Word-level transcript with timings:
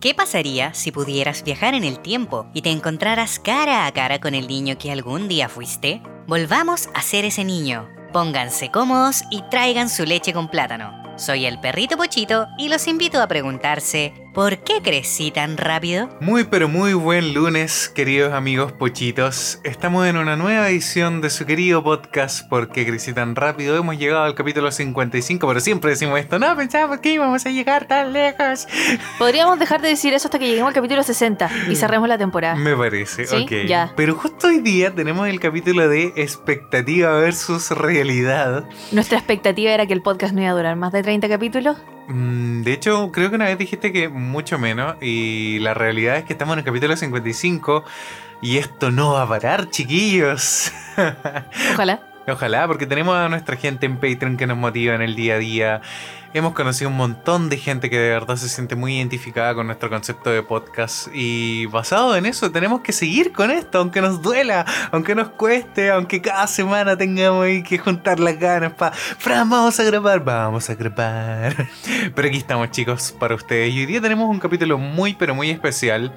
¿Qué 0.00 0.14
pasaría 0.14 0.74
si 0.74 0.92
pudieras 0.92 1.42
viajar 1.42 1.74
en 1.74 1.82
el 1.82 1.98
tiempo 1.98 2.46
y 2.54 2.62
te 2.62 2.70
encontraras 2.70 3.40
cara 3.40 3.84
a 3.84 3.92
cara 3.92 4.20
con 4.20 4.32
el 4.36 4.46
niño 4.46 4.78
que 4.78 4.92
algún 4.92 5.26
día 5.26 5.48
fuiste? 5.48 6.00
Volvamos 6.28 6.88
a 6.94 7.02
ser 7.02 7.24
ese 7.24 7.44
niño. 7.44 7.88
Pónganse 8.12 8.70
cómodos 8.70 9.24
y 9.28 9.42
traigan 9.50 9.88
su 9.88 10.04
leche 10.04 10.32
con 10.32 10.48
plátano. 10.48 10.92
Soy 11.16 11.46
el 11.46 11.58
perrito 11.58 11.96
Pochito 11.96 12.46
y 12.58 12.68
los 12.68 12.86
invito 12.86 13.20
a 13.20 13.26
preguntarse, 13.26 14.14
¿por 14.38 14.58
qué 14.58 14.80
crecí 14.84 15.32
tan 15.32 15.56
rápido? 15.56 16.08
Muy 16.20 16.44
pero 16.44 16.68
muy 16.68 16.92
buen 16.94 17.34
lunes, 17.34 17.88
queridos 17.88 18.32
amigos 18.32 18.70
pochitos. 18.70 19.58
Estamos 19.64 20.06
en 20.06 20.16
una 20.16 20.36
nueva 20.36 20.68
edición 20.68 21.20
de 21.20 21.28
su 21.28 21.44
querido 21.44 21.82
podcast 21.82 22.48
¿Por 22.48 22.68
qué 22.68 22.86
crecí 22.86 23.12
tan 23.12 23.34
rápido? 23.34 23.76
Hemos 23.76 23.98
llegado 23.98 24.22
al 24.22 24.36
capítulo 24.36 24.70
55, 24.70 25.44
pero 25.44 25.58
siempre 25.58 25.90
decimos 25.90 26.20
esto, 26.20 26.38
no 26.38 26.54
pensábamos 26.54 27.00
que 27.00 27.14
íbamos 27.14 27.46
a 27.46 27.50
llegar 27.50 27.88
tan 27.88 28.12
lejos. 28.12 28.68
Podríamos 29.18 29.58
dejar 29.58 29.82
de 29.82 29.88
decir 29.88 30.14
eso 30.14 30.28
hasta 30.28 30.38
que 30.38 30.46
lleguemos 30.46 30.68
al 30.68 30.74
capítulo 30.74 31.02
60 31.02 31.50
y 31.68 31.74
cerremos 31.74 32.08
la 32.08 32.16
temporada. 32.16 32.54
Me 32.54 32.76
parece, 32.76 33.26
¿Sí? 33.26 33.42
ok. 33.42 33.66
Ya. 33.66 33.92
Pero 33.96 34.14
justo 34.14 34.46
hoy 34.46 34.60
día 34.60 34.94
tenemos 34.94 35.26
el 35.26 35.40
capítulo 35.40 35.88
de 35.88 36.12
expectativa 36.14 37.10
versus 37.18 37.72
realidad. 37.72 38.68
Nuestra 38.92 39.18
expectativa 39.18 39.72
era 39.72 39.86
que 39.86 39.94
el 39.94 40.02
podcast 40.02 40.32
no 40.32 40.42
iba 40.42 40.50
a 40.52 40.54
durar 40.54 40.76
más 40.76 40.92
de 40.92 41.02
30 41.02 41.28
capítulos. 41.28 41.76
Mm, 42.08 42.62
De 42.62 42.72
hecho, 42.72 43.12
creo 43.12 43.28
que 43.28 43.36
una 43.36 43.44
vez 43.44 43.58
dijiste 43.58 43.92
que 43.92 44.08
mucho 44.08 44.58
menos 44.58 44.96
y 45.00 45.58
la 45.60 45.74
realidad 45.74 46.16
es 46.16 46.24
que 46.24 46.32
estamos 46.32 46.54
en 46.54 46.60
el 46.60 46.64
capítulo 46.64 46.96
55 46.96 47.84
y 48.40 48.58
esto 48.58 48.90
no 48.90 49.12
va 49.12 49.22
a 49.22 49.28
parar, 49.28 49.68
chiquillos. 49.70 50.72
Ojalá. 51.74 52.07
Ojalá, 52.30 52.66
porque 52.66 52.86
tenemos 52.86 53.16
a 53.16 53.30
nuestra 53.30 53.56
gente 53.56 53.86
en 53.86 53.96
Patreon 53.96 54.36
que 54.36 54.46
nos 54.46 54.58
motiva 54.58 54.94
en 54.94 55.00
el 55.00 55.16
día 55.16 55.36
a 55.36 55.38
día. 55.38 55.80
Hemos 56.34 56.52
conocido 56.52 56.90
un 56.90 56.96
montón 56.96 57.48
de 57.48 57.56
gente 57.56 57.88
que 57.88 57.98
de 57.98 58.10
verdad 58.10 58.36
se 58.36 58.50
siente 58.50 58.76
muy 58.76 58.98
identificada 58.98 59.54
con 59.54 59.66
nuestro 59.66 59.88
concepto 59.88 60.28
de 60.28 60.42
podcast 60.42 61.08
y 61.14 61.64
basado 61.66 62.14
en 62.16 62.26
eso 62.26 62.50
tenemos 62.52 62.82
que 62.82 62.92
seguir 62.92 63.32
con 63.32 63.50
esto, 63.50 63.78
aunque 63.78 64.02
nos 64.02 64.20
duela, 64.20 64.66
aunque 64.92 65.14
nos 65.14 65.30
cueste, 65.30 65.90
aunque 65.90 66.20
cada 66.20 66.46
semana 66.46 66.98
tengamos 66.98 67.46
que 67.66 67.78
juntar 67.78 68.20
las 68.20 68.38
ganas 68.38 68.74
para, 68.74 68.94
Fran, 68.94 69.48
vamos 69.48 69.80
a 69.80 69.84
grabar, 69.84 70.22
vamos 70.22 70.68
a 70.68 70.74
grabar. 70.74 71.56
Pero 72.14 72.28
aquí 72.28 72.36
estamos 72.36 72.70
chicos 72.72 73.14
para 73.18 73.34
ustedes 73.34 73.72
y 73.72 73.80
hoy 73.80 73.86
día 73.86 74.02
tenemos 74.02 74.28
un 74.28 74.38
capítulo 74.38 74.76
muy 74.76 75.14
pero 75.14 75.34
muy 75.34 75.48
especial. 75.48 76.12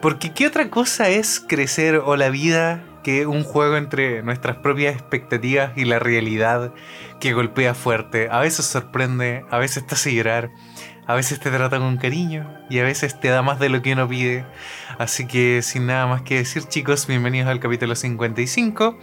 Porque 0.00 0.32
¿qué 0.32 0.46
otra 0.46 0.70
cosa 0.70 1.10
es 1.10 1.44
crecer 1.46 1.96
o 1.96 2.16
la 2.16 2.30
vida 2.30 2.82
que 3.06 3.24
un 3.24 3.44
juego 3.44 3.76
entre 3.76 4.24
nuestras 4.24 4.56
propias 4.56 4.92
expectativas 4.92 5.70
y 5.76 5.84
la 5.84 6.00
realidad 6.00 6.74
que 7.20 7.34
golpea 7.34 7.72
fuerte? 7.72 8.26
A 8.32 8.40
veces 8.40 8.66
sorprende, 8.66 9.44
a 9.48 9.58
veces 9.58 9.86
te 9.86 9.94
hace 9.94 10.12
llorar, 10.12 10.50
a 11.06 11.14
veces 11.14 11.38
te 11.38 11.52
trata 11.52 11.78
con 11.78 11.98
cariño 11.98 12.52
y 12.68 12.80
a 12.80 12.82
veces 12.82 13.20
te 13.20 13.28
da 13.28 13.42
más 13.42 13.60
de 13.60 13.68
lo 13.68 13.80
que 13.80 13.92
uno 13.92 14.08
pide. 14.08 14.44
Así 14.98 15.28
que 15.28 15.62
sin 15.62 15.86
nada 15.86 16.08
más 16.08 16.22
que 16.22 16.38
decir 16.38 16.64
chicos, 16.64 17.06
bienvenidos 17.06 17.48
al 17.48 17.60
capítulo 17.60 17.94
55. 17.94 18.98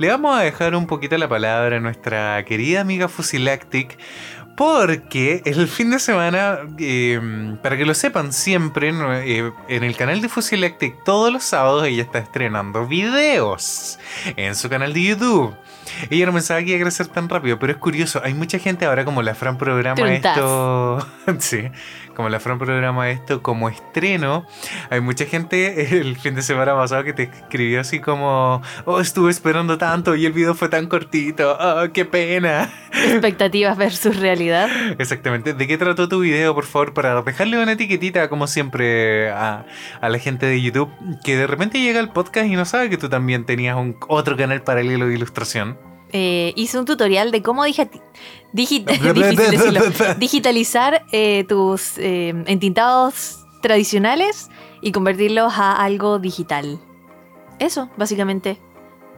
Le 0.00 0.08
vamos 0.08 0.36
a 0.36 0.42
dejar 0.42 0.74
un 0.74 0.88
poquito 0.88 1.16
la 1.16 1.28
palabra 1.28 1.76
a 1.76 1.80
nuestra 1.80 2.44
querida 2.44 2.80
amiga 2.80 3.06
Fusilactic. 3.06 3.96
Porque 4.56 5.42
el 5.44 5.66
fin 5.66 5.90
de 5.90 5.98
semana, 5.98 6.58
eh, 6.78 7.56
para 7.62 7.76
que 7.76 7.84
lo 7.84 7.94
sepan 7.94 8.32
siempre, 8.32 8.90
eh, 8.90 9.52
en 9.68 9.82
el 9.82 9.96
canal 9.96 10.20
de 10.20 10.28
Fusilactic 10.28 11.02
todos 11.04 11.32
los 11.32 11.42
sábados 11.42 11.86
ella 11.86 12.02
está 12.02 12.20
estrenando 12.20 12.86
videos 12.86 13.98
en 14.36 14.54
su 14.54 14.68
canal 14.68 14.92
de 14.92 15.02
YouTube. 15.02 15.56
Ella 16.10 16.26
no 16.26 16.32
pensaba 16.32 16.60
que 16.60 16.70
iba 16.70 16.78
a 16.78 16.82
crecer 16.82 17.08
tan 17.08 17.28
rápido, 17.28 17.58
pero 17.58 17.72
es 17.72 17.78
curioso, 17.78 18.20
hay 18.24 18.34
mucha 18.34 18.58
gente 18.58 18.84
ahora 18.86 19.04
como 19.04 19.22
la 19.22 19.34
Fran 19.34 19.58
programa 19.58 19.96
Truntas. 19.96 20.36
esto... 20.36 21.08
sí, 21.38 21.70
como 22.14 22.28
la 22.28 22.40
Fran 22.40 22.58
programa 22.58 23.10
esto 23.10 23.42
como 23.42 23.68
estreno. 23.68 24.46
Hay 24.90 25.00
mucha 25.00 25.26
gente 25.26 25.98
el 25.98 26.16
fin 26.16 26.34
de 26.34 26.42
semana 26.42 26.74
pasado 26.74 27.04
que 27.04 27.12
te 27.12 27.24
escribió 27.24 27.80
así 27.80 28.00
como, 28.00 28.62
oh, 28.84 29.00
estuve 29.00 29.30
esperando 29.30 29.78
tanto 29.78 30.14
y 30.14 30.26
el 30.26 30.32
video 30.32 30.54
fue 30.54 30.68
tan 30.68 30.86
cortito, 30.86 31.56
oh, 31.58 31.92
qué 31.92 32.04
pena. 32.04 32.72
Expectativas 33.10 33.76
versus 33.76 34.16
realidad. 34.18 34.68
Exactamente. 34.98 35.52
¿De 35.54 35.66
qué 35.66 35.76
trató 35.78 36.08
tu 36.08 36.20
video, 36.20 36.54
por 36.54 36.64
favor? 36.64 36.94
Para 36.94 37.20
dejarle 37.22 37.62
una 37.62 37.72
etiquetita, 37.72 38.28
como 38.28 38.46
siempre, 38.46 39.30
a, 39.30 39.66
a 40.00 40.08
la 40.08 40.18
gente 40.18 40.46
de 40.46 40.60
YouTube 40.62 40.90
que 41.24 41.36
de 41.36 41.46
repente 41.46 41.80
llega 41.80 42.00
al 42.00 42.12
podcast 42.12 42.46
y 42.46 42.56
no 42.56 42.64
sabe 42.64 42.90
que 42.90 42.96
tú 42.96 43.08
también 43.08 43.44
tenías 43.44 43.76
un 43.76 43.96
otro 44.08 44.36
canal 44.36 44.62
paralelo 44.62 45.06
de 45.06 45.14
ilustración. 45.14 45.78
Eh, 46.12 46.52
hice 46.54 46.78
un 46.78 46.84
tutorial 46.84 47.32
de 47.32 47.42
cómo 47.42 47.64
digi- 47.66 47.90
digi- 48.52 48.84
decirlo. 48.84 49.80
digitalizar 50.18 51.04
eh, 51.10 51.44
tus 51.48 51.98
eh, 51.98 52.28
entintados 52.46 53.44
tradicionales 53.62 54.50
y 54.80 54.92
convertirlos 54.92 55.54
a 55.56 55.82
algo 55.82 56.18
digital. 56.18 56.78
Eso, 57.58 57.90
básicamente. 57.96 58.58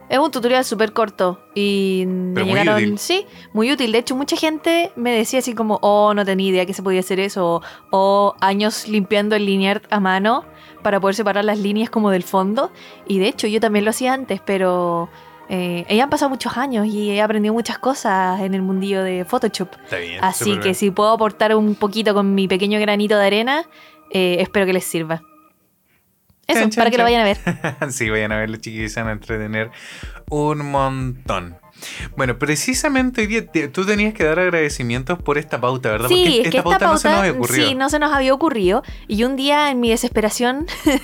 Es 0.09 0.17
un 0.19 0.31
tutorial 0.31 0.63
súper 0.63 0.93
corto 0.93 1.39
y 1.53 2.05
me 2.07 2.33
Pero 2.35 2.45
muy 2.45 2.55
llegaron, 2.59 2.75
útil. 2.83 2.97
sí, 2.99 3.25
muy 3.53 3.71
útil. 3.71 3.91
De 3.91 3.97
hecho, 3.97 4.15
mucha 4.15 4.37
gente 4.37 4.91
me 4.95 5.11
decía 5.11 5.39
así 5.39 5.53
como, 5.53 5.79
oh, 5.81 6.13
no 6.13 6.23
tenía 6.23 6.49
idea 6.49 6.65
que 6.65 6.73
se 6.73 6.81
podía 6.81 7.01
hacer 7.01 7.19
eso, 7.19 7.55
o 7.55 7.61
"Oh, 7.91 8.35
años 8.39 8.87
limpiando 8.87 9.35
el 9.35 9.45
linear 9.45 9.81
a 9.89 9.99
mano 9.99 10.45
para 10.81 10.99
poder 11.01 11.15
separar 11.15 11.43
las 11.43 11.59
líneas 11.59 11.89
como 11.89 12.09
del 12.11 12.23
fondo. 12.23 12.71
Y 13.05 13.19
de 13.19 13.27
hecho, 13.27 13.47
yo 13.47 13.59
también 13.59 13.83
lo 13.83 13.91
hacía 13.91 14.13
antes, 14.13 14.39
pero 14.45 15.09
eh, 15.49 15.85
ya 15.89 16.03
han 16.05 16.09
pasado 16.09 16.29
muchos 16.29 16.55
años 16.55 16.85
y 16.87 17.11
he 17.11 17.21
aprendido 17.21 17.53
muchas 17.53 17.77
cosas 17.77 18.39
en 18.39 18.53
el 18.53 18.61
mundillo 18.61 19.03
de 19.03 19.25
Photoshop. 19.25 19.69
Está 19.83 19.97
bien. 19.97 20.19
Así 20.23 20.53
que 20.55 20.59
bien. 20.63 20.75
si 20.75 20.91
puedo 20.91 21.11
aportar 21.11 21.53
un 21.55 21.75
poquito 21.75 22.13
con 22.13 22.33
mi 22.33 22.47
pequeño 22.47 22.79
granito 22.79 23.17
de 23.17 23.25
arena, 23.25 23.65
eh, 24.09 24.37
espero 24.39 24.65
que 24.65 24.71
les 24.73 24.85
sirva. 24.85 25.23
Eso, 26.47 26.61
Chan, 26.61 26.69
chan, 26.69 26.81
para 26.81 26.91
que 26.91 26.97
lo 26.97 27.03
vayan 27.03 27.21
a 27.21 27.25
ver. 27.25 27.37
sí, 27.91 28.09
vayan 28.09 28.31
a 28.31 28.37
ver 28.37 28.49
los 28.49 28.61
chiquillos, 28.61 28.91
se 28.93 29.01
van 29.01 29.09
a 29.09 29.13
entretener 29.13 29.69
un 30.29 30.71
montón. 30.71 31.57
Bueno, 32.15 32.37
precisamente 32.39 33.21
hoy 33.21 33.27
día 33.27 33.45
te- 33.45 33.67
tú 33.67 33.85
tenías 33.85 34.13
que 34.13 34.23
dar 34.23 34.39
agradecimientos 34.39 35.19
por 35.21 35.37
esta 35.37 35.59
pauta, 35.61 35.91
¿verdad? 35.91 36.07
Sí, 36.09 36.15
Porque 36.23 36.41
es 36.41 36.49
que 36.49 36.57
esta 36.57 36.69
pauta, 36.69 36.87
no 36.87 36.97
se 36.97 37.09
nos 37.09 37.19
había 37.19 37.31
ocurrido. 37.33 37.67
sí, 37.69 37.75
no 37.75 37.89
se 37.89 37.99
nos 37.99 38.11
había 38.13 38.33
ocurrido. 38.33 38.83
Y 39.07 39.23
un 39.23 39.35
día 39.35 39.69
en 39.71 39.79
mi 39.79 39.89
desesperación 39.89 40.65
de 40.85 40.99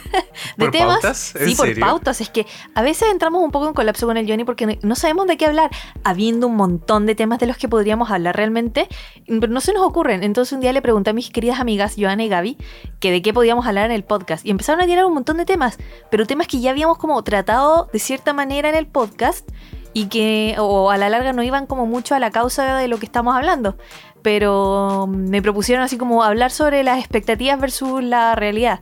¿Por 0.57 0.71
temas, 0.71 0.93
pautas? 1.01 1.35
¿En 1.35 1.49
sí, 1.49 1.55
por 1.55 1.79
pautas, 1.79 2.21
es 2.21 2.29
que 2.29 2.45
a 2.75 2.81
veces 2.81 3.09
entramos 3.11 3.43
un 3.43 3.51
poco 3.51 3.67
en 3.67 3.73
colapso 3.73 4.05
con 4.07 4.17
el 4.17 4.27
Johnny 4.27 4.43
porque 4.43 4.65
no- 4.65 4.73
no 4.81 4.95
sabemos 4.95 5.27
de 5.27 5.37
qué 5.37 5.45
hablar, 5.45 5.69
habiendo 6.03 6.47
un 6.47 6.55
montón 6.55 7.05
de 7.05 7.15
temas 7.15 7.39
de 7.39 7.47
los 7.47 7.57
que 7.57 7.67
podríamos 7.67 8.11
hablar 8.11 8.35
realmente, 8.35 8.87
pero 9.27 9.47
no 9.47 9.61
se 9.61 9.73
nos 9.73 9.83
ocurren. 9.83 10.23
Entonces 10.23 10.53
un 10.53 10.59
día 10.61 10.73
le 10.73 10.81
pregunté 10.81 11.11
a 11.11 11.13
mis 11.13 11.29
queridas 11.29 11.59
amigas 11.59 11.95
Joana 11.97 12.23
y 12.23 12.29
Gaby 12.29 12.57
que 12.99 13.11
de 13.11 13.21
qué 13.21 13.33
podíamos 13.33 13.65
hablar 13.67 13.85
en 13.85 13.91
el 13.91 14.03
podcast 14.03 14.45
y 14.45 14.49
empezaron 14.51 14.81
a 14.81 14.85
tirar 14.85 15.05
un 15.05 15.13
montón 15.13 15.37
de 15.37 15.45
temas, 15.45 15.77
pero 16.09 16.25
temas 16.25 16.47
que 16.47 16.59
ya 16.59 16.71
habíamos 16.71 16.97
como 16.97 17.21
tratado 17.23 17.89
de 17.91 17.99
cierta 17.99 18.33
manera 18.33 18.69
en 18.69 18.75
el 18.75 18.87
podcast 18.87 19.47
y 19.93 20.07
que 20.07 20.55
o 20.57 20.91
a 20.91 20.97
la 20.97 21.09
larga 21.09 21.33
no 21.33 21.43
iban 21.43 21.65
como 21.67 21.85
mucho 21.85 22.15
a 22.15 22.19
la 22.19 22.31
causa 22.31 22.77
de 22.77 22.87
lo 22.87 22.97
que 22.97 23.05
estamos 23.05 23.35
hablando. 23.35 23.77
Pero 24.21 25.07
me 25.07 25.41
propusieron 25.41 25.83
así 25.83 25.97
como 25.97 26.23
hablar 26.23 26.51
sobre 26.51 26.83
las 26.83 26.99
expectativas 26.99 27.59
versus 27.59 28.03
la 28.03 28.35
realidad. 28.35 28.79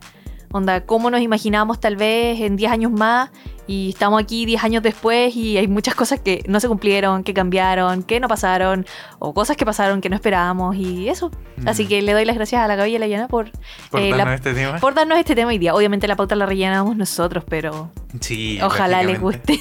Onda, 0.52 0.84
cómo 0.84 1.10
nos 1.10 1.20
imaginábamos 1.20 1.80
tal 1.80 1.96
vez 1.96 2.40
en 2.40 2.56
10 2.56 2.72
años 2.72 2.92
más 2.92 3.30
y 3.66 3.90
estamos 3.90 4.20
aquí 4.22 4.44
10 4.44 4.64
años 4.64 4.82
después 4.82 5.34
y 5.36 5.56
hay 5.56 5.68
muchas 5.68 5.94
cosas 5.94 6.20
que 6.20 6.42
no 6.48 6.58
se 6.60 6.68
cumplieron, 6.68 7.22
que 7.24 7.32
cambiaron, 7.32 8.02
que 8.02 8.18
no 8.20 8.26
pasaron, 8.28 8.86
o 9.18 9.32
cosas 9.34 9.56
que 9.56 9.64
pasaron 9.64 10.00
que 10.00 10.08
no 10.08 10.16
esperábamos 10.16 10.74
y 10.76 11.08
eso. 11.08 11.30
Así 11.64 11.86
que 11.86 12.02
le 12.02 12.12
doy 12.12 12.24
las 12.24 12.34
gracias 12.36 12.60
a 12.60 12.66
la 12.66 12.74
Gaby 12.76 12.90
y 12.90 12.96
a 12.96 12.98
la 12.98 13.06
Yana 13.06 13.28
por, 13.28 13.50
Por 13.90 14.00
eh, 14.00 14.10
darnos 14.10 14.26
la- 14.26 14.34
este 14.34 14.54
tema. 14.54 14.78
por 14.78 14.94
darnos 14.94 15.16
este 15.18 15.34
tema 15.36 15.50
hoy 15.50 15.58
día. 15.58 15.74
Obviamente 15.74 16.08
la 16.08 16.16
pauta 16.16 16.34
la 16.34 16.44
rellenamos 16.46 16.96
nosotros, 16.96 17.44
pero 17.48 17.90
Sí, 18.20 18.58
ojalá 18.62 19.02
les 19.04 19.20
guste. 19.20 19.60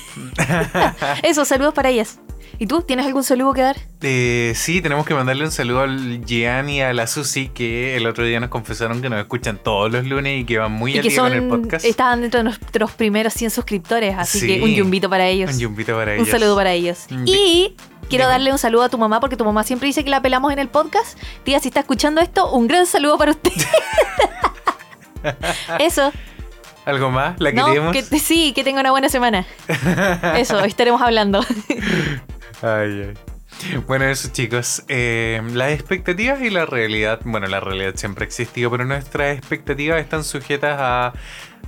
Eso, 1.24 1.46
saludos 1.46 1.74
para 1.74 1.90
ellas. 1.90 2.20
¿Y 2.62 2.68
tú? 2.68 2.84
¿Tienes 2.84 3.08
algún 3.08 3.24
saludo 3.24 3.54
que 3.54 3.62
dar? 3.64 3.76
Eh, 4.02 4.54
sí, 4.56 4.82
tenemos 4.82 5.04
que 5.08 5.16
mandarle 5.16 5.46
un 5.46 5.52
saludo 5.52 5.82
al 5.82 6.24
Gian 6.28 6.70
y 6.70 6.80
a 6.80 6.94
la 6.94 7.08
Susi 7.08 7.48
que 7.48 7.98
el 7.98 8.06
otro 8.06 8.24
día 8.24 8.40
nos 8.40 8.50
confesaron 8.50 9.02
que 9.02 9.10
nos 9.10 9.18
escuchan 9.20 9.58
todos 9.58 9.92
los 9.92 10.06
lunes 10.06 10.42
y 10.42 10.46
que 10.46 10.60
van 10.60 10.72
muy 10.72 10.94
y 10.94 10.98
al 10.98 11.02
que 11.02 11.10
día 11.10 11.22
con 11.22 11.34
el 11.34 11.48
podcast. 11.48 11.84
estaban 11.84 12.22
dentro 12.22 12.38
de 12.38 12.44
nuestros 12.44 12.92
primeros 12.92 13.34
100 13.34 13.50
suscriptores, 13.50 14.16
así 14.16 14.42
Sí. 14.42 14.46
que 14.48 14.62
un 14.62 14.70
yumbito 14.76 15.10
para 15.10 15.26
ellos. 15.28 15.52
Un 15.52 15.60
yumbito 15.60 15.96
para 15.96 16.12
Un 16.12 16.18
ellos. 16.20 16.30
saludo 16.30 16.56
para 16.56 16.72
ellos. 16.72 17.08
Y 17.26 17.76
quiero 18.10 18.28
darle 18.28 18.52
un 18.52 18.60
saludo 18.60 18.84
a 18.84 18.90
tu 18.90 19.00
mamá 19.00 19.20
porque 19.20 19.36
tu 19.36 19.44
mamá 19.44 19.64
siempre 19.64 19.88
dice 19.88 20.04
que 20.04 20.12
la 20.12 20.22
pelamos 20.22 20.54
en 20.54 20.60
el 20.60 20.68
podcast. 20.68 21.18
Tía, 21.44 21.60
si 21.60 21.70
está 21.70 21.80
escuchando 21.80 22.22
esto, 22.22 22.52
un 22.52 22.68
gran 22.68 22.86
saludo 22.86 23.18
para 23.18 23.32
usted. 23.32 23.54
Eso. 25.80 26.12
¿Algo 26.86 27.10
más? 27.10 27.40
¿La 27.40 27.54
No, 27.54 27.66
queremos? 27.66 27.92
que, 27.92 28.04
sí, 28.20 28.54
que 28.54 28.64
tenga 28.64 28.82
una 28.82 28.92
buena 28.92 29.10
semana. 29.10 29.48
Eso, 30.38 30.64
estaremos 30.64 31.02
hablando. 31.02 31.44
Ay, 32.62 33.08
ay. 33.10 33.14
Bueno, 33.86 34.06
eso 34.06 34.30
chicos, 34.32 34.84
eh, 34.88 35.42
las 35.54 35.72
expectativas 35.72 36.42
y 36.42 36.50
la 36.50 36.66
realidad, 36.66 37.20
bueno, 37.26 37.48
la 37.48 37.60
realidad 37.60 37.94
siempre 37.96 38.24
ha 38.24 38.28
existido, 38.28 38.72
pero 38.72 38.86
nuestras 38.86 39.38
expectativas 39.38 40.00
están 40.00 40.24
sujetas 40.24 40.78
a 40.80 41.14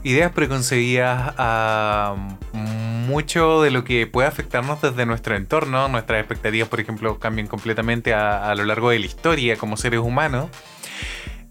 ideas 0.03 0.31
preconcebidas, 0.31 1.33
a 1.37 2.15
mucho 2.53 3.61
de 3.61 3.71
lo 3.71 3.83
que 3.83 4.07
puede 4.07 4.27
afectarnos 4.27 4.81
desde 4.81 5.05
nuestro 5.05 5.35
entorno. 5.35 5.87
Nuestras 5.87 6.19
expectativas, 6.19 6.67
por 6.67 6.79
ejemplo, 6.79 7.19
cambian 7.19 7.47
completamente 7.47 8.13
a, 8.13 8.49
a 8.49 8.55
lo 8.55 8.65
largo 8.65 8.89
de 8.89 8.99
la 8.99 9.05
historia 9.05 9.55
como 9.57 9.77
seres 9.77 9.99
humanos. 9.99 10.49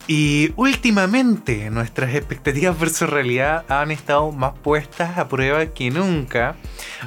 Y 0.08 0.52
últimamente 0.56 1.70
nuestras 1.70 2.14
expectativas 2.14 2.78
versus 2.78 3.08
realidad 3.08 3.64
han 3.68 3.90
estado 3.92 4.32
más 4.32 4.52
puestas 4.58 5.16
a 5.16 5.28
prueba 5.28 5.66
que 5.66 5.90
nunca, 5.90 6.56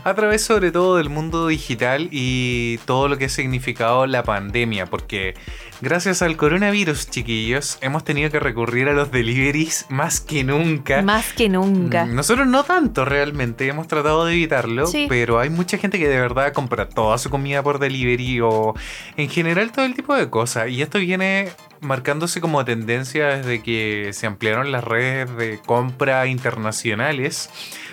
a 0.03 0.13
través 0.13 0.43
sobre 0.43 0.71
todo 0.71 0.95
del 0.97 1.09
mundo 1.09 1.47
digital 1.47 2.07
y 2.11 2.77
todo 2.85 3.07
lo 3.09 3.17
que 3.17 3.25
ha 3.25 3.29
significado 3.29 4.05
la 4.07 4.23
pandemia, 4.23 4.85
porque 4.85 5.33
gracias 5.81 6.21
al 6.21 6.37
coronavirus, 6.37 7.09
chiquillos, 7.09 7.77
hemos 7.81 8.05
tenido 8.05 8.31
que 8.31 8.39
recurrir 8.39 8.87
a 8.87 8.93
los 8.93 9.11
deliveries 9.11 9.85
más 9.89 10.21
que 10.21 10.45
nunca. 10.45 11.01
Más 11.01 11.33
que 11.33 11.49
nunca. 11.49 12.05
Mm, 12.05 12.15
Nosotros 12.15 12.47
no 12.47 12.63
tanto 12.63 13.03
realmente, 13.03 13.67
hemos 13.67 13.87
tratado 13.87 14.25
de 14.25 14.33
evitarlo, 14.33 14.87
Sí. 14.87 15.05
pero 15.09 15.39
hay 15.39 15.49
mucha 15.49 15.77
gente 15.77 15.99
que 15.99 16.07
de 16.07 16.19
verdad 16.19 16.53
compra 16.53 16.87
toda 16.87 17.17
su 17.17 17.29
comida 17.29 17.61
por 17.61 17.77
delivery 17.79 18.39
o 18.41 18.73
en 19.17 19.29
general 19.29 19.73
todo 19.73 19.83
el 19.85 19.95
tipo 19.95 20.15
de 20.15 20.29
cosas. 20.29 20.69
Y 20.69 20.81
esto 20.81 20.97
viene 20.97 21.49
marcándose 21.85 22.41
como 22.41 22.63
tendencia 22.65 23.27
desde 23.37 23.61
que 23.63 24.09
se 24.13 24.27
ampliaron 24.27 24.71
las 24.71 24.83
redes 24.83 25.35
de 25.37 25.59
compra 25.65 26.25
internacionales, 26.27 27.49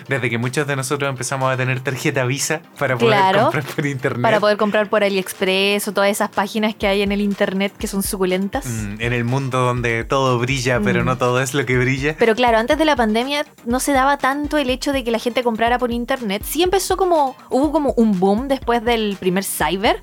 desde 0.07 0.29
que 0.29 0.37
muchos 0.37 0.67
de 0.67 0.75
nosotros 0.75 1.09
empezamos 1.09 1.51
a 1.51 1.57
tener 1.57 1.79
tarjeta 1.79 2.25
Visa 2.25 2.61
para 2.77 2.97
poder 2.97 3.17
Claro, 3.17 3.41
comprar 3.43 3.63
por 3.63 3.85
internet. 3.85 4.21
Para 4.21 4.39
poder 4.39 4.57
comprar 4.57 4.89
por 4.89 5.03
AliExpress 5.03 5.87
o 5.87 5.93
todas 5.93 6.09
esas 6.09 6.29
páginas 6.29 6.75
que 6.75 6.87
hay 6.87 7.01
en 7.01 7.11
el 7.11 7.21
internet 7.21 7.73
que 7.77 7.87
son 7.87 8.03
suculentas. 8.03 8.65
Mm, 8.65 8.95
en 8.99 9.13
el 9.13 9.23
mundo 9.23 9.59
donde 9.59 10.03
todo 10.03 10.39
brilla, 10.39 10.79
pero 10.83 11.03
Mm. 11.03 11.05
no 11.05 11.17
todo 11.17 11.41
es 11.41 11.53
lo 11.53 11.65
que 11.65 11.77
brilla. 11.77 12.15
Pero 12.17 12.35
claro, 12.35 12.57
antes 12.57 12.77
de 12.77 12.85
la 12.85 12.95
pandemia 12.95 13.45
no 13.65 13.79
se 13.79 13.93
daba 13.93 14.17
tanto 14.17 14.57
el 14.57 14.69
hecho 14.69 14.91
de 14.93 15.03
que 15.03 15.11
la 15.11 15.19
gente 15.19 15.43
comprara 15.43 15.77
por 15.79 15.91
internet. 15.91 16.43
Sí 16.45 16.63
empezó 16.63 16.97
como, 16.97 17.35
hubo 17.49 17.71
como 17.71 17.93
un 17.93 18.19
boom 18.19 18.47
después 18.47 18.83
del 18.83 19.15
primer 19.19 19.43
Cyber 19.43 20.01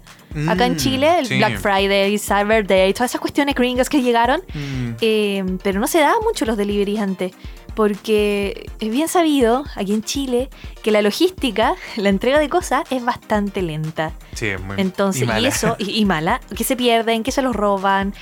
acá 0.49 0.67
en 0.67 0.75
Mm, 0.75 0.77
Chile, 0.77 1.19
el 1.19 1.27
sí. 1.27 1.39
Black 1.39 1.59
Friday, 1.59 2.19
Cyber 2.19 2.67
Day, 2.67 2.93
todas 2.95 3.11
esas 3.11 3.21
cuestiones 3.21 3.55
gringas 3.55 3.89
que 3.89 4.03
llegaron. 4.03 4.43
Mm, 4.55 4.91
Eh, 5.01 5.45
pero 5.63 5.81
no 5.81 5.87
se 5.87 5.99
daba 6.01 6.21
mucho 6.21 6.45
los 6.45 6.57
deliveries 6.57 7.01
antes. 7.01 7.33
Porque 7.75 8.69
es 8.81 8.91
bien 8.91 9.09
sabido 9.09 9.65
aquí 9.77 9.95
en 9.95 10.03
Chile 10.03 10.51
que 10.83 10.91
la 10.91 11.03
logística, 11.03 11.75
la 11.97 12.09
entrega 12.09 12.39
de 12.39 12.49
cosas 12.49 12.83
es 12.91 13.05
bastante 13.05 13.63
lenta. 13.63 14.13
sí, 14.35 14.47
es 14.49 14.61
muy 14.61 14.77
Entonces, 14.81 15.29
y 15.41 15.47
eso, 15.47 15.77
y, 15.79 15.99
y 15.99 16.05
mala, 16.05 16.41
que 16.57 16.65
se 16.65 16.77
pierden, 16.77 17.23
que 17.23 17.33
se 17.33 17.43
los 17.43 17.55
roban. 17.57 18.13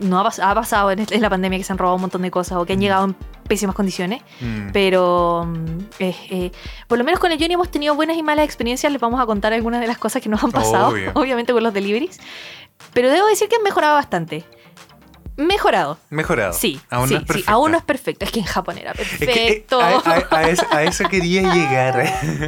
No 0.00 0.20
ha, 0.20 0.28
ha 0.28 0.54
pasado 0.54 0.90
en, 0.90 1.06
en 1.10 1.20
la 1.22 1.30
pandemia 1.30 1.58
que 1.58 1.64
se 1.64 1.72
han 1.72 1.78
robado 1.78 1.96
un 1.96 2.00
montón 2.02 2.22
de 2.22 2.30
cosas 2.30 2.58
o 2.58 2.64
que 2.64 2.72
han 2.72 2.78
Mm. 2.78 2.82
llegado 2.82 3.04
en 3.06 3.16
pésimas 3.46 3.74
condiciones. 3.76 4.22
Mm. 4.40 4.70
Pero 4.72 5.44
mm, 5.46 5.78
eh, 5.98 6.16
eh, 6.30 6.50
por 6.88 6.98
lo 6.98 7.04
menos 7.04 7.20
con 7.20 7.30
el 7.32 7.38
Johnny 7.38 7.54
hemos 7.54 7.70
tenido 7.70 7.94
buenas 7.94 8.16
y 8.16 8.22
malas 8.22 8.44
experiencias. 8.44 8.90
Les 8.92 9.00
vamos 9.00 9.20
a 9.20 9.26
contar 9.26 9.52
algunas 9.52 9.80
de 9.80 9.86
las 9.86 9.98
cosas 9.98 10.22
que 10.22 10.28
nos 10.28 10.42
han 10.42 10.52
pasado, 10.52 10.88
Obvio. 10.88 11.10
obviamente 11.14 11.52
con 11.52 11.62
los 11.62 11.72
deliveries. 11.74 12.18
Pero 12.92 13.10
debo 13.10 13.26
decir 13.26 13.48
que 13.48 13.56
han 13.56 13.62
mejorado 13.62 13.94
bastante. 13.94 14.44
Mejorado. 15.36 15.98
Mejorado. 16.10 16.52
Sí, 16.52 16.80
Aún 16.90 17.08
sí, 17.08 17.14
no 17.14 17.18
es 17.18 17.22
sí, 17.22 17.26
perfecta. 17.26 17.52
aún 17.52 17.72
no 17.72 17.78
es 17.78 17.84
perfecto. 17.84 18.24
Es 18.24 18.30
que 18.32 18.40
en 18.40 18.46
Japón 18.46 18.78
era 18.78 18.92
Es 18.92 18.98
que, 19.18 19.24
eh, 19.24 19.26
perfecto. 19.26 19.80
a, 19.80 19.88
a- 19.98 20.26
a 20.30 20.48
eso, 20.48 20.66
a 20.70 20.82
eso 20.82 21.04
quería 21.08 21.52
llegar. 21.54 22.04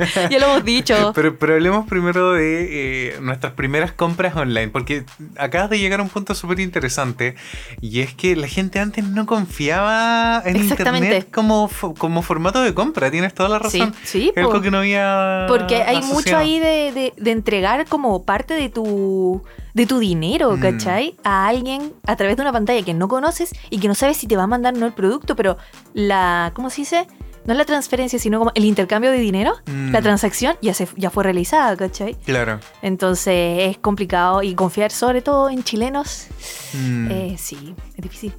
ya 0.30 0.38
lo 0.38 0.46
hemos 0.46 0.64
dicho. 0.64 1.12
Pero, 1.14 1.38
pero 1.38 1.54
hablemos 1.54 1.86
primero 1.88 2.32
de 2.32 3.10
eh, 3.14 3.20
nuestras 3.20 3.52
primeras 3.54 3.92
compras 3.92 4.34
online, 4.36 4.68
porque 4.68 5.04
acabas 5.36 5.70
de 5.70 5.78
llegar 5.78 6.00
a 6.00 6.02
un 6.02 6.08
punto 6.08 6.34
súper 6.34 6.60
interesante, 6.60 7.34
y 7.80 8.00
es 8.00 8.14
que 8.14 8.36
la 8.36 8.46
gente 8.48 8.78
antes 8.78 9.04
no 9.04 9.26
confiaba 9.26 10.42
en 10.44 10.56
Exactamente. 10.56 11.06
Internet 11.08 11.30
como, 11.32 11.70
como 11.98 12.22
formato 12.22 12.62
de 12.62 12.72
compra, 12.74 13.10
tienes 13.10 13.34
toda 13.34 13.48
la 13.48 13.68
Sí, 13.68 13.80
razón. 13.80 13.94
sí, 14.04 14.32
Es 14.34 14.44
algo 14.44 14.60
que 14.60 14.70
no 14.70 14.78
había 14.78 15.46
Porque 15.48 15.82
hay 15.82 16.00
mucho 16.02 16.36
ahí 16.36 16.58
de, 16.58 16.92
de- 16.92 17.12
de 17.16 17.30
entregar 17.30 17.86
como 17.86 18.24
parte 18.24 18.54
de 18.54 18.68
tu, 18.68 19.42
de 19.78 19.86
tu 19.86 19.98
dinero, 20.00 20.56
Mm. 20.56 20.60
¿cachai? 20.60 21.14
A 21.24 21.46
alguien 21.46 21.92
a 22.06 22.16
través 22.16 22.36
de 22.36 22.42
una 22.42 22.52
pantalla 22.52 22.82
que 22.84 22.92
no 22.94 23.06
conoces 23.08 23.52
y 23.70 23.78
que 23.78 23.86
no 23.88 23.94
sabes 23.94 24.16
si 24.16 24.26
te 24.26 24.36
va 24.36 24.42
a 24.42 24.46
mandar 24.48 24.74
o 24.74 24.78
no 24.78 24.86
el 24.86 24.92
producto, 24.92 25.36
pero 25.36 25.56
la, 25.94 26.50
¿cómo 26.54 26.68
se 26.68 26.82
dice? 26.82 27.06
No 27.48 27.54
es 27.54 27.58
la 27.58 27.64
transferencia, 27.64 28.18
sino 28.18 28.38
como 28.38 28.52
el 28.54 28.66
intercambio 28.66 29.10
de 29.10 29.16
dinero, 29.18 29.54
Mm. 29.64 29.90
la 29.90 30.02
transacción 30.02 30.56
ya, 30.60 30.74
se, 30.74 30.86
ya 30.96 31.08
fue 31.08 31.24
realizada, 31.24 31.74
¿cachai? 31.78 32.14
Claro. 32.26 32.60
Entonces 32.82 33.70
es 33.70 33.78
complicado 33.78 34.42
y 34.42 34.54
confiar 34.54 34.90
sobre 34.90 35.22
todo 35.22 35.48
en 35.48 35.64
chilenos, 35.64 36.26
Mm. 36.74 37.10
eh, 37.10 37.36
sí, 37.38 37.74
es 37.96 38.02
difícil. 38.02 38.34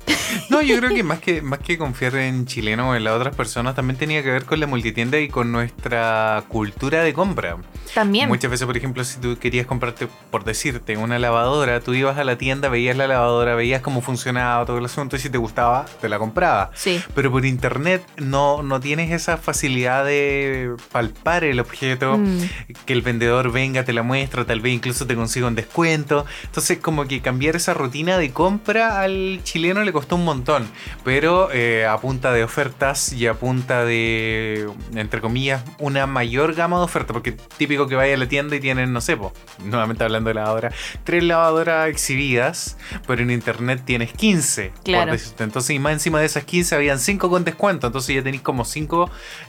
No, 0.52 0.62
yo 0.62 0.78
creo 0.78 0.92
que 0.92 1.02
más 1.04 1.20
que 1.20 1.42
más 1.42 1.58
que 1.58 1.80
confiar 1.80 2.16
en 2.18 2.46
chileno 2.46 2.90
o 2.92 2.96
en 2.96 3.04
las 3.04 3.14
otras 3.16 3.36
personas, 3.36 3.74
también 3.74 3.98
tenía 3.98 4.22
que 4.22 4.30
ver 4.30 4.46
con 4.46 4.60
la 4.60 4.68
multitienda 4.68 5.18
y 5.18 5.28
con 5.28 5.52
nuestra 5.52 6.44
cultura 6.48 7.02
de 7.02 7.12
compra. 7.14 7.58
También. 7.96 8.28
Muchas 8.28 8.52
veces, 8.52 8.68
por 8.68 8.78
ejemplo, 8.78 9.04
si 9.04 9.20
tú 9.20 9.38
querías 9.40 9.66
comprarte, 9.66 10.08
por 10.30 10.44
decirte, 10.44 10.96
una 10.98 11.18
lavadora, 11.18 11.80
tú 11.80 11.96
ibas 11.96 12.20
a 12.20 12.24
la 12.24 12.38
tienda, 12.38 12.70
veías 12.70 12.96
la 12.96 13.08
lavadora, 13.08 13.56
veías 13.56 13.82
cómo 13.82 14.02
funcionaba 14.02 14.64
todo 14.68 14.78
el 14.78 14.86
asunto 14.86 15.16
y 15.16 15.20
si 15.20 15.32
te 15.32 15.40
gustaba, 15.40 15.86
te 16.00 16.08
la 16.08 16.20
compraba. 16.20 16.70
Sí. 16.76 17.02
Pero 17.16 17.32
por 17.32 17.44
internet 17.48 18.06
no, 18.18 18.62
no 18.62 18.80
tienes 19.00 19.22
esa 19.22 19.38
facilidad 19.38 20.04
de 20.06 20.76
palpar 20.92 21.44
el 21.44 21.60
objeto, 21.60 22.18
Mm. 22.18 22.40
que 22.86 22.94
el 22.94 23.02
vendedor 23.02 23.52
venga, 23.52 23.84
te 23.86 23.94
la 23.94 24.04
muestra, 24.04 24.46
tal 24.46 24.60
vez 24.62 24.74
incluso 24.74 25.08
te 25.08 25.16
consiga 25.16 25.48
un 25.48 25.56
descuento. 25.56 26.26
Entonces, 26.44 26.80
como 26.80 27.06
que 27.08 27.22
cambiar 27.22 27.56
esa 27.56 27.74
rutina 27.74 28.18
de 28.18 28.32
compra 28.32 29.02
al 29.02 29.40
chileno 29.44 29.84
le 29.84 29.94
costó 29.94 30.16
un 30.18 30.26
montón. 30.26 30.68
Pero 31.06 31.50
eh, 31.54 31.86
a 31.86 31.98
punta 32.00 32.34
de 32.34 32.44
ofertas 32.44 33.14
y 33.14 33.28
a 33.28 33.36
punta 33.36 33.86
de, 33.86 34.68
entre 34.96 35.22
comillas, 35.22 35.64
una 35.80 36.06
mayor 36.08 36.54
gama 36.56 36.78
de 36.78 36.84
ofertas. 36.84 37.14
Porque 37.14 37.32
típico 37.58 37.88
que 37.88 37.96
vaya 37.96 38.16
a 38.16 38.18
la 38.18 38.28
tienda 38.28 38.56
y 38.56 38.60
tienen, 38.60 38.92
no 38.92 39.00
sé, 39.02 39.16
po, 39.16 39.32
nuevamente 39.64 40.04
hablando 40.04 40.30
de 40.30 40.34
lavadora, 40.34 40.72
tres 41.06 41.24
lavadoras 41.24 41.88
exhibidas, 41.90 42.78
pero 43.08 43.22
en 43.22 43.32
internet 43.32 43.82
tienes 43.86 44.12
15. 44.12 44.72
por 44.76 44.84
Claro. 44.84 45.12
decirte. 45.14 45.44
Entonces, 45.44 45.76
y 45.76 45.80
más 45.80 45.94
encima 45.94 46.20
de 46.20 46.26
esas 46.26 46.44
15 46.44 46.76
habían 46.76 47.00
5 47.00 47.30
con 47.30 47.44
descuento. 47.46 47.88
Entonces 47.88 48.16
ya 48.16 48.24
tenéis 48.24 48.42
como 48.42 48.66
5 48.66 48.89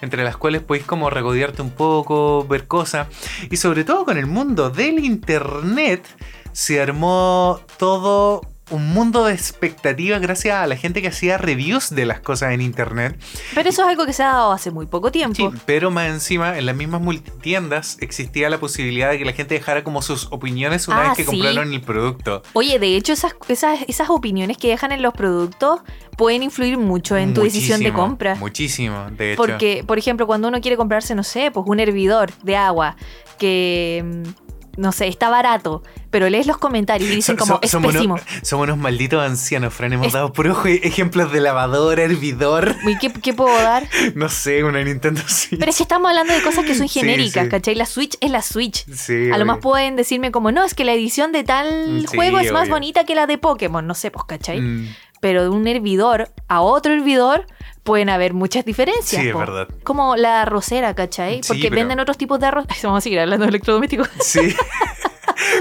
entre 0.01 0.25
las 0.25 0.37
cuales 0.37 0.63
podéis 0.63 0.87
como 0.87 1.11
regodearte 1.11 1.63
un 1.63 1.71
poco, 1.71 2.47
ver 2.47 2.67
cosas. 2.67 3.09
Y 3.51 3.57
sobre 3.57 3.85
todo 3.85 4.05
con 4.05 4.19
el 4.19 4.27
mundo 4.27 4.71
del 4.71 4.99
internet 4.99 6.07
se 6.53 6.81
armó 6.81 7.61
todo 7.79 8.43
un 8.71 8.89
mundo 8.93 9.25
de 9.25 9.35
expectativas 9.35 10.21
gracias 10.21 10.57
a 10.57 10.67
la 10.67 10.77
gente 10.77 11.03
que 11.03 11.09
hacía 11.09 11.39
reviews 11.39 11.91
de 11.91 12.07
las 12.07 12.21
cosas 12.21 12.53
en 12.53 12.61
internet. 12.61 13.21
Pero 13.55 13.69
eso 13.69 13.83
es 13.83 13.89
algo 13.89 14.07
que 14.07 14.13
se 14.13 14.23
ha 14.23 14.29
dado 14.29 14.53
hace 14.53 14.71
muy 14.71 14.87
poco 14.87 15.11
tiempo. 15.13 15.51
Sí, 15.53 15.59
pero 15.67 15.91
más 15.91 16.09
encima, 16.09 16.57
en 16.59 16.67
las 16.67 16.77
mismas 16.77 17.01
multitiendas 17.01 17.97
existía 18.01 18.49
la 18.51 18.59
posibilidad 18.59 19.11
de 19.11 19.19
que 19.19 19.25
la 19.25 19.33
gente 19.33 19.55
dejara 19.55 19.83
como 19.85 20.03
sus 20.03 20.29
opiniones 20.31 20.89
una 20.89 21.03
Ah, 21.03 21.09
vez 21.09 21.17
que 21.17 21.25
sí. 21.25 21.31
compraron 21.31 21.73
el 21.73 21.81
producto. 21.81 22.43
Oye, 22.53 22.79
de 22.79 22.97
hecho, 22.97 23.13
esas, 23.13 23.35
esas, 23.49 23.81
esas 23.89 24.11
opiniones 24.11 24.57
que 24.57 24.69
dejan 24.69 24.93
en 24.93 25.03
los 25.03 25.15
productos 25.15 25.81
pueden 26.17 26.43
influir 26.43 26.77
mucho 26.79 27.17
en 27.17 27.35
tu 27.35 27.43
decisión 27.43 27.81
de 27.83 27.93
compra. 27.93 28.35
Muchísimo, 28.37 29.07
de 29.17 29.33
hecho. 29.33 29.43
Porque, 29.43 29.85
por 29.87 29.99
ejemplo, 29.99 30.27
cuando 30.27 30.49
uno 30.49 30.61
quiere 30.61 30.77
comprarse, 30.77 31.15
no 31.15 31.23
sé, 31.25 31.51
pues 31.51 31.65
un 31.67 31.81
hervidor 31.81 32.31
de 32.43 32.57
agua 32.57 32.97
que, 33.39 34.03
mm, 34.05 34.50
no 34.77 34.93
sé, 34.93 35.09
está 35.09 35.29
barato, 35.29 35.83
pero 36.11 36.29
lees 36.31 36.47
los 36.47 36.59
comentarios 36.59 37.11
y 37.11 37.17
dicen 37.17 37.37
So- 37.39 37.45
como, 37.45 37.55
so- 37.55 37.61
es 37.63 37.71
somos, 37.71 37.93
pésimo. 37.93 38.15
unos, 38.15 38.27
somos 38.43 38.65
unos 38.65 38.79
malditos 38.79 39.23
ancianos, 39.23 39.73
Fran. 39.75 39.93
Hemos 39.93 40.09
Es- 40.09 40.13
dado 40.13 40.33
puros 40.33 40.59
ej- 40.65 40.81
ejemplos 40.85 41.33
de 41.33 41.41
lavadora, 41.41 42.03
hervidor, 42.03 42.77
¿Y 42.87 42.97
qué, 42.99 43.13
qué 43.13 43.33
puedo 43.35 43.55
dar? 43.63 43.89
no 44.15 44.29
sé, 44.29 44.63
una 44.65 44.83
Nintendo 44.83 45.21
Switch. 45.27 45.59
Pero 45.59 45.71
es 45.71 45.77
que 45.77 45.83
estamos 45.83 46.09
hablando 46.09 46.33
de 46.33 46.43
cosas 46.43 46.65
que 46.65 46.75
son 46.75 46.89
genéricas, 46.89 47.45
sí. 47.45 47.51
¿cachai? 47.51 47.75
La 47.75 47.87
Switch 47.87 48.17
es 48.21 48.31
la 48.31 48.43
Switch. 48.43 48.85
Sí, 48.93 49.31
A 49.33 49.39
lo 49.39 49.45
más 49.47 49.59
pueden 49.59 49.97
decirme 49.97 50.31
como, 50.31 50.53
no, 50.53 50.65
es 50.65 50.75
que 50.75 50.85
la 50.85 50.93
edición 50.93 51.33
de 51.33 51.45
tal 51.45 52.07
Sí, 52.09 52.17
juego 52.17 52.39
es 52.39 52.53
más 52.53 52.69
bonita 52.69 53.05
que 53.05 53.15
la 53.15 53.27
de 53.27 53.39
Pokémon, 53.39 53.87
no 53.87 53.95
sé, 53.95 54.11
pues, 54.11 54.25
¿cachai? 54.27 54.61
Mm, 54.61 54.95
Pero 55.21 55.43
de 55.43 55.49
un 55.51 55.67
hervidor 55.67 56.31
a 56.49 56.61
otro 56.63 56.93
hervidor 56.95 57.47
pueden 57.83 58.09
haber 58.11 58.35
muchas 58.35 58.65
diferencias. 58.65 59.23
Sí, 59.23 59.29
es 59.29 59.37
verdad. 59.37 59.69
Como 59.85 60.17
la 60.17 60.43
arrocera, 60.43 60.95
¿cachai? 60.95 61.43
Sí, 61.43 61.49
Porque 61.49 61.63
pero- 61.65 61.77
venden 61.77 62.01
otros 62.01 62.19
tipos 62.19 62.39
de 62.41 62.47
arroz. 62.47 62.67
Ay, 62.69 62.77
Vamos 62.83 62.99
a 62.99 63.01
seguir 63.01 63.21
hablando 63.21 63.45
de 63.45 63.51
electrodomésticos. 63.51 64.09
Sí. 64.21 64.55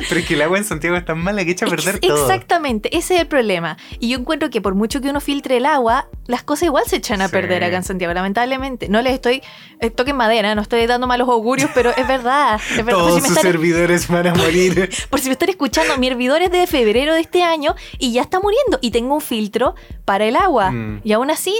Pero 0.07 0.19
es 0.21 0.25
que 0.27 0.33
el 0.33 0.41
agua 0.41 0.57
en 0.57 0.63
Santiago 0.65 0.95
es 0.95 1.05
tan 1.05 1.19
mala 1.19 1.43
que 1.45 1.51
echa 1.51 1.65
a 1.65 1.69
perder 1.69 1.95
Ex- 1.95 2.07
todo. 2.07 2.25
Exactamente, 2.25 2.95
ese 2.97 3.15
es 3.15 3.21
el 3.21 3.27
problema. 3.27 3.77
Y 3.99 4.09
yo 4.09 4.17
encuentro 4.19 4.49
que 4.49 4.61
por 4.61 4.75
mucho 4.75 5.01
que 5.01 5.09
uno 5.09 5.19
filtre 5.21 5.57
el 5.57 5.65
agua, 5.65 6.07
las 6.27 6.43
cosas 6.43 6.63
igual 6.63 6.83
se 6.87 6.97
echan 6.97 7.21
a 7.21 7.27
Sí. 7.27 7.31
perder 7.33 7.63
acá 7.63 7.77
en 7.77 7.83
Santiago, 7.83 8.13
lamentablemente. 8.13 8.89
No 8.89 9.01
les 9.01 9.13
estoy, 9.13 9.41
eh, 9.81 9.89
toquen 9.89 10.15
madera, 10.15 10.55
no 10.55 10.61
estoy 10.61 10.85
dando 10.87 11.07
malos 11.07 11.27
augurios, 11.29 11.69
pero 11.73 11.91
es 11.95 12.07
verdad. 12.07 12.59
Es 12.71 12.77
verdad. 12.85 12.99
Por 12.99 13.09
Todos 13.09 13.13
si, 13.15 13.19
sus 13.21 13.29
están, 13.37 13.43
servidores 13.43 14.07
van 14.07 14.27
a 14.27 14.33
morir. 14.35 14.89
por 15.09 15.19
si 15.19 15.27
me 15.27 15.33
están 15.33 15.49
escuchando, 15.49 15.97
mi 15.97 16.07
hervidor 16.07 16.41
es 16.41 16.51
de 16.51 16.65
febrero 16.67 17.13
de 17.13 17.21
este 17.21 17.43
año 17.43 17.75
y 17.97 18.11
ya 18.13 18.21
está 18.21 18.39
muriendo. 18.39 18.79
Y 18.81 18.91
tengo 18.91 19.15
un 19.15 19.21
filtro 19.21 19.75
para 20.05 20.25
el 20.25 20.35
agua. 20.35 20.71
Mm. 20.71 21.01
Y 21.03 21.11
aún 21.13 21.29
así, 21.31 21.55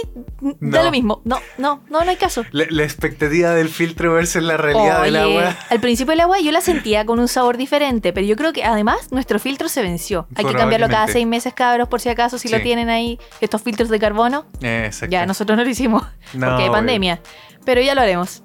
da 0.60 0.82
lo 0.82 0.90
mismo. 0.90 1.20
No, 1.24 1.38
no, 1.58 1.82
no, 1.88 2.04
no 2.04 2.10
hay 2.10 2.16
caso. 2.16 2.44
La, 2.52 2.64
la 2.68 2.84
expectativa 2.84 3.50
del 3.54 3.68
filtro 3.68 4.12
versus 4.14 4.42
la 4.42 4.56
realidad 4.56 5.02
del 5.02 5.16
agua. 5.16 5.56
Al 5.68 5.80
principio 5.80 6.12
el 6.12 6.20
agua 6.20 6.38
yo 6.40 6.52
la 6.52 6.60
sentía 6.60 7.04
con 7.04 7.18
un 7.18 7.28
sabor 7.28 7.56
diferente, 7.56 8.09
pero 8.12 8.26
yo 8.26 8.36
creo 8.36 8.52
que 8.52 8.64
además 8.64 9.10
nuestro 9.10 9.38
filtro 9.38 9.68
se 9.68 9.82
venció. 9.82 10.26
Hay 10.34 10.44
que 10.44 10.54
cambiarlo 10.54 10.88
cada 10.88 11.08
seis 11.08 11.26
meses, 11.26 11.54
cabros, 11.54 11.88
por 11.88 12.00
si 12.00 12.08
acaso, 12.08 12.38
si 12.38 12.48
lo 12.48 12.60
tienen 12.60 12.88
ahí, 12.88 13.18
estos 13.40 13.62
filtros 13.62 13.88
de 13.88 13.98
carbono. 13.98 14.46
Exacto. 14.60 15.12
Ya, 15.12 15.26
nosotros 15.26 15.56
no 15.56 15.64
lo 15.64 15.70
hicimos 15.70 16.02
No, 16.34 16.46
porque 16.46 16.62
hay 16.62 16.68
obvio. 16.68 16.72
pandemia. 16.72 17.20
Pero 17.64 17.80
ya 17.80 17.94
lo 17.94 18.00
haremos. 18.00 18.42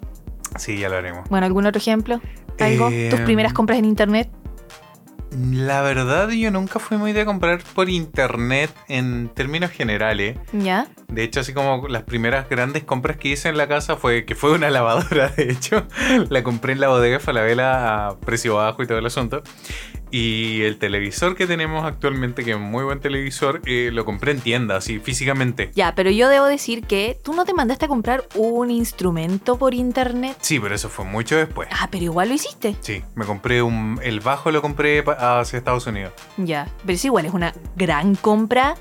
Sí, 0.57 0.77
ya 0.77 0.89
lo 0.89 0.97
haremos. 0.97 1.27
Bueno, 1.29 1.45
¿algún 1.45 1.65
otro 1.65 1.79
ejemplo? 1.79 2.21
¿Algo? 2.59 2.89
Eh, 2.89 3.09
¿Tus 3.09 3.19
primeras 3.21 3.53
compras 3.53 3.79
en 3.79 3.85
internet? 3.85 4.29
La 5.37 5.81
verdad, 5.81 6.29
yo 6.29 6.49
nunca 6.51 6.79
fui 6.79 6.97
muy 6.97 7.11
de 7.11 7.25
comprar 7.25 7.61
por 7.73 7.89
internet 7.89 8.73
en 8.87 9.29
términos 9.33 9.71
generales. 9.71 10.37
¿Ya? 10.53 10.87
De 11.07 11.23
hecho, 11.23 11.41
así 11.41 11.53
como 11.53 11.87
las 11.87 12.03
primeras 12.03 12.47
grandes 12.49 12.83
compras 12.83 13.17
que 13.17 13.29
hice 13.29 13.49
en 13.49 13.57
la 13.57 13.67
casa 13.67 13.97
fue 13.97 14.25
que 14.25 14.35
fue 14.35 14.53
una 14.53 14.69
lavadora, 14.71 15.29
de 15.29 15.51
hecho. 15.51 15.85
La 16.29 16.43
compré 16.43 16.73
en 16.73 16.79
la 16.79 16.87
bodega 16.87 17.19
Falabella 17.19 18.07
a 18.07 18.19
precio 18.19 18.55
bajo 18.55 18.83
y 18.83 18.87
todo 18.87 18.97
el 18.97 19.05
asunto. 19.05 19.43
Y 20.17 20.61
el 20.61 20.77
televisor 20.77 21.35
que 21.35 21.45
tenemos 21.45 21.83
actualmente, 21.83 22.45
que 22.45 22.51
es 22.51 22.55
un 22.55 22.63
muy 22.63 22.85
buen 22.85 23.01
televisor, 23.01 23.61
eh, 23.65 23.89
lo 23.91 24.05
compré 24.05 24.31
en 24.31 24.39
tienda, 24.39 24.77
así 24.77 24.99
físicamente. 24.99 25.71
Ya, 25.75 25.93
pero 25.93 26.09
yo 26.09 26.29
debo 26.29 26.45
decir 26.45 26.83
que 26.87 27.19
tú 27.21 27.33
no 27.33 27.43
te 27.43 27.53
mandaste 27.53 27.83
a 27.83 27.87
comprar 27.89 28.23
un 28.35 28.71
instrumento 28.71 29.57
por 29.57 29.73
internet. 29.73 30.37
Sí, 30.39 30.57
pero 30.57 30.73
eso 30.73 30.87
fue 30.87 31.03
mucho 31.03 31.35
después. 31.35 31.67
Ah, 31.71 31.89
pero 31.91 32.05
igual 32.05 32.29
lo 32.29 32.35
hiciste. 32.35 32.77
Sí, 32.79 33.01
me 33.15 33.25
compré 33.25 33.61
un. 33.61 33.99
El 34.03 34.21
bajo 34.21 34.51
lo 34.51 34.61
compré 34.61 35.03
pa- 35.03 35.39
hacia 35.41 35.57
Estados 35.57 35.85
Unidos. 35.85 36.13
Ya, 36.37 36.69
pero 36.85 36.93
es 36.93 37.03
igual, 37.03 37.25
es 37.25 37.33
una 37.33 37.53
gran 37.75 38.15
compra 38.15 38.75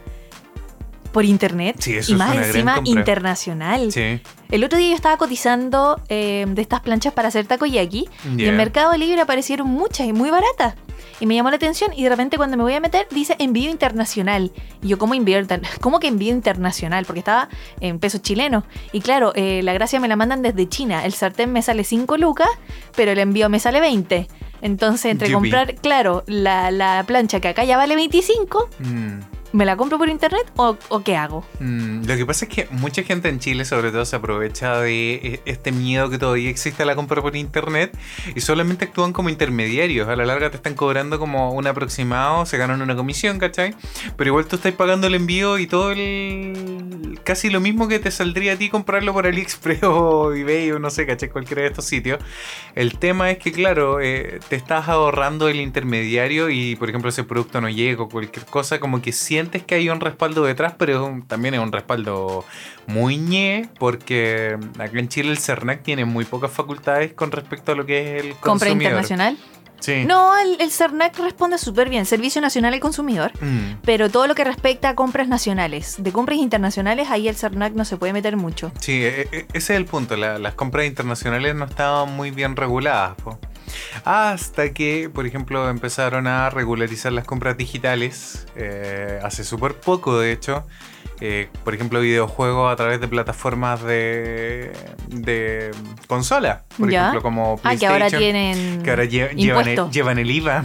por 1.12 1.24
internet. 1.24 1.76
Sí, 1.80 1.96
eso 1.96 2.12
y 2.12 2.14
es 2.14 2.18
más 2.18 2.32
gran 2.32 2.44
encima 2.44 2.74
compra. 2.76 2.90
internacional. 3.00 3.90
Sí. 3.92 4.20
El 4.50 4.62
otro 4.62 4.78
día 4.78 4.90
yo 4.90 4.94
estaba 4.94 5.16
cotizando 5.16 6.00
eh, 6.08 6.44
de 6.48 6.62
estas 6.62 6.80
planchas 6.80 7.12
para 7.12 7.26
hacer 7.28 7.46
takoyaki 7.46 8.08
y 8.36 8.44
en 8.44 8.56
Mercado 8.56 8.96
Libre 8.96 9.20
aparecieron 9.20 9.66
muchas 9.68 10.06
y 10.06 10.12
muy 10.12 10.30
baratas. 10.30 10.74
Y 11.20 11.26
me 11.26 11.34
llamó 11.34 11.50
la 11.50 11.56
atención 11.56 11.92
y 11.94 12.02
de 12.02 12.08
repente 12.08 12.36
cuando 12.36 12.56
me 12.56 12.62
voy 12.62 12.74
a 12.74 12.80
meter 12.80 13.06
dice 13.10 13.36
envío 13.38 13.70
internacional. 13.70 14.52
Y 14.82 14.88
yo, 14.88 14.98
¿cómo 14.98 15.14
envío? 15.14 15.38
¿Cómo 15.80 16.00
que 16.00 16.08
envío 16.08 16.32
internacional? 16.32 17.04
Porque 17.04 17.20
estaba 17.20 17.48
en 17.80 17.98
pesos 17.98 18.22
chilenos. 18.22 18.64
Y 18.92 19.00
claro, 19.00 19.32
eh, 19.34 19.62
la 19.62 19.72
gracia 19.72 20.00
me 20.00 20.08
la 20.08 20.16
mandan 20.16 20.42
desde 20.42 20.68
China. 20.68 21.04
El 21.04 21.12
sartén 21.12 21.52
me 21.52 21.62
sale 21.62 21.84
5 21.84 22.16
lucas, 22.16 22.48
pero 22.96 23.12
el 23.12 23.18
envío 23.18 23.48
me 23.48 23.60
sale 23.60 23.80
20. 23.80 24.28
Entonces, 24.62 25.12
entre 25.12 25.30
comprar, 25.30 25.74
claro, 25.76 26.24
la, 26.26 26.70
la 26.70 27.04
plancha 27.06 27.38
que 27.40 27.48
acá 27.48 27.64
ya 27.64 27.76
vale 27.76 27.96
25, 27.96 28.70
Mm. 28.78 29.33
¿Me 29.54 29.64
la 29.64 29.76
compro 29.76 29.98
por 29.98 30.08
internet 30.08 30.44
o, 30.56 30.76
qué 31.04 31.16
hago? 31.16 31.44
Mm, 31.60 32.04
Lo 32.06 32.16
que 32.16 32.26
pasa 32.26 32.44
es 32.44 32.50
que 32.50 32.66
mucha 32.72 33.04
gente 33.04 33.28
en 33.28 33.38
Chile, 33.38 33.64
sobre 33.64 33.92
todo, 33.92 34.04
se 34.04 34.16
aprovecha 34.16 34.80
de 34.80 35.14
e- 35.14 35.40
este 35.44 35.70
miedo 35.70 36.10
que 36.10 36.18
todavía 36.18 36.50
existe 36.50 36.82
a 36.82 36.86
la 36.86 36.96
compra 36.96 37.22
por 37.22 37.36
internet 37.36 37.96
y 38.34 38.40
solamente 38.40 38.86
actúan 38.86 39.12
como 39.12 39.28
intermediarios. 39.28 40.08
A 40.08 40.16
la 40.16 40.24
larga 40.26 40.50
te 40.50 40.56
están 40.56 40.74
cobrando 40.74 41.20
como 41.20 41.52
un 41.52 41.66
aproximado, 41.68 42.46
se 42.46 42.58
ganan 42.58 42.82
una 42.82 42.96
comisión, 42.96 43.38
¿cachai? 43.38 43.74
Pero 44.16 44.28
igual 44.30 44.46
tú 44.46 44.56
estás 44.56 44.72
pagando 44.72 45.06
el 45.06 45.14
envío 45.14 45.58
y 45.58 45.66
todo 45.68 45.92
el. 45.92 47.20
casi 47.22 47.48
lo 47.48 47.60
mismo 47.60 47.86
que 47.86 47.98
te 48.00 48.10
saldría 48.10 48.54
a 48.54 48.56
ti 48.56 48.68
comprarlo 48.70 49.12
por 49.12 49.26
AliExpress 49.26 49.82
o 49.84 50.34
eBay 50.34 50.72
o 50.72 50.78
no 50.80 50.90
sé, 50.90 51.06
¿cachai? 51.06 51.28
Cualquiera 51.28 51.62
de 51.62 51.68
estos 51.68 51.84
sitios. 51.84 52.18
El 52.74 52.98
tema 52.98 53.30
es 53.30 53.38
que, 53.38 53.52
claro, 53.52 54.00
eh, 54.00 54.40
te 54.48 54.56
estás 54.56 54.88
ahorrando 54.88 55.48
el 55.48 55.60
intermediario 55.60 56.50
y, 56.50 56.74
por 56.76 56.88
ejemplo, 56.88 57.08
ese 57.10 57.22
producto 57.24 57.60
no 57.60 57.68
llega 57.68 58.02
o 58.02 58.08
cualquier 58.08 58.44
cosa, 58.46 58.80
como 58.80 59.00
que 59.00 59.12
sientes 59.44 59.62
que 59.64 59.74
hay 59.74 59.88
un 59.90 60.00
respaldo 60.00 60.44
detrás, 60.44 60.74
pero 60.78 60.94
es 60.94 61.00
un- 61.10 61.22
también 61.26 61.54
es 61.54 61.60
un 61.60 61.70
respaldo 61.72 62.44
muy 62.86 63.18
ñe, 63.18 63.68
porque 63.78 64.56
acá 64.78 64.98
en 64.98 65.08
Chile 65.08 65.30
el 65.30 65.38
CERNAC 65.38 65.82
tiene 65.82 66.04
muy 66.04 66.24
pocas 66.24 66.50
facultades 66.50 67.12
con 67.12 67.30
respecto 67.30 67.72
a 67.72 67.74
lo 67.74 67.84
que 67.86 68.16
es 68.18 68.24
el 68.24 68.30
¿Compra 68.32 68.68
consumidor. 68.70 68.82
internacional? 68.82 69.38
Sí. 69.80 70.04
No, 70.06 70.34
el, 70.38 70.58
el 70.62 70.70
CERNAC 70.70 71.18
responde 71.18 71.58
súper 71.58 71.90
bien. 71.90 72.06
Servicio 72.06 72.40
Nacional 72.40 72.72
al 72.72 72.80
Consumidor. 72.80 73.32
Mm, 73.42 73.80
Pero 73.84 74.08
todo 74.08 74.26
lo 74.26 74.34
que 74.34 74.42
respecta 74.42 74.88
a 74.88 74.94
compras 74.94 75.28
nacionales, 75.28 75.96
de 75.98 76.10
compras 76.10 76.38
internacionales, 76.38 77.08
ahí 77.10 77.28
el 77.28 77.36
CERNAC 77.36 77.74
no 77.74 77.84
se 77.84 77.98
puede 77.98 78.14
meter 78.14 78.38
mucho. 78.38 78.72
Sí, 78.80 79.02
e- 79.04 79.28
e- 79.30 79.46
ese 79.52 79.58
es 79.58 79.70
el 79.70 79.84
punto. 79.84 80.16
la- 80.16 80.38
las 80.38 80.54
compras 80.54 80.86
internacionales 80.86 81.54
no 81.54 81.66
estaban 81.66 82.16
muy 82.16 82.30
bien 82.30 82.56
reguladas. 82.56 83.14
po. 83.22 83.38
Hasta 84.04 84.72
que, 84.72 85.10
por 85.12 85.26
ejemplo, 85.26 85.68
empezaron 85.68 86.26
a 86.26 86.50
regularizar 86.50 87.12
las 87.12 87.24
compras 87.24 87.56
digitales. 87.56 88.46
eh, 88.56 89.20
hace 89.22 89.44
súper 89.44 89.74
poco, 89.74 90.18
de 90.18 90.32
hecho. 90.32 90.66
Eh, 91.20 91.48
por 91.64 91.74
ejemplo, 91.74 92.00
videojuegos 92.00 92.72
a 92.72 92.76
través 92.76 93.00
de 93.00 93.08
plataformas 93.08 93.82
de, 93.82 94.72
de 95.08 95.70
consola. 96.06 96.62
Por 96.78 96.90
Ya. 96.90 97.00
ejemplo, 97.02 97.22
como 97.22 97.54
Ah, 97.62 97.70
que 97.70 97.78
PlayStation. 97.78 97.92
ahora 98.02 98.18
tienen 98.18 98.82
que 98.82 98.90
ahora 98.90 99.04
lle- 99.04 99.34
llevan, 99.34 99.66
el, 99.68 99.72
impuesto. 99.74 99.90
llevan 99.90 100.18
el 100.18 100.30
IVA. 100.30 100.64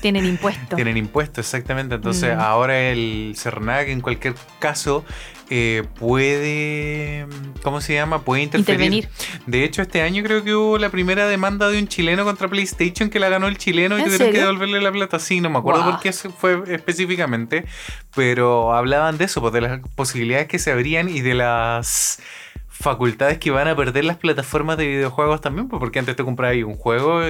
Tienen 0.00 0.26
impuesto. 0.26 0.76
Tienen 0.76 0.96
impuestos, 0.96 1.46
exactamente. 1.46 1.94
Entonces, 1.94 2.36
Mm. 2.36 2.40
ahora 2.40 2.78
el 2.90 3.34
CERNAC, 3.36 3.88
en 3.88 4.00
cualquier 4.00 4.34
caso, 4.58 5.04
eh, 5.50 5.82
puede. 5.98 7.26
¿Cómo 7.62 7.80
se 7.80 7.94
llama? 7.94 8.22
Puede 8.22 8.42
interferir. 8.42 8.92
Intervenir. 8.92 9.08
De 9.46 9.64
hecho, 9.64 9.82
este 9.82 10.02
año 10.02 10.22
creo 10.22 10.42
que 10.42 10.54
hubo 10.54 10.78
la 10.78 10.88
primera 10.90 11.26
demanda 11.26 11.68
de 11.68 11.78
un 11.78 11.88
chileno 11.88 12.24
contra 12.24 12.48
PlayStation 12.48 13.10
que 13.10 13.18
la 13.18 13.28
ganó 13.28 13.46
el 13.46 13.58
chileno 13.58 13.98
y 13.98 14.02
¿En 14.02 14.06
tuvieron 14.06 14.32
que 14.32 14.38
devolverle 14.38 14.80
la 14.80 14.92
plata. 14.92 15.18
Sí, 15.18 15.40
no 15.40 15.50
me 15.50 15.58
acuerdo 15.58 15.82
Guau. 15.82 15.92
por 15.92 16.00
qué 16.00 16.12
fue 16.12 16.62
específicamente, 16.68 17.66
pero 18.14 18.74
hablaban 18.74 19.18
de 19.18 19.26
eso, 19.26 19.40
pues, 19.40 19.52
de 19.52 19.60
las 19.60 19.80
posibilidades 19.94 20.48
que 20.48 20.58
se 20.58 20.72
abrían 20.72 21.08
y 21.08 21.20
de 21.20 21.34
las 21.34 22.20
facultades 22.68 23.38
que 23.38 23.50
van 23.50 23.68
a 23.68 23.76
perder 23.76 24.04
las 24.04 24.16
plataformas 24.16 24.76
de 24.76 24.86
videojuegos 24.86 25.40
también, 25.40 25.68
pues, 25.68 25.78
porque 25.78 25.98
antes 25.98 26.16
te 26.16 26.24
comprabas 26.24 26.56
un 26.64 26.74
juego, 26.74 27.20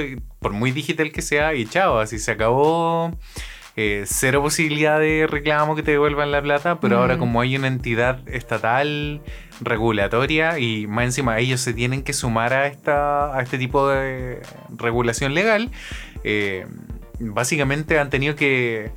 por 0.41 0.53
muy 0.53 0.71
digital 0.73 1.13
que 1.13 1.23
sea, 1.23 1.55
y 1.55 1.67
chao, 1.67 1.99
así 1.99 2.19
se 2.19 2.31
acabó. 2.31 3.13
Eh, 3.77 4.05
cero 4.07 4.41
posibilidad 4.41 5.01
de 5.01 5.27
reclamo 5.29 5.75
que 5.75 5.83
te 5.83 5.91
devuelvan 5.93 6.31
la 6.31 6.41
plata, 6.41 6.81
pero 6.81 6.99
ahora 6.99 7.17
Mm. 7.17 7.19
como 7.19 7.41
hay 7.41 7.57
una 7.57 7.67
entidad 7.67 8.21
estatal 8.29 9.21
regulatoria 9.61 10.59
y 10.59 10.87
más 10.87 11.05
encima 11.07 11.39
ellos 11.39 11.61
se 11.61 11.73
tienen 11.75 12.03
que 12.03 12.13
sumar 12.13 12.53
a, 12.53 12.67
esta, 12.67 13.37
a 13.37 13.43
este 13.43 13.59
tipo 13.59 13.89
de 13.89 14.41
regulación 14.77 15.35
legal, 15.35 15.71
eh, 16.23 16.67
básicamente 17.19 17.99
han 17.99 18.11
tenido 18.11 18.37
que, 18.37 18.91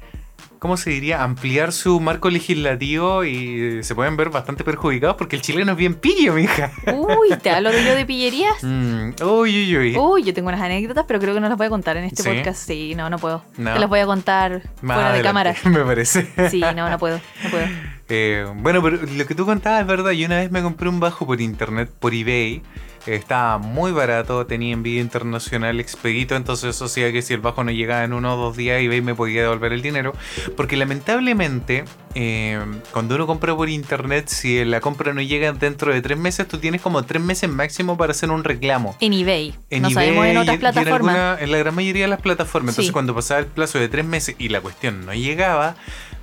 ¿cómo 0.60 0.78
se 0.78 0.90
diría?, 0.90 1.24
ampliar 1.24 1.72
su 1.72 2.00
marco 2.00 2.30
legislativo 2.30 3.24
y 3.24 3.84
se 3.84 3.96
pueden 3.96 4.18
ver 4.18 4.30
bastante 4.30 4.64
perjudicados 4.64 5.16
porque 5.18 5.36
el 5.36 5.42
chileno 5.42 5.72
es 5.74 5.78
bien 5.78 5.96
pillo, 5.96 6.34
mija. 6.34 6.72
Uy, 6.94 7.38
¿te 7.42 7.50
hablo 7.50 7.72
de 7.72 7.84
yo 7.84 7.96
de 7.96 8.06
pillerías? 8.06 8.56
Mm, 8.68 9.14
uy, 9.24 9.66
uy, 9.66 9.78
uy. 9.78 9.98
Uy, 9.98 10.24
yo 10.24 10.34
tengo 10.34 10.50
unas 10.50 10.62
anécdotas, 10.62 11.06
pero 11.08 11.20
creo 11.20 11.34
que 11.34 11.40
no 11.40 11.48
las 11.48 11.58
voy 11.58 11.68
a 11.68 11.70
contar 11.70 11.96
en 11.98 12.04
este 12.06 12.24
¿Sí? 12.24 12.30
podcast. 12.30 12.68
Sí, 12.68 12.96
no, 12.96 13.10
no 13.10 13.18
puedo. 13.18 13.44
No. 13.58 13.74
Te 13.74 13.80
las 13.80 13.90
voy 13.90 14.00
a 14.00 14.06
contar 14.06 14.64
Más 14.82 14.96
fuera 14.98 15.14
de 15.14 15.22
cámara. 15.22 15.56
Me 15.64 15.80
parece. 15.80 16.28
Sí, 16.50 16.62
no, 16.76 16.90
no 16.90 16.98
puedo. 17.00 17.20
No 17.44 17.50
puedo. 17.50 17.66
Eh, 18.10 18.46
bueno, 18.56 18.82
pero 18.82 18.98
lo 18.98 19.26
que 19.26 19.36
tú 19.36 19.46
contabas 19.46 19.82
es 19.82 19.88
verdad. 19.88 20.12
Yo 20.12 20.26
una 20.28 20.38
vez 20.38 20.52
me 20.52 20.62
compré 20.62 20.88
un 20.90 21.00
bajo 21.00 21.26
por 21.26 21.42
internet, 21.42 21.90
por 22.00 22.14
eBay. 22.14 22.62
Eh, 23.06 23.16
Estaba 23.16 23.58
muy 23.58 23.92
barato, 23.94 24.46
tenía 24.46 24.74
envío 24.74 25.00
internacional 25.02 25.80
expedito, 25.80 26.36
entonces 26.36 26.76
eso 26.76 26.86
hacía 26.86 27.10
que 27.14 27.22
si 27.22 27.34
el 27.34 27.40
bajo 27.40 27.64
no 27.64 27.72
llegaba 27.72 28.04
en 28.04 28.12
uno 28.12 28.34
o 28.34 28.38
dos 28.38 28.58
días, 28.58 28.82
eBay 28.82 29.02
me 29.02 29.16
podía 29.16 29.44
devolver 29.44 29.72
el 29.72 29.82
dinero. 29.82 30.14
Porque 30.58 30.76
lamentablemente, 30.76 31.86
eh, 32.16 32.60
cuando 32.92 33.16
uno 33.16 33.26
compra 33.26 33.56
por 33.56 33.70
internet, 33.70 34.28
si 34.28 34.64
la 34.66 34.82
compra 34.82 35.14
no 35.14 35.22
llega 35.22 35.52
dentro 35.54 35.94
de 35.94 36.02
tres 36.02 36.18
meses, 36.18 36.48
tú 36.50 36.58
tienes 36.58 36.82
como 36.82 37.04
tres 37.04 37.22
meses 37.22 37.50
máximo 37.50 37.96
para 37.98 38.12
hacer 38.12 38.30
un 38.30 38.44
reclamo. 38.44 38.98
En 39.00 39.14
eBay. 39.14 39.56
En 39.70 39.84
no 39.84 39.90
eBay 39.90 40.06
sabemos 40.08 40.26
en 40.26 40.38
otras 40.38 40.54
y 40.54 40.56
en 40.56 40.60
plataformas. 40.60 41.16
alguna- 41.16 41.38
en 41.42 41.52
la 41.52 41.58
gran 41.60 41.76
mayoría 41.76 42.04
de 42.04 42.10
las 42.10 42.22
plataformas. 42.22 42.74
Entonces, 42.74 42.88
Sí. 42.88 42.94
cuando 42.94 43.16
pasaba 43.16 43.40
el 43.40 43.46
plazo 43.48 43.80
de 43.80 43.88
tres 43.88 44.04
meses 44.06 44.36
y 44.38 44.50
la 44.50 44.60
cuestión 44.60 45.06
no 45.06 45.14
llegaba, 45.14 45.76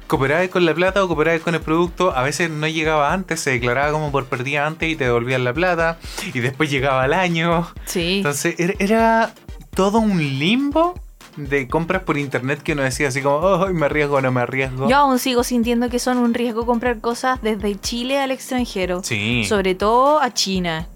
cooperabas 0.06 0.49
con 0.49 0.64
la 0.64 0.75
plata 0.75 1.02
o 1.02 1.08
cooperabas 1.08 1.42
con 1.42 1.54
el 1.54 1.61
producto. 1.61 2.14
A 2.16 2.23
veces 2.23 2.50
no 2.50 2.66
llegaba 2.66 3.12
antes, 3.12 3.40
se 3.40 3.50
declaraba 3.50 3.92
como 3.92 4.12
por 4.12 4.26
perdida 4.26 4.66
antes 4.66 4.90
y 4.90 4.96
te 4.96 5.04
devolvían 5.04 5.44
la 5.44 5.52
plata. 5.52 5.99
Y 6.32 6.40
después 6.40 6.70
llegaba 6.70 7.02
al 7.04 7.12
año. 7.12 7.66
Sí. 7.87 8.18
Entonces, 8.18 8.54
era, 8.58 8.75
era 8.78 9.34
todo 9.75 9.99
un 9.99 10.18
limbo 10.18 10.94
de 11.37 11.66
compras 11.68 12.02
por 12.02 12.16
internet 12.16 12.62
que 12.62 12.73
uno 12.73 12.82
decía 12.82 13.08
así 13.08 13.20
como, 13.20 13.37
oh, 13.37 13.68
me 13.73 13.87
arriesgo 13.87 14.16
o 14.16 14.20
no 14.20 14.30
me 14.30 14.40
arriesgo. 14.40 14.88
Yo 14.88 14.96
aún 14.96 15.18
sigo 15.18 15.42
sintiendo 15.42 15.88
que 15.90 15.99
son 15.99 16.18
un 16.18 16.34
riesgo 16.34 16.66
comprar 16.66 17.00
cosas 17.00 17.42
desde 17.42 17.78
Chile 17.80 18.20
al 18.20 18.30
extranjero. 18.30 19.02
Sí. 19.02 19.44
Sobre 19.44 19.75
todo 19.75 20.20
a 20.20 20.32
China. 20.32 20.88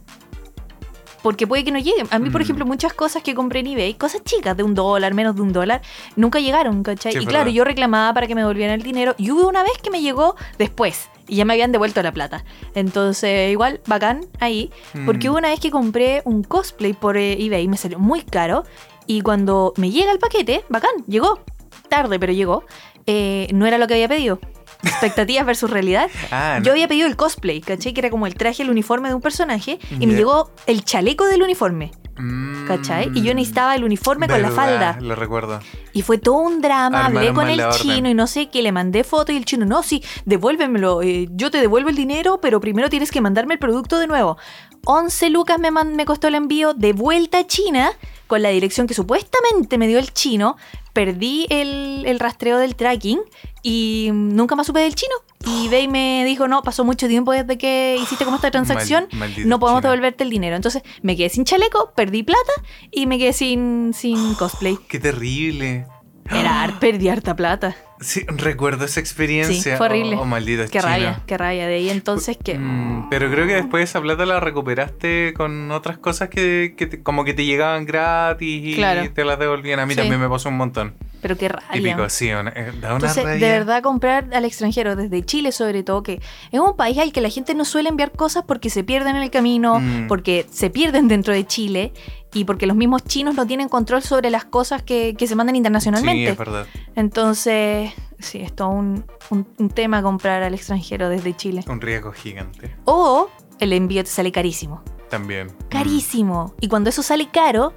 Porque 1.22 1.46
puede 1.46 1.64
que 1.64 1.72
no 1.72 1.78
lleguen. 1.78 2.06
A 2.10 2.18
mí, 2.18 2.30
por 2.30 2.40
Mm. 2.40 2.44
ejemplo, 2.44 2.66
muchas 2.66 2.92
cosas 2.92 3.22
que 3.22 3.34
compré 3.34 3.60
en 3.60 3.66
eBay, 3.68 3.94
cosas 3.94 4.22
chicas 4.25 4.56
de 4.56 4.62
un 4.62 4.75
dólar, 4.75 5.14
menos 5.14 5.34
de 5.34 5.42
un 5.42 5.52
dólar, 5.52 5.82
nunca 6.16 6.38
llegaron, 6.40 6.82
¿cachai? 6.82 7.12
Sí, 7.12 7.18
y 7.18 7.26
claro, 7.26 7.44
verdad. 7.46 7.52
yo 7.56 7.64
reclamaba 7.64 8.14
para 8.14 8.26
que 8.26 8.34
me 8.34 8.40
devolvieran 8.42 8.75
el 8.76 8.82
dinero. 8.82 9.14
Y 9.18 9.30
hubo 9.32 9.48
una 9.48 9.62
vez 9.62 9.72
que 9.82 9.90
me 9.90 10.00
llegó 10.00 10.37
después. 10.58 11.08
Y 11.26 11.37
ya 11.37 11.44
me 11.44 11.52
habían 11.54 11.72
devuelto 11.72 12.02
la 12.02 12.12
plata. 12.12 12.44
Entonces, 12.75 13.50
igual, 13.50 13.80
bacán 13.87 14.26
ahí. 14.40 14.70
Porque 15.04 15.28
Mm. 15.28 15.30
hubo 15.32 15.38
una 15.38 15.48
vez 15.48 15.60
que 15.60 15.70
compré 15.70 16.22
un 16.25 16.42
cosplay 16.42 16.92
por 16.92 17.16
eh, 17.16 17.37
eBay, 17.44 17.66
me 17.68 17.76
salió 17.76 17.98
muy 17.98 18.22
caro. 18.22 18.64
Y 19.06 19.20
cuando 19.22 19.72
me 19.76 19.90
llega 19.90 20.12
el 20.12 20.18
paquete, 20.18 20.64
bacán, 20.68 20.90
llegó. 21.06 21.40
Tarde, 21.88 22.18
pero 22.18 22.32
llegó. 22.32 22.64
eh, 23.10 23.48
no 23.54 23.64
era 23.66 23.78
lo 23.78 23.87
que 23.87 23.94
había 23.94 24.06
pedido. 24.06 24.38
Expectativas 24.82 25.44
versus 25.44 25.70
realidad. 25.70 26.08
Ah, 26.30 26.61
Yo 26.62 26.73
había 26.73 26.87
pedido 26.88 27.06
el 27.06 27.16
cosplay, 27.16 27.61
¿cachai? 27.61 27.92
Que 27.94 28.00
era 28.00 28.11
como 28.11 28.26
el 28.26 28.35
traje, 28.35 28.62
el 28.62 28.70
uniforme 28.70 29.08
de 29.08 29.14
un 29.14 29.20
personaje. 29.20 29.78
Y 29.99 30.06
me 30.06 30.14
llegó 30.14 30.50
el 30.66 30.85
chaleco 30.85 31.25
del 31.26 31.42
uniforme, 31.42 31.90
Mm, 32.20 32.66
¿cachai? 32.66 33.11
Y 33.14 33.23
yo 33.23 33.32
necesitaba 33.32 33.76
el 33.76 33.85
uniforme 33.85 34.26
con 34.26 34.42
la 34.42 34.50
falda. 34.50 34.99
Lo 35.00 35.14
recuerdo. 35.14 35.61
Y 35.92 36.02
fue 36.02 36.18
todo 36.18 36.35
un 36.38 36.61
drama. 36.61 37.06
Hablé 37.06 37.32
con 37.32 37.49
el 37.49 37.61
orden. 37.61 37.80
chino 37.80 38.08
y 38.08 38.14
no 38.14 38.26
sé 38.26 38.49
qué. 38.50 38.61
Le 38.62 38.73
mandé 38.73 39.04
foto 39.04 39.30
y 39.32 39.37
el 39.37 39.44
chino, 39.44 39.64
no, 39.66 39.82
sí, 39.85 40.02
devuélvemelo. 40.25 41.02
eh, 41.02 41.28
yo 41.30 41.50
te 41.52 41.58
devuelvo 41.58 41.90
el 41.90 41.97
dinero, 41.97 42.40
pero 42.40 42.61
primero 42.61 42.88
tienes 42.90 43.11
que 43.12 43.20
mandarme 43.20 43.54
el 43.54 43.61
producto 43.61 43.99
de 44.00 44.06
nuevo. 44.08 44.37
11 44.85 45.30
lucas 45.30 45.58
me, 45.58 45.70
man- 45.70 45.97
me 45.97 46.04
costó 46.06 46.28
el 46.28 46.35
envío 46.35 46.73
de 46.75 46.92
vuelta 46.92 47.38
a 47.40 47.47
China 47.47 47.90
con 48.26 48.42
la 48.42 48.49
dirección 48.50 48.87
que 48.87 48.94
supuestamente 48.94 49.78
me 49.78 49.87
dio 49.88 49.99
el 49.99 50.12
chino. 50.12 50.56
Perdí 50.98 51.46
el, 51.48 52.02
el 52.06 52.18
rastreo 52.18 52.58
del 52.58 52.74
tracking 52.74 53.20
y 53.62 54.08
nunca 54.12 54.56
más 54.56 54.66
supe 54.66 54.80
del 54.80 54.96
chino. 54.96 55.14
Y 55.46 55.66
eBay 55.66 55.86
me 55.86 56.24
dijo, 56.24 56.48
no, 56.48 56.62
pasó 56.62 56.84
mucho 56.84 57.06
tiempo 57.06 57.30
desde 57.30 57.56
que 57.56 57.96
hiciste 58.02 58.24
como 58.24 58.34
esta 58.36 58.50
transacción, 58.56 59.06
Mal- 59.12 59.32
no 59.48 59.60
podemos 59.60 59.80
chino. 59.80 59.92
devolverte 59.92 60.24
el 60.24 60.30
dinero. 60.30 60.56
Entonces 60.56 60.82
me 61.02 61.16
quedé 61.16 61.28
sin 61.28 61.44
chaleco, 61.44 61.92
perdí 61.94 62.24
plata 62.24 62.50
y 62.90 63.06
me 63.06 63.16
quedé 63.16 63.32
sin, 63.32 63.92
sin 63.94 64.34
cosplay. 64.40 64.76
Qué 64.88 64.98
terrible. 64.98 65.86
Era, 66.30 66.75
perdí 66.80 67.08
harta 67.08 67.35
plata. 67.37 67.76
Sí, 68.00 68.25
recuerdo 68.28 68.85
esa 68.85 69.00
experiencia. 69.00 69.73
Sí, 69.73 69.76
fue 69.76 69.87
horrible. 69.87 70.14
Oh, 70.16 70.25
maldito 70.25 70.62
Qué 70.64 70.68
chino. 70.78 70.82
rabia, 70.85 71.20
qué 71.26 71.37
rabia. 71.37 71.66
De 71.66 71.75
ahí 71.75 71.90
entonces 71.90 72.37
que... 72.42 72.56
Mm, 72.56 73.08
pero 73.11 73.28
creo 73.28 73.44
que 73.49 73.54
después 73.54 73.82
esa 73.90 74.00
plata 74.00 74.25
la 74.25 74.38
recuperaste 74.38 75.35
con 75.37 75.73
otras 75.73 75.99
cosas 75.99 76.28
que, 76.28 76.75
que 76.76 76.87
te- 76.87 77.02
como 77.02 77.25
que 77.25 77.35
te 77.35 77.44
llegaban 77.44 77.87
gratis 77.87 78.62
y 78.64 78.75
Claro. 78.76 79.11
te 79.12 79.25
las 79.25 79.38
devolvían. 79.40 79.80
A 79.80 79.87
mí 79.87 79.94
Sí. 79.94 80.00
también 80.00 80.20
me 80.20 80.28
pasó 80.28 80.49
un 80.49 80.56
montón. 80.56 80.94
Pero 81.20 81.37
qué 81.37 81.49
rabia. 81.49 81.73
Típico, 81.73 82.08
sí, 82.08 82.30
una- 82.30 82.50
eh, 82.50 82.70
da 82.80 82.88
una 82.94 83.06
Entonces, 83.06 83.25
rabia. 83.25 83.44
de 83.49 83.52
verdad, 83.58 83.82
comprar 83.82 84.28
al 84.32 84.44
extranjero, 84.44 84.94
desde 84.94 85.25
Chile 85.25 85.50
sobre 85.50 85.82
todo, 85.82 86.04
que 86.04 86.20
es 86.52 86.61
un 86.61 86.76
país 86.76 86.99
al 86.99 87.11
que 87.12 87.20
la 87.20 87.30
gente 87.30 87.56
no 87.56 87.64
suele 87.64 87.88
enviar 87.88 88.12
cosas 88.12 88.44
porque 88.47 88.70
se 88.70 88.85
pierden 88.85 89.16
en 89.16 89.23
el 89.25 89.30
camino, 89.30 89.80
Mm. 89.80 90.06
porque 90.06 90.47
se 90.52 90.70
pierden 90.70 91.08
dentro 91.08 91.35
de 91.35 91.44
Chile 91.44 91.92
y 92.35 92.44
porque 92.44 92.66
los 92.66 92.76
mismos 92.76 93.02
chinos 93.04 93.35
no 93.35 93.47
tienen 93.47 93.68
control 93.68 94.02
sobre 94.02 94.30
las 94.30 94.44
cosas 94.44 94.82
que, 94.82 95.14
que 95.16 95.26
se 95.26 95.35
mandan 95.35 95.54
Sí, 95.54 95.58
internacionalmente. 95.58 96.28
es 96.30 96.37
verdad. 96.38 96.66
Entonces, 96.94 97.92
sí, 98.18 98.38
es 98.40 98.54
todo 98.54 98.68
un, 98.68 99.04
un- 99.30 99.47
un 99.58 99.70
tema 99.70 100.02
comprar 100.02 100.42
al 100.42 100.54
extranjero 100.54 101.08
desde 101.08 101.35
Chile. 101.35 101.64
Un 101.68 101.80
riesgo 101.80 102.12
gigante. 102.12 102.76
O 102.85 103.28
el 103.58 103.73
envío 103.73 104.04
te 104.04 104.11
sale 104.11 104.30
carísimo. 104.30 104.82
También. 105.08 105.50
Carísimo. 105.70 106.54
Y 106.61 106.68
cuando 106.68 106.90
eso 106.90 107.02
sale 107.02 107.28
caro, 107.30 107.73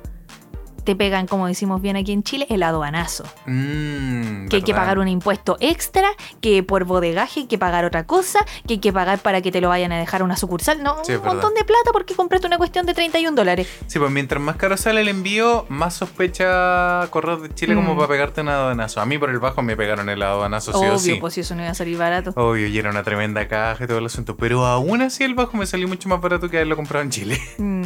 te 0.83 0.95
pegan, 0.95 1.27
como 1.27 1.47
decimos 1.47 1.81
bien 1.81 1.95
aquí 1.95 2.11
en 2.11 2.23
Chile, 2.23 2.45
el 2.49 2.63
aduanazo. 2.63 3.23
Mm, 3.45 4.47
que 4.47 4.57
hay 4.57 4.61
que 4.63 4.73
pagar 4.73 4.99
un 4.99 5.07
impuesto 5.07 5.57
extra, 5.59 6.09
que 6.41 6.63
por 6.63 6.85
bodegaje 6.85 7.41
hay 7.41 7.45
que 7.47 7.57
pagar 7.57 7.85
otra 7.85 8.05
cosa, 8.05 8.39
que 8.67 8.75
hay 8.75 8.79
que 8.79 8.91
pagar 8.93 9.19
para 9.19 9.41
que 9.41 9.51
te 9.51 9.61
lo 9.61 9.69
vayan 9.69 9.91
a 9.91 9.99
dejar 9.99 10.21
a 10.21 10.23
una 10.23 10.35
sucursal. 10.37 10.81
No, 10.83 10.97
Sí, 11.03 11.13
un 11.13 11.23
montón 11.23 11.53
de 11.53 11.63
plata 11.63 11.91
porque 11.93 12.15
compraste 12.15 12.47
una 12.47 12.57
cuestión 12.57 12.85
de 12.85 12.93
31 12.93 13.35
dólares. 13.35 13.67
Sí, 13.87 13.99
pues 13.99 14.11
mientras 14.11 14.41
más 14.41 14.55
caro 14.57 14.75
sale 14.77 15.01
el 15.01 15.07
envío, 15.07 15.65
más 15.69 15.93
sospecha 15.93 17.07
Correos 17.09 17.41
de 17.41 17.53
Chile 17.53 17.75
como 17.75 17.93
Mm. 17.93 17.97
para 17.97 18.07
pegarte 18.07 18.41
un 18.41 18.49
aduanazo. 18.49 19.01
A 19.01 19.05
mí 19.05 19.17
por 19.17 19.29
el 19.29 19.39
bajo 19.39 19.61
me 19.61 19.75
pegaron 19.75 20.09
el 20.09 20.21
aduanazo, 20.21 20.71
sí 20.71 20.77
Obvio, 20.79 20.93
o 20.95 20.99
sí. 20.99 21.15
pues 21.19 21.33
si 21.33 21.41
eso 21.41 21.55
no 21.55 21.61
iba 21.61 21.71
a 21.71 21.75
salir 21.75 21.97
barato. 21.97 22.31
Obvio, 22.35 22.67
y 22.67 22.77
era 22.77 22.89
una 22.89 23.03
tremenda 23.03 23.47
caja 23.47 23.83
y 23.83 23.87
todo 23.87 23.97
el 23.99 24.05
asunto. 24.05 24.35
Pero 24.37 24.65
aún 24.65 25.01
así 25.01 25.23
el 25.23 25.35
bajo 25.35 25.57
me 25.57 25.65
salió 25.65 25.87
mucho 25.87 26.09
más 26.09 26.21
barato 26.21 26.49
que 26.49 26.57
haberlo 26.57 26.75
comprado 26.75 27.03
en 27.03 27.09
Chile. 27.11 27.39
Mm, 27.57 27.81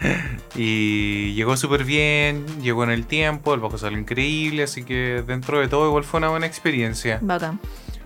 Y 0.56 1.34
llegó 1.34 1.56
súper 1.56 1.84
bien, 1.84 2.39
llegó 2.62 2.84
en 2.84 2.90
el 2.90 3.06
tiempo, 3.06 3.54
el 3.54 3.60
bajo 3.60 3.78
salió 3.78 3.98
increíble, 3.98 4.64
así 4.64 4.84
que 4.84 5.22
dentro 5.26 5.60
de 5.60 5.68
todo 5.68 5.86
igual 5.86 6.04
fue 6.04 6.18
una 6.18 6.28
buena 6.28 6.46
experiencia. 6.46 7.18
bacán. 7.22 7.58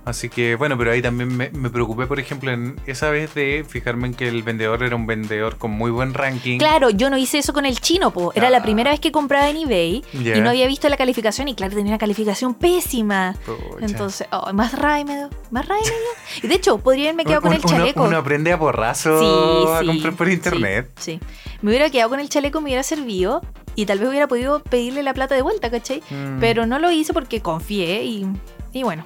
Así 0.05 0.29
que 0.29 0.55
bueno, 0.57 0.77
pero 0.77 0.93
ahí 0.93 1.01
también 1.01 1.35
me, 1.35 1.49
me 1.51 1.71
preocupé, 1.71 2.07
por 2.07 2.21
ejemplo, 2.21 2.51
en 2.53 2.79
esa 2.87 3.09
vez 3.11 3.33
de 3.35 3.65
fijarme 3.67 4.09
en 4.09 4.15
que 4.15 4.29
el 4.29 4.43
vendedor 4.43 4.83
era 4.83 4.95
un 4.97 5.07
vendedor 5.07 5.57
con 5.57 5.71
muy 5.71 5.91
buen 5.91 6.13
ranking. 6.13 6.59
Claro, 6.59 6.91
yo 6.91 7.09
no 7.09 7.17
hice 7.17 7.39
eso 7.39 7.53
con 7.55 7.65
el 7.65 7.81
chino, 7.81 8.11
po. 8.13 8.31
Era 8.35 8.51
la 8.51 8.59
Ah. 8.59 8.63
primera 8.63 8.91
vez 8.91 9.01
que 9.01 9.11
compraba 9.13 9.49
en 9.49 9.57
eBay 9.57 10.03
Ya. 10.13 10.37
y 10.37 10.41
no 10.43 10.51
había 10.51 10.67
visto 10.67 10.89
la 10.91 10.97
calificación 10.99 11.49
y 11.49 11.55
claro, 11.55 11.75
tenía 11.75 11.93
una 11.93 11.99
calificación 11.99 12.55
pésima. 12.55 13.35
Pucha. 13.47 13.87
Entonces, 13.87 14.27
oh, 14.31 14.53
más 14.53 14.79
rabia 14.79 15.05
me 15.07 15.17
dio, 15.17 15.31
más 15.51 15.67
rabia 15.67 15.85
me 15.85 15.91
dio. 15.91 16.43
Y 16.43 16.49
de 16.49 16.55
hecho, 16.55 16.77
podría 16.79 17.05
haberme 17.05 17.25
quedado 17.25 17.41
con 17.43 17.51
Un- 17.53 17.57
el 17.57 17.63
uno- 17.65 17.71
chaleco. 17.71 18.03
Uno, 18.05 18.17
aprende 18.19 18.53
a 18.53 18.59
porrazo 18.59 19.19
Sí, 19.21 19.73
a 19.73 19.81
sí, 19.81 19.87
comprar 19.87 20.17
por 20.17 20.27
sí, 20.27 20.33
internet. 20.35 20.91
Sí, 20.99 21.21
Me 21.63 21.71
hubiera 21.71 21.89
quedado 21.89 22.11
con 22.11 22.21
el 22.21 22.29
chaleco, 22.29 22.61
me 22.61 22.67
hubiera 22.67 22.83
servido 22.83 23.41
y 23.75 23.87
tal 23.87 23.99
vez 24.01 24.09
hubiera 24.11 24.29
podido 24.29 24.63
pedirle 24.63 25.03
la 25.03 25.15
plata 25.15 25.35
de 25.35 25.41
vuelta, 25.41 25.71
¿cachai? 25.71 26.03
Mm, 26.11 26.41
Pero 26.41 26.67
no 26.67 26.79
lo 26.79 26.91
hice 26.91 27.15
porque 27.15 27.41
confié 27.41 28.05
y, 28.05 28.27
y 28.75 28.83
bueno, 28.83 29.05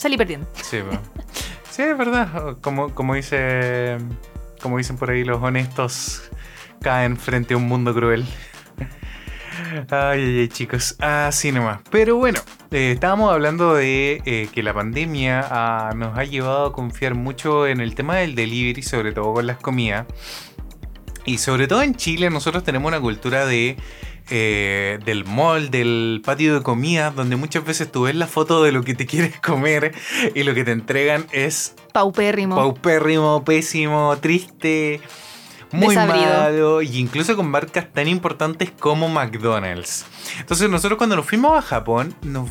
salí 0.00 0.16
perdiendo. 0.16 0.48
Sí, 1.70 1.82
es 1.82 1.98
verdad. 1.98 2.56
Como, 2.60 2.94
como 2.94 3.14
dice. 3.14 3.98
Como 4.60 4.78
dicen 4.78 4.96
por 4.96 5.10
ahí, 5.10 5.24
los 5.24 5.42
honestos 5.42 6.30
caen 6.80 7.16
frente 7.16 7.54
a 7.54 7.56
un 7.56 7.68
mundo 7.68 7.94
cruel. 7.94 8.26
Ay, 9.90 10.22
ay, 10.22 10.38
ay, 10.40 10.48
chicos. 10.48 10.96
Así 10.98 11.52
nomás. 11.52 11.80
Pero 11.90 12.16
bueno, 12.16 12.40
eh, 12.70 12.92
estábamos 12.92 13.32
hablando 13.32 13.74
de 13.74 14.22
eh, 14.24 14.48
que 14.52 14.62
la 14.62 14.74
pandemia 14.74 15.46
ah, 15.50 15.92
nos 15.94 16.16
ha 16.18 16.24
llevado 16.24 16.66
a 16.66 16.72
confiar 16.72 17.14
mucho 17.14 17.66
en 17.66 17.80
el 17.80 17.94
tema 17.94 18.16
del 18.16 18.34
delivery, 18.34 18.82
sobre 18.82 19.12
todo 19.12 19.34
con 19.34 19.46
las 19.46 19.58
comidas. 19.58 20.06
Y 21.24 21.38
sobre 21.38 21.68
todo 21.68 21.82
en 21.82 21.94
Chile, 21.94 22.30
nosotros 22.30 22.64
tenemos 22.64 22.88
una 22.88 23.00
cultura 23.00 23.46
de. 23.46 23.76
Eh, 24.30 24.98
del 25.04 25.24
mall, 25.24 25.70
del 25.70 26.22
patio 26.24 26.54
de 26.54 26.62
comida, 26.62 27.10
donde 27.10 27.36
muchas 27.36 27.64
veces 27.64 27.90
tú 27.90 28.02
ves 28.02 28.14
la 28.14 28.26
foto 28.26 28.62
de 28.62 28.72
lo 28.72 28.82
que 28.82 28.94
te 28.94 29.06
quieres 29.10 29.38
comer 29.40 29.92
y 30.34 30.42
lo 30.44 30.54
que 30.54 30.64
te 30.64 30.72
entregan 30.72 31.26
es 31.32 31.74
Paupérrimo. 31.92 32.54
paupérrimo, 32.56 33.44
pésimo, 33.44 34.16
triste, 34.20 35.00
muy 35.72 35.94
Desabrido. 35.94 36.26
malo, 36.26 36.82
y 36.82 36.98
incluso 36.98 37.36
con 37.36 37.50
marcas 37.50 37.92
tan 37.92 38.08
importantes 38.08 38.70
como 38.78 39.08
McDonald's. 39.08 40.04
Entonces 40.38 40.68
nosotros 40.68 40.98
cuando 40.98 41.16
nos 41.16 41.26
fuimos 41.26 41.56
a 41.56 41.62
Japón, 41.62 42.14
nos- 42.22 42.48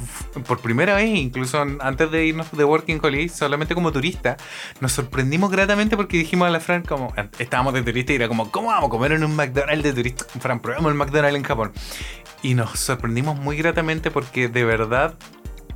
por 0.47 0.59
primera 0.59 0.95
vez, 0.95 1.09
incluso 1.09 1.59
antes 1.79 2.11
de 2.11 2.25
irnos 2.27 2.47
de 2.51 2.63
Working 2.63 2.99
Holiday, 3.03 3.29
solamente 3.29 3.75
como 3.75 3.91
turista, 3.91 4.37
nos 4.79 4.91
sorprendimos 4.93 5.51
gratamente 5.51 5.97
porque 5.97 6.17
dijimos 6.17 6.47
a 6.47 6.51
la 6.51 6.59
Fran 6.59 6.83
como, 6.83 7.13
estábamos 7.39 7.73
de 7.73 7.83
turista 7.83 8.13
y 8.13 8.15
era 8.15 8.27
como, 8.27 8.49
¿cómo 8.51 8.67
vamos 8.69 8.87
a 8.87 8.89
comer 8.89 9.11
en 9.13 9.23
un 9.23 9.35
McDonald's 9.35 9.83
de 9.83 9.93
turista? 9.93 10.25
Fran, 10.39 10.59
probemos 10.61 10.89
el 10.91 10.97
McDonald's 10.97 11.35
en 11.37 11.43
Japón. 11.43 11.71
Y 12.41 12.53
nos 12.53 12.79
sorprendimos 12.79 13.37
muy 13.37 13.57
gratamente 13.57 14.11
porque 14.11 14.47
de 14.47 14.63
verdad 14.63 15.15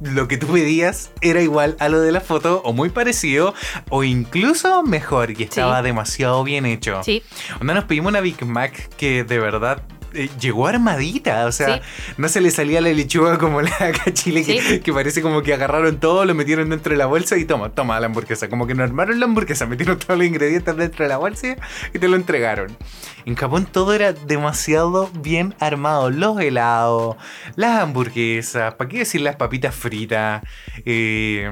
lo 0.02 0.28
que 0.28 0.38
tú 0.38 0.48
pedías 0.48 1.12
era 1.22 1.42
igual 1.42 1.76
a 1.80 1.90
lo 1.90 2.02
de 2.02 2.12
la 2.12 2.22
foto 2.22 2.62
o 2.64 2.74
muy 2.74 2.90
parecido 2.90 3.54
o 3.90 4.04
incluso 4.04 4.84
mejor 4.84 5.32
y 5.32 5.44
estaba 5.44 5.82
demasiado 5.82 6.44
bien 6.44 6.66
hecho. 6.66 7.02
Sí, 7.04 7.24
Onda 7.62 7.74
nos 7.74 7.86
pedimos 7.86 8.10
una 8.10 8.22
Big 8.22 8.44
Mac 8.46 8.90
que 8.96 9.24
de 9.24 9.40
verdad 9.40 9.84
eh, 10.14 10.30
llegó 10.40 10.68
armadita, 10.68 11.46
o 11.46 11.52
sea, 11.52 11.78
Sí. 11.78 11.82
no 12.18 12.28
se 12.30 12.42
le 12.42 12.52
salía 12.52 12.82
la 12.82 12.90
lechuga 12.90 13.38
como 13.38 13.62
la 13.62 13.70
de 13.80 13.86
acá 13.86 14.04
en 14.06 14.14
Chile, 14.14 14.44
que, 14.44 14.62
Sí. 14.62 14.80
que 14.80 14.94
parece 14.94 15.22
como 15.22 15.42
que 15.42 15.54
agarraron 15.54 16.00
todo, 16.00 16.26
lo 16.26 16.34
metieron 16.36 16.70
dentro 16.70 16.92
de 16.92 16.98
la 16.98 17.06
bolsa 17.06 17.38
y 17.38 17.46
toma, 17.46 17.70
toma 17.70 18.00
la 18.00 18.06
hamburguesa. 18.08 18.50
Como 18.50 18.68
que 18.68 18.76
no 18.76 18.84
armaron 18.84 19.20
la 19.20 19.26
hamburguesa, 19.26 19.66
metieron 19.68 19.98
todos 20.00 20.18
los 20.18 20.28
ingredientes 20.28 20.76
dentro 20.78 21.04
de 21.06 21.10
la 21.10 21.18
bolsa 21.18 21.56
y 21.94 22.00
te 22.00 22.08
lo 22.08 22.16
entregaron. 22.16 22.76
En 23.26 23.36
Japón 23.36 23.66
todo 23.72 23.94
era 23.94 24.12
demasiado 24.14 25.10
bien 25.22 25.56
armado. 25.60 26.10
Los 26.10 26.40
helados, 26.42 27.16
las 27.56 27.82
hamburguesas, 27.82 28.74
¿para 28.76 28.90
qué 28.90 29.00
decir 29.00 29.22
las 29.22 29.38
papitas 29.38 29.74
fritas? 29.74 30.44
Eh, 30.86 31.50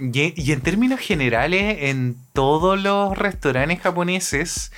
y, 0.00 0.34
y 0.42 0.52
en 0.52 0.60
términos 0.60 1.00
generales, 1.00 1.76
en 1.80 2.16
todos 2.32 2.80
los 2.82 3.16
restaurantes 3.16 3.80
japoneses 3.80 4.72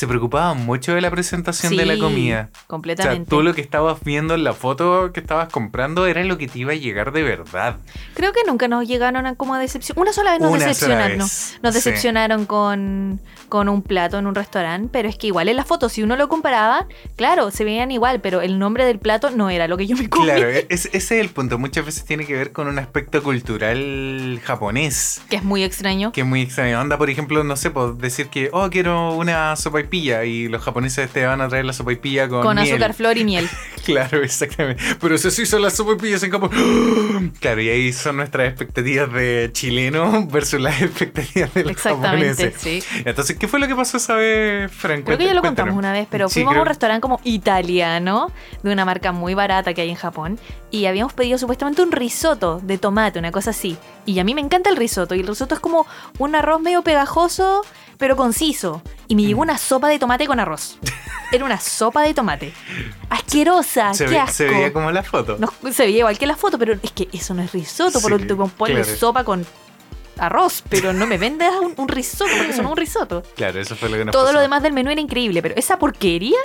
se 0.00 0.06
preocupaban 0.08 0.64
mucho 0.64 0.94
de 0.94 1.02
la 1.02 1.10
presentación 1.10 1.76
de 1.76 1.84
la 1.84 1.92
Sí, 1.94 2.00
comida. 2.00 2.48
O 2.52 2.56
sea, 2.56 2.66
completamente. 2.68 3.28
tú 3.28 3.42
lo 3.42 3.52
que 3.52 3.60
estabas 3.60 4.02
viendo 4.02 4.32
en 4.34 4.44
la 4.44 4.54
foto 4.54 5.12
que 5.12 5.20
estabas 5.20 5.50
comprando 5.50 6.06
era 6.06 6.24
lo 6.24 6.38
que 6.38 6.48
te 6.48 6.58
iba 6.60 6.72
a 6.72 6.74
llegar 6.74 7.12
de 7.12 7.22
verdad. 7.22 7.76
Creo 8.14 8.32
que 8.32 8.40
nunca 8.46 8.66
nos 8.66 8.88
llegaron 8.88 9.26
a 9.26 9.34
como 9.34 9.54
a 9.54 9.58
decepción. 9.58 9.98
Una 9.98 10.14
sola 10.14 10.32
vez 10.32 10.40
nos 10.40 10.52
Una 10.52 10.64
decepcionaron. 10.66 11.18
no. 11.18 11.24
vez, 11.24 11.58
Nos 11.62 11.74
sí. 11.74 11.78
decepcionaron 11.78 12.46
con, 12.46 13.20
con 13.50 13.68
un 13.68 13.82
plato 13.82 14.18
en 14.18 14.26
un 14.26 14.34
restaurante, 14.34 14.88
pero 14.90 15.06
es 15.08 15.16
que 15.16 15.26
igual 15.26 15.48
en 15.50 15.56
la 15.56 15.64
foto, 15.66 15.90
si 15.90 16.02
uno 16.02 16.16
lo 16.16 16.28
comparaba, 16.28 16.86
claro, 17.16 17.50
se 17.50 17.64
veían 17.64 17.90
igual, 17.90 18.20
pero 18.22 18.40
el 18.40 18.58
nombre 18.58 18.86
del 18.86 18.98
plato 19.00 19.28
no 19.30 19.50
era 19.50 19.68
lo 19.68 19.76
que 19.76 19.86
yo 19.86 19.96
me 19.98 20.08
comí. 20.08 20.24
Claro, 20.24 20.48
e- 20.48 20.66
es- 20.70 20.86
ese 20.86 20.96
es 20.96 21.10
el 21.12 21.28
punto. 21.28 21.58
Muchas 21.58 21.84
veces 21.84 22.06
tiene 22.06 22.24
que 22.24 22.34
ver 22.34 22.52
con 22.52 22.68
un 22.68 22.78
aspecto 22.78 23.22
cultural 23.22 24.40
japonés. 24.44 25.20
Que 25.28 25.36
es 25.36 25.44
muy 25.44 25.62
extraño. 25.62 26.12
Que 26.12 26.22
es 26.22 26.26
muy 26.26 26.40
extraño. 26.42 26.80
Onda, 26.80 26.96
por 26.98 27.10
ejemplo, 27.10 27.44
no 27.44 27.56
sé, 27.56 27.70
pues 27.70 27.98
decir 27.98 28.28
que, 28.28 28.48
oh, 28.52 28.70
quiero 28.70 29.12
una 29.14 29.54
sopaipilla 29.90 30.24
y 30.24 30.48
los 30.48 30.62
japoneses 30.62 31.10
te 31.10 31.26
van 31.26 31.40
a 31.40 31.48
traer 31.48 31.64
la 31.64 31.72
sopaipilla 31.72 32.28
con, 32.28 32.42
Con 32.42 32.56
miel. 32.56 32.68
azúcar, 32.68 32.94
flor 32.94 33.18
y 33.18 33.24
miel. 33.24 33.48
Claro, 33.84 34.22
exactamente. 34.22 34.80
Pero 35.00 35.14
eso 35.14 35.30
sí 35.30 35.46
son 35.46 35.62
las 35.62 35.74
sopaipillas 35.74 36.22
en 36.22 36.30
Japón. 36.30 37.32
Claro, 37.40 37.60
y 37.62 37.68
ahí 37.70 37.92
son 37.92 38.16
nuestras 38.18 38.48
expectativas 38.48 39.10
de 39.12 39.50
chileno 39.52 40.26
versus 40.26 40.60
las 40.60 40.80
expectativas 40.82 41.52
de 41.54 41.62
los 41.64 41.72
Exactamente, 41.72 42.50
japoneses. 42.52 42.54
sí. 42.60 43.02
Entonces, 43.04 43.36
¿qué 43.36 43.48
fue 43.48 43.58
lo 43.58 43.66
que 43.66 43.74
pasó 43.74 43.96
esa 43.96 44.14
vez, 44.14 44.70
Frank? 44.70 45.04
Creo 45.04 45.18
que 45.18 45.24
ya 45.24 45.34
lo 45.34 45.40
Cuéntanos. 45.40 45.70
contamos 45.72 45.78
una 45.78 45.92
vez, 45.92 46.06
pero 46.10 46.28
Sí, 46.28 46.34
fuimos 46.34 46.56
a 46.56 46.60
un 46.60 46.66
restaurante 46.66 47.00
como 47.00 47.20
italiano, 47.24 48.30
de 48.62 48.72
una 48.72 48.84
marca 48.84 49.12
muy 49.12 49.34
barata 49.34 49.72
que 49.74 49.80
hay 49.82 49.90
en 49.90 49.96
Japón, 49.96 50.38
y 50.70 50.84
habíamos 50.86 51.12
pedido 51.14 51.38
supuestamente 51.38 51.82
un 51.82 51.90
risotto 51.92 52.60
de 52.62 52.78
tomate, 52.78 53.18
una 53.18 53.32
cosa 53.32 53.50
así. 53.50 53.76
Y 54.06 54.18
a 54.18 54.24
mí 54.24 54.34
me 54.34 54.40
encanta 54.40 54.70
el 54.70 54.76
risotto, 54.76 55.14
y 55.14 55.20
el 55.20 55.26
risotto 55.26 55.54
es 55.54 55.60
como 55.60 55.86
un 56.18 56.34
arroz 56.34 56.60
medio 56.60 56.82
pegajoso, 56.82 57.62
pero 57.98 58.16
conciso. 58.16 58.82
Y 59.08 59.14
me 59.16 59.22
Mm. 59.22 59.26
llegó 59.26 59.40
una 59.42 59.58
sopa 59.70 59.88
de 59.88 59.98
tomate 60.00 60.26
con 60.26 60.40
arroz. 60.40 60.78
Era 61.32 61.44
una 61.44 61.60
sopa 61.60 62.02
de 62.02 62.12
tomate. 62.12 62.52
Asquerosa, 63.08 63.94
Se, 63.94 64.06
qué 64.06 64.18
asco. 64.18 64.34
se 64.34 64.44
veía 64.48 64.72
como 64.72 64.90
la 64.90 65.02
foto. 65.04 65.36
No, 65.38 65.52
se 65.72 65.84
veía 65.84 65.98
igual 66.00 66.18
que 66.18 66.26
la 66.26 66.34
foto, 66.36 66.58
pero 66.58 66.74
es 66.82 66.90
que 66.90 67.08
eso 67.12 67.34
no 67.34 67.42
es 67.42 67.52
risotto, 67.52 68.00
por 68.00 68.10
Sí, 68.10 68.14
último 68.22 68.48
ponle 68.48 68.82
claro. 68.82 68.96
sopa 68.98 69.22
con 69.24 69.46
arroz, 70.18 70.62
pero 70.68 70.92
no 70.92 71.06
me 71.06 71.18
vendas 71.18 71.52
un, 71.62 71.72
un 71.76 71.88
risotto, 71.88 72.32
porque 72.36 72.50
eso 72.50 72.62
no 72.62 72.68
es 72.68 72.72
un 72.72 72.76
risotto. 72.76 73.22
Claro, 73.36 73.60
eso 73.60 73.76
fue 73.76 73.88
lo 73.88 73.96
que 73.96 74.04
nos 74.06 74.12
Todo 74.12 74.24
pasó. 74.24 74.34
lo 74.34 74.40
demás 74.40 74.62
del 74.62 74.72
menú 74.72 74.90
era 74.90 75.00
increíble, 75.00 75.40
pero 75.40 75.54
esa 75.56 75.78
porquería 75.78 76.38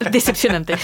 Decepcionante. 0.10 0.76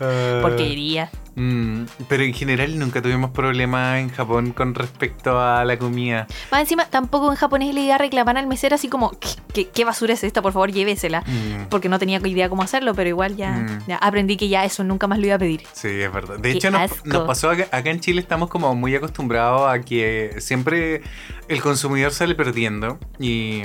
Ah, 0.00 0.38
Porque 0.42 0.66
iría. 0.66 1.10
mm, 1.36 1.84
pero 2.08 2.22
en 2.22 2.32
general 2.32 2.78
nunca 2.78 3.02
tuvimos 3.02 3.30
problemas 3.30 3.98
en 3.98 4.08
Japón 4.10 4.52
con 4.52 4.74
respecto 4.74 5.40
a 5.40 5.64
la 5.64 5.76
comida. 5.78 6.26
Más 6.52 6.60
encima, 6.60 6.86
tampoco 6.86 7.30
en 7.30 7.36
japonés 7.36 7.74
le 7.74 7.82
iba 7.82 7.96
a 7.96 7.98
reclamar 7.98 8.36
al 8.38 8.46
mesero 8.46 8.74
así 8.76 8.88
como, 8.88 9.12
¿qué, 9.52 9.84
basura 9.84 10.14
es 10.14 10.22
esta? 10.24 10.42
Por 10.42 10.52
favor, 10.52 10.70
llévesela. 10.70 11.22
Mm, 11.22 11.68
Porque 11.70 11.88
no 11.88 11.98
tenía 11.98 12.18
idea 12.24 12.48
cómo 12.48 12.62
hacerlo, 12.62 12.94
pero 12.94 13.08
igual 13.08 13.36
ya, 13.36 13.50
Mm. 13.52 13.78
ya 13.88 13.96
aprendí 13.96 14.36
que 14.36 14.48
ya 14.48 14.64
eso 14.64 14.84
nunca 14.84 15.06
más 15.06 15.18
lo 15.18 15.26
iba 15.26 15.34
a 15.34 15.38
pedir. 15.38 15.62
Sí, 15.72 15.88
es 15.88 16.12
verdad. 16.12 16.36
De 16.38 16.52
Qué 16.52 16.58
hecho, 16.58 16.70
nos, 16.70 17.04
nos 17.04 17.26
pasó 17.26 17.50
acá, 17.50 17.66
acá 17.72 17.90
en 17.90 18.00
Chile, 18.00 18.20
estamos 18.20 18.48
como 18.48 18.74
muy 18.74 18.94
acostumbrados 18.94 19.68
a 19.72 19.80
que 19.80 20.36
siempre 20.38 21.02
el 21.48 21.60
consumidor 21.60 22.12
sale 22.12 22.34
perdiendo. 22.34 22.98
Y, 23.18 23.62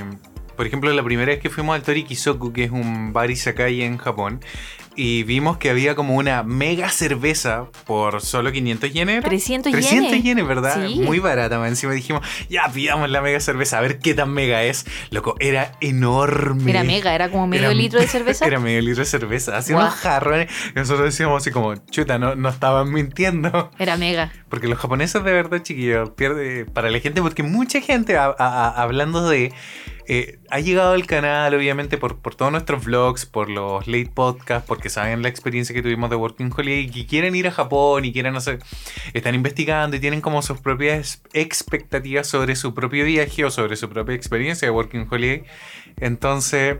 por 0.60 0.66
ejemplo, 0.66 0.92
la 0.92 1.02
primera 1.02 1.32
vez 1.32 1.40
que 1.40 1.48
fuimos 1.48 1.74
al 1.74 1.82
Torikisoku, 1.82 2.52
que 2.52 2.64
es 2.64 2.70
un 2.70 3.14
bar 3.14 3.30
izakaya 3.30 3.86
en 3.86 3.96
Japón, 3.96 4.40
y 4.94 5.22
vimos 5.22 5.56
que 5.56 5.70
había 5.70 5.94
como 5.94 6.16
una 6.16 6.42
mega 6.42 6.90
cerveza 6.90 7.68
por 7.86 8.20
solo 8.20 8.52
500 8.52 8.92
yenes. 8.92 9.16
¿era? 9.16 9.26
300 9.26 9.72
300 9.72 10.08
yenes. 10.10 10.22
yenes, 10.22 10.46
¿verdad? 10.46 10.86
Sí. 10.86 11.00
Muy 11.00 11.18
barata. 11.18 11.66
Encima 11.66 11.94
dijimos, 11.94 12.20
ya 12.50 12.68
pidamos 12.74 13.08
la 13.08 13.22
mega 13.22 13.40
cerveza, 13.40 13.78
a 13.78 13.80
ver 13.80 14.00
qué 14.00 14.12
tan 14.12 14.34
mega 14.34 14.62
es. 14.64 14.84
Loco, 15.10 15.34
era 15.40 15.72
enorme. 15.80 16.70
Era 16.70 16.84
mega, 16.84 17.14
era 17.14 17.30
como 17.30 17.46
medio 17.46 17.66
Era- 17.70 17.74
litro 17.74 17.98
de 17.98 18.06
cerveza. 18.16 18.44
Era 18.44 18.60
medio 18.60 18.82
litro 18.82 19.02
de 19.02 19.06
cerveza. 19.08 19.56
Hacía 19.56 19.76
Guau. 19.76 19.86
unos 19.86 19.98
jarrones. 19.98 20.52
Y 20.74 20.78
nosotros 20.78 21.06
decíamos 21.06 21.40
así 21.40 21.50
como, 21.52 21.74
chuta, 21.86 22.18
no, 22.18 22.34
no 22.34 22.50
estaban 22.50 22.92
mintiendo. 22.92 23.70
Era 23.78 23.96
mega. 23.96 24.30
Porque 24.50 24.68
los 24.68 24.78
japoneses 24.78 25.24
de 25.24 25.32
verdad, 25.32 25.62
chiquillos, 25.62 26.10
pierde 26.10 26.66
para 26.66 26.90
la 26.90 26.98
gente, 27.00 27.22
porque 27.22 27.42
mucha 27.42 27.80
gente, 27.80 28.18
a- 28.18 28.26
a- 28.26 28.34
a- 28.68 28.82
hablando 28.82 29.26
de... 29.30 29.54
eh, 30.12 30.40
ha 30.50 30.58
llegado 30.58 30.94
al 30.94 31.06
canal, 31.06 31.54
obviamente, 31.54 31.96
por, 31.96 32.18
por 32.18 32.34
todos 32.34 32.50
nuestros 32.50 32.84
vlogs, 32.84 33.26
por 33.26 33.48
los 33.48 33.86
late 33.86 34.10
podcasts, 34.12 34.66
porque 34.66 34.88
saben 34.88 35.22
la 35.22 35.28
experiencia 35.28 35.72
que 35.72 35.82
tuvimos 35.82 36.10
de 36.10 36.16
Working 36.16 36.50
Holiday 36.52 36.90
y 36.92 37.06
quieren 37.06 37.36
ir 37.36 37.46
a 37.46 37.52
Japón 37.52 38.04
y 38.04 38.12
quieren 38.12 38.34
hacer. 38.34 38.58
Están 39.12 39.36
investigando 39.36 39.96
y 39.96 40.00
tienen 40.00 40.20
como 40.20 40.42
sus 40.42 40.58
propias 40.58 41.22
expectativas 41.32 42.26
sobre 42.26 42.56
su 42.56 42.74
propio 42.74 43.04
viaje 43.04 43.44
o 43.44 43.52
sobre 43.52 43.76
su 43.76 43.88
propia 43.88 44.16
experiencia 44.16 44.66
de 44.66 44.72
Working 44.72 45.06
Holiday. 45.08 45.44
Entonces, 46.00 46.78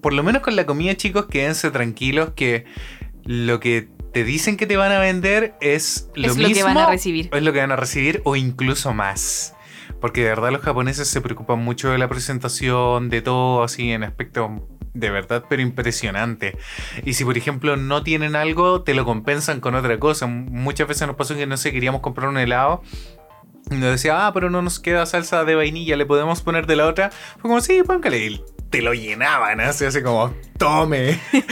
por 0.00 0.12
lo 0.12 0.22
menos 0.22 0.42
con 0.42 0.54
la 0.54 0.64
comida, 0.64 0.94
chicos, 0.96 1.26
quédense 1.26 1.72
tranquilos 1.72 2.34
que 2.36 2.66
lo 3.24 3.58
que 3.58 3.88
te 4.12 4.22
dicen 4.22 4.56
que 4.56 4.68
te 4.68 4.76
van 4.76 4.92
a 4.92 5.00
vender 5.00 5.54
es 5.60 6.08
lo 6.14 6.28
Es 6.28 6.36
mismo. 6.36 6.50
lo 6.50 6.54
que 6.54 6.62
van 6.62 6.78
a 6.78 6.86
recibir. 6.86 7.30
Es 7.32 7.42
lo 7.42 7.52
que 7.52 7.58
van 7.58 7.72
a 7.72 7.76
recibir 7.76 8.20
o 8.22 8.36
incluso 8.36 8.94
más. 8.94 9.56
Porque 10.02 10.22
de 10.22 10.28
verdad 10.28 10.50
los 10.50 10.60
japoneses 10.60 11.08
se 11.08 11.22
preocupan 11.22 11.60
mucho 11.60 11.90
de 11.90 11.96
la 11.96 12.08
presentación, 12.08 13.08
de 13.08 13.22
todo 13.22 13.62
así 13.62 13.92
en 13.92 14.02
aspectos 14.02 14.50
de 14.94 15.10
verdad, 15.10 15.44
pero 15.48 15.62
impresionante. 15.62 16.58
Y 17.04 17.14
si 17.14 17.24
por 17.24 17.38
ejemplo 17.38 17.76
no 17.76 18.02
tienen 18.02 18.36
algo, 18.36 18.82
te 18.82 18.94
lo 18.94 19.04
compensan 19.04 19.60
con 19.60 19.74
otra 19.74 19.98
cosa. 19.98 20.26
Muchas 20.26 20.88
veces 20.88 21.06
nos 21.06 21.16
pasó 21.16 21.34
que 21.34 21.46
no 21.46 21.56
sé, 21.56 21.72
queríamos 21.72 22.00
comprar 22.00 22.28
un 22.28 22.36
helado. 22.36 22.82
Y 23.70 23.76
nos 23.76 23.92
decía, 23.92 24.26
ah, 24.26 24.32
pero 24.34 24.50
no 24.50 24.60
nos 24.60 24.80
queda 24.80 25.06
salsa 25.06 25.44
de 25.44 25.54
vainilla, 25.54 25.96
¿le 25.96 26.04
podemos 26.04 26.42
poner 26.42 26.66
de 26.66 26.76
la 26.76 26.88
otra? 26.88 27.10
Fue 27.10 27.42
como, 27.42 27.60
sí, 27.60 27.82
póngale. 27.86 28.26
Y 28.26 28.44
te 28.70 28.82
lo 28.82 28.92
llenaban, 28.92 29.60
así, 29.60 29.84
así 29.84 30.02
como, 30.02 30.34
tome. 30.62 31.18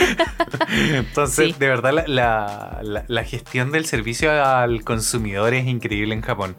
Entonces, 0.95 1.47
Sí. 1.49 1.55
de 1.59 1.69
verdad, 1.69 1.93
la, 1.93 2.05
la- 2.07 2.79
la- 2.83 3.05
la 3.07 3.25
gestión 3.25 3.73
del 3.73 3.87
servicio 3.87 4.31
al 4.45 4.85
consumidor 4.85 5.55
es 5.55 5.67
increíble 5.67 6.15
en 6.15 6.23
Japón. 6.23 6.57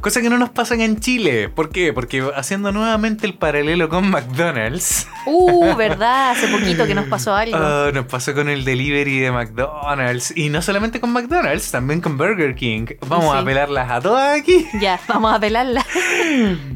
Cosa 0.00 0.20
que 0.20 0.30
no 0.30 0.38
nos 0.38 0.50
pasa 0.50 0.74
en 0.74 0.98
Chile. 1.00 1.48
¿Por 1.48 1.70
qué? 1.70 1.92
Porque 1.92 2.24
haciendo 2.34 2.72
nuevamente 2.72 3.26
el 3.26 3.34
paralelo 3.34 3.88
con 3.88 4.10
McDonald's, 4.10 5.06
Uh, 5.26 5.74
verdad, 5.76 6.30
hace 6.32 6.48
poquito 6.48 6.86
que 6.86 6.94
nos 6.94 7.06
pasó 7.06 7.34
algo. 7.34 7.56
ah, 7.58 7.90
nos 7.94 8.06
pasó 8.06 8.34
con 8.34 8.48
el 8.48 8.64
delivery 8.64 9.20
de 9.20 9.30
McDonald's. 9.32 10.36
Y 10.36 10.48
no 10.50 10.60
solamente 10.62 11.00
con 11.00 11.12
McDonald's, 11.12 11.70
también 11.70 12.00
con 12.00 12.18
Burger 12.18 12.54
King. 12.54 12.86
Vamos 13.08 13.32
Sí. 13.34 13.40
a 13.40 13.44
pelarlas 13.44 13.90
a 13.90 14.00
todas 14.00 14.38
aquí. 14.40 14.66
Ya, 14.80 15.00
vamos 15.08 15.32
a 15.34 15.40
pelarla. 15.40 15.84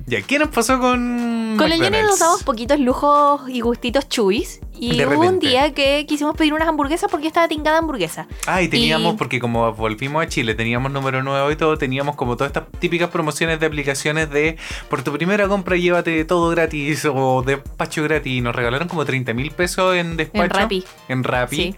Ya, 0.07 0.23
¿qué 0.23 0.39
nos 0.39 0.49
pasó 0.49 0.79
con 0.81 1.57
Con 1.59 1.67
el 1.67 1.79
Johnny 1.79 1.81
McDonald's? 1.91 2.09
nos 2.09 2.19
damos 2.19 2.43
poquitos 2.43 2.81
lujos 2.81 3.43
y 3.49 3.61
gustitos 3.61 4.09
chubis. 4.09 4.61
Y 4.81 4.97
De 4.97 5.05
hubo 5.17 5.27
un 5.29 5.39
día 5.39 5.73
que 5.73 6.05
quisimos 6.07 6.37
pedir 6.37 6.53
unas 6.55 6.69
hamburguesas 6.69 7.11
porque 7.11 7.27
estaba 7.27 7.49
tingada 7.49 7.79
hamburguesa. 7.79 8.27
Ah, 8.47 8.63
y 8.63 8.69
teníamos, 8.69 9.15
Y- 9.15 9.17
porque 9.17 9.41
como 9.41 9.73
volvimos 9.73 10.23
a 10.25 10.29
Chile, 10.29 10.55
teníamos 10.55 10.93
número 10.93 11.23
nuevo 11.23 11.51
y 11.51 11.57
todo, 11.57 11.77
teníamos 11.79 12.17
como 12.17 12.37
todas 12.37 12.51
estas 12.51 12.65
típicas 12.81 13.11
promociones 13.11 13.61
de 13.61 13.67
aplicaciones 13.67 14.31
de 14.31 14.57
por 14.89 15.03
tu 15.03 15.13
primera 15.13 15.49
compra 15.49 15.77
llévate 15.77 16.25
todo 16.25 16.51
gratis 16.51 17.05
o 17.11 17.43
despacho 17.43 18.03
gratis. 18.03 18.33
Y 18.33 18.41
nos 18.41 18.55
regalaron 18.55 18.89
como 18.89 19.05
30 19.05 19.33
mil 19.35 19.51
pesos 19.51 19.95
en 19.97 20.17
despacho. 20.17 20.45
En 20.45 20.51
Rappi. 20.51 20.85
En 21.09 21.25
Rappi. 21.25 21.57
Sí. 21.57 21.75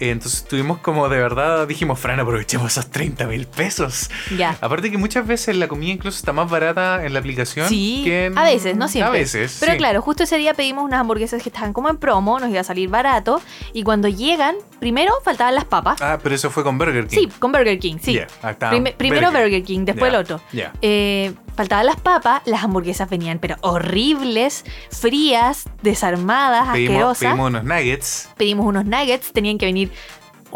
Entonces 0.00 0.44
tuvimos 0.44 0.78
como 0.78 1.08
de 1.08 1.18
verdad, 1.18 1.66
dijimos, 1.68 1.98
Fran, 2.00 2.18
aprovechemos 2.20 2.72
esos 2.72 2.90
30 2.90 3.26
mil 3.26 3.46
pesos. 3.46 4.10
Ya. 4.36 4.56
Aparte 4.60 4.90
que 4.90 4.98
muchas 4.98 5.26
veces 5.26 5.56
la 5.56 5.68
comida 5.68 5.92
incluso 5.92 6.18
está 6.18 6.32
más 6.32 6.50
barata 6.50 7.04
en 7.04 7.12
la 7.12 7.20
aplicación 7.20 7.68
Sí, 7.68 8.02
que 8.04 8.26
en... 8.26 8.36
a 8.38 8.42
veces, 8.44 8.76
no 8.76 8.88
siempre. 8.88 9.18
A 9.18 9.20
veces, 9.22 9.58
Pero 9.60 9.72
sí. 9.72 9.78
claro, 9.78 10.02
justo 10.02 10.24
ese 10.24 10.36
día 10.38 10.54
pedimos 10.54 10.84
unas 10.84 11.00
hamburguesas 11.00 11.42
que 11.42 11.48
estaban 11.48 11.72
como 11.72 11.88
en 11.88 11.96
promo, 11.98 12.38
nos 12.40 12.50
iba 12.50 12.60
a 12.64 12.66
salir 12.68 12.88
barato. 12.88 13.40
Y 13.72 13.82
cuando 13.82 14.08
llegan, 14.08 14.56
primero 14.80 15.12
faltaban 15.24 15.54
las 15.54 15.64
papas. 15.64 16.00
Ah, 16.02 16.18
pero 16.22 16.34
eso 16.34 16.50
fue 16.50 16.62
con 16.64 16.78
Burger 16.78 17.06
King. 17.06 17.16
Sí, 17.18 17.28
con 17.38 17.52
Burger 17.52 17.78
King, 17.78 17.96
sí. 18.02 18.18
Ah, 18.42 18.54
primero 18.96 19.30
Burger 19.30 19.62
King, 19.62 19.84
después 19.84 20.10
Ya, 20.10 20.18
el 20.18 20.22
otro. 20.24 20.40
Eh, 20.82 21.32
faltaban 21.56 21.86
las 21.86 22.00
papas, 22.00 22.42
las 22.46 22.64
hamburguesas 22.64 23.08
venían, 23.08 23.38
pero 23.38 23.56
horribles, 23.60 24.64
frías, 24.90 25.64
desarmadas, 25.82 26.68
Pedimos, 26.72 27.12
asquerosas. 27.12 27.18
pedimos 27.30 27.46
unos 27.48 27.64
nuggets. 27.64 28.28
Pedimos 28.36 28.66
unos 28.66 28.84
nuggets, 28.84 29.32
tenían 29.32 29.58
que 29.58 29.66
venir 29.66 29.90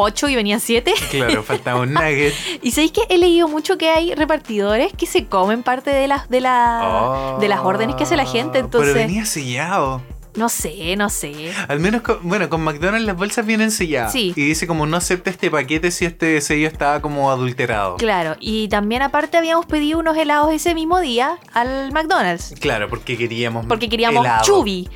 8 0.00 0.28
y 0.28 0.36
venían 0.36 0.60
7. 0.60 0.94
Claro, 1.10 1.42
faltaba 1.42 1.80
un 1.80 1.92
nugget. 1.94 2.32
Y 2.62 2.70
sabéis 2.70 2.92
que 2.92 3.02
he 3.08 3.18
leído 3.18 3.48
mucho 3.48 3.76
que 3.78 3.90
hay 3.90 4.14
repartidores 4.14 4.92
que 4.92 5.06
se 5.06 5.26
comen 5.26 5.62
parte 5.64 5.90
de 5.90 6.06
las 6.06 6.28
de, 6.28 6.40
la, 6.40 7.36
de 7.40 7.48
las 7.48 7.60
órdenes 7.60 7.96
que 7.96 8.04
hace 8.04 8.16
la 8.16 8.24
gente. 8.24 8.58
Ah, 8.58 8.60
Entonces, 8.62 8.92
Pero 8.94 9.06
venía 9.06 9.24
sellado. 9.26 10.00
No 10.38 10.48
sé, 10.48 10.96
no 10.96 11.10
sé. 11.10 11.52
Al 11.68 11.80
menos, 11.80 12.02
con, 12.02 12.18
bueno, 12.22 12.48
con 12.48 12.62
McDonald's 12.62 13.06
las 13.06 13.16
bolsas 13.16 13.44
vienen 13.44 13.70
selladas. 13.70 14.12
Sí. 14.12 14.32
Y 14.36 14.42
dice 14.42 14.66
como 14.66 14.86
no 14.86 14.96
acepte 14.96 15.30
este 15.30 15.50
paquete 15.50 15.90
si 15.90 16.04
este 16.04 16.40
sello 16.40 16.68
está 16.68 17.02
como 17.02 17.30
adulterado. 17.30 17.96
Claro, 17.96 18.36
y 18.40 18.68
también 18.68 19.02
aparte 19.02 19.36
habíamos 19.36 19.66
pedido 19.66 19.98
unos 19.98 20.16
helados 20.16 20.52
ese 20.52 20.74
mismo 20.74 21.00
día 21.00 21.38
al 21.52 21.92
McDonald's. 21.92 22.54
Claro, 22.60 22.88
porque 22.88 23.16
queríamos 23.18 23.66
Porque 23.66 23.88
queríamos 23.88 24.24
helado. 24.24 24.44
chubi. 24.44 24.88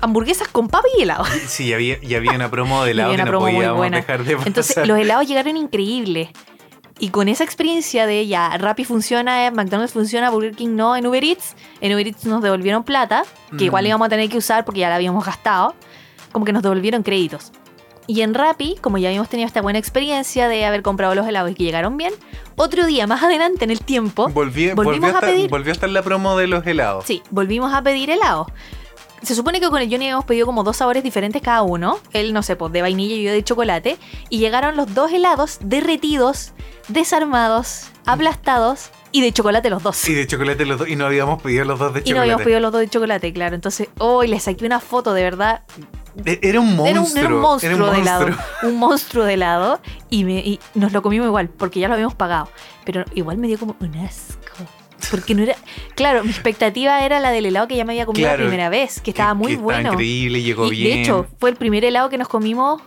Hamburguesas 0.00 0.48
con 0.48 0.68
papa 0.68 0.86
y 0.98 1.02
helado. 1.02 1.24
Sí, 1.46 1.72
había, 1.72 1.96
y 2.02 2.14
había 2.14 2.32
una 2.32 2.50
promo 2.50 2.84
de 2.84 2.90
helado 2.90 3.12
que 3.12 3.24
no 3.24 3.38
podíamos 3.38 3.76
buena. 3.78 3.96
dejar 3.98 4.24
de 4.24 4.34
pasar. 4.34 4.48
Entonces 4.48 4.86
los 4.88 4.98
helados 4.98 5.26
llegaron 5.26 5.56
increíbles. 5.56 6.28
Y 6.98 7.08
con 7.08 7.28
esa 7.28 7.42
experiencia 7.44 8.06
de 8.06 8.26
ya, 8.26 8.56
Rappi 8.56 8.84
funciona, 8.84 9.50
McDonald's 9.50 9.92
funciona, 9.92 10.30
Burger 10.30 10.54
King 10.54 10.70
no, 10.76 10.94
en 10.96 11.06
Uber 11.06 11.24
Eats, 11.24 11.56
en 11.80 11.92
Uber 11.92 12.06
Eats 12.06 12.24
nos 12.24 12.40
devolvieron 12.42 12.84
plata, 12.84 13.24
que 13.58 13.64
igual 13.64 13.84
Mm. 13.84 13.88
íbamos 13.88 14.06
a 14.06 14.08
tener 14.10 14.28
que 14.30 14.38
usar 14.38 14.64
porque 14.64 14.80
ya 14.80 14.88
la 14.88 14.94
habíamos 14.96 15.24
gastado, 15.26 15.74
como 16.30 16.44
que 16.44 16.52
nos 16.52 16.62
devolvieron 16.62 17.02
créditos. 17.02 17.50
Y 18.06 18.20
en 18.20 18.34
Rappi, 18.34 18.76
como 18.80 18.98
ya 18.98 19.08
habíamos 19.08 19.28
tenido 19.28 19.46
esta 19.46 19.60
buena 19.62 19.78
experiencia 19.78 20.46
de 20.46 20.64
haber 20.66 20.82
comprado 20.82 21.14
los 21.14 21.26
helados 21.26 21.50
y 21.50 21.54
que 21.54 21.64
llegaron 21.64 21.96
bien, 21.96 22.12
otro 22.54 22.86
día 22.86 23.06
más 23.06 23.22
adelante 23.24 23.64
en 23.64 23.70
el 23.72 23.80
tiempo, 23.80 24.28
Volví- 24.28 24.74
volvimos 24.74 24.84
volvió, 24.84 25.04
a 25.06 25.08
estar, 25.08 25.30
pedir- 25.30 25.50
volvió 25.50 25.72
a 25.72 25.74
estar 25.74 25.88
la 25.90 26.02
promo 26.02 26.36
de 26.36 26.46
los 26.46 26.64
helados. 26.66 27.04
sí, 27.06 27.22
volvimos 27.30 27.72
a 27.74 27.82
pedir 27.82 28.10
helado. 28.10 28.46
Se 29.24 29.34
supone 29.34 29.60
que 29.60 29.68
con 29.70 29.80
el 29.80 29.88
Johnny 29.90 30.04
habíamos 30.06 30.24
pedido 30.24 30.46
como 30.46 30.62
dos 30.64 30.76
sabores 30.76 31.02
diferentes 31.02 31.40
cada 31.42 31.62
uno. 31.62 31.98
Él, 32.12 32.32
no 32.32 32.42
sé, 32.42 32.56
pues 32.56 32.72
de 32.72 32.82
vainilla 32.82 33.14
y 33.14 33.22
yo 33.22 33.32
de 33.32 33.42
chocolate. 33.42 33.96
Y 34.28 34.38
llegaron 34.38 34.76
los 34.76 34.94
dos 34.94 35.12
helados 35.12 35.58
derretidos, 35.62 36.52
desarmados, 36.88 37.86
aplastados 38.06 38.90
y 39.12 39.20
de 39.22 39.32
chocolate 39.32 39.70
los 39.70 39.82
dos. 39.82 40.08
Y 40.08 40.14
de 40.14 40.26
chocolate 40.26 40.64
los 40.66 40.78
dos. 40.78 40.88
Y 40.88 40.96
no 40.96 41.06
habíamos 41.06 41.40
pedido 41.42 41.64
los 41.64 41.78
dos 41.78 41.94
de 41.94 42.00
Y 42.00 42.02
no 42.02 42.06
chocolate. 42.06 42.20
habíamos 42.22 42.42
pedido 42.44 42.60
los 42.60 42.72
dos 42.72 42.80
de 42.80 42.88
chocolate, 42.88 43.32
claro. 43.32 43.54
Entonces, 43.54 43.88
hoy 43.98 44.28
le 44.28 44.40
saqué 44.40 44.66
una 44.66 44.80
foto 44.80 45.14
de 45.14 45.22
verdad. 45.22 45.62
E- 46.24 46.38
Era 46.42 46.60
un 46.60 46.76
monstruo. 46.76 46.86
Era 46.88 47.00
un, 47.00 47.18
era 47.18 47.28
un 47.34 47.40
monstruo 47.40 47.72
era 47.74 47.84
un 47.84 47.92
de 47.94 48.00
helado. 48.00 48.26
monstruo. 48.26 48.46
Un 48.70 48.78
monstruo 48.78 49.24
de 49.24 49.34
helado. 49.34 49.80
Y, 50.10 50.24
me, 50.24 50.38
y 50.40 50.60
nos 50.74 50.92
lo 50.92 51.02
comimos 51.02 51.26
igual, 51.26 51.48
porque 51.48 51.80
ya 51.80 51.88
lo 51.88 51.94
habíamos 51.94 52.14
pagado. 52.14 52.48
Pero 52.84 53.04
igual 53.14 53.38
me 53.38 53.46
dio 53.48 53.58
como 53.58 53.76
un 53.80 53.96
asco. 53.96 54.40
Porque 55.10 55.34
no 55.34 55.42
era. 55.42 55.54
Claro, 55.94 56.24
mi 56.24 56.30
expectativa 56.30 57.04
era 57.04 57.20
la 57.20 57.30
del 57.30 57.46
helado 57.46 57.68
que 57.68 57.76
ya 57.76 57.84
me 57.84 57.92
había 57.92 58.06
comido 58.06 58.24
Claro, 58.26 58.42
la 58.44 58.48
primera 58.48 58.68
vez, 58.68 59.00
que 59.00 59.10
estaba 59.10 59.34
muy 59.34 59.52
que 59.52 59.56
bueno. 59.62 59.78
Estaba 59.80 59.94
increíble, 59.94 60.42
llegó 60.42 60.66
Y, 60.66 60.70
bien. 60.76 60.96
De 60.96 61.02
hecho, 61.02 61.26
fue 61.38 61.50
el 61.50 61.56
primer 61.56 61.84
helado 61.84 62.08
que 62.08 62.18
nos 62.18 62.28
comimos 62.28 62.82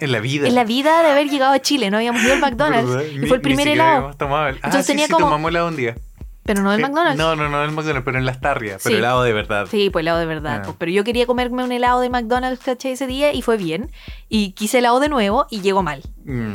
en 0.00 0.12
la 0.12 0.20
vida. 0.20 0.46
en 0.46 0.54
la 0.54 0.64
vida 0.64 1.02
de 1.02 1.10
haber 1.10 1.28
llegado 1.30 1.52
a 1.52 1.58
Chile. 1.60 1.90
No 1.90 1.96
habíamos 1.96 2.22
ido 2.22 2.34
al 2.34 2.40
McDonald's. 2.40 2.90
¿Verdad? 2.94 3.10
Y 3.12 3.18
Ni- 3.18 3.26
fue 3.28 3.36
el 3.36 3.42
primer 3.42 3.68
helado. 3.68 4.10
el- 4.10 4.16
Ah, 4.30 4.48
Entonces 4.50 4.86
sí, 4.86 4.92
tenía 4.92 5.06
sí, 5.06 5.12
como- 5.12 5.26
tomamos 5.26 5.48
helado 5.50 5.68
un 5.68 5.76
día. 5.76 5.96
Pero 6.44 6.62
no 6.62 6.70
del. 6.70 6.80
McDonald's. 6.80 7.18
No, 7.18 7.34
no, 7.34 7.48
no 7.48 7.60
del 7.62 7.72
McDonald's, 7.72 8.04
pero 8.04 8.18
en 8.18 8.24
las 8.24 8.40
tarrias. 8.40 8.80
Pero 8.84 8.94
Sí. 8.94 8.98
helado 8.98 9.24
de 9.24 9.32
verdad. 9.32 9.66
Sí, 9.68 9.90
pues 9.90 10.04
helado 10.04 10.18
de 10.20 10.26
verdad. 10.26 10.58
Ah. 10.60 10.62
pues, 10.64 10.76
Pero 10.78 10.92
yo 10.92 11.02
quería 11.02 11.26
comerme 11.26 11.64
un 11.64 11.72
helado 11.72 12.00
de 12.00 12.08
McDonald's, 12.08 12.62
¿cachai? 12.62 12.92
Ese 12.92 13.08
día 13.08 13.32
y 13.32 13.42
fue 13.42 13.56
bien. 13.56 13.90
Y 14.28 14.52
quise 14.52 14.78
helado 14.78 15.00
de 15.00 15.08
nuevo 15.08 15.46
y 15.50 15.60
llegó 15.62 15.82
mal. 15.82 16.02
Mm. 16.24 16.52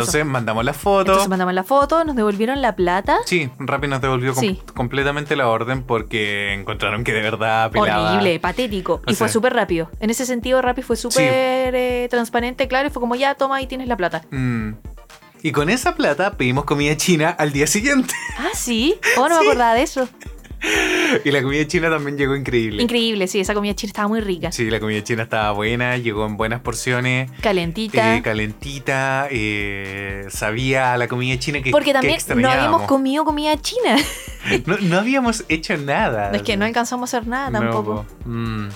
Entonces 0.00 0.24
mandamos 0.24 0.64
la 0.64 0.72
foto. 0.72 1.00
Entonces 1.12 1.28
mandamos 1.28 1.54
la 1.54 1.64
foto, 1.64 2.04
nos 2.04 2.16
devolvieron 2.16 2.60
la 2.62 2.74
plata. 2.76 3.18
Sí, 3.24 3.50
Rappi 3.58 3.88
nos 3.88 4.00
devolvió 4.00 4.34
com- 4.34 4.56
completamente 4.74 5.36
la 5.36 5.48
orden 5.48 5.82
porque 5.82 6.54
encontraron 6.54 7.04
que 7.04 7.12
de 7.12 7.20
verdad 7.22 7.70
pelaba. 7.70 8.12
Horrible, 8.12 8.40
patético. 8.40 9.02
O 9.06 9.10
y 9.10 9.14
fue 9.14 9.28
súper 9.28 9.54
rápido. 9.54 9.90
En 10.00 10.10
ese 10.10 10.26
sentido, 10.26 10.60
Rappi 10.62 10.82
fue 10.82 10.96
súper 10.96 11.74
eh, 11.74 12.08
transparente, 12.10 12.68
claro, 12.68 12.88
y 12.88 12.90
fue 12.90 13.00
como, 13.00 13.14
ya, 13.14 13.34
toma, 13.34 13.56
ahí 13.56 13.66
tienes 13.66 13.88
la 13.88 13.96
plata. 13.96 14.22
Mm. 14.30 14.72
Y 15.42 15.52
con 15.52 15.70
esa 15.70 15.94
plata 15.94 16.32
pedimos 16.36 16.64
comida 16.64 16.96
china 16.96 17.30
al 17.30 17.52
día 17.52 17.66
siguiente. 17.66 18.14
Ah, 18.38 18.50
sí. 18.54 18.98
Oh, 19.16 19.28
no 19.28 19.40
me 19.40 19.46
acordaba 19.46 19.74
de 19.74 19.82
eso. 19.82 20.08
y 21.24 21.30
la 21.30 21.42
comida 21.42 21.66
china 21.66 21.90
también 21.90 22.16
llegó 22.16 22.36
increíble. 22.36 22.82
Increíble, 22.82 23.26
sí, 23.28 23.40
esa 23.40 23.54
comida 23.54 23.74
china 23.74 23.88
estaba 23.90 24.08
muy 24.08 24.20
rica. 24.20 24.52
Sí, 24.52 24.70
la 24.70 24.80
comida 24.80 25.02
china 25.02 25.22
estaba 25.24 25.52
buena, 25.52 25.96
llegó 25.96 26.26
en 26.26 26.36
buenas 26.36 26.60
porciones. 26.60 27.30
Calentita. 27.40 28.16
eh, 28.16 28.22
calentita, 28.22 29.28
eh, 29.30 30.26
sabía 30.30 30.96
la 30.96 31.08
comida 31.08 31.38
china 31.38 31.62
que 31.62 31.70
Porque 31.70 31.86
que 31.86 31.92
también 31.94 32.18
no 32.36 32.50
habíamos 32.50 32.82
comido 32.82 33.24
comida 33.24 33.56
china. 33.60 33.96
No, 34.66 34.78
no 34.80 34.98
habíamos 34.98 35.44
hecho 35.48 35.76
nada. 35.76 36.30
es 36.30 36.42
que 36.42 36.56
no 36.56 36.64
alcanzamos 36.64 37.12
a 37.12 37.18
hacer 37.18 37.28
nada 37.28 37.50
No, 37.50 37.58
tampoco. 37.58 38.06
po. 38.24 38.28
Mm. 38.30 38.68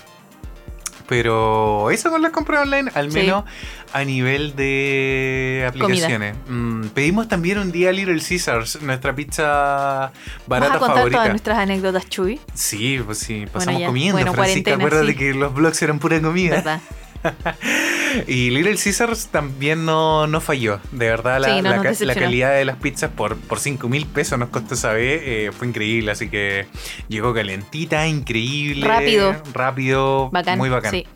Pero 1.12 1.90
eso 1.90 2.08
con 2.10 2.22
las 2.22 2.30
compras 2.32 2.62
online, 2.62 2.90
al 2.94 3.12
Sí. 3.12 3.18
menos 3.18 3.44
a 3.92 4.02
nivel 4.02 4.56
de 4.56 5.62
aplicaciones. 5.68 6.34
Mm, 6.48 6.86
pedimos 6.94 7.28
también 7.28 7.58
un 7.58 7.70
día 7.70 7.92
Little 7.92 8.18
Caesars, 8.18 8.80
nuestra 8.80 9.14
pizza 9.14 10.10
barata 10.46 10.72
¿Vas 10.72 10.76
a 10.76 10.78
contar 10.78 10.96
favorita. 10.96 11.18
todas 11.18 11.28
nuestras 11.28 11.58
anécdotas, 11.58 12.08
Chuy? 12.08 12.40
Sí, 12.54 12.98
pues 13.04 13.18
sí, 13.18 13.44
pasamos 13.52 13.82
comiendo. 13.82 14.14
Bueno, 14.14 14.32
Francisca, 14.32 14.72
acuérdate 14.74 15.08
sí. 15.08 15.14
que 15.16 15.34
los 15.34 15.52
vlogs 15.52 15.82
eran 15.82 15.98
pura 15.98 16.18
comida. 16.22 16.56
¿Verdad? 16.56 16.80
Y 18.26 18.50
Little 18.50 18.76
Caesars 18.76 19.28
también 19.28 19.86
no, 19.86 20.26
no 20.26 20.40
falló. 20.42 20.80
De 20.92 21.08
verdad, 21.08 21.40
la, 21.40 21.48
Sí, 21.48 21.62
no 21.62 21.70
la 21.70 21.76
nos 21.76 21.82
ca- 21.82 21.82
la 21.84 21.90
decepcionó. 21.90 22.20
calidad 22.26 22.54
de 22.54 22.64
las 22.66 22.76
pizzas 22.76 23.10
por, 23.10 23.36
por 23.36 23.58
5 23.58 23.88
mil 23.88 24.04
pesos 24.06 24.38
nos 24.38 24.50
costó 24.50 24.74
esa 24.74 24.92
vez. 24.92 25.22
eh, 25.24 25.50
fue 25.56 25.66
increíble. 25.68 26.10
Así 26.12 26.28
que 26.28 26.66
llegó 27.08 27.32
calentita, 27.32 28.06
increíble. 28.06 28.86
Rápido. 28.86 29.34
Rápido. 29.54 30.28
Bacán. 30.30 30.58
Muy 30.58 30.68
bacán. 30.68 30.90
Sí. 30.90 31.06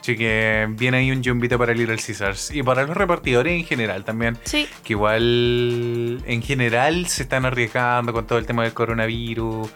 Así 0.00 0.16
que 0.16 0.66
viene 0.70 0.96
ahí 0.96 1.12
un 1.12 1.22
jumbito 1.22 1.56
para 1.56 1.72
Little 1.72 1.98
Caesars. 1.98 2.50
Y 2.52 2.64
para 2.64 2.82
los 2.84 2.96
repartidores 2.96 3.52
en 3.52 3.64
general 3.64 4.02
también. 4.04 4.36
Sí. 4.42 4.66
Que 4.82 4.94
igual 4.94 6.20
en 6.26 6.42
general 6.42 7.06
se 7.06 7.22
están 7.22 7.44
arriesgando 7.44 8.12
con 8.12 8.26
todo 8.26 8.38
el 8.38 8.46
tema 8.46 8.64
del 8.64 8.72
coronavirus. 8.72 9.68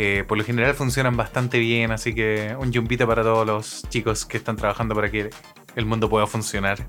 Eh, 0.00 0.22
por 0.28 0.38
lo 0.38 0.44
general 0.44 0.74
funcionan 0.76 1.16
bastante 1.16 1.58
bien, 1.58 1.90
así 1.90 2.14
que 2.14 2.54
un 2.56 2.72
jumbito 2.72 3.04
para 3.08 3.24
todos 3.24 3.44
los 3.44 3.82
chicos 3.88 4.26
que 4.26 4.36
están 4.36 4.54
trabajando 4.54 4.94
para 4.94 5.10
que 5.10 5.30
el 5.74 5.86
mundo 5.86 6.08
pueda 6.08 6.28
funcionar. 6.28 6.86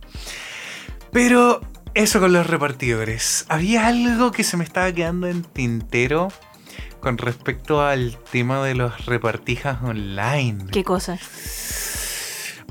Pero 1.12 1.60
eso 1.95 2.19
con 2.19 2.34
los 2.34 2.45
repartidores. 2.45 3.48
Había 3.50 3.88
algo 3.88 4.32
que 4.32 4.43
se 4.43 4.58
me 4.58 4.63
estaba 4.63 4.91
quedando 4.93 5.26
en 5.26 5.41
tintero 5.41 6.28
con 7.00 7.17
respecto 7.17 7.82
al 7.82 8.15
tema 8.32 8.63
de 8.63 8.76
los 8.76 9.08
repartijas 9.08 9.82
online. 9.82 10.67
¿Qué 10.72 10.84
cosa? 10.84 11.17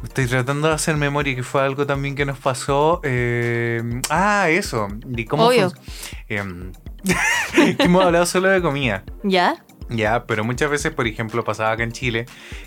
Estoy 0.05 0.29
tratando 0.29 0.69
de 0.69 0.75
hacer 0.75 0.97
memoria 0.97 1.35
que 1.35 1.43
fue 1.43 1.63
algo 1.63 1.85
también 1.85 2.15
que 2.15 2.25
nos 2.25 2.39
pasó. 2.39 3.01
eh, 3.03 3.83
ah, 4.09 4.49
eso. 4.51 4.87
¿Y 5.17 5.25
cómo 5.25 5.49
Obvio. 5.49 5.73
em, 6.29 6.71
que 7.77 7.83
hemos 7.83 8.05
hablado 8.05 8.25
solo 8.25 8.51
de 8.51 8.63
comida. 8.63 9.03
¿Ya? 9.25 9.65
Ya, 9.91 10.25
pero 10.27 10.45
muchas 10.45 10.71
veces, 10.71 10.93
por 10.93 11.07
ejemplo, 11.07 11.45
pasaba 11.45 11.73
acá 11.73 11.83
en 11.83 11.93
Chile 11.93 12.27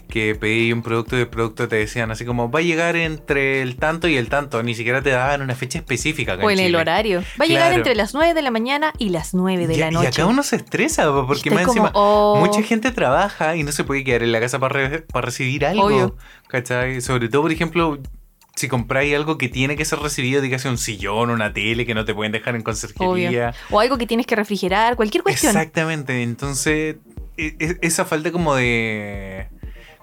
que 0.09 0.33
pedí 0.35 0.73
un 0.73 0.81
producto 0.81 1.15
y 1.17 1.21
el 1.21 1.27
producto 1.27 1.67
te 1.67 1.75
decían 1.75 2.09
así 2.11 2.25
como 2.25 2.49
va 2.49 2.59
a 2.59 2.63
llegar 2.63 2.95
entre 2.95 3.61
el 3.61 3.75
tanto 3.75 4.07
y 4.07 4.17
el 4.17 4.27
tanto. 4.27 4.63
Ni 4.63 4.73
siquiera 4.73 5.01
te 5.03 5.11
daban 5.11 5.41
una 5.41 5.53
fecha 5.55 5.77
específica 5.77 6.33
acá 6.33 6.43
O 6.45 6.49
en 6.49 6.57
en 6.57 6.65
el 6.65 6.71
Chile. 6.71 6.77
horario. 6.79 7.23
Va 7.39 7.45
a 7.45 7.47
llegar 7.47 7.73
entre 7.73 7.93
las 7.95 8.13
9 8.15 8.33
de 8.33 8.41
la 8.41 8.49
mañana 8.51 8.93
y 8.97 9.09
las 9.09 9.33
9 9.35 9.67
de 9.67 9.75
Y- 9.75 9.77
la 9.77 9.87
y 9.89 9.91
noche. 9.91 10.07
acá 10.07 10.25
uno 10.25 10.41
se 10.43 10.55
estresa 10.55 11.05
po, 11.11 11.27
porque 11.27 11.51
más 11.51 11.65
como, 11.67 11.85
encima 11.87 11.91
oh, 11.93 12.37
mucha 12.39 12.63
gente 12.63 12.91
trabaja 12.91 13.55
y 13.55 13.63
no 13.63 13.71
se 13.71 13.83
puede 13.83 14.03
quedar 14.03 14.23
en 14.23 14.31
la 14.31 14.39
casa 14.39 14.57
para, 14.59 14.87
re- 14.87 15.01
para 15.01 15.25
recibir 15.27 15.65
algo. 15.65 15.85
Obvio. 15.85 16.15
¿Cachai? 16.47 17.01
Sobre 17.01 17.29
todo, 17.29 17.43
por 17.43 17.51
ejemplo, 17.51 17.99
si 18.55 18.67
compráis 18.67 19.15
algo 19.15 19.37
que 19.37 19.47
tiene 19.47 19.77
que 19.77 19.85
ser 19.85 19.99
recibido, 19.99 20.41
dígase 20.41 20.67
un 20.69 20.77
sillón, 20.77 21.29
una 21.29 21.53
tele 21.53 21.85
que 21.85 21.93
no 21.95 22.03
te 22.03 22.13
pueden 22.13 22.31
dejar 22.33 22.55
en 22.55 22.61
conserjería. 22.63 23.53
O 23.69 23.79
algo 23.79 23.97
que 23.97 24.05
tienes 24.05 24.25
que 24.27 24.35
refrigerar, 24.35 24.95
cualquier 24.97 25.23
cuestión. 25.23 25.55
Exactamente. 25.55 26.21
Entonces, 26.21 26.97
esa 27.37 28.05
falta 28.05 28.31
como 28.31 28.55
de. 28.55 29.47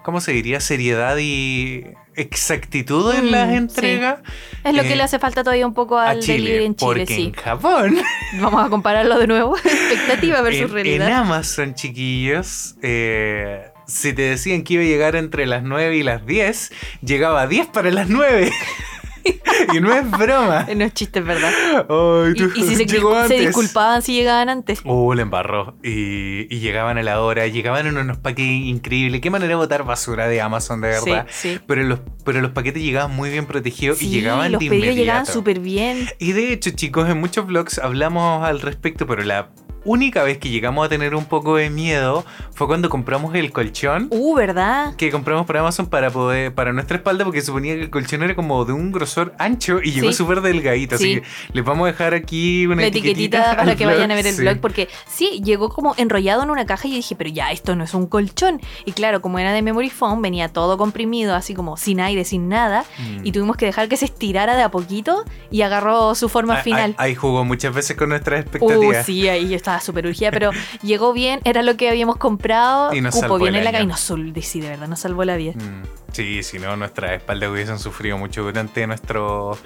¿Cómo 0.03 0.21
se 0.21 0.31
diría? 0.31 0.59
Seriedad 0.61 1.17
y 1.19 1.83
exactitud 2.15 3.13
en 3.13 3.25
Mm, 3.25 3.31
las 3.31 3.49
sí. 3.49 3.55
entregas. 3.55 4.19
Es 4.63 4.73
lo 4.73 4.81
eh, 4.81 4.87
que 4.87 4.95
le 4.95 5.03
hace 5.03 5.19
falta 5.19 5.43
todavía 5.43 5.67
un 5.67 5.73
poco 5.73 5.97
al 5.97 6.21
delivery 6.21 6.41
Chile. 6.43 6.65
en 6.65 6.75
Chile, 6.75 6.87
porque 6.87 7.05
sí. 7.05 7.23
en 7.25 7.33
Japón. 7.33 7.97
Vamos 8.41 8.65
a 8.65 8.69
compararlo 8.69 9.19
de 9.19 9.27
nuevo. 9.27 9.57
Expectativa 9.63 10.41
versus 10.41 10.61
en, 10.61 10.67
en 10.69 10.73
realidad. 10.73 11.11
Amazon, 11.11 11.75
chiquillos, 11.75 12.75
eh, 12.81 13.67
si 13.87 14.13
te 14.13 14.21
decían 14.23 14.63
que 14.63 14.75
iba 14.75 14.83
a 14.83 14.85
llegar 14.85 15.15
entre 15.15 15.45
las 15.45 15.63
9 15.63 15.97
y 15.97 16.03
las 16.03 16.25
10, 16.25 16.71
llegaba 17.01 17.41
a 17.43 17.47
10 17.47 17.67
para 17.67 17.91
las 17.91 18.07
9. 18.09 18.51
y 19.73 19.79
no 19.79 19.93
es 19.93 20.09
broma. 20.09 20.67
No 20.79 20.85
es 20.85 20.93
chiste, 20.93 21.19
es 21.19 21.25
verdad. 21.25 21.51
Ay, 21.89 22.33
Y, 22.35 22.59
y 22.61 22.63
si 22.63 22.75
se, 22.75 22.87
se 23.27 23.39
disculpaban 23.39 24.01
si 24.01 24.13
llegaban 24.13 24.47
antes. 24.49 24.81
Uh, 24.85 25.13
le 25.13 25.23
embarró. 25.23 25.75
Y, 25.83 26.53
y 26.53 26.59
llegaban 26.59 26.97
a 26.97 27.03
la 27.03 27.21
hora, 27.21 27.47
llegaban 27.47 27.87
en 27.87 27.97
unos 27.97 28.17
paquetes 28.17 28.45
increíbles. 28.45 29.19
Qué 29.19 29.29
manera 29.29 29.49
de 29.49 29.55
botar 29.55 29.83
basura 29.83 30.27
de 30.27 30.41
Amazon, 30.41 30.81
de 30.81 30.89
verdad. 30.89 31.27
Sí, 31.29 31.53
sí. 31.53 31.59
Pero 31.67 31.83
los, 31.83 31.99
pero 32.23 32.39
los 32.41 32.51
paquetes 32.51 32.81
llegaban 32.81 33.11
muy 33.15 33.29
bien 33.29 33.45
protegidos 33.45 34.01
y 34.01 34.09
llegaban 34.09 34.51
los 34.51 34.61
de 34.61 34.69
pedidos 34.69 34.95
llegaban 34.95 35.25
súper 35.25 35.59
bien. 35.59 36.07
Y 36.19 36.31
de 36.31 36.53
hecho, 36.53 36.69
chicos, 36.71 37.09
en 37.09 37.19
muchos 37.19 37.45
vlogs 37.47 37.79
hablamos 37.79 38.43
al 38.43 38.61
respecto, 38.61 39.05
pero 39.07 39.23
la 39.23 39.49
única 39.85 40.23
vez 40.23 40.37
que 40.37 40.49
llegamos 40.49 40.85
a 40.85 40.89
tener 40.89 41.15
un 41.15 41.25
poco 41.25 41.55
de 41.55 41.69
miedo 41.69 42.25
fue 42.53 42.67
cuando 42.67 42.89
compramos 42.89 43.33
el 43.35 43.51
colchón. 43.51 44.07
Uh, 44.11 44.35
¿verdad? 44.35 44.95
Que 44.95 45.11
compramos 45.11 45.45
por 45.45 45.57
Amazon 45.57 45.87
para 45.87 46.09
poder 46.11 46.53
para 46.53 46.73
nuestra 46.73 46.97
espalda 46.97 47.23
porque 47.25 47.41
suponía 47.41 47.75
que 47.75 47.81
el 47.83 47.89
colchón 47.89 48.23
era 48.23 48.35
como 48.35 48.65
de 48.65 48.73
un 48.73 48.91
grosor 48.91 49.33
ancho 49.39 49.79
y 49.83 49.91
llegó 49.91 50.09
Sí. 50.09 50.13
súper 50.13 50.41
delgadito. 50.41 50.95
Así 50.95 51.15
Sí. 51.15 51.21
que 51.21 51.27
les 51.53 51.63
vamos 51.65 51.85
a 51.87 51.91
dejar 51.91 52.13
aquí 52.13 52.65
una 52.67 52.77
La 52.81 52.87
etiquetita 52.87 53.55
para 53.55 53.75
que 53.75 53.85
vayan 53.85 54.11
a 54.11 54.15
ver 54.15 54.27
el 54.27 54.35
sí. 54.35 54.41
blog, 54.41 54.57
porque 54.59 54.87
sí, 55.07 55.41
llegó 55.43 55.69
como 55.69 55.93
enrollado 55.97 56.43
en 56.43 56.49
una 56.49 56.65
caja 56.65 56.87
y 56.87 56.91
yo 56.91 56.95
dije, 56.97 57.15
pero 57.15 57.29
ya, 57.29 57.51
esto 57.51 57.75
no 57.75 57.83
es 57.83 57.93
un 57.93 58.07
colchón. 58.07 58.59
Y 58.85 58.91
claro, 58.91 59.21
como 59.21 59.39
era 59.39 59.53
de 59.53 59.61
memory 59.61 59.89
foam, 59.89 60.21
venía 60.21 60.49
todo 60.49 60.77
comprimido, 60.77 61.35
así 61.35 61.53
como 61.53 61.77
sin 61.77 61.99
aire, 61.99 62.25
sin 62.25 62.49
nada, 62.49 62.83
Mm. 62.99 63.25
y 63.25 63.31
tuvimos 63.31 63.55
que 63.57 63.65
dejar 63.65 63.87
que 63.89 63.97
se 63.97 64.05
estirara 64.05 64.55
de 64.55 64.63
a 64.63 64.69
poquito 64.71 65.23
y 65.51 65.61
agarró 65.61 66.15
su 66.15 66.29
forma 66.29 66.55
Ah, 66.59 66.63
final. 66.63 66.95
Ahí, 66.97 67.09
ahí 67.11 67.15
jugó 67.15 67.45
muchas 67.45 67.73
veces 67.73 67.95
con 67.95 68.09
nuestras 68.09 68.39
Uh, 68.39 68.41
expectativas. 68.41 69.05
sí, 69.05 69.27
ahí 69.27 69.49
yo 69.49 69.55
estaba 69.69 69.81
súper 69.81 70.07
urgida, 70.07 70.31
pero 70.31 70.51
llegó 70.81 71.13
bien, 71.13 71.39
era 71.43 71.61
lo 71.61 71.77
que 71.77 71.89
habíamos 71.89 72.17
comprado, 72.17 72.93
Y 72.93 73.01
nos 73.01 73.13
cupo 73.13 73.21
salvó 73.21 73.37
bien 73.37 73.55
en 73.55 73.63
la 73.63 73.71
calle 73.71 73.83
y 73.83 73.87
nos 73.87 73.99
sí, 74.01 74.61
de 74.61 74.69
verdad, 74.69 74.87
nos 74.87 74.99
salvó 74.99 75.23
la 75.23 75.35
vida. 75.35 75.53
Mm, 75.53 76.08
Sí, 76.11 76.43
si 76.43 76.59
no, 76.59 76.75
nuestras 76.75 77.11
espaldas 77.13 77.49
hubiesen 77.49 77.79
sufrido 77.79 78.17
mucho 78.17 78.43
durante 78.43 78.85
nuestro 78.87 79.57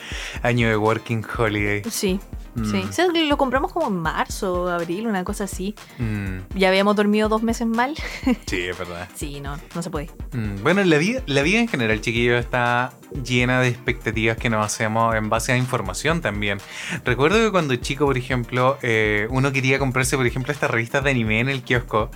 año 0.41 0.67
de 0.69 0.77
Working 0.77 1.23
Holiday. 1.37 1.81
Sí, 1.89 2.19
Mm, 2.55 2.69
sí. 2.69 2.83
O 2.87 2.91
sea, 2.93 3.07
lo 3.07 3.35
compramos 3.35 3.71
como 3.73 3.87
en 3.87 3.95
marzo, 3.95 4.69
abril, 4.69 5.07
una 5.07 5.23
cosa 5.23 5.45
así. 5.45 5.73
mm, 5.97 6.37
Ya 6.55 6.67
habíamos 6.67 6.95
dormido 6.95 7.27
dos 7.27 7.41
meses 7.41 7.65
mal. 7.65 7.95
sí, 8.45 8.61
es 8.67 8.77
verdad. 8.77 9.09
Sí, 9.15 9.41
no, 9.41 9.57
no 9.73 9.81
se 9.81 9.89
puede. 9.89 10.11
Mm, 10.33 10.61
Bueno, 10.61 10.83
la 10.83 10.99
vida, 10.99 11.23
la 11.25 11.41
vida 11.41 11.57
en 11.61 11.67
general, 11.67 11.99
chiquillo, 12.01 12.37
está 12.37 12.93
llena 13.23 13.59
de 13.59 13.69
expectativas 13.69 14.37
que 14.37 14.51
nos 14.51 14.63
hacemos 14.63 15.15
en 15.15 15.29
base 15.29 15.51
a 15.51 15.57
información 15.57 16.21
también. 16.21 16.59
Recuerdo 17.03 17.39
que 17.43 17.49
cuando 17.49 17.75
chico, 17.77 18.05
por 18.05 18.19
ejemplo, 18.19 18.77
eh, 18.83 19.25
uno 19.31 19.51
quería 19.51 19.79
comprarse, 19.79 20.15
por 20.15 20.27
ejemplo, 20.27 20.53
estas 20.53 20.69
revistas 20.69 21.03
de 21.03 21.09
anime 21.09 21.39
en 21.39 21.49
el 21.49 21.63
kiosco, 21.63 22.11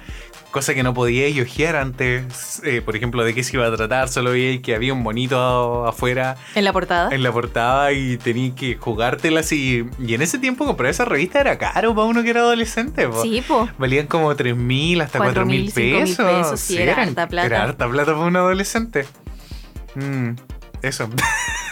cosa 0.51 0.73
que 0.73 0.81
no 0.81 0.93
podía 0.93 1.29
yojear 1.29 1.75
antes, 1.75 2.61
eh, 2.63 2.81
por 2.81 2.95
ejemplo, 2.95 3.23
de 3.23 3.33
qué 3.33 3.43
se 3.43 3.55
iba 3.57 3.67
a 3.67 3.75
tratar, 3.75 4.09
solo 4.09 4.31
veía 4.31 4.61
que 4.61 4.73
había 4.75 4.93
un 4.93 5.03
bonito 5.03 5.85
afuera 5.85 6.35
En 6.55 6.63
la 6.63 6.73
portada. 6.73 7.13
en 7.13 7.21
la 7.21 7.31
portada 7.31 7.91
y 7.91 8.17
tenía 8.17 8.55
que 8.55 8.75
jugártelas 8.75 9.51
y, 9.51 9.85
y 9.99 10.13
en 10.13 10.21
ese 10.21 10.39
tiempo 10.39 10.65
comprar 10.65 10.89
esa 10.89 11.05
revista 11.05 11.41
era 11.41 11.57
caro 11.57 11.93
para 11.93 12.07
uno 12.07 12.23
que 12.23 12.29
era 12.31 12.39
adolescente. 12.41 13.07
po. 13.07 13.21
Sí, 13.21 13.43
po. 13.47 13.69
Valían 13.77 14.07
como 14.07 14.33
3.000 14.33 15.01
hasta 15.03 15.19
4.000 15.19 15.33
4.000, 15.33 15.73
5.000 15.73 15.73
pesos. 15.73 16.25
pesos, 16.25 16.59
sí, 16.59 16.77
era 16.77 16.95
harta 17.01 17.27
plata. 17.27 17.45
Era 17.45 17.63
harta 17.63 17.87
plata 17.89 18.13
para 18.13 18.25
un 18.25 18.35
adolescente. 18.35 19.05
Mm, 19.95 20.31
eso. 20.87 21.09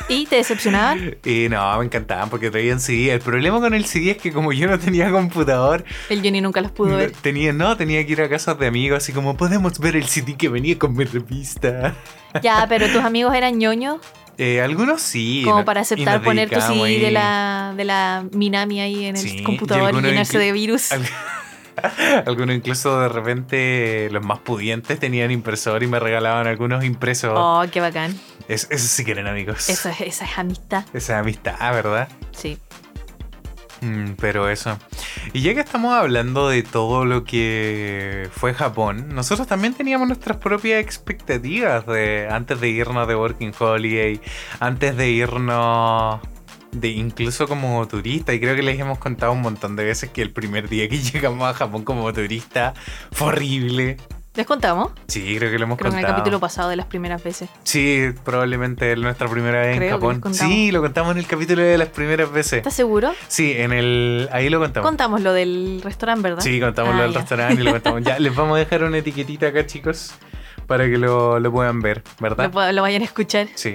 ¿Y 0.08 0.26
te 0.28 0.36
decepcionaban? 0.36 1.18
y 1.26 1.50
no, 1.50 1.80
me 1.80 1.86
encantaban 1.86 2.30
porque 2.30 2.52
traían 2.52 2.80
CD. 2.80 3.12
El 3.12 3.22
problema 3.22 3.60
con 3.60 3.74
el 3.74 3.86
CD 3.86 4.12
es 4.12 4.18
que 4.18 4.32
como 4.32 4.54
yo 4.54 4.68
no 4.68 4.78
tenía 4.78 5.10
computador, 5.12 5.84
El 6.10 6.22
Johnny 6.22 6.42
nunca 6.42 6.62
los 6.62 6.72
pudo 6.72 6.98
ver. 6.98 7.12
tenía, 7.22 7.54
no, 7.54 7.76
tenía 7.76 8.06
que 8.06 8.12
ir 8.12 8.22
a 8.22 8.30
casas 8.30 8.60
de 8.60 8.68
amigos 8.68 8.98
así 8.98 9.14
como 9.14 9.36
podemos 9.36 9.80
ver 9.80 9.96
el 9.96 10.06
CD 10.06 10.36
que 10.38 10.48
venía 10.50 10.78
con 10.78 10.96
mi 10.96 11.04
revista. 11.06 11.96
Ya, 12.44 12.66
pero 12.68 12.88
tus 12.90 13.02
amigos 13.02 13.34
eran 13.34 13.58
ñoños, 13.58 14.00
Eh, 14.38 14.60
algunos 14.62 15.02
sí. 15.02 15.42
como 15.46 15.60
no- 15.60 15.66
para 15.66 15.80
y 15.80 15.84
aceptar 15.84 16.22
poner 16.22 16.50
tu 16.50 16.60
CD 16.60 17.00
de 17.00 17.10
la, 17.12 17.74
de 17.78 17.86
la 17.86 18.26
Minami 18.34 18.82
ahí 18.82 19.06
en 19.06 19.16
el 19.16 19.22
Sí, 19.22 19.38
y 19.40 19.44
computador 19.44 19.84
y, 19.84 19.86
algunos 19.88 20.10
llenarse 20.12 20.38
de 20.38 20.52
virus. 20.52 20.92
Al- 20.92 21.06
Algunos 22.26 22.56
incluso 22.56 23.00
de 23.02 23.10
repente 23.10 24.10
los 24.12 24.24
más 24.26 24.40
pudientes 24.40 25.00
tenían 25.00 25.32
impresor 25.32 25.82
y 25.84 25.88
me 25.88 26.00
regalaban 26.00 26.46
algunos 26.48 26.84
impresos. 26.84 27.32
Oh, 27.36 27.64
qué 27.72 27.80
bacán. 27.82 28.18
Es- 28.48 28.68
eso 28.70 28.88
sí 28.88 29.04
que 29.06 29.12
eran 29.12 29.28
amigos. 29.28 29.70
Eso 29.70 29.90
es, 29.90 30.02
esa 30.02 30.26
es 30.26 30.38
amistad. 30.38 30.86
Esa 30.94 31.20
amistad, 31.20 31.58
¿verdad? 31.74 32.08
Sí. 32.32 32.58
Mm, 33.82 34.12
pero 34.20 34.50
eso. 34.50 34.80
Y 35.34 35.42
ya 35.42 35.54
que 35.54 35.60
estamos 35.60 35.94
hablando 35.94 36.48
de 36.48 36.64
todo 36.64 37.06
lo 37.06 37.24
que 37.24 38.30
fue 38.32 38.54
Japón, 38.54 39.10
nosotros 39.14 39.48
también 39.48 39.74
teníamos 39.74 40.08
nuestras 40.08 40.38
propias 40.38 40.82
expectativas 40.82 41.86
de 41.86 42.28
antes 42.32 42.60
de 42.62 42.70
irnos 42.70 43.08
de 43.08 43.16
Working 43.16 43.52
Holiday, 43.60 44.22
antes 44.60 44.96
de 44.96 45.10
irnos 45.10 46.22
de 46.72 46.88
incluso 46.90 47.48
como 47.48 47.86
turista. 47.88 48.34
Y 48.34 48.40
creo 48.40 48.56
que 48.56 48.64
les 48.64 48.80
hemos 48.80 48.98
contado 48.98 49.34
un 49.34 49.42
montón 49.42 49.76
de 49.76 49.84
veces 49.84 50.10
que 50.10 50.22
el 50.22 50.32
primer 50.32 50.70
día 50.70 50.88
que 50.88 50.98
llegamos 51.12 51.48
a 51.50 51.54
Japón 51.54 51.84
como 51.84 52.12
turista 52.14 52.74
fue 53.12 53.28
horrible. 53.28 53.98
¿Les 54.36 54.46
contamos? 54.46 54.92
Sí, 55.08 55.36
creo 55.38 55.50
que 55.50 55.58
lo 55.58 55.64
hemos 55.64 55.78
Creo 55.78 55.92
que 55.92 55.96
en 55.98 56.02
contado. 56.02 56.14
el 56.14 56.18
capítulo 56.22 56.40
pasado 56.42 56.70
de 56.70 56.76
las 56.76 56.86
primeras 56.88 57.24
veces. 57.24 57.50
Sí, 57.64 58.08
probablemente 58.26 58.92
es 58.92 58.98
nuestra 59.00 59.30
primera 59.30 59.62
vez 59.62 59.78
Creo 59.78 59.96
en 59.96 60.20
Japón. 60.20 60.34
Sí, 60.34 60.72
lo 60.72 60.82
contamos 60.82 61.14
en 61.14 61.20
el 61.20 61.28
capítulo 61.28 61.62
de 61.62 61.78
las 61.78 61.88
primeras 61.90 62.30
veces. 62.32 62.58
¿Estás 62.58 62.74
seguro? 62.74 63.14
Sí, 63.30 63.54
en 63.56 63.72
el 63.72 64.28
ahí 64.34 64.50
lo 64.50 64.60
contamos. 64.60 64.86
Contamos 64.90 65.22
lo 65.22 65.32
del 65.32 65.80
restaurante, 65.84 66.24
¿verdad? 66.24 66.44
Sí, 66.44 66.60
contamos 66.60 66.94
Ah, 66.94 66.98
lo 66.98 67.04
del 67.04 67.14
ya. 67.14 67.20
restaurante 67.20 67.62
y 67.62 67.64
lo 67.66 67.72
contamos. 67.72 68.02
Ya, 68.04 68.20
les 68.20 68.36
vamos 68.36 68.56
a 68.58 68.60
dejar 68.60 68.84
una 68.84 68.98
etiquetita 68.98 69.48
acá, 69.48 69.66
chicos, 69.66 70.14
para 70.66 70.86
que 70.86 70.98
lo, 70.98 71.40
lo 71.40 71.52
puedan 71.52 71.80
ver, 71.82 72.04
¿verdad? 72.20 72.52
Lo, 72.74 72.82
vayan 72.82 73.02
a 73.02 73.06
escuchar. 73.06 73.48
Sí. 73.56 73.74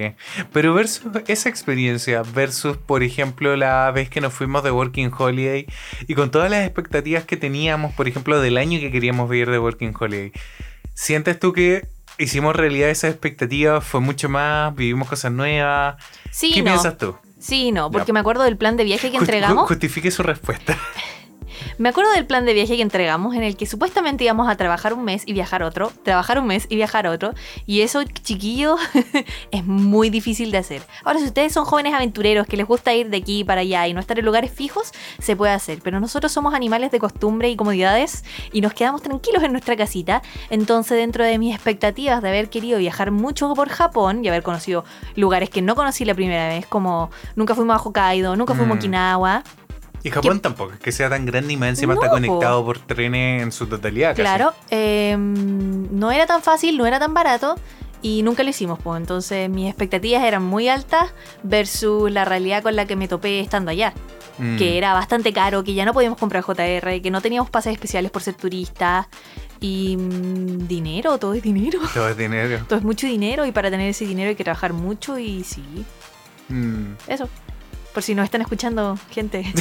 Pero 0.52 0.74
versus 0.74 1.02
esa 1.28 1.48
experiencia, 1.48 2.22
versus, 2.34 2.76
por 2.76 3.02
ejemplo, 3.02 3.56
la 3.56 3.90
vez 3.90 4.08
que 4.10 4.20
nos 4.20 4.32
fuimos 4.32 4.62
de 4.64 4.70
Working 4.70 5.10
Holiday 5.16 5.66
y 6.06 6.14
con 6.14 6.30
todas 6.30 6.50
las 6.50 6.64
expectativas 6.64 7.24
que 7.24 7.36
teníamos, 7.36 7.94
por 7.94 8.08
ejemplo, 8.08 8.40
del 8.40 8.56
año 8.58 8.78
que 8.80 8.90
queríamos 8.90 9.28
vivir 9.30 9.50
de 9.50 9.58
Working 9.58 9.94
Holiday, 9.98 10.32
¿sientes 10.94 11.38
tú 11.38 11.52
que 11.52 11.86
hicimos 12.18 12.54
realidad 12.56 12.90
esas 12.90 13.10
expectativas? 13.12 13.82
¿Fue 13.84 14.00
mucho 14.00 14.28
más? 14.28 14.74
¿Vivimos 14.74 15.08
cosas 15.08 15.32
nuevas? 15.32 15.96
Sí, 16.30 16.52
¿Qué 16.52 16.60
no. 16.62 16.72
piensas 16.72 16.98
tú? 16.98 17.16
Sí, 17.38 17.72
no, 17.72 17.90
porque 17.90 18.12
me 18.12 18.20
acuerdo 18.20 18.42
del 18.42 18.58
plan 18.58 18.76
de 18.76 18.84
viaje 18.84 19.10
que 19.10 19.16
entregamos. 19.16 19.64
ju- 19.64 19.68
Justifique 19.68 20.10
su 20.10 20.22
respuesta. 20.22 20.76
Me 21.80 21.88
acuerdo 21.88 22.12
del 22.12 22.26
plan 22.26 22.44
de 22.44 22.52
viaje 22.52 22.76
que 22.76 22.82
entregamos 22.82 23.34
en 23.34 23.42
el 23.42 23.56
que 23.56 23.64
supuestamente 23.64 24.22
íbamos 24.24 24.50
a 24.50 24.56
trabajar 24.56 24.92
un 24.92 25.02
mes 25.02 25.22
y 25.24 25.32
viajar 25.32 25.62
otro, 25.62 25.90
trabajar 26.02 26.38
un 26.38 26.46
mes 26.46 26.66
y 26.68 26.76
viajar 26.76 27.06
otro, 27.06 27.32
y 27.64 27.80
eso, 27.80 28.04
chiquillo, 28.04 28.76
es 29.50 29.64
muy 29.64 30.10
difícil 30.10 30.50
de 30.50 30.58
hacer. 30.58 30.82
Ahora, 31.06 31.20
si 31.20 31.24
ustedes 31.24 31.54
son 31.54 31.64
jóvenes 31.64 31.94
aventureros 31.94 32.46
que 32.46 32.58
les 32.58 32.66
gusta 32.66 32.92
ir 32.92 33.08
de 33.08 33.16
aquí 33.16 33.44
para 33.44 33.62
allá 33.62 33.88
y 33.88 33.94
no 33.94 34.00
estar 34.00 34.18
en 34.18 34.26
lugares 34.26 34.50
fijos, 34.50 34.92
se 35.20 35.36
puede 35.36 35.54
hacer, 35.54 35.78
pero 35.82 36.00
nosotros 36.00 36.30
somos 36.30 36.52
animales 36.52 36.90
de 36.90 36.98
costumbre 36.98 37.48
y 37.48 37.56
comodidades 37.56 38.24
y 38.52 38.60
nos 38.60 38.74
quedamos 38.74 39.00
tranquilos 39.00 39.42
en 39.42 39.52
nuestra 39.52 39.74
casita, 39.74 40.20
entonces 40.50 40.98
dentro 40.98 41.24
de 41.24 41.38
mis 41.38 41.54
expectativas 41.54 42.20
de 42.20 42.28
haber 42.28 42.50
querido 42.50 42.78
viajar 42.78 43.10
mucho 43.10 43.50
por 43.54 43.70
Japón 43.70 44.22
y 44.22 44.28
haber 44.28 44.42
conocido 44.42 44.84
lugares 45.16 45.48
que 45.48 45.62
no 45.62 45.74
conocí 45.74 46.04
la 46.04 46.14
primera 46.14 46.46
vez, 46.46 46.66
como 46.66 47.10
nunca 47.36 47.54
fuimos 47.54 47.74
a 47.74 47.82
Hokkaido, 47.82 48.36
nunca 48.36 48.54
fuimos 48.54 48.72
a 48.72 48.74
Mm. 48.74 48.80
Okinawa, 48.80 49.44
Y 50.02 50.10
Japón 50.10 50.40
tampoco, 50.40 50.72
es 50.72 50.78
que 50.80 50.92
sea 50.92 51.08
tan 51.10 51.26
grande 51.26 51.52
y 51.52 51.56
más 51.56 51.68
encima 51.70 51.94
No, 51.94 52.00
está 52.02 52.10
conectado 52.12 52.64
por 52.64 52.78
trenes 52.78 53.42
en 53.42 53.52
su 53.52 53.66
totalidad. 53.66 54.14
Claro, 54.14 54.52
eh, 54.70 55.16
no 55.18 56.10
era 56.10 56.26
tan 56.26 56.42
fácil, 56.42 56.78
no 56.78 56.86
era 56.86 56.98
tan 56.98 57.12
barato 57.14 57.56
y 58.02 58.22
nunca 58.22 58.42
lo 58.42 58.48
hicimos, 58.50 58.78
pues. 58.82 58.98
Entonces 59.00 59.50
mis 59.50 59.68
expectativas 59.68 60.22
eran 60.24 60.42
muy 60.42 60.68
altas 60.68 61.12
versus 61.42 62.10
la 62.10 62.24
realidad 62.24 62.62
con 62.62 62.76
la 62.76 62.86
que 62.86 62.96
me 62.96 63.08
topé 63.08 63.40
estando 63.40 63.70
allá, 63.70 63.92
Mm. 64.38 64.56
que 64.56 64.78
era 64.78 64.94
bastante 64.94 65.34
caro, 65.34 65.62
que 65.64 65.74
ya 65.74 65.84
no 65.84 65.92
podíamos 65.92 66.18
comprar 66.18 66.42
JR, 66.42 67.02
que 67.02 67.10
no 67.10 67.20
teníamos 67.20 67.50
pases 67.50 67.74
especiales 67.74 68.10
por 68.10 68.22
ser 68.22 68.34
turistas 68.34 69.06
y 69.60 69.98
mm, 69.98 70.66
dinero, 70.66 71.18
todo 71.18 71.34
es 71.34 71.42
dinero. 71.42 71.78
Todo 71.92 72.08
es 72.08 72.16
dinero. 72.16 72.64
Todo 72.66 72.78
es 72.78 72.84
mucho 72.84 73.06
dinero 73.06 73.44
y 73.44 73.52
para 73.52 73.70
tener 73.70 73.90
ese 73.90 74.06
dinero 74.06 74.30
hay 74.30 74.36
que 74.36 74.44
trabajar 74.44 74.72
mucho 74.72 75.18
y 75.18 75.44
sí, 75.44 75.62
Mm. 76.48 76.94
eso. 77.06 77.28
Por 77.92 78.02
si 78.04 78.14
nos 78.14 78.24
están 78.24 78.40
escuchando, 78.40 78.96
gente, 79.10 79.42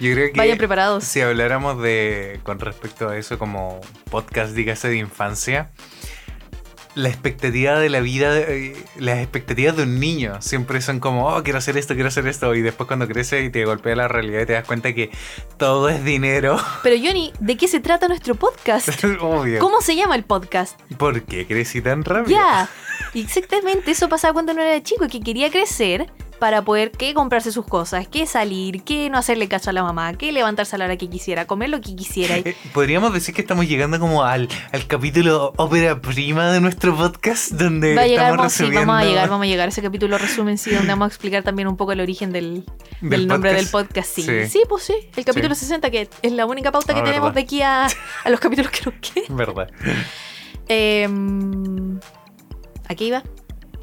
Yo 0.00 0.12
creo 0.12 0.32
que 0.32 0.34
vayan 0.36 0.56
preparados. 0.56 1.04
si 1.04 1.20
habláramos 1.20 1.82
de 1.82 2.38
con 2.44 2.60
respecto 2.60 3.08
a 3.08 3.16
eso 3.16 3.38
como 3.38 3.80
podcast, 4.10 4.52
dígase 4.54 4.88
de 4.88 4.96
infancia, 4.98 5.70
la 6.94 7.08
expectativa 7.08 7.78
de 7.78 7.90
la 7.90 8.00
vida, 8.00 8.38
eh, 8.38 8.74
las 8.98 9.18
expectativas 9.18 9.76
de 9.76 9.82
un 9.82 9.98
niño 10.00 10.40
siempre 10.40 10.80
son 10.80 10.98
como, 11.00 11.28
oh, 11.28 11.42
quiero 11.42 11.58
hacer 11.58 11.76
esto, 11.76 11.94
quiero 11.94 12.08
hacer 12.08 12.26
esto, 12.28 12.54
y 12.54 12.62
después 12.62 12.86
cuando 12.86 13.06
crece 13.08 13.42
y 13.42 13.50
te 13.50 13.64
golpea 13.64 13.96
la 13.96 14.08
realidad 14.08 14.42
y 14.42 14.46
te 14.46 14.52
das 14.54 14.64
cuenta 14.64 14.94
que 14.94 15.10
todo 15.58 15.88
es 15.88 16.04
dinero, 16.04 16.58
Pero 16.84 16.96
Johnny, 16.96 17.32
¿de 17.40 17.56
qué 17.56 17.68
se 17.68 17.80
trata 17.80 18.06
nuestro 18.08 18.36
podcast? 18.36 18.88
obvio. 19.20 19.58
¿Cómo 19.58 19.80
se 19.80 19.96
llama 19.96 20.14
el 20.14 20.24
podcast? 20.24 20.80
¿Por 20.96 21.22
qué 21.24 21.46
crecí 21.46 21.82
tan 21.82 22.04
rápido? 22.04 22.38
Ya, 22.38 22.68
exactamente, 23.12 23.90
eso 23.90 24.08
pasaba 24.08 24.32
cuando 24.32 24.54
no 24.54 24.62
era 24.62 24.80
chico, 24.82 25.06
que 25.08 25.20
quería 25.20 25.50
crecer 25.50 26.06
para 26.38 26.62
poder 26.62 26.90
que 26.90 27.14
comprarse 27.14 27.50
sus 27.52 27.64
cosas, 27.66 28.06
que 28.08 28.26
salir, 28.26 28.82
que 28.82 29.08
no 29.10 29.18
hacerle 29.18 29.48
caso 29.48 29.70
a 29.70 29.72
la 29.72 29.82
mamá, 29.82 30.12
que 30.14 30.32
levantarse 30.32 30.76
a 30.76 30.78
la 30.78 30.84
hora 30.86 30.96
que 30.96 31.08
quisiera, 31.08 31.46
comer 31.46 31.70
lo 31.70 31.80
que 31.80 31.96
quisiera. 31.96 32.36
Eh, 32.36 32.54
Podríamos 32.74 33.12
decir 33.12 33.34
que 33.34 33.40
estamos 33.40 33.66
llegando 33.66 33.98
como 33.98 34.22
al, 34.24 34.48
al 34.72 34.86
capítulo 34.86 35.52
ópera 35.56 36.00
prima 36.00 36.50
de 36.52 36.60
nuestro 36.60 36.94
podcast, 36.96 37.52
donde 37.52 37.94
Va 37.94 38.02
a 38.02 38.06
llegar, 38.06 38.30
estamos 38.32 38.52
sí, 38.52 38.62
resumiendo 38.64 38.86
vamos 38.92 39.02
a 39.02 39.06
llegar, 39.08 39.28
vamos 39.28 39.44
a 39.44 39.48
llegar 39.48 39.66
a 39.66 39.68
ese 39.70 39.82
capítulo 39.82 40.18
resumen, 40.18 40.58
sí, 40.58 40.70
donde 40.70 40.88
vamos 40.88 41.06
a 41.06 41.08
explicar 41.08 41.42
también 41.42 41.68
un 41.68 41.76
poco 41.76 41.92
el 41.92 42.00
origen 42.00 42.32
del, 42.32 42.64
del 43.00 43.10
del 43.10 43.26
nombre 43.28 43.50
podcast. 43.52 43.72
del 43.72 43.84
podcast. 43.86 44.08
Sí. 44.14 44.22
Sí. 44.22 44.46
sí, 44.48 44.62
pues 44.68 44.82
sí, 44.84 44.94
el 45.16 45.24
capítulo 45.24 45.54
60, 45.54 45.90
que 45.90 46.08
es 46.22 46.32
la 46.32 46.46
única 46.46 46.70
pauta 46.72 46.92
que 46.94 47.00
Ah, 47.00 47.04
tenemos 47.04 47.28
verdad. 47.28 47.34
de 47.34 47.40
aquí 47.40 47.62
a, 47.62 47.86
a 48.24 48.30
los 48.30 48.40
capítulos 48.40 48.70
que 48.70 48.80
nos 48.90 48.94
quedan. 49.00 49.36
Verdad. 49.36 49.68
Em, 50.68 51.98
¿A 52.88 52.94
qué 52.94 53.04
iba? 53.04 53.22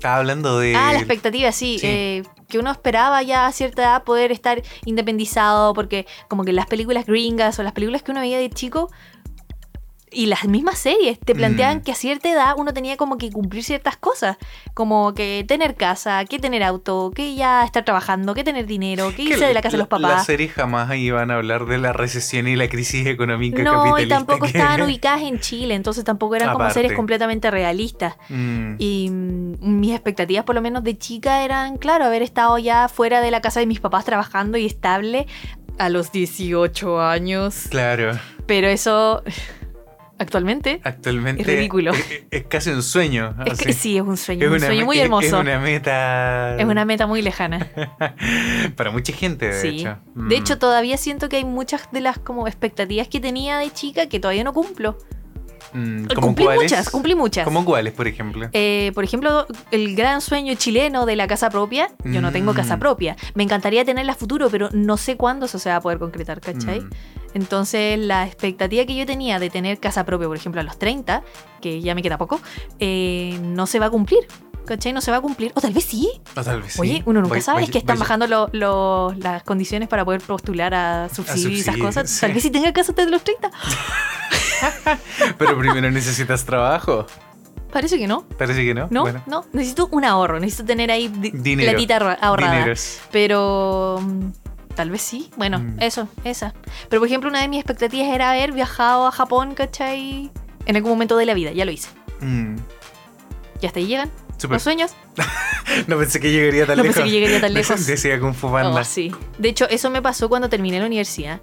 Estaba 0.04 0.18
hablando 0.18 0.60
de. 0.60 0.76
Ah, 0.76 0.92
la 0.92 1.00
expectativa, 1.00 1.54
sí. 1.54 1.80
sí. 1.80 1.88
eh, 1.88 2.24
que 2.50 2.60
uno 2.60 2.70
esperaba 2.70 3.24
ya 3.24 3.48
a 3.48 3.54
cierta 3.54 3.84
edad 3.84 4.04
poder 4.04 4.34
estar 4.34 4.62
independizado, 4.84 5.74
porque 5.74 6.06
como 6.28 6.44
que 6.44 6.52
las 6.52 6.66
películas 6.66 7.06
gringas 7.06 7.58
o 7.58 7.64
las 7.64 7.72
películas 7.72 8.04
que 8.04 8.12
uno 8.12 8.20
veía 8.20 8.38
de 8.38 8.50
chico 8.50 8.92
y 10.14 10.28
las 10.28 10.46
mismas 10.48 10.78
series 10.80 11.20
te 11.20 11.34
planteaban 11.36 11.78
Mm. 11.78 11.82
que 11.82 11.92
a 11.92 11.96
cierta 11.96 12.32
edad 12.32 12.54
uno 12.58 12.74
tenía 12.74 12.98
como 12.98 13.18
que 13.18 13.32
cumplir 13.32 13.64
ciertas 13.64 13.98
cosas, 13.98 14.38
como 14.74 15.14
que 15.14 15.46
tener 15.48 15.76
casa, 15.76 16.24
que 16.26 16.40
tener 16.40 16.64
auto, 16.64 17.12
que 17.16 17.36
ya 17.36 17.64
estar 17.64 17.84
trabajando, 17.86 18.34
que 18.34 18.44
tener 18.44 18.66
dinero, 18.66 19.14
que 19.16 19.24
irse 19.24 19.46
de 19.46 19.54
la 19.54 19.62
casa 19.62 19.78
de 19.78 19.84
los 19.84 19.90
Las 19.92 20.02
papás. 20.02 20.26
series 20.26 20.52
jamás 20.54 20.96
iban 20.96 21.32
a 21.32 21.36
hablar 21.36 21.66
de 21.66 21.78
la 21.78 21.94
recesión 21.94 22.48
y 22.48 22.56
la 22.56 22.68
crisis 22.70 23.06
económica 23.08 23.62
No, 23.64 23.72
y 23.72 23.76
capitalista. 23.90 24.16
tampoco 24.16 24.42
que- 24.46 24.58
estaban 24.58 24.82
ubicadas 24.82 25.22
en 25.24 25.40
Chile, 25.40 25.76
entonces 25.76 26.04
tampoco 26.04 26.36
eran 26.36 26.54
como 26.54 26.70
series 26.70 26.94
completamente 26.94 27.50
realistas. 27.52 28.16
Mm, 28.30 28.76
Y 28.80 29.10
mm, 29.10 29.80
mis 29.80 29.92
expectativas, 29.94 30.44
por 30.46 30.56
lo 30.56 30.62
menos 30.62 30.84
de 30.84 30.98
chica, 30.98 31.44
eran, 31.44 31.78
claro, 31.78 32.06
haber 32.06 32.22
estado 32.22 32.58
ya 32.58 32.88
fuera 32.88 33.22
de 33.22 33.32
la 33.32 33.42
casa 33.42 33.60
de 33.60 33.66
mis 33.66 33.80
papás 33.80 34.06
trabajando 34.06 34.58
y 34.58 34.66
estable 34.66 35.28
a 35.80 35.90
los 35.90 36.12
18 36.12 37.02
años. 37.02 37.66
claro, 37.70 38.12
Pero 38.46 38.68
eso, 38.68 39.24
actualmente, 40.24 40.82
actualmente. 40.84 41.42
Es 41.42 41.48
ridículo. 41.48 41.92
Es, 41.94 42.24
es 42.32 42.44
casi 42.46 42.72
un 42.72 42.82
sueño. 42.84 43.36
es 43.46 43.60
que 43.60 43.74
sí, 43.74 43.96
es 43.98 44.02
un 44.04 44.18
sueño, 44.18 44.46
Es 44.48 44.52
un 44.52 44.60
sueño 44.60 44.86
muy 44.86 45.00
hermoso. 45.00 45.28
Es 45.28 45.34
una 45.34 45.60
meta. 45.60 46.58
Es 46.58 46.66
una 46.66 46.86
meta 46.86 47.06
muy 47.08 47.22
lejana. 47.22 47.68
Para 48.76 48.92
mucha 48.92 49.14
gente, 49.14 49.48
de 49.48 49.62
sí. 49.62 49.68
hecho. 49.80 49.98
De 50.16 50.22
Mm. 50.24 50.32
hecho, 50.42 50.58
todavía 50.58 50.98
siento 50.98 51.30
que 51.30 51.38
hay 51.38 51.46
muchas 51.46 51.92
de 51.92 52.02
las 52.02 52.18
como 52.20 52.48
expectativas 52.48 53.08
que 53.08 53.20
tenía 53.20 53.58
de 53.58 53.72
chica 53.72 54.08
que 54.08 54.20
todavía 54.20 54.44
no 54.44 54.54
cumplo. 54.54 54.98
Mm, 55.74 56.06
¿cómo 56.14 56.28
Cumplí 56.28 56.46
cuáles? 56.46 56.64
muchas, 56.72 56.90
cumplí 56.90 57.16
muchas. 57.16 57.44
¿Cómo 57.46 57.66
cuáles, 57.66 57.94
por 57.94 58.08
ejemplo? 58.08 58.50
Eh, 58.54 58.92
por 58.94 59.04
ejemplo, 59.04 59.46
el 59.72 59.96
gran 59.96 60.22
sueño 60.22 60.54
chileno 60.56 61.06
de 61.06 61.16
la 61.16 61.28
casa 61.28 61.50
propia. 61.50 61.90
Yo 62.04 62.22
no 62.22 62.32
tengo 62.32 62.54
Mm. 62.54 62.56
casa 62.56 62.78
propia. 62.78 63.16
Me 63.34 63.44
encantaría 63.44 63.84
tenerla 63.84 64.14
a 64.14 64.16
futuro, 64.16 64.50
pero 64.50 64.70
no 64.72 64.98
sé 64.98 65.18
cuándo 65.18 65.46
eso 65.48 65.58
se 65.60 65.70
va 65.70 65.78
a 65.78 65.82
poder 65.82 66.00
concretar, 66.00 66.40
¿cachai? 66.42 66.82
Mm. 66.82 66.90
Entonces, 67.36 67.98
la 67.98 68.26
expectativa 68.28 68.86
que 68.86 68.96
yo 68.96 69.06
tenía 69.08 69.40
de 69.40 69.50
tener 69.50 69.80
casa 69.80 70.06
propia, 70.06 70.28
por 70.28 70.38
ejemplo, 70.38 70.62
a 70.62 70.64
los 70.64 70.78
30, 70.78 71.24
que 71.62 71.82
ya 71.82 71.96
me 71.96 72.04
queda 72.04 72.18
poco, 72.20 72.40
eh, 72.80 73.40
no 73.42 73.66
se 73.66 73.80
va 73.80 73.88
a 73.88 73.90
cumplir. 73.90 74.20
¿Cachai? 74.66 74.94
No 74.94 75.02
se 75.02 75.12
va 75.12 75.18
a 75.18 75.22
cumplir. 75.22 75.52
O 75.56 75.62
tal 75.62 75.74
vez 75.74 75.84
sí. 75.86 76.10
O 76.36 76.44
tal 76.44 76.62
vez 76.62 76.74
sí. 76.74 76.80
Oye, 76.82 77.04
uno 77.06 77.20
nunca 77.22 77.36
Voy- 77.36 77.42
sabe. 77.42 77.58
voy- 77.58 77.64
es 77.66 77.72
que 77.72 77.78
están 77.80 77.98
voy- 77.98 78.02
bajando 78.02 78.28
lo- 78.28 78.50
lo- 78.54 79.14
las 79.20 79.44
condiciones 79.44 79.90
para 79.90 80.06
poder 80.06 80.22
postular 80.22 80.74
a 80.74 81.10
subsidios 81.10 81.52
y 81.52 81.60
esas 81.60 81.78
cosas. 81.78 82.10
sí. 82.10 82.22
Tal 82.22 82.34
vez 82.34 82.44
sí 82.44 82.50
tenga 82.50 82.72
casa 82.74 82.92
antes 82.92 83.06
de 83.06 83.12
los 83.12 83.24
30. 83.24 83.52
Pero 85.38 85.58
primero 85.58 85.92
necesitas 85.92 86.46
trabajo. 86.46 87.06
Parece 87.72 87.98
que 87.98 88.08
no. 88.08 88.24
Parece 88.38 88.64
que 88.64 88.74
no. 88.74 88.88
No, 88.92 89.02
Bueno. 89.02 89.24
no. 89.26 89.46
Necesito 89.52 89.88
un 89.92 90.06
ahorro. 90.06 90.40
Necesito 90.40 90.66
tener 90.66 90.92
ahí 90.92 91.08
di- 91.08 91.32
Dinero. 91.32 91.72
platita 91.72 91.96
ahorra- 91.98 92.18
ahorrada. 92.22 92.54
Dineros. 92.54 93.00
Pero 93.12 94.00
mm, 94.02 94.30
tal 94.76 94.92
vez 94.92 95.02
sí. 95.02 95.30
Bueno, 95.38 95.60
Mm. 95.60 95.78
eso, 95.82 96.08
esa. 96.24 96.54
Pero 96.90 97.00
por 97.02 97.08
ejemplo, 97.08 97.30
una 97.30 97.42
de 97.42 97.48
mis 97.48 97.60
expectativas 97.60 98.08
era 98.14 98.30
haber 98.32 98.52
viajado 98.52 99.08
a 99.08 99.12
Japón, 99.12 99.56
¿cachai? 99.56 100.32
En 100.66 100.76
algún 100.76 100.92
momento 100.92 101.18
de 101.18 101.26
la 101.26 101.34
vida. 101.34 101.52
Ya 101.52 101.66
lo 101.66 101.72
hice. 101.72 101.90
Mm, 102.22 102.58
Y 103.62 103.66
hasta 103.66 103.80
ahí 103.80 103.88
llegan 103.88 104.12
los 104.50 104.62
sueños. 104.64 104.92
No 105.88 105.98
pensé 105.98 106.20
que 106.20 106.30
llegaría 106.32 106.66
tan 106.66 106.78
No 106.78 106.84
lejos. 106.84 106.98
pensé 106.98 107.10
que 107.10 107.12
llegaría 107.20 107.42
tan 107.42 107.54
lejos. 107.54 107.86
Decía 107.88 108.20
Kung 108.20 108.34
Fu 108.34 108.52
Panda. 108.52 108.82
Oh, 108.82 108.84
sí. 108.84 109.12
De 109.38 109.50
hecho, 109.50 109.68
eso 109.70 109.90
me 109.90 110.02
pasó 110.02 110.28
cuando 110.30 110.50
terminé 110.50 110.80
la 110.80 110.86
universidad. 110.86 111.40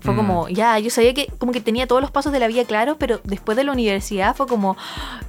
Fue 0.00 0.14
Mm. 0.14 0.16
como, 0.16 0.48
ya, 0.48 0.78
yo 0.78 0.90
sabía 0.90 1.12
que 1.14 1.28
como 1.38 1.52
que 1.52 1.60
tenía 1.60 1.86
todos 1.86 2.00
los 2.02 2.10
pasos 2.10 2.32
de 2.32 2.40
la 2.40 2.48
vida 2.48 2.64
claros, 2.64 2.96
pero 2.98 3.20
después 3.24 3.56
de 3.56 3.64
la 3.64 3.72
universidad 3.72 4.34
fue 4.34 4.46
como, 4.46 4.76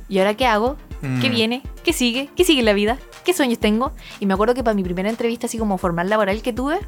¿y 0.10 0.18
ahora 0.20 0.34
qué 0.36 0.46
hago? 0.48 0.78
¿Qué 1.02 1.30
Mm. 1.30 1.32
viene? 1.32 1.64
¿Qué 1.84 1.91
sigue? 1.94 2.30
¿Qué 2.36 2.44
sigue 2.46 2.60
en 2.60 2.66
la 2.66 2.74
vida? 2.74 2.98
¿Qué 3.26 3.34
sueños 3.34 3.60
tengo? 3.60 3.91
Y 4.22 4.26
me 4.26 4.34
acuerdo 4.34 4.54
que 4.56 4.64
para 4.64 4.74
mi 4.74 4.84
primera 4.84 5.10
entrevista, 5.10 5.46
así 5.48 5.58
como 5.58 5.78
formal 5.78 6.10
laboral 6.10 6.41
que 6.41 6.54
tuve, 6.54 6.80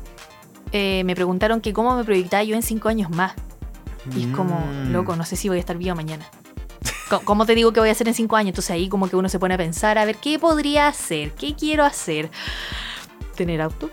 eh, 0.71 1.03
me 1.05 1.15
preguntaron 1.15 1.59
que 1.61 1.73
cómo 1.73 1.95
me 1.95 2.03
proyectaba 2.05 2.43
yo 2.43 2.55
en 2.55 2.63
cinco 2.63 2.87
años 2.89 3.09
más. 3.11 3.33
Y 4.15 4.21
es 4.29 4.35
como, 4.35 4.57
Mm. 4.59 4.91
loco, 4.93 5.15
no 5.15 5.25
sé 5.25 5.35
si 5.35 5.49
voy 5.49 5.57
a 5.57 5.59
estar 5.59 5.77
viva 5.77 5.93
mañana. 5.95 6.25
¿Cómo 7.23 7.45
te 7.45 7.53
digo 7.53 7.71
que 7.71 7.79
voy 7.79 7.89
a 7.89 7.91
hacer 7.91 8.07
en 8.07 8.13
cinco 8.13 8.35
años? 8.35 8.49
Entonces 8.49 8.71
ahí 8.71 8.89
como 8.89 9.07
que 9.07 9.15
uno 9.15 9.29
se 9.29 9.37
pone 9.37 9.53
a 9.53 9.57
pensar, 9.57 9.97
a 9.97 10.05
ver, 10.05 10.15
¿qué 10.17 10.39
podría 10.39 10.87
hacer? 10.87 11.31
¿Qué 11.33 11.55
quiero 11.55 11.83
hacer? 11.85 12.31
¿Tener 13.35 13.61
auto? 13.61 13.91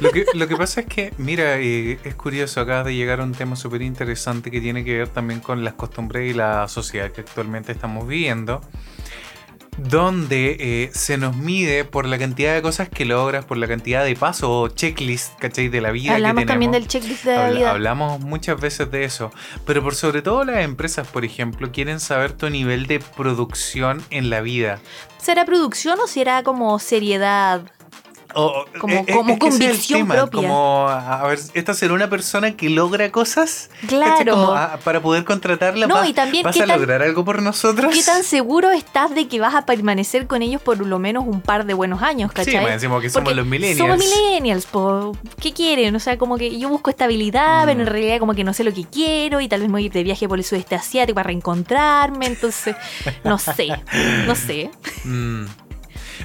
Lo 0.00 0.10
que, 0.10 0.24
lo 0.34 0.48
que 0.48 0.56
pasa 0.56 0.80
es 0.80 0.86
que, 0.86 1.12
mira, 1.18 1.58
eh, 1.58 1.98
es 2.02 2.14
curioso, 2.14 2.60
acabas 2.60 2.86
de 2.86 2.94
llegar 2.94 3.20
a 3.20 3.24
un 3.24 3.32
tema 3.32 3.54
súper 3.54 3.82
interesante 3.82 4.50
que 4.50 4.60
tiene 4.60 4.84
que 4.84 4.96
ver 4.96 5.08
también 5.08 5.40
con 5.40 5.62
las 5.64 5.74
costumbres 5.74 6.30
y 6.30 6.34
la 6.34 6.66
sociedad 6.66 7.12
que 7.12 7.20
actualmente 7.20 7.72
estamos 7.72 8.08
viviendo, 8.08 8.62
donde 9.78 10.56
eh, 10.58 10.90
se 10.92 11.16
nos 11.16 11.36
mide 11.36 11.84
por 11.84 12.06
la 12.06 12.18
cantidad 12.18 12.54
de 12.54 12.62
cosas 12.62 12.88
que 12.88 13.04
logras, 13.04 13.44
por 13.44 13.56
la 13.56 13.66
cantidad 13.66 14.04
de 14.04 14.14
pasos 14.16 14.48
o 14.50 14.68
checklist, 14.68 15.38
¿cachai? 15.38 15.68
De 15.68 15.80
la 15.80 15.90
vida 15.90 16.14
Hablamos 16.14 16.42
que 16.42 16.46
también 16.46 16.70
tenemos. 16.72 16.88
del 16.88 17.00
checklist 17.02 17.24
de 17.24 17.36
la 17.36 17.50
vida. 17.50 17.70
Hablamos 17.70 18.20
muchas 18.20 18.60
veces 18.60 18.90
de 18.90 19.04
eso, 19.04 19.30
pero 19.66 19.82
por 19.82 19.94
sobre 19.94 20.22
todo 20.22 20.44
las 20.44 20.64
empresas, 20.64 21.06
por 21.08 21.24
ejemplo, 21.24 21.70
quieren 21.72 22.00
saber 22.00 22.32
tu 22.32 22.50
nivel 22.50 22.86
de 22.86 23.00
producción 23.00 24.02
en 24.10 24.30
la 24.30 24.40
vida. 24.40 24.80
¿Será 25.18 25.44
producción 25.44 25.98
o 26.00 26.06
será 26.06 26.42
como 26.42 26.78
seriedad? 26.78 27.62
O- 28.34 28.64
Como- 28.78 28.94
eh, 28.94 29.06
como 29.12 29.38
convicción 29.38 30.00
tema, 30.00 30.14
propia. 30.14 30.48
Como, 30.48 30.88
a 30.88 31.26
ver, 31.26 31.38
esta 31.54 31.74
será 31.74 31.94
una 31.94 32.08
persona 32.08 32.56
que 32.56 32.70
logra 32.70 33.10
cosas. 33.10 33.70
Claro. 33.88 34.32
Como, 34.34 34.52
ah, 34.52 34.78
para 34.84 35.00
poder 35.00 35.24
contratarla, 35.24 35.86
No, 35.86 36.04
y 36.04 36.12
también, 36.12 36.44
vas 36.44 36.54
¿qué 36.56 36.62
a 36.62 36.66
tan- 36.66 36.78
lograr 36.80 37.02
algo 37.02 37.24
por 37.24 37.42
nosotros. 37.42 37.92
¿Qué 37.94 38.02
tan 38.02 38.22
seguro 38.22 38.70
estás 38.70 39.14
de 39.14 39.26
que 39.28 39.40
vas 39.40 39.54
a 39.54 39.66
permanecer 39.66 40.26
con 40.26 40.42
ellos 40.42 40.60
por 40.62 40.78
lo 40.84 40.98
menos 40.98 41.24
un 41.26 41.40
par 41.40 41.66
de 41.66 41.74
buenos 41.74 42.02
años, 42.02 42.30
Sí, 42.30 42.36
cachai? 42.44 42.64
me 42.64 42.70
decimos 42.72 43.02
que 43.02 43.10
somos 43.10 43.24
Porque 43.24 43.36
los 43.36 43.46
millennials. 43.46 43.78
Somos 43.78 43.98
millennials, 43.98 44.66
po. 44.66 45.16
¿qué 45.40 45.52
quieren? 45.52 45.94
O 45.96 46.00
sea, 46.00 46.16
como 46.18 46.36
que 46.38 46.58
yo 46.58 46.68
busco 46.68 46.90
estabilidad, 46.90 47.64
Mm. 47.64 47.66
pero 47.66 47.80
en 47.80 47.86
realidad 47.86 48.18
como 48.18 48.34
que 48.34 48.44
no 48.44 48.52
sé 48.54 48.64
lo 48.64 48.72
que 48.72 48.84
quiero 48.84 49.40
y 49.40 49.48
tal 49.48 49.60
vez 49.60 49.68
me 49.68 49.72
voy 49.74 49.82
a 49.82 49.86
ir 49.86 49.92
de 49.92 50.02
viaje 50.04 50.28
por 50.28 50.38
el 50.38 50.44
sudeste 50.44 50.74
asiático 50.74 51.14
para 51.16 51.26
reencontrarme, 51.28 52.26
entonces, 52.26 52.76
no 53.24 53.38
sé, 53.38 53.68
no 54.26 54.34
sé. 54.34 54.70
Mm. 55.04 55.46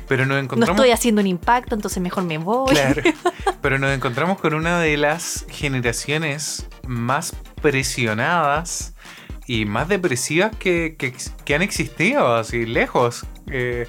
Pero 0.08 0.26
nos 0.26 0.36
No 0.36 0.44
encontramos. 0.44 0.76
estoy 0.80 0.92
haciendo 0.92 1.22
un 1.22 1.28
impacto, 1.28 1.74
entonces 1.76 2.02
mejor 2.02 2.24
me 2.26 2.38
voy. 2.38 2.74
Claro. 2.74 3.02
Pero 3.62 3.80
nos 3.80 3.92
encontramos 3.94 4.40
con 4.40 4.54
una 4.54 4.80
de 4.80 4.98
las 4.98 5.46
generaciones 5.50 6.68
más 6.88 7.34
presionadas 7.62 8.94
y 9.48 9.66
más 9.66 9.88
depresivas 9.88 10.52
que, 10.58 10.96
que, 10.98 11.14
que 11.44 11.56
han 11.56 11.62
existido, 11.62 12.36
así 12.36 12.66
lejos. 12.66 13.26
Eh, 13.52 13.88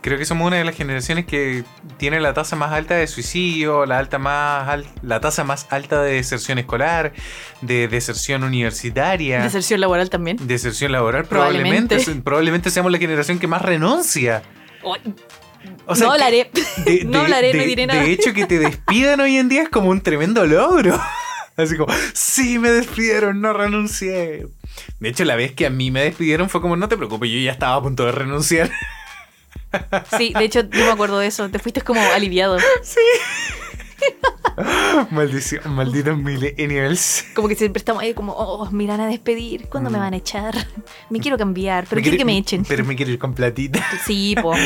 creo 0.00 0.18
que 0.18 0.26
somos 0.26 0.46
una 0.46 0.56
de 0.56 0.64
las 0.64 0.74
generaciones 0.76 1.24
que 1.24 1.64
tiene 1.96 2.20
la 2.20 2.34
tasa 2.34 2.56
más 2.56 2.72
alta 2.72 2.94
de 2.94 3.06
suicidio, 3.06 3.86
la, 3.86 3.98
alta 3.98 4.18
más 4.18 4.68
al- 4.68 4.86
la 5.02 5.20
tasa 5.20 5.44
más 5.44 5.66
alta 5.70 6.02
de 6.02 6.12
deserción 6.14 6.58
escolar, 6.58 7.12
de 7.62 7.88
deserción 7.88 8.44
universitaria. 8.44 9.42
Deserción 9.42 9.80
laboral 9.80 10.10
también. 10.10 10.36
Deserción 10.46 10.92
laboral, 10.92 11.24
probablemente. 11.24 11.96
Probablemente. 11.96 12.22
Probablemente 12.22 12.70
seamos 12.70 12.92
la 12.92 12.98
generación 12.98 13.38
que 13.38 13.46
más 13.46 13.62
renuncia. 13.62 14.42
Ay, 15.86 15.92
O 15.92 15.94
sea, 15.96 16.06
no 16.06 16.12
hablaré. 16.12 16.50
de, 16.84 17.04
No 17.04 17.10
de- 17.18 17.18
hablaré, 17.24 17.52
no 17.54 17.60
de- 17.60 17.66
diré 17.66 17.86
nada. 17.86 18.02
De 18.02 18.10
hecho, 18.12 18.32
que 18.32 18.46
te 18.46 18.58
despidan 18.58 19.20
hoy 19.20 19.36
en 19.36 19.48
día 19.48 19.62
es 19.62 19.68
como 19.68 19.90
un 19.90 20.00
tremendo 20.00 20.44
logro. 20.46 21.00
Así 21.56 21.76
como, 21.76 21.92
sí, 22.14 22.58
me 22.58 22.70
despidieron, 22.70 23.40
no 23.40 23.52
renuncié. 23.52 24.46
De 24.98 25.08
hecho, 25.08 25.24
la 25.24 25.36
vez 25.36 25.52
que 25.52 25.66
a 25.66 25.70
mí 25.70 25.90
me 25.92 26.02
despidieron 26.02 26.50
fue 26.50 26.60
como, 26.60 26.74
no 26.76 26.88
te 26.88 26.96
preocupes, 26.96 27.30
yo 27.30 27.38
ya 27.38 27.52
estaba 27.52 27.76
a 27.76 27.82
punto 27.82 28.04
de 28.06 28.10
renunciar. 28.12 28.70
Sí, 30.16 30.32
de 30.36 30.44
hecho, 30.44 30.60
yo 30.70 30.84
me 30.86 30.90
acuerdo 30.92 31.18
de 31.18 31.26
eso. 31.28 31.48
Te 31.50 31.58
fuiste 31.60 31.80
como 31.80 32.00
aliviado. 32.12 32.58
Maldición, 35.10 35.74
malditos 35.74 36.16
millennials. 36.18 37.24
Como 37.34 37.48
que 37.48 37.54
siempre 37.54 37.78
estamos 37.78 38.02
ahí 38.02 38.14
como, 38.14 38.32
oh, 38.32 38.70
me 38.70 38.84
irán 38.84 39.00
a 39.00 39.06
despedir. 39.06 39.66
¿Cuándo 39.68 39.90
me 39.90 39.98
Mm. 39.98 40.00
van 40.00 40.14
a 40.14 40.16
echar? 40.16 40.54
Me 41.10 41.18
quiero 41.20 41.36
cambiar, 41.38 41.84
pero 41.88 41.96
Me 41.98 42.02
quiero 42.02 42.18
que 42.18 42.24
me 42.24 42.36
echen. 42.38 42.64
Pero 42.64 42.84
me 42.84 42.96
quiero 42.96 43.12
ir 43.12 43.18
con 43.18 43.34
platita. 43.34 43.84
Sí, 44.06 44.34
po. 44.40 44.52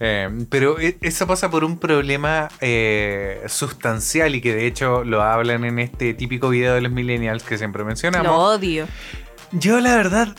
Eh, 0.00 0.28
pero 0.50 0.78
e- 0.78 0.96
eso 1.00 1.26
pasa 1.26 1.50
por 1.50 1.64
un 1.64 1.78
problema 1.78 2.48
eh, 2.60 3.42
sustancial 3.48 4.34
y 4.34 4.40
que 4.40 4.54
de 4.54 4.66
hecho 4.66 5.04
lo 5.04 5.22
hablan 5.22 5.64
en 5.64 5.78
este 5.78 6.14
típico 6.14 6.48
video 6.50 6.74
de 6.74 6.80
los 6.80 6.92
millennials 6.92 7.42
que 7.42 7.58
siempre 7.58 7.84
mencionamos. 7.84 8.26
Lo 8.26 8.36
odio. 8.36 8.86
Yo 9.52 9.80
la 9.80 9.96
verdad 9.96 10.34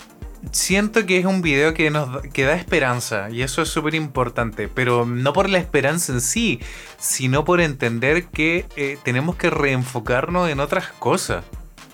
siento 0.51 1.05
que 1.05 1.17
es 1.19 1.25
un 1.25 1.41
video 1.41 1.73
que 1.73 1.89
nos 1.91 2.11
da- 2.11 2.21
que 2.21 2.43
da 2.43 2.53
esperanza 2.55 3.29
y 3.29 3.41
eso 3.41 3.61
es 3.61 3.69
súper 3.69 3.95
importante, 3.95 4.67
pero 4.67 5.05
no 5.05 5.33
por 5.33 5.49
la 5.49 5.57
esperanza 5.57 6.13
en 6.13 6.21
sí, 6.21 6.59
sino 6.97 7.45
por 7.45 7.61
entender 7.61 8.25
que 8.27 8.65
eh, 8.75 8.97
tenemos 9.03 9.35
que 9.35 9.49
reenfocarnos 9.49 10.49
en 10.49 10.59
otras 10.59 10.87
cosas. 10.99 11.43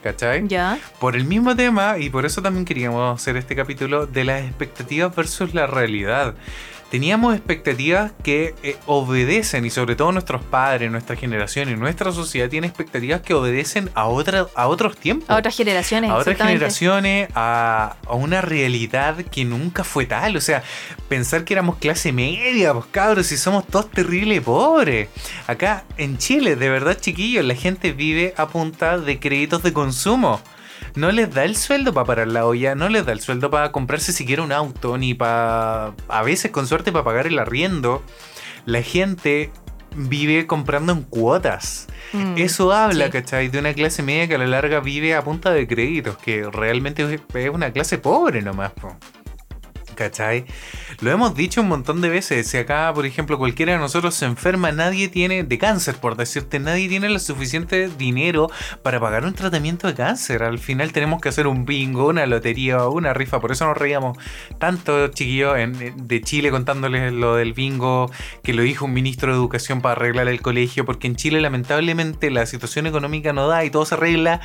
¿Cachai? 0.03 0.47
Ya. 0.47 0.77
Por 0.99 1.15
el 1.15 1.25
mismo 1.25 1.55
tema, 1.55 1.97
y 1.97 2.11
por 2.11 2.27
eso 2.27 2.43
también 2.43 2.63
queríamos 2.63 3.19
hacer 3.19 3.37
este 3.37 3.55
capítulo 3.55 4.05
de 4.05 4.23
las 4.23 4.43
expectativas 4.45 5.15
versus 5.15 5.55
la 5.55 5.65
realidad. 5.65 6.35
Teníamos 6.95 7.35
expectativas 7.35 8.13
que 8.23 8.55
eh, 8.63 8.77
obedecen, 8.85 9.65
y 9.65 9.69
sobre 9.69 9.97
todo 9.97 10.13
nuestros 10.13 10.41
padres, 10.45 10.89
nuestra 10.89 11.17
generación 11.17 11.69
y 11.69 11.75
nuestra 11.75 12.13
sociedad 12.13 12.47
tiene 12.47 12.67
expectativas 12.67 13.19
que 13.19 13.33
obedecen 13.33 13.89
a, 13.95 14.05
otra, 14.05 14.47
a 14.55 14.67
otros 14.69 14.95
tiempos 14.95 15.29
A 15.29 15.35
otras 15.35 15.57
generaciones. 15.57 16.09
a 16.09 16.15
otras 16.15 16.37
generaciones, 16.37 17.27
a, 17.35 17.97
a 18.07 18.13
una 18.13 18.39
realidad 18.39 19.17
que 19.25 19.43
nunca 19.43 19.83
fue 19.83 20.05
tal. 20.05 20.37
O 20.37 20.39
sea, 20.39 20.63
pensar 21.09 21.43
que 21.43 21.55
éramos 21.55 21.79
clase 21.79 22.13
media, 22.13 22.71
pues 22.73 22.85
cabros, 22.91 23.27
si 23.27 23.35
somos 23.35 23.67
todos 23.67 23.91
terribles 23.91 24.39
pobres. 24.39 25.09
Acá 25.47 25.83
en 25.97 26.17
Chile, 26.17 26.55
de 26.55 26.69
verdad, 26.69 26.97
chiquillos, 26.97 27.43
la 27.43 27.55
gente 27.55 27.91
vive 27.91 28.33
a 28.37 28.47
punta 28.47 28.97
de 28.97 29.19
créditos 29.19 29.63
de 29.63 29.73
consumo. 29.73 30.39
No 30.95 31.11
les 31.11 31.33
da 31.33 31.43
el 31.43 31.55
sueldo 31.57 31.93
para 31.93 32.05
parar 32.05 32.27
la 32.27 32.45
olla, 32.45 32.73
no 32.73 32.87
les 32.87 33.05
da 33.05 33.11
el 33.11 33.19
sueldo 33.19 33.49
para 33.49 33.71
comprarse 33.71 34.13
siquiera 34.13 34.43
un 34.43 34.51
auto, 34.51 34.97
ni 34.97 35.13
para, 35.13 35.93
a 36.07 36.23
veces 36.23 36.51
con 36.51 36.67
suerte, 36.67 36.91
para 36.91 37.03
pagar 37.03 37.27
el 37.27 37.37
arriendo. 37.37 38.01
La 38.65 38.81
gente 38.81 39.51
vive 39.95 40.47
comprando 40.47 40.93
en 40.93 41.03
cuotas. 41.03 41.87
Mm, 42.13 42.37
Eso 42.37 42.71
habla, 42.71 43.05
sí. 43.05 43.11
¿cachai? 43.11 43.47
De 43.49 43.59
una 43.59 43.73
clase 43.73 44.03
media 44.03 44.27
que 44.27 44.35
a 44.35 44.37
la 44.37 44.47
larga 44.47 44.79
vive 44.79 45.15
a 45.15 45.23
punta 45.23 45.51
de 45.51 45.67
créditos, 45.67 46.17
que 46.17 46.49
realmente 46.49 47.03
es 47.03 47.21
es 47.33 47.49
una 47.49 47.71
clase 47.71 47.97
pobre 47.97 48.41
nomás, 48.41 48.71
po. 48.71 48.95
¿Cachai? 49.95 50.45
Lo 51.01 51.11
hemos 51.11 51.35
dicho 51.35 51.61
un 51.61 51.67
montón 51.67 52.01
de 52.01 52.09
veces. 52.09 52.47
Si 52.47 52.57
acá, 52.57 52.91
por 52.93 53.05
ejemplo, 53.05 53.37
cualquiera 53.37 53.73
de 53.73 53.79
nosotros 53.79 54.15
se 54.15 54.25
enferma, 54.25 54.71
nadie 54.71 55.07
tiene, 55.07 55.43
de 55.43 55.57
cáncer, 55.57 55.95
por 55.95 56.15
decirte, 56.15 56.59
nadie 56.59 56.87
tiene 56.89 57.09
lo 57.09 57.19
suficiente 57.19 57.89
dinero 57.89 58.49
para 58.83 58.99
pagar 58.99 59.25
un 59.25 59.33
tratamiento 59.33 59.87
de 59.87 59.95
cáncer. 59.95 60.43
Al 60.43 60.59
final 60.59 60.91
tenemos 60.91 61.21
que 61.21 61.29
hacer 61.29 61.47
un 61.47 61.65
bingo, 61.65 62.07
una 62.07 62.25
lotería 62.25 62.85
una 62.87 63.13
rifa. 63.13 63.39
Por 63.39 63.51
eso 63.51 63.65
nos 63.65 63.77
reíamos 63.77 64.17
tanto, 64.59 65.07
chiquillos, 65.09 65.55
de 65.95 66.21
Chile 66.21 66.51
contándoles 66.51 67.13
lo 67.13 67.35
del 67.35 67.53
bingo 67.53 68.11
que 68.43 68.53
lo 68.53 68.63
dijo 68.63 68.85
un 68.85 68.93
ministro 68.93 69.31
de 69.31 69.37
Educación 69.37 69.81
para 69.81 69.93
arreglar 69.93 70.27
el 70.27 70.41
colegio. 70.41 70.85
Porque 70.85 71.07
en 71.07 71.15
Chile, 71.15 71.41
lamentablemente, 71.41 72.29
la 72.31 72.45
situación 72.45 72.87
económica 72.87 73.33
no 73.33 73.47
da 73.47 73.63
y 73.63 73.69
todo 73.69 73.85
se 73.85 73.95
arregla 73.95 74.41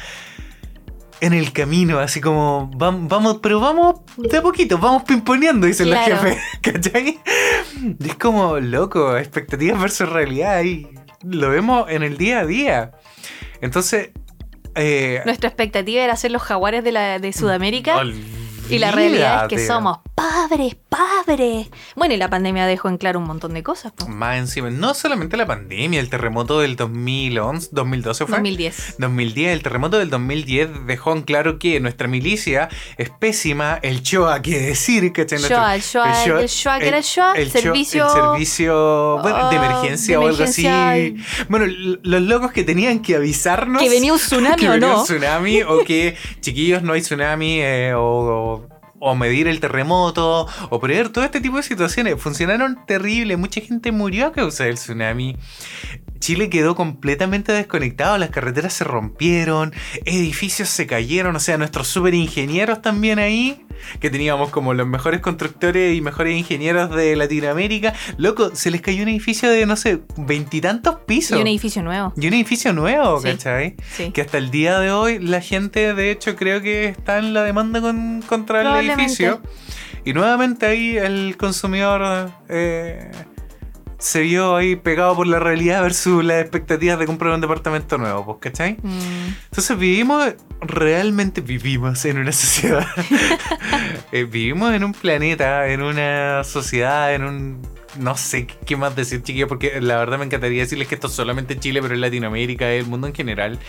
en 1.21 1.33
el 1.33 1.53
camino, 1.53 1.99
así 1.99 2.21
como 2.21 2.71
vam- 2.73 3.09
vamos, 3.09 3.39
pero 3.43 3.61
vamos 3.61 3.97
de 4.17 4.39
a 4.39 4.43
poquito, 4.43 4.79
vamos 4.79 5.03
pimponeando, 5.05 5.67
dicen 5.67 5.87
Claro. 5.89 6.15
los 6.15 6.23
jefes, 6.25 6.43
¿cachai? 6.63 7.19
Y 7.99 8.09
es 8.09 8.15
como, 8.17 8.59
loco, 8.59 9.17
expectativas 9.17 9.81
versus 9.81 10.09
realidad 10.09 10.63
y 10.63 10.89
lo 11.23 11.51
vemos 11.51 11.91
en 11.91 12.03
el 12.03 12.17
día 12.17 12.41
a 12.41 12.47
día. 12.47 12.91
Entonces, 13.61 14.11
eh, 14.75 15.21
Nuestra 15.27 15.49
expectativa 15.49 16.03
era 16.03 16.17
ser 16.17 16.31
los 16.31 16.43
jaguares 16.43 16.83
de, 16.85 16.93
la, 16.93 17.19
de 17.19 17.33
Sudamérica. 17.33 18.03
Y 18.71 18.79
la 18.79 18.93
realidad 18.93 19.43
es 19.45 19.49
que 19.49 19.67
somos 19.67 19.99
padres, 20.51 20.77
padres. 20.89 21.69
Bueno, 21.95 22.15
y 22.15 22.17
la 22.17 22.29
pandemia 22.29 22.67
dejó 22.67 22.89
en 22.89 22.99
claro 22.99 23.19
un 23.21 23.27
montón 23.27 23.55
de 23.55 23.63
cosas. 23.63 23.93
Más 24.09 24.37
encima, 24.39 24.71
no 24.71 24.95
solamente 24.95 25.37
la 25.37 25.47
pandemia, 25.47 26.01
el 26.01 26.11
terremoto 26.11 26.61
del 26.61 26.77
2011, 26.77 27.69
2012 27.73 28.27
fue. 28.27 28.37
2010. 28.39 28.97
2010, 28.99 29.53
el 29.53 29.63
terremoto 29.63 29.99
del 29.99 30.11
2010 30.11 30.87
dejó 30.87 31.13
en 31.13 31.23
claro 31.23 31.59
que 31.59 31.79
nuestra 31.81 32.09
milicia 32.09 32.69
es 32.99 33.11
pésima, 33.11 33.79
el 33.83 34.03
Shoah, 34.03 34.43
qué 34.43 34.59
decir, 34.61 35.13
Shoah, 35.13 35.75
el 35.77 35.83
Shoah, 35.83 36.41
el 36.43 36.49
Shoah, 36.49 36.79
¿qué 36.81 36.89
era 36.89 36.99
el 36.99 37.05
Shoah? 37.05 37.33
el 37.35 37.51
Servicio- 37.51 38.07
el 38.07 38.13
servicio 38.13 39.19
bueno, 39.23 39.51
de 39.51 39.57
emergencia 39.57 40.19
de 40.19 40.25
o 40.25 40.29
algo 40.29 40.45
así. 40.45 40.67
Bueno, 41.49 41.67
los 42.03 42.23
locos 42.23 42.53
que 42.53 42.65
tenían 42.65 43.01
que 43.03 43.17
avisarnos. 43.17 43.83
Que 43.83 43.89
venía 43.89 44.13
un 44.13 44.19
tsunami 44.19 44.57
que 44.57 44.69
o 44.69 44.73
venía 44.73 44.89
no. 44.89 44.99
un 45.01 45.05
tsunami 45.05 45.63
o 45.63 45.85
que, 45.85 46.17
chiquillos, 46.41 46.83
no 46.83 46.93
hay 46.93 47.03
tsunami 47.03 47.61
eh, 47.61 47.95
o, 47.95 48.01
o- 48.03 48.69
o 49.01 49.17
medir 49.17 49.49
el 49.49 49.59
terremoto 49.59 50.47
o 50.69 50.81
prever 50.81 51.09
todo 51.09 51.25
este 51.25 51.41
tipo 51.41 51.57
de 51.57 51.63
situaciones. 51.65 52.21
Funcionaron 52.21 52.87
terrible, 52.87 53.37
mucha 53.37 53.61
gente 53.61 53.91
murió 53.91 54.27
a 54.27 54.33
causa 54.33 54.65
del 54.65 54.77
tsunami. 54.77 55.37
Chile 56.21 56.49
quedó 56.51 56.75
completamente 56.77 57.51
desconectado, 57.53 58.17
las 58.19 58.31
carreteras 58.31 58.73
se 58.75 58.85
rompieron, 58.85 59.73
edificios 60.05 60.69
se 60.69 60.87
cayeron, 60.87 61.35
o 61.35 61.41
sea, 61.41 61.59
nuestros 61.59 61.89
super 61.89 62.15
ingenieros 62.15 62.83
también 62.83 63.19
ahí, 63.19 63.65
que 64.01 64.11
teníamos 64.11 64.51
como 64.51 64.75
los 64.75 64.87
mejores 64.87 65.21
constructores 65.21 65.97
y 65.97 66.03
mejores 66.03 66.37
ingenieros 66.37 66.95
de 66.95 67.17
Latinoamérica, 67.17 67.95
loco, 68.19 68.55
se 68.55 68.71
les 68.71 68.83
cayó 68.83 69.03
un 69.03 69.09
edificio 69.09 69.51
de, 69.51 69.65
no 69.65 69.77
sé, 69.77 70.01
veintitantos 70.19 70.97
pisos. 71.07 71.39
Y 71.39 71.41
un 71.41 71.47
edificio 71.49 71.83
nuevo. 71.83 72.13
Y 72.17 72.27
un 72.29 72.35
edificio 72.35 72.73
nuevo, 72.75 73.21
Sí. 73.21 73.29
¿cachai? 73.29 73.77
Sí. 73.97 74.11
Que 74.13 74.21
hasta 74.21 74.37
el 74.39 74.51
día 74.51 74.79
de 74.79 74.91
hoy 74.93 75.19
la 75.19 75.41
gente, 75.41 75.95
de 75.95 76.11
hecho, 76.11 76.37
creo 76.37 76.61
que 76.61 76.85
está 76.87 77.19
en 77.19 77.33
la 77.33 77.43
demanda 77.45 77.81
con- 77.81 78.23
contra 78.27 78.79
el 78.79 78.91
edificio. 78.91 79.41
Y 80.05 80.15
nuevamente 80.15 80.65
ahí 80.67 80.97
el 80.97 81.37
consumidor 81.37 82.31
eh, 82.49 83.11
se 84.01 84.23
vio 84.23 84.57
ahí 84.57 84.77
pegado 84.77 85.15
por 85.15 85.27
la 85.27 85.39
realidad 85.39 85.83
versus 85.83 86.25
las 86.25 86.41
expectativas 86.41 86.99
de 86.99 87.07
comprar 87.07 87.35
un 87.35 87.41
departamento 87.41 87.99
nuevo, 87.99 88.25
pues, 88.25 88.39
¿cachai? 88.41 88.79
Mm, 88.83 89.35
Entonces 89.45 89.79
vivimos, 89.79 90.35
realmente 90.63 91.43
vivimos 91.43 92.05
en 92.07 92.19
una 92.19 92.33
sociedad. 92.33 92.87
Eh, 94.13 94.25
vivimos 94.25 94.75
en 94.75 94.83
un 94.83 94.93
planeta, 94.93 95.69
en 95.69 95.83
una 95.83 96.43
sociedad, 96.43 97.15
en 97.15 97.23
un... 97.23 97.63
No 97.97 98.17
sé 98.17 98.49
qué 98.67 98.77
más 98.77 98.97
decir, 98.97 99.23
chiquillos, 99.23 99.49
porque 99.49 99.81
la 99.81 99.99
verdad 99.99 100.19
me 100.19 100.25
encantaría 100.25 100.63
decirles 100.63 100.89
que 100.89 100.97
esto 100.97 101.07
es 101.07 101.13
solamente 101.13 101.57
Chile, 101.61 101.81
pero 101.81 101.95
en 101.95 102.01
Latinoamérica, 102.01 102.69
el 102.73 102.87
mundo 102.87 103.07
en 103.07 103.15
general, 103.15 103.61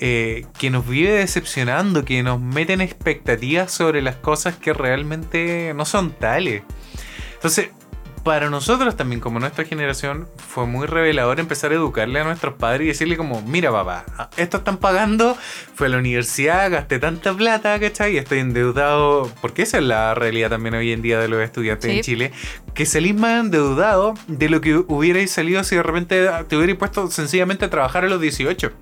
eh, 0.00 0.44
que 0.58 0.68
nos 0.68 0.86
vive 0.86 1.12
decepcionando, 1.12 2.04
que 2.04 2.22
nos 2.22 2.38
meten 2.38 2.82
expectativas 2.82 3.72
sobre 3.72 4.02
las 4.02 4.16
cosas 4.16 4.56
que 4.56 4.74
realmente 4.74 5.72
no 5.74 5.86
son 5.86 6.12
tales. 6.12 6.62
Entonces, 7.34 7.70
para 8.28 8.50
nosotros 8.50 8.94
también, 8.94 9.20
como 9.22 9.40
nuestra 9.40 9.64
generación, 9.64 10.28
fue 10.36 10.66
muy 10.66 10.86
revelador 10.86 11.40
empezar 11.40 11.72
a 11.72 11.76
educarle 11.76 12.20
a 12.20 12.24
nuestros 12.24 12.52
padres 12.54 12.82
y 12.84 12.88
decirle 12.88 13.16
como, 13.16 13.40
mira 13.40 13.72
papá, 13.72 14.04
esto 14.36 14.58
están 14.58 14.76
pagando, 14.76 15.34
fue 15.74 15.86
a 15.86 15.90
la 15.90 15.96
universidad, 15.96 16.70
gasté 16.70 16.98
tanta 16.98 17.32
plata, 17.32 17.80
¿cachai? 17.80 18.16
Y 18.16 18.18
estoy 18.18 18.40
endeudado, 18.40 19.32
porque 19.40 19.62
esa 19.62 19.78
es 19.78 19.84
la 19.84 20.14
realidad 20.14 20.50
también 20.50 20.74
hoy 20.74 20.92
en 20.92 21.00
día 21.00 21.18
de 21.18 21.28
los 21.28 21.40
estudiantes 21.42 21.90
Sí. 21.90 21.96
en 21.96 22.02
Chile, 22.02 22.32
que 22.74 22.84
salís 22.84 23.14
más 23.14 23.40
endeudado 23.40 24.12
de 24.26 24.50
lo 24.50 24.60
que 24.60 24.76
hubierais 24.76 25.30
salido 25.30 25.64
si 25.64 25.76
de 25.76 25.82
repente 25.82 26.28
te 26.48 26.56
hubierais 26.56 26.78
puesto 26.78 27.10
sencillamente 27.10 27.64
a 27.64 27.70
trabajar 27.70 28.04
a 28.04 28.08
los 28.08 28.20
18. 28.20 28.72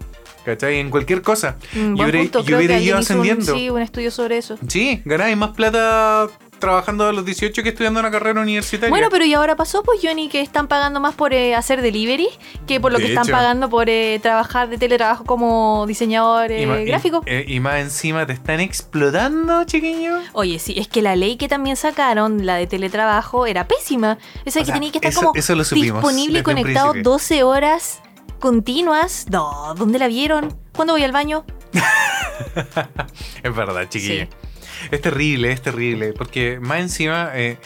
¿Cachai? 0.44 0.78
En 0.78 0.90
cualquier 0.90 1.22
cosa. 1.22 1.56
mm, 1.74 1.96
Y 1.96 2.02
hubiera- 2.02 2.18
punto. 2.20 2.44
y 2.46 2.54
hubiera 2.54 2.74
ido 2.78 2.84
hizo 2.84 2.94
un, 2.94 3.00
ascendiendo. 3.20 3.52
sí, 3.54 3.68
un 3.68 3.82
estudio 3.82 4.12
sobre 4.12 4.38
eso. 4.38 4.56
Sí, 4.68 5.02
ganáis 5.04 5.36
más 5.36 5.50
plata 5.50 6.28
trabajando 6.58 7.06
a 7.06 7.12
los 7.12 7.24
18 7.24 7.62
que 7.62 7.68
estudiando 7.68 8.00
una 8.00 8.10
carrera 8.10 8.40
universitaria. 8.40 8.90
Bueno, 8.90 9.08
pero 9.10 9.24
y 9.24 9.34
ahora 9.34 9.56
pasó, 9.56 9.82
pues, 9.82 10.00
Johnny, 10.02 10.28
que 10.28 10.40
están 10.40 10.68
pagando 10.68 11.00
más 11.00 11.14
por 11.14 11.32
eh, 11.34 11.54
hacer 11.54 11.82
delivery 11.82 12.28
que 12.66 12.80
por 12.80 12.92
lo 12.92 12.98
De 12.98 13.04
que 13.04 13.10
están 13.12 13.26
pagando 13.28 13.68
por 13.68 13.88
eh, 13.90 14.18
trabajar 14.22 14.68
de 14.68 14.78
teletrabajo 14.78 15.24
como 15.24 15.84
diseñador 15.86 16.50
eh, 16.52 16.62
Y 16.62 16.84
gráfico. 16.86 17.22
eh, 17.26 17.44
Y, 17.46 17.60
más 17.60 17.80
encima 17.80 18.26
te 18.26 18.32
están 18.32 18.60
explotando, 18.60 19.64
chiquillo. 19.64 20.18
Oye, 20.32 20.58
sí, 20.58 20.74
es 20.78 20.88
que 20.88 21.02
la 21.02 21.14
ley 21.16 21.36
que 21.36 21.48
también 21.48 21.76
sacaron, 21.76 22.46
la 22.46 22.56
de 22.56 22.66
teletrabajo, 22.66 23.46
era 23.46 23.68
pésima. 23.68 24.18
Esa 24.44 24.60
O 24.60 24.64
que 24.64 24.72
tenía 24.72 24.90
que 24.92 24.98
estar 24.98 25.10
eso- 25.12 25.20
como 25.20 25.32
eso 25.34 25.54
lo 25.54 25.64
supimos 25.64 26.02
disponible 26.02 26.38
y 26.38 26.42
conectado 26.42 26.92
principio. 26.92 27.12
12 27.12 27.42
horas 27.44 28.00
continuas. 28.40 29.26
No, 29.30 29.74
¿dónde 29.76 29.98
la 29.98 30.08
vieron? 30.08 30.56
¿Cuándo 30.74 30.94
voy 30.94 31.02
al 31.04 31.12
baño? 31.12 31.44
Es 33.42 33.54
verdad, 33.54 33.88
chiquillo. 33.88 34.24
Sí. 34.24 34.45
Es 34.90 35.00
terrible, 35.00 35.52
es 35.52 35.62
terrible. 35.62 36.12
Porque 36.12 36.58
más 36.60 36.80
encima 36.80 37.30
eh, 37.34 37.58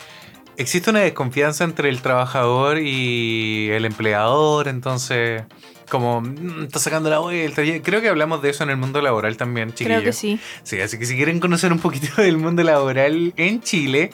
existe 0.56 0.90
una 0.90 1.00
desconfianza 1.00 1.64
entre 1.64 1.88
el 1.88 2.00
trabajador 2.02 2.78
y 2.78 3.68
el 3.70 3.84
empleador. 3.84 4.68
Entonces, 4.68 5.42
como 5.90 6.22
mm, 6.22 6.64
está 6.64 6.78
sacando 6.78 7.10
la 7.10 7.18
vuelta. 7.18 7.62
Creo 7.82 8.00
que 8.00 8.08
hablamos 8.08 8.40
de 8.40 8.50
eso 8.50 8.64
en 8.64 8.70
el 8.70 8.78
mundo 8.78 9.02
laboral 9.02 9.36
también, 9.36 9.70
chiquillo. 9.70 9.88
Creo 9.88 10.02
que 10.02 10.12
sí. 10.14 10.40
Sí, 10.62 10.80
así 10.80 10.98
que 10.98 11.04
si 11.04 11.16
quieren 11.16 11.40
conocer 11.40 11.72
un 11.72 11.78
poquito 11.80 12.22
del 12.22 12.38
mundo 12.38 12.62
laboral 12.62 13.34
en 13.36 13.60
Chile, 13.60 14.10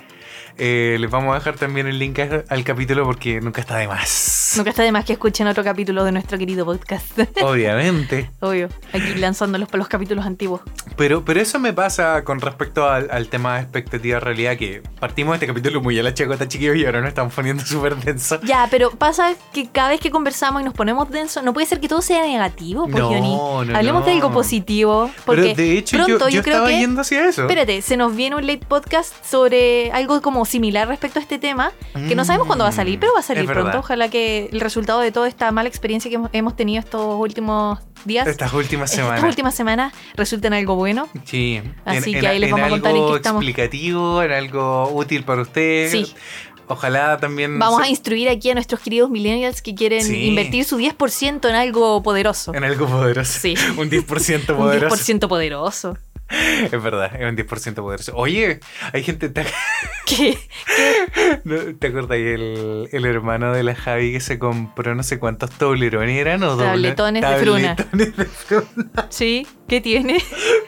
eh, 0.59 0.97
les 0.99 1.11
vamos 1.11 1.33
a 1.33 1.39
dejar 1.39 1.57
también 1.57 1.87
el 1.87 1.99
link 1.99 2.19
al 2.19 2.65
capítulo 2.65 3.05
porque 3.05 3.41
nunca 3.41 3.61
está 3.61 3.77
de 3.77 3.87
más. 3.87 4.46
Nunca 4.57 4.71
está 4.71 4.83
de 4.83 4.93
más 4.93 5.05
que 5.05 5.13
escuchen 5.15 5.47
otro 5.47 5.63
capítulo 5.65 6.05
de 6.05 6.13
nuestro 6.13 6.39
querido 6.39 6.65
podcast. 6.65 7.19
Obviamente. 7.43 8.31
Obvio, 8.41 8.69
aquí 8.93 9.15
lanzándolos 9.17 9.69
para 9.69 9.79
los 9.79 9.89
capítulos 9.89 10.25
antiguos. 10.27 10.61
Pero, 10.97 11.25
pero 11.25 11.41
eso 11.41 11.59
me 11.59 11.73
pasa 11.73 12.25
con 12.25 12.41
respecto 12.41 12.89
al, 12.89 13.09
al 13.11 13.29
tema 13.29 13.57
de 13.57 13.63
expectativa 13.63 14.19
realidad, 14.21 14.57
que 14.57 14.83
partimos 15.01 15.33
de 15.33 15.37
este 15.37 15.47
capítulo 15.47 15.81
muy 15.83 15.99
a 15.99 16.03
la 16.03 16.15
chacota, 16.15 16.49
chiquillos, 16.49 16.77
y 16.77 16.87
ahora 16.87 17.01
nos 17.01 17.09
estamos 17.09 17.35
poniendo 17.35 17.63
súper 17.67 17.97
denso. 17.97 18.41
Ya, 18.43 18.67
pero 18.71 18.91
pasa 18.93 19.35
que 19.53 19.69
cada 19.69 19.91
vez 19.91 20.01
que 20.01 20.11
conversamos 20.11 20.63
y 20.63 20.65
nos 20.65 20.75
ponemos 20.75 21.11
denso, 21.11 21.43
no 21.43 21.53
puede 21.53 21.67
ser 21.67 21.81
que 21.81 21.89
todo 21.89 22.01
sea 22.03 22.23
negativo, 22.23 22.85
pues, 22.89 22.97
No, 23.03 23.09
Johnny. 23.09 23.35
no, 23.71 23.77
Hablemos 23.77 24.05
de 24.07 24.13
no. 24.13 24.17
algo 24.23 24.33
positivo. 24.33 25.11
Porque 25.25 25.43
Pero 25.43 25.57
de 25.57 25.79
hecho, 25.79 25.97
yo, 25.99 26.05
pronto 26.07 26.29
yo 26.29 26.37
yo, 26.37 26.43
creo 26.43 26.55
estaba 26.57 26.69
que. 26.71 26.79
yendo 26.79 27.01
hacia 27.03 27.29
eso. 27.29 27.43
Espérate, 27.43 27.83
se 27.83 27.97
nos 27.97 28.15
viene 28.17 28.37
un 28.37 28.47
late 28.47 28.65
podcast 28.67 29.13
sobre 29.25 29.91
algo 29.93 30.23
como 30.23 30.45
similar 30.47 30.89
respecto 30.89 31.19
a 31.19 31.23
este 31.23 31.39
tema, 31.39 31.73
que 32.09 32.15
no 32.15 32.25
sabemos 32.25 32.47
cuándo 32.47 32.65
va 32.65 32.71
a 32.71 32.73
salir, 32.73 32.99
pero 32.99 33.13
va 33.13 33.21
a 33.21 33.23
salir 33.23 33.37
Mm, 33.45 33.47
Es 33.47 33.53
pronto. 33.53 33.65
verdad. 33.67 33.81
Ojalá 33.81 34.09
que 34.09 34.46
el 34.53 34.61
resultado 34.61 35.01
de 35.01 35.13
toda 35.13 35.29
esta 35.29 35.51
mala 35.53 35.69
experiencia 35.69 36.11
que 36.11 36.19
hemos- 36.33 36.57
tenido 36.57 36.81
estos 36.81 37.15
últimos 37.19 37.79
días, 38.05 38.27
Estas 38.27 38.53
últimas 38.53 38.91
estas 38.91 39.05
semanas. 39.07 39.25
últimas 39.25 39.55
semanas, 39.55 39.93
resulte 40.15 40.47
en 40.47 40.55
algo 40.55 40.77
bueno. 40.77 41.09
Sí, 41.25 41.61
Así 41.85 42.13
que 42.13 42.27
ahí 42.27 42.39
les 42.39 42.51
vamos 42.51 42.67
a 42.67 42.71
contar 42.71 42.95
en 42.97 43.07
qué 43.09 43.15
estamos. 43.17 43.43
explicativo, 43.43 44.23
en 44.23 44.33
algo 44.33 44.91
útil 44.93 45.25
para 45.25 45.43
ustedes. 45.43 45.91
Sí. 45.93 46.15
Ojalá 46.69 47.19
también 47.19 47.59
Vamos 47.61 47.81
se- 47.81 47.87
a 47.87 47.91
instruir 47.91 48.29
aquí 48.29 48.51
a 48.51 48.55
nuestros 48.55 48.81
queridos 48.81 49.09
millennials 49.09 49.63
que 49.63 49.75
quieren 49.77 50.03
Sí. 50.03 50.25
invertir 50.27 50.65
su 50.65 50.77
10% 50.77 51.49
en 51.49 51.55
algo 51.55 52.03
poderoso. 52.03 52.53
en 52.55 52.65
algo 52.65 52.87
poderoso. 52.89 53.39
Sí. 53.41 53.55
Un 53.79 53.89
10% 53.89 54.53
Un 54.55 54.59
poderoso. 54.59 54.97
10% 54.97 55.29
poderoso. 55.29 55.97
Es 56.73 56.83
verdad, 56.83 57.11
es 57.15 57.29
un 57.31 57.37
10% 57.37 57.75
poderoso. 57.77 58.13
Oye, 58.17 58.61
hay 58.93 59.03
gente. 59.03 59.29
¿Te, 59.29 59.45
¿Qué? 60.07 60.39
¿no- 61.45 61.77
¿te 61.79 61.87
acuerdas 61.89 62.17
el, 62.19 62.89
el 62.93 63.05
hermano 63.05 63.53
de 63.53 63.63
la 63.63 63.75
Javi 63.75 64.13
que 64.13 64.21
se 64.21 64.39
compró 64.39 64.95
no 64.95 65.03
sé 65.03 65.19
cuántos 65.19 65.51
toblerones 65.51 66.17
eran 66.19 66.43
o 66.43 66.57
doble- 66.57 66.65
Tabletones 66.95 67.23
de 67.23 67.37
fruna. 67.39 67.77
tabletones 67.77 68.17
de 68.17 68.25
fruna? 68.25 69.07
¿Sí? 69.11 69.47
¿Qué 69.69 69.81
tiene? 69.81 70.19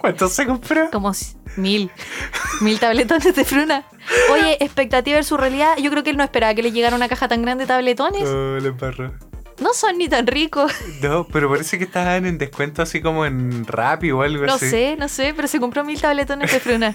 ¿Cuántos 0.00 0.32
se 0.32 0.46
compró? 0.46 0.90
Como 0.90 1.12
mil. 1.56 1.90
Mil 2.60 2.78
tabletones 2.78 3.34
de 3.34 3.44
fruna. 3.44 3.84
Oye, 4.32 4.56
expectativa 4.60 5.16
versus 5.16 5.38
realidad. 5.38 5.76
Yo 5.82 5.90
creo 5.90 6.02
que 6.02 6.10
él 6.10 6.16
no 6.16 6.24
esperaba 6.24 6.54
que 6.54 6.62
le 6.62 6.72
llegara 6.72 6.96
una 6.96 7.08
caja 7.08 7.28
tan 7.28 7.42
grande 7.42 7.64
de 7.64 7.68
tabletones. 7.68 8.22
Oh, 8.28 8.58
le 8.60 8.68
embarró. 8.68 9.12
No 9.60 9.74
son 9.74 9.98
ni 9.98 10.08
tan 10.08 10.26
ricos. 10.26 10.72
No, 11.02 11.26
pero 11.26 11.50
parece 11.50 11.78
que 11.78 11.84
estaban 11.84 12.26
en 12.26 12.38
descuento 12.38 12.82
así 12.82 13.00
como 13.00 13.26
en 13.26 13.66
Rappi 13.66 14.10
o 14.12 14.22
algo 14.22 14.46
No 14.46 14.54
así. 14.54 14.70
sé, 14.70 14.96
no 14.98 15.08
sé, 15.08 15.32
pero 15.34 15.48
se 15.48 15.58
compró 15.60 15.84
mil 15.84 16.00
tabletones 16.00 16.52
de 16.52 16.60
fruna. 16.60 16.94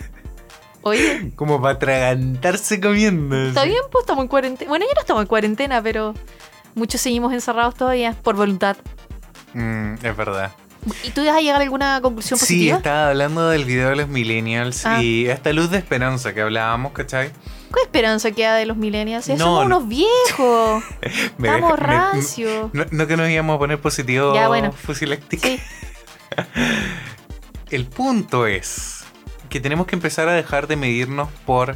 Oye, 0.82 1.32
Como 1.36 1.62
para 1.62 1.76
atragantarse 1.76 2.80
comiendo. 2.82 3.36
está 3.48 3.62
así. 3.62 3.70
bien, 3.70 3.82
pues 3.92 4.04
estamos 4.04 4.24
en 4.24 4.28
cuarentena. 4.28 4.70
Bueno, 4.70 4.86
ya 4.88 4.94
no 4.96 5.02
estamos 5.02 5.22
en 5.22 5.28
cuarentena, 5.28 5.82
pero 5.82 6.14
muchos 6.76 7.00
seguimos 7.02 7.32
encerrados 7.34 7.76
todavía 7.76 8.14
por 8.22 8.36
voluntad. 8.36 8.76
Mm, 9.54 9.94
es 10.04 10.18
verdad. 10.18 10.52
¿Y 11.04 11.10
tú 11.12 11.24
vas 11.26 11.36
a 11.36 11.42
llegar 11.42 11.60
a 11.62 11.64
alguna 11.64 12.02
conclusión 12.02 12.38
Sí, 12.40 12.46
positiva? 12.46 12.78
estaba 12.78 13.10
hablando 13.10 13.50
del 13.50 13.66
video 13.66 13.90
de 13.90 13.96
los 13.96 14.08
millennials 14.08 14.86
Ah. 14.86 15.02
y 15.02 15.28
esta 15.28 15.54
luz 15.54 15.70
de 15.72 15.78
esperanza 15.78 16.34
que 16.34 16.42
hablábamos, 16.42 16.92
¿cachai? 16.94 17.32
¿Qué 17.74 17.82
esperanza 17.82 18.32
queda 18.32 18.56
de 18.56 18.66
los 18.66 18.78
millennials? 18.78 19.28
Eh, 19.30 19.34
No, 19.38 19.46
Somos 19.46 19.60
no. 19.70 19.78
unos 19.78 19.88
viejos. 19.88 20.84
Me 21.38 21.48
Estamos 21.48 21.80
rancios. 21.80 22.70
no, 22.74 22.86
no 22.92 23.08
que 23.08 23.18
nos 23.18 23.30
íbamos 23.30 23.56
a 23.56 23.60
poner 23.60 23.80
positivo 23.82 24.34
Ya, 24.36 24.48
bueno. 24.48 24.72
fusilística. 24.72 25.48
Sí. 25.48 25.60
El 27.70 27.86
punto 27.88 28.46
es 28.48 29.04
que 29.50 29.60
tenemos 29.60 29.88
que 29.88 29.96
empezar 29.96 30.28
a 30.30 30.34
dejar 30.34 30.68
de 30.68 30.76
medirnos 30.76 31.30
por 31.46 31.76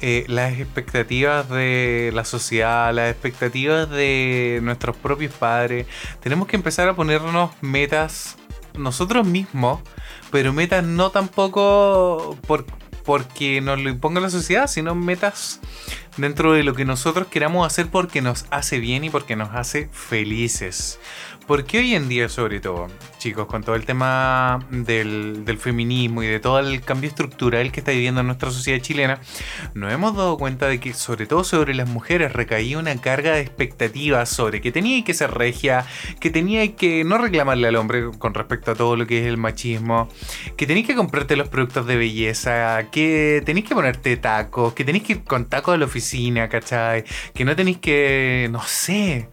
eh, 0.00 0.24
las 0.28 0.58
expectativas 0.58 1.48
de 1.48 2.10
la 2.14 2.24
sociedad, 2.24 2.92
las 2.92 3.10
expectativas 3.10 3.88
de 3.88 4.60
nuestros 4.62 4.96
propios 4.96 5.32
padres. 5.32 5.86
Tenemos 6.20 6.48
que 6.48 6.56
empezar 6.56 6.88
a 6.88 6.94
ponernos 6.94 7.50
metas 7.60 8.36
nosotros 8.74 9.26
mismos, 9.26 9.80
pero 10.30 10.52
metas 10.52 10.84
no 10.84 11.10
tampoco 11.10 12.36
por, 12.46 12.66
porque 13.04 13.60
nos 13.60 13.80
lo 13.80 13.88
imponga 13.88 14.20
la 14.20 14.30
sociedad, 14.30 14.66
sino 14.66 14.94
metas 14.94 15.60
dentro 16.16 16.52
de 16.52 16.64
lo 16.64 16.74
que 16.74 16.84
nosotros 16.84 17.28
queramos 17.28 17.66
hacer 17.66 17.86
porque 17.86 18.20
nos 18.20 18.46
hace 18.50 18.78
bien 18.78 19.04
y 19.04 19.10
porque 19.10 19.36
nos 19.36 19.54
hace 19.54 19.88
felices. 19.92 20.98
Porque 21.46 21.78
hoy 21.78 21.94
en 21.94 22.08
día, 22.08 22.28
sobre 22.28 22.58
todo, 22.58 22.88
chicos, 23.18 23.46
con 23.46 23.62
todo 23.62 23.76
el 23.76 23.86
tema 23.86 24.66
del, 24.70 25.44
feminismo 25.60 26.24
y 26.24 26.26
de 26.26 26.40
todo 26.40 26.58
el 26.58 26.80
cambio 26.80 27.08
estructural 27.08 27.70
que 27.70 27.78
está 27.78 27.92
viviendo 27.92 28.20
nuestra 28.24 28.50
sociedad 28.50 28.80
chilena, 28.80 29.20
nos 29.72 29.92
hemos 29.92 30.16
dado 30.16 30.38
cuenta 30.38 30.66
de 30.66 30.80
que, 30.80 30.92
sobre 30.92 31.26
todo 31.26 31.44
sobre 31.44 31.74
las 31.74 31.88
mujeres, 31.88 32.32
recaía 32.32 32.78
una 32.78 32.96
carga 33.00 33.34
de 33.34 33.42
expectativas 33.42 34.28
sobre 34.28 34.60
que 34.60 34.72
tenía 34.72 35.04
que 35.04 35.14
ser 35.14 35.30
regia, 35.30 35.86
que 36.18 36.30
tenía 36.30 36.74
que 36.74 37.04
no 37.04 37.16
reclamarle 37.16 37.68
al 37.68 37.76
hombre 37.76 38.10
con 38.18 38.34
respecto 38.34 38.72
a 38.72 38.74
todo 38.74 38.96
lo 38.96 39.06
que 39.06 39.20
es 39.20 39.26
el 39.26 39.36
machismo, 39.36 40.08
que 40.56 40.66
tenéis 40.66 40.88
que 40.88 40.96
comprarte 40.96 41.36
los 41.36 41.48
productos 41.48 41.86
de 41.86 41.96
belleza, 41.96 42.90
que 42.90 43.40
tenéis 43.46 43.68
que 43.68 43.74
ponerte 43.76 44.16
tacos, 44.16 44.74
que 44.74 44.84
tenéis 44.84 45.04
que 45.04 45.12
ir 45.12 45.24
con 45.24 45.44
tacos 45.44 45.74
a 45.74 45.78
la 45.78 45.84
oficina, 45.84 46.48
¿cachai? 46.48 47.04
Que 47.34 47.44
no 47.44 47.54
tenéis 47.54 47.78
que, 47.78 48.48
no 48.50 48.62
sé, 48.62 49.28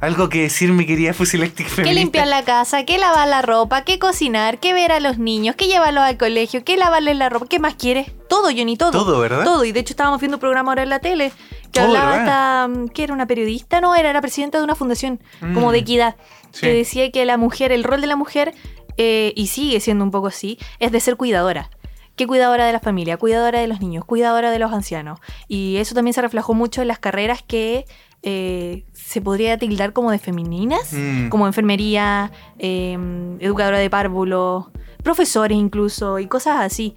¿Algo 0.00 0.28
que 0.28 0.42
decir, 0.42 0.72
mi 0.72 0.84
querida 0.86 1.14
Fusilectic 1.14 1.66
Que 1.66 1.72
feminista? 1.72 2.00
limpiar 2.00 2.28
la 2.28 2.44
casa, 2.44 2.84
que 2.84 2.98
lavar 2.98 3.26
la 3.28 3.40
ropa, 3.42 3.82
que 3.82 3.98
cocinar, 3.98 4.58
que 4.60 4.72
ver 4.74 4.92
a 4.92 5.00
los 5.00 5.18
niños, 5.18 5.56
que 5.56 5.66
llevarlos 5.68 6.04
al 6.04 6.16
colegio, 6.18 6.64
que 6.64 6.76
lavarles 6.76 7.16
la 7.16 7.28
ropa. 7.30 7.46
¿Qué 7.48 7.58
más 7.58 7.74
quieres? 7.76 8.10
Todo, 8.28 8.44
Johnny, 8.54 8.76
todo. 8.76 8.90
Todo, 8.90 9.18
¿verdad? 9.20 9.44
Todo. 9.44 9.64
Y 9.64 9.72
de 9.72 9.80
hecho 9.80 9.92
estábamos 9.92 10.20
viendo 10.20 10.36
un 10.36 10.40
programa 10.40 10.72
ahora 10.72 10.82
en 10.82 10.90
la 10.90 10.98
tele 10.98 11.32
que 11.72 11.80
Oh, 11.80 11.84
hablaba 11.84 12.16
¿verdad? 12.18 12.68
esta... 12.70 12.92
que 12.92 13.04
era 13.04 13.14
una 13.14 13.26
periodista? 13.26 13.80
No, 13.80 13.94
era 13.94 14.12
la 14.12 14.20
presidenta 14.20 14.58
de 14.58 14.64
una 14.64 14.74
fundación 14.74 15.20
como 15.40 15.68
Mm. 15.68 15.72
de 15.72 15.78
equidad. 15.78 16.16
Sí. 16.52 16.60
Que 16.62 16.72
decía 16.74 17.10
que 17.10 17.24
la 17.24 17.36
mujer, 17.38 17.72
el 17.72 17.82
rol 17.84 18.00
de 18.00 18.06
la 18.06 18.16
mujer, 18.16 18.54
eh, 18.98 19.32
y 19.34 19.46
sigue 19.48 19.80
siendo 19.80 20.04
un 20.04 20.10
poco 20.10 20.26
así, 20.28 20.58
es 20.78 20.92
de 20.92 21.00
ser 21.00 21.16
cuidadora. 21.16 21.70
Que 22.16 22.26
cuidadora 22.26 22.64
de 22.64 22.72
la 22.72 22.80
familia, 22.80 23.18
cuidadora 23.18 23.60
de 23.60 23.66
los 23.66 23.80
niños, 23.80 24.04
cuidadora 24.06 24.50
de 24.50 24.58
los 24.58 24.72
ancianos. 24.72 25.20
Y 25.48 25.76
eso 25.76 25.94
también 25.94 26.14
se 26.14 26.22
reflejó 26.22 26.54
mucho 26.54 26.80
en 26.80 26.88
las 26.88 26.98
carreras 26.98 27.42
que 27.46 27.84
eh, 28.22 28.84
se 28.92 29.20
podría 29.20 29.56
tildar 29.58 29.92
como 29.92 30.10
de 30.10 30.18
femeninas, 30.18 30.92
Mm. 30.92 31.28
como 31.28 31.46
enfermería, 31.46 32.32
eh, 32.58 32.98
educadora 33.40 33.78
de 33.78 33.88
párvulos, 33.90 34.66
profesores 35.02 35.56
incluso, 35.56 36.18
y 36.18 36.26
cosas 36.26 36.56
así. 36.60 36.94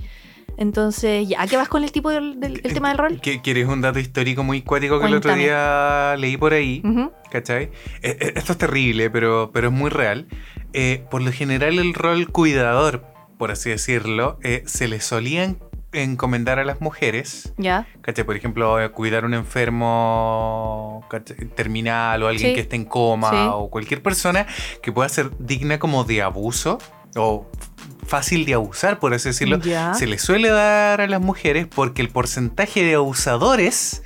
Entonces, 0.57 1.28
¿ya 1.30 1.41
¿a 1.41 1.47
qué 1.47 1.55
vas 1.55 1.70
con 1.70 1.84
el 1.86 1.91
tipo 1.91 2.09
del, 2.09 2.39
del- 2.39 2.59
el 2.63 2.74
tema 2.74 2.89
del 2.89 2.97
rol? 2.97 3.22
¿Qué- 3.22 3.41
¿Quieres 3.41 3.67
un 3.67 3.80
dato 3.82 3.97
histórico 3.99 4.43
muy 4.43 4.61
cuático 4.61 4.99
que 4.99 5.05
el 5.05 5.13
otro 5.13 5.34
día 5.36 6.15
leí 6.17 6.36
por 6.36 6.53
ahí? 6.53 6.84
¿Cachai? 7.32 7.65
Eh, 8.01 8.17
eh, 8.20 8.34
Esto 8.36 8.51
es 8.53 8.57
terrible, 8.57 9.09
pero, 9.09 9.51
pero 9.53 9.67
es 9.67 9.74
muy 9.74 9.89
real. 9.89 10.28
Por 11.09 11.22
lo 11.22 11.32
general, 11.32 11.80
el 11.80 11.93
rol 11.93 12.28
cuidador, 12.30 13.05
por 13.38 13.51
así 13.51 13.70
decirlo, 13.70 14.38
se 14.65 14.88
le 14.89 14.99
solían 14.99 15.59
encomendar 15.91 16.59
a 16.59 16.63
las 16.65 16.81
mujeres. 16.81 17.53
Ya. 17.57 17.87
¿Cachai? 18.01 18.23
Por 18.23 18.35
ejemplo, 18.35 18.79
eh, 18.81 18.89
cuidar 18.91 19.23
a 19.23 19.27
un 19.27 19.33
enfermo 19.33 21.03
¿cachai? 21.09 21.37
terminal 21.55 22.21
o 22.23 22.27
alguien 22.27 22.49
Sí. 22.51 22.55
que 22.55 22.61
esté 22.61 22.75
en 22.75 22.85
coma 22.85 23.29
Sí. 23.31 23.37
o 23.51 23.69
cualquier 23.69 24.01
persona 24.03 24.45
que 24.81 24.91
pueda 24.91 25.09
ser 25.09 25.31
digna 25.39 25.79
como 25.79 26.03
de 26.03 26.21
abuso 26.21 26.77
o 27.15 27.47
fácil 28.05 28.45
de 28.45 28.53
abusar, 28.55 28.99
por 28.99 29.13
así 29.13 29.29
decirlo. 29.29 29.59
Ya. 29.59 29.93
Se 29.93 30.07
le 30.07 30.17
suele 30.19 30.49
dar 30.49 31.01
a 31.01 31.07
las 31.07 31.21
mujeres 31.21 31.67
porque 31.67 32.01
el 32.01 32.09
porcentaje 32.09 32.83
de 32.83 32.95
abusadores 32.95 34.03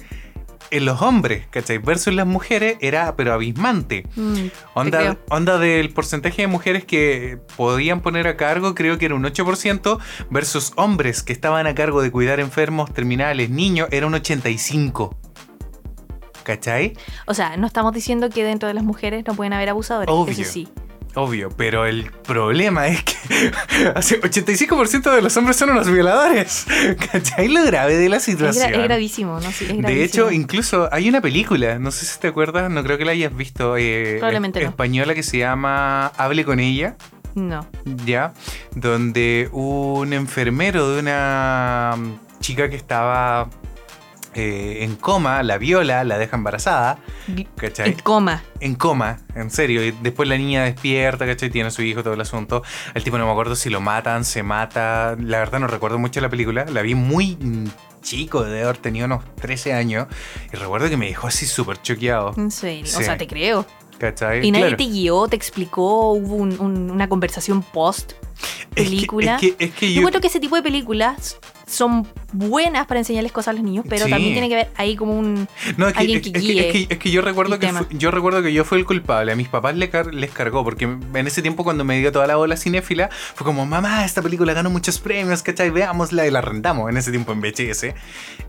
en 0.73 0.85
los 0.85 1.03
hombres, 1.03 1.45
¿cachai? 1.51 1.77
Versus 1.77 2.13
las 2.13 2.25
mujeres 2.25 2.77
era 2.81 3.15
pero 3.15 3.31
abismante. 3.33 4.07
Mm, 4.15 4.47
Onda, 4.73 5.17
onda 5.29 5.59
del 5.59 5.91
porcentaje 5.91 6.41
de 6.41 6.47
mujeres 6.47 6.83
que 6.83 7.37
podían 7.55 8.01
poner 8.01 8.27
a 8.27 8.35
cargo, 8.37 8.73
creo 8.73 8.97
que 8.97 9.05
era 9.05 9.13
un 9.13 9.23
8%, 9.23 9.99
versus 10.31 10.73
hombres 10.75 11.21
que 11.21 11.31
estaban 11.31 11.67
a 11.67 11.75
cargo 11.75 12.01
de 12.01 12.09
cuidar 12.11 12.39
enfermos 12.39 12.91
terminales, 12.91 13.51
niños, 13.51 13.87
era 13.91 14.07
un 14.07 14.13
85%. 14.13 15.15
¿Cachai? 16.43 16.97
O 17.25 17.33
sea, 17.33 17.55
no 17.55 17.67
estamos 17.67 17.93
diciendo 17.93 18.29
que 18.29 18.43
dentro 18.43 18.67
de 18.67 18.73
las 18.73 18.83
mujeres 18.83 19.23
no 19.25 19.33
pueden 19.33 19.53
haber 19.53 19.69
abusadores. 19.69 20.13
Obvio. 20.13 20.33
Eso 20.33 20.43
sí. 20.43 20.67
Obvio, 21.15 21.49
pero 21.55 21.85
el 21.85 22.05
problema 22.11 22.87
es 22.87 23.03
que 23.03 23.13
hace 23.95 24.19
85% 24.19 25.13
de 25.15 25.21
los 25.21 25.37
hombres 25.37 25.57
son 25.57 25.69
unos 25.69 25.89
violadores. 25.91 26.65
¿Cachai? 27.11 27.47
Lo 27.49 27.63
grave 27.65 27.95
de 27.97 28.09
la 28.09 28.17
Es, 28.17 28.23
gra- 28.27 28.31
situación. 28.31 28.73
es 28.73 28.83
gravísimo, 28.83 29.39
¿no? 29.39 29.51
Sí, 29.51 29.65
es 29.65 29.69
De 29.69 29.77
gravísimo. 29.77 30.03
hecho, 30.05 30.31
incluso 30.31 30.89
hay 30.91 31.07
una 31.09 31.21
película, 31.21 31.77
no 31.77 31.91
sé 31.91 32.05
si 32.05 32.19
te 32.19 32.27
acuerdas, 32.29 32.71
no 32.71 32.83
creo 32.83 32.97
que 32.97 33.05
la 33.05 33.11
hayas 33.11 33.35
visto, 33.35 33.77
eh, 33.77 34.15
Probablemente 34.17 34.59
es- 34.59 34.65
no. 34.65 34.69
española 34.71 35.13
que 35.13 35.21
se 35.23 35.37
llama 35.37 36.07
Hable 36.17 36.45
con 36.45 36.59
ella. 36.59 36.95
No. 37.35 37.67
ya, 38.05 38.33
donde 38.75 39.49
un 39.51 40.13
enfermero 40.13 40.89
de 40.91 40.99
una 40.99 41.95
chica 42.41 42.69
que 42.69 42.75
estaba 42.75 43.49
eh, 44.35 44.79
en 44.83 44.95
coma, 44.95 45.43
la 45.43 45.57
viola, 45.57 46.03
la 46.03 46.17
deja 46.17 46.35
embarazada, 46.37 46.97
¿cachai? 47.55 47.89
En 47.91 47.99
coma. 47.99 48.43
En 48.59 48.75
coma, 48.75 49.19
en 49.35 49.49
serio. 49.49 49.83
Y 49.85 49.91
después 50.01 50.27
la 50.29 50.37
niña 50.37 50.63
despierta, 50.63 51.25
¿cachai? 51.25 51.49
Tiene 51.49 51.67
a 51.67 51.71
su 51.71 51.81
hijo, 51.81 52.03
todo 52.03 52.13
el 52.13 52.21
asunto. 52.21 52.63
El 52.93 53.03
tipo 53.03 53.17
no 53.17 53.25
me 53.25 53.31
acuerdo 53.31 53.55
si 53.55 53.69
lo 53.69 53.81
matan, 53.81 54.23
se 54.25 54.43
mata. 54.43 55.15
La 55.19 55.39
verdad 55.39 55.59
no 55.59 55.67
recuerdo 55.67 55.99
mucho 55.99 56.21
la 56.21 56.29
película. 56.29 56.65
La 56.65 56.81
vi 56.81 56.95
muy 56.95 57.37
chico, 58.01 58.43
de 58.43 58.63
haber 58.63 58.77
tenido 58.77 59.05
unos 59.05 59.23
13 59.35 59.73
años. 59.73 60.07
Y 60.51 60.57
recuerdo 60.57 60.89
que 60.89 60.97
me 60.97 61.07
dejó 61.07 61.27
así 61.27 61.45
súper 61.45 61.81
choqueado. 61.81 62.33
En 62.37 62.51
serio. 62.51 62.85
Sí. 62.85 62.97
O 62.97 63.01
sea, 63.01 63.17
te 63.17 63.27
creo. 63.27 63.65
¿Cachai? 63.99 64.45
Y 64.45 64.51
nadie 64.51 64.65
Claro. 64.65 64.77
te 64.77 64.83
guió, 64.85 65.27
te 65.27 65.35
explicó, 65.37 66.11
hubo 66.13 66.35
un- 66.35 66.59
un- 66.59 66.91
una 66.91 67.07
conversación 67.07 67.61
post 67.61 68.13
Es 68.43 68.49
que- 68.75 68.83
película. 68.83 69.35
Es 69.35 69.41
que, 69.41 69.55
es 69.65 69.71
que 69.73 69.87
Yo 69.89 69.93
yo, 69.95 69.99
encuentro 70.01 70.21
que 70.21 70.27
ese 70.27 70.39
tipo 70.39 70.55
de 70.55 70.61
películas 70.63 71.37
son 71.65 72.05
buenas 72.33 72.85
para 72.85 72.99
enseñarles 72.99 73.31
cosas 73.31 73.49
a 73.49 73.53
los 73.53 73.63
niños, 73.63 73.85
pero 73.89 74.05
Sí. 74.05 74.11
también 74.11 74.33
tiene 74.33 74.49
que 74.49 74.55
ver 74.55 74.69
ahí 74.75 74.95
como 74.95 75.17
un... 75.17 75.47
No, 75.77 75.87
es 75.87 75.93
que, 75.93 75.99
alguien 75.99 76.21
que 76.21 76.29
guíe 76.31 76.87
es 76.89 76.97
que- 76.99 77.09
yo 77.11 77.21
recuerdo 77.21 77.57
que 77.57 77.71
yo 77.91 78.11
recuerdo 78.11 78.43
que 78.43 78.53
yo 78.53 78.63
fui 78.65 78.79
el 78.79 78.85
culpable. 78.85 79.31
A 79.31 79.35
mis 79.35 79.47
papás 79.47 79.73
car- 79.91 80.13
les 80.13 80.29
cargó, 80.31 80.63
porque 80.63 80.85
en 80.85 81.27
ese 81.27 81.41
tiempo 81.41 81.63
cuando 81.63 81.83
me 81.83 81.97
dio 81.99 82.11
toda 82.11 82.27
la 82.27 82.35
bola 82.35 82.57
cinéfila, 82.57 83.09
fue 83.35 83.45
como, 83.45 83.65
mamá, 83.65 84.03
esta 84.05 84.21
película 84.21 84.53
ganó 84.53 84.69
muchos 84.69 84.99
premios, 84.99 85.41
¿cachai? 85.41 85.69
Veámosla 85.69 86.27
y 86.27 86.31
la 86.31 86.41
rentamos 86.41 86.89
en 86.89 86.97
ese 86.97 87.11
tiempo 87.11 87.31
en 87.33 87.41
VHS. 87.41 87.93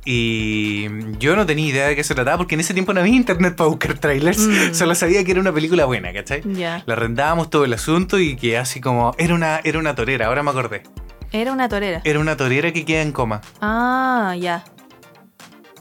Y 0.05 0.87
yo 1.19 1.35
no 1.37 1.47
tenía 1.47 1.67
idea 1.67 1.87
de 1.89 1.97
qué 1.97 2.05
se 2.05 2.15
trataba, 2.15 2.39
porque 2.39 2.55
en 2.55 2.61
ese 2.61 2.73
tiempo 2.75 2.93
no 2.95 3.01
había 3.01 3.15
internet 3.15 3.55
para 3.57 3.69
buscar 3.69 3.99
trailers. 3.99 4.39
Mm. 4.39 4.75
Solo 4.75 4.95
sabía 4.95 5.25
que 5.25 5.31
era 5.33 5.41
una 5.41 5.53
película 5.53 5.85
buena, 5.85 6.13
¿cachai? 6.13 6.43
La 6.87 6.95
rentábamos 6.95 7.51
todo 7.51 7.65
el 7.65 7.73
asunto 7.73 8.19
y 8.19 8.37
que 8.37 8.57
así 8.59 8.81
como, 8.81 9.15
era 9.19 9.35
una, 9.35 9.61
era 9.65 9.79
una 9.79 9.84
torera, 9.95 10.26
ahora 10.26 10.45
me 10.45 10.51
acordé. 10.51 10.85
Era 11.32 11.51
una 11.53 11.68
torera. 11.68 12.01
Era 12.05 12.20
una 12.20 12.37
torera 12.37 12.72
que 12.72 12.85
queda 12.85 13.03
en 13.03 13.11
coma. 13.11 13.41
Ah, 13.61 14.37
ya. 14.39 14.62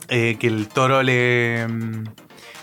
Eh, 0.08 0.36
que 0.38 0.46
el 0.48 0.68
toro 0.68 1.02
le. 1.02 1.66
mm, 1.68 2.04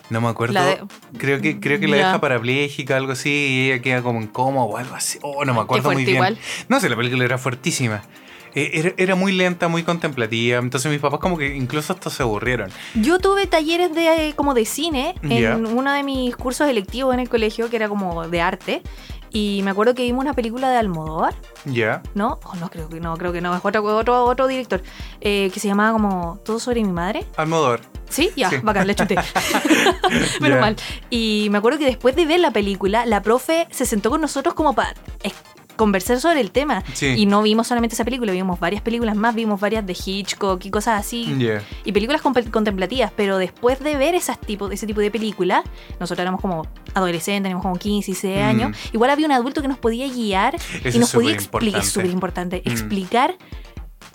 No 0.09 0.19
me 0.19 0.27
acuerdo. 0.27 0.53
La 0.55 0.65
de- 0.65 0.81
Creo 1.17 1.39
que, 1.39 1.61
creo 1.61 1.79
que 1.79 1.87
la 1.87 1.95
Ya. 1.97 2.05
deja 2.07 2.19
parapléjica, 2.21 2.97
algo 2.97 3.13
así, 3.13 3.29
y 3.29 3.71
ella 3.71 3.81
queda 3.81 4.01
como 4.01 4.19
en 4.19 4.27
coma 4.27 4.61
o 4.65 4.75
algo 4.77 4.93
así. 4.93 5.17
Oh, 5.21 5.45
no 5.45 5.53
me 5.53 5.61
acuerdo 5.61 5.89
muy 5.93 6.03
bien. 6.03 6.17
igual. 6.17 6.37
No 6.67 6.81
sé, 6.81 6.89
la 6.89 6.97
película 6.97 7.23
era 7.23 7.37
fuertísima. 7.37 8.01
Eh, 8.53 8.71
era, 8.73 8.91
era 8.97 9.15
muy 9.15 9.31
lenta, 9.31 9.69
muy 9.69 9.83
contemplativa. 9.83 10.59
Entonces 10.59 10.91
mis 10.91 10.99
papás 10.99 11.21
como 11.21 11.37
que 11.37 11.55
incluso 11.55 11.93
hasta 11.93 12.09
se 12.09 12.23
aburrieron. 12.23 12.69
Yo 12.95 13.19
tuve 13.19 13.47
talleres 13.47 13.95
de 13.95 14.27
eh, 14.27 14.33
como 14.35 14.53
de 14.53 14.65
cine 14.65 15.15
en 15.23 15.65
uno 15.65 15.93
de 15.93 16.03
mis 16.03 16.35
cursos 16.35 16.67
electivos 16.67 17.13
en 17.13 17.21
el 17.21 17.29
colegio, 17.29 17.69
que 17.69 17.77
era 17.77 17.87
como 17.87 18.27
de 18.27 18.41
arte. 18.41 18.81
Y 19.34 19.61
me 19.63 19.71
acuerdo 19.71 19.95
que 19.95 20.03
vimos 20.03 20.21
una 20.23 20.34
película 20.34 20.69
de 20.69 20.77
Almodóvar, 20.77 21.34
Ya. 21.65 22.01
¿no? 22.15 22.39
Oh, 22.43 22.55
no, 22.55 22.69
creo 22.69 22.89
que 22.89 22.99
no, 22.99 23.15
creo 23.17 23.32
que 23.32 23.39
no, 23.41 23.55
es 23.55 23.63
otro, 23.63 23.84
otro, 23.84 24.25
otro 24.25 24.47
director, 24.47 24.84
eh, 25.21 25.49
que 25.53 25.59
se 25.59 25.67
llamaba 25.69 25.93
como 25.93 26.39
Todo 26.43 26.59
sobre 26.59 26.84
mi 26.84 26.91
madre. 26.91 27.25
Almodóvar. 27.38 27.79
Sí, 28.09 28.29
ya, 28.36 28.49
Sí. 28.49 28.57
bacán, 28.61 28.88
le 28.88 28.93
chuté. 28.95 29.15
Menos 30.41 30.57
Ya. 30.57 30.61
mal. 30.61 30.75
Y 31.09 31.47
me 31.49 31.59
acuerdo 31.59 31.79
que 31.79 31.86
después 31.86 32.13
de 32.15 32.25
ver 32.25 32.41
la 32.41 32.51
película, 32.51 33.05
la 33.05 33.21
profe 33.21 33.67
se 33.71 33.86
sentó 33.86 34.09
con 34.09 34.19
nosotros 34.19 34.53
como 34.53 34.73
para 34.73 34.93
conversar 35.76 36.19
sobre 36.19 36.41
el 36.41 36.51
tema. 36.51 36.84
Sí. 36.93 37.07
Y 37.17 37.26
no 37.26 37.41
vimos 37.41 37.67
solamente 37.67 37.95
esa 37.95 38.03
película, 38.05 38.32
vimos 38.32 38.59
varias 38.59 38.82
películas 38.82 39.15
más, 39.15 39.34
vimos 39.36 39.59
varias 39.59 39.86
de 39.86 39.93
Hitchcock 39.93 40.63
y 40.65 40.69
cosas 40.72 40.99
así. 40.99 41.36
Ya. 41.38 41.61
Y 41.86 41.91
películas 41.91 42.22
contemplativas, 42.22 43.11
pero 43.15 43.38
después 43.38 43.80
de 43.80 43.95
ver 43.95 44.15
esas 44.15 44.39
tipo, 44.39 44.69
ese 44.72 44.86
tipo 44.88 44.99
de 45.01 45.11
películas, 45.11 45.63
nosotros 45.99 46.19
éramos 46.24 46.41
como 46.41 46.67
adolescentes, 46.93 47.43
teníamos 47.43 47.63
como 47.63 47.76
15, 47.78 48.05
16 48.11 48.38
Mm. 48.38 48.49
años, 48.49 48.78
igual 48.93 49.09
había 49.09 49.26
un 49.26 49.32
adulto 49.32 49.61
que 49.61 49.67
nos 49.67 49.78
podía 49.78 50.07
guiar 50.07 50.55
Eso 50.84 50.97
y 50.97 50.99
nos 50.99 51.11
podía 51.11 51.34
explicar, 51.34 51.82
es 51.82 51.89
súper 51.89 52.09
importante, 52.11 52.61
Mm. 52.65 52.69
explicar 52.72 53.36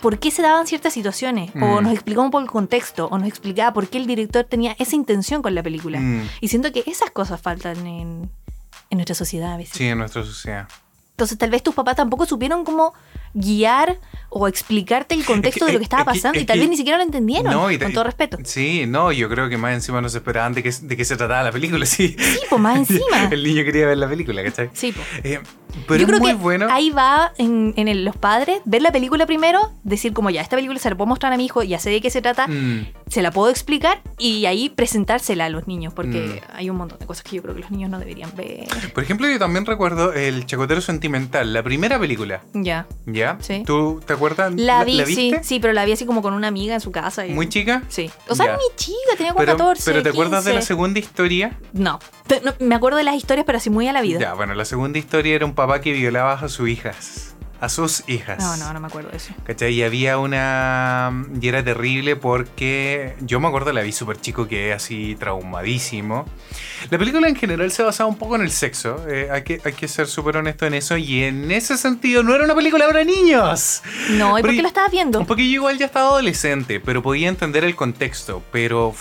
por 0.01 0.19
qué 0.19 0.29
se 0.29 0.41
daban 0.43 0.67
ciertas 0.67 0.93
situaciones, 0.93 1.49
o 1.55 1.81
Mm. 1.81 1.83
nos 1.83 1.93
explicaba 1.93 2.23
un 2.25 2.31
poco 2.31 2.43
el 2.43 2.49
contexto, 2.51 3.07
o 3.07 3.17
nos 3.17 3.27
explicaba 3.27 3.73
por 3.73 3.87
qué 3.87 3.97
el 3.97 4.05
director 4.05 4.43
tenía 4.43 4.75
esa 4.77 4.95
intención 4.95 5.41
con 5.41 5.55
la 5.55 5.63
película. 5.63 5.99
Mm, 5.99 6.21
Y 6.41 6.47
siento 6.49 6.71
que 6.71 6.83
esas 6.85 7.09
cosas 7.11 7.41
faltan 7.41 7.87
en, 7.87 8.29
en 8.89 8.97
nuestra 8.97 9.15
sociedad 9.15 9.53
a 9.53 9.57
veces. 9.57 9.75
Sí, 9.77 9.85
en 9.87 9.97
nuestra 9.97 10.23
sociedad. 10.23 10.67
Entonces 11.17 11.39
tal 11.39 11.49
vez 11.49 11.63
tus 11.63 11.73
papás 11.73 11.95
tampoco 11.95 12.27
supieron 12.27 12.63
cómo 12.63 12.93
guiar 13.33 13.97
o 14.29 14.47
explicarte 14.47 15.15
el 15.15 15.25
contexto 15.25 15.65
de 15.65 15.73
lo 15.73 15.79
que 15.79 15.83
estaba 15.83 16.05
pasando 16.05 16.39
y 16.39 16.45
tal 16.45 16.59
vez 16.59 16.69
ni 16.69 16.77
siquiera 16.77 16.99
lo 16.99 17.03
entendieron, 17.03 17.51
No, 17.51 17.71
y- 17.71 17.79
con 17.79 17.91
todo 17.91 18.03
respeto. 18.03 18.37
Sí, 18.43 18.85
no, 18.87 19.11
yo 19.11 19.27
creo 19.27 19.49
que 19.49 19.57
más 19.57 19.73
encima 19.73 19.99
no 19.99 20.09
se 20.09 20.19
esperaban 20.19 20.53
de 20.53 20.61
qué, 20.61 20.71
de 20.79 20.95
qué 20.95 21.03
se 21.03 21.17
trataba 21.17 21.41
la 21.41 21.51
película, 21.51 21.85
sí. 21.87 22.15
Sí, 22.19 22.39
pues 22.47 22.61
más 22.61 22.77
encima. 22.77 23.23
El 23.31 23.43
niño 23.43 23.63
quería 23.63 23.87
ver 23.87 23.97
la 23.97 24.07
película, 24.07 24.43
¿cachai? 24.43 24.69
Sí, 24.73 24.91
pues. 24.93 25.07
Eh, 25.25 25.39
pero 25.87 25.97
Yo 25.97 26.03
es 26.03 26.07
creo 26.07 26.19
muy 26.19 26.29
que 26.31 26.35
bueno. 26.37 26.67
ahí 26.71 26.89
va 26.89 27.33
en, 27.37 27.73
en 27.77 27.87
el- 27.87 28.05
los 28.05 28.15
padres, 28.15 28.61
ver 28.65 28.81
la 28.81 28.91
película 28.91 29.25
primero, 29.25 29.71
decir 29.83 30.13
como 30.13 30.29
ya, 30.29 30.41
esta 30.41 30.55
película 30.55 30.79
se 30.79 30.89
la 30.89 30.95
puedo 30.95 31.07
mostrar 31.07 31.33
a 31.33 31.37
mi 31.37 31.45
hijo, 31.45 31.61
ya 31.63 31.79
sé 31.79 31.89
de 31.89 32.01
qué 32.01 32.09
se 32.09 32.21
trata, 32.21 32.47
Mm, 32.47 32.87
se 33.07 33.21
la 33.21 33.31
puedo 33.31 33.49
explicar 33.49 34.01
y 34.17 34.45
ahí 34.45 34.69
presentársela 34.69 35.45
a 35.45 35.49
los 35.49 35.67
niños, 35.67 35.93
porque 35.93 36.41
Mm. 36.47 36.55
hay 36.55 36.69
un 36.69 36.77
montón 36.77 36.99
de 36.99 37.05
cosas 37.05 37.23
que 37.23 37.35
yo 37.35 37.41
creo 37.41 37.53
que 37.55 37.61
los 37.61 37.71
niños 37.71 37.89
no 37.89 37.99
deberían 37.99 38.31
ver. 38.35 38.67
Por 38.93 39.03
ejemplo, 39.03 39.27
yo 39.29 39.37
también 39.39 39.65
recuerdo 39.65 40.13
El 40.13 40.45
Chacotero 40.45 40.81
Sentimental, 40.81 41.53
la 41.53 41.63
primera 41.63 41.99
película, 41.99 42.41
Ya. 42.53 42.87
¿ya? 43.05 43.37
Sí. 43.41 43.63
¿Tú 43.65 44.01
te 44.05 44.13
acuerdas? 44.13 44.53
La 44.55 44.83
vi, 44.83 45.03
sí, 45.05 45.31
viste? 45.31 45.43
sí, 45.43 45.59
pero 45.59 45.73
la 45.73 45.85
vi 45.85 45.91
así 45.93 46.05
como 46.05 46.21
con 46.21 46.33
una 46.33 46.47
amiga 46.47 46.73
en 46.73 46.81
su 46.81 46.91
casa. 46.91 47.25
y- 47.25 47.31
¿Muy 47.33 47.49
chica? 47.49 47.83
Sí. 47.89 48.09
O 48.29 48.35
sea, 48.35 48.53
mi 48.53 48.75
chica, 48.75 48.97
tenía 49.17 49.33
como 49.33 49.45
Pero, 49.45 49.57
14. 49.57 49.83
pero 49.85 50.03
¿te 50.03 50.09
acuerdas 50.09 50.43
de 50.45 50.51
la 50.51 50.59
15? 50.59 50.67
segunda 50.67 50.99
historia? 50.99 51.57
No, 51.73 51.99
Me 52.59 52.75
acuerdo 52.75 52.97
de 52.97 53.03
las 53.03 53.15
historias, 53.15 53.45
pero 53.45 53.57
así 53.57 53.69
muy 53.69 53.87
a 53.87 53.93
la 53.93 54.01
vida. 54.01 54.19
Ya, 54.19 54.33
bueno, 54.33 54.53
la 54.53 54.65
segunda 54.65 54.99
historia 54.99 55.33
era 55.35 55.45
un 55.45 55.53
papá 55.55 55.66
que 55.81 55.91
violaba 55.93 56.33
a 56.33 56.49
sus 56.49 56.67
hijas. 56.69 57.35
a 57.59 57.69
sus 57.69 58.03
hijas. 58.07 58.37
No, 58.39 58.55
no, 58.57 58.71
no 58.73 58.79
me 58.79 58.85
acuerdo 58.87 59.09
de 59.09 59.17
eso. 59.17 59.33
¿Cachai? 59.43 59.73
Y 59.73 59.81
había 59.83 60.17
una. 60.19 61.11
Y 61.41 61.47
era 61.47 61.63
terrible 61.63 62.15
porque 62.15 63.15
yo 63.21 63.39
me 63.39 63.47
acuerdo, 63.47 63.73
la 63.73 63.81
vi 63.81 63.91
súper 63.91 64.21
chico, 64.21 64.47
que 64.47 64.73
así 64.73 65.15
traumadísimo. 65.19 66.25
La 66.91 66.99
película 66.99 67.27
en 67.27 67.35
general 67.35 67.71
se 67.71 67.81
basaba 67.81 68.07
un 68.07 68.17
poco 68.17 68.35
en 68.35 68.43
el 68.43 68.51
sexo. 68.51 69.03
eh, 69.09 69.29
hay, 69.31 69.41
que, 69.43 69.59
hay 69.65 69.73
que 69.73 69.87
ser 69.87 70.05
súper 70.07 70.37
honesto 70.37 70.67
en 70.67 70.75
eso. 70.75 70.97
Y 70.97 71.23
en 71.23 71.49
ese 71.51 71.77
sentido, 71.77 72.21
no 72.21 72.35
era 72.35 72.43
una 72.45 72.53
película 72.53 72.85
para 72.87 73.03
niños. 73.03 73.81
No, 74.11 74.37
¿y 74.37 74.41
por 74.43 74.51
qué 74.51 74.61
lo 74.61 74.67
estabas 74.67 74.91
viendo? 74.91 75.25
Porque 75.25 75.43
yo 75.47 75.55
igual 75.55 75.79
ya 75.79 75.87
estaba 75.87 76.09
adolescente, 76.09 76.79
pero 76.79 77.01
podía 77.01 77.27
entender 77.27 77.63
el 77.63 77.75
contexto. 77.75 78.43
Pero 78.51 78.93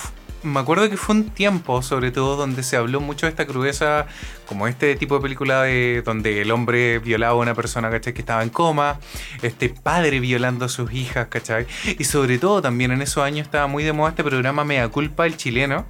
me 0.47 0.61
acuerdo 0.61 0.89
que 0.89 0.97
fue 0.97 1.15
un 1.17 1.25
tiempo, 1.31 1.83
sobre 1.83 2.11
todo, 2.11 2.37
donde 2.37 2.63
se 2.63 2.77
habló 2.77 3.01
mucho 3.01 3.27
de 3.27 3.31
esta 3.31 3.47
crudeza, 3.47 4.07
como 4.47 4.67
este 4.69 4.95
tipo 4.97 5.17
de 5.17 5.21
película 5.21 5.63
de, 5.63 6.03
donde 6.05 6.41
el 6.43 6.51
hombre 6.53 6.99
violaba 7.01 7.33
a 7.33 7.43
una 7.43 7.55
persona, 7.55 7.91
¿cachai? 7.91 8.15
Que 8.15 8.21
estaba 8.21 8.43
en 8.43 8.51
coma, 8.51 8.99
este 9.43 9.69
padre 9.69 10.21
violando 10.21 10.65
a 10.65 10.69
sus 10.69 10.93
hijas, 10.93 11.27
¿cachai? 11.29 11.67
Y 11.99 12.05
sobre 12.05 12.39
todo 12.39 12.63
también 12.63 12.93
en 12.93 13.03
esos 13.03 13.23
años 13.25 13.47
estaba 13.47 13.67
muy 13.67 13.83
de 13.85 13.93
moda 13.93 14.11
este 14.11 14.23
programa 14.25 14.65
Mea 14.65 14.89
Culpa, 14.89 15.27
el 15.27 15.37
chileno. 15.37 15.85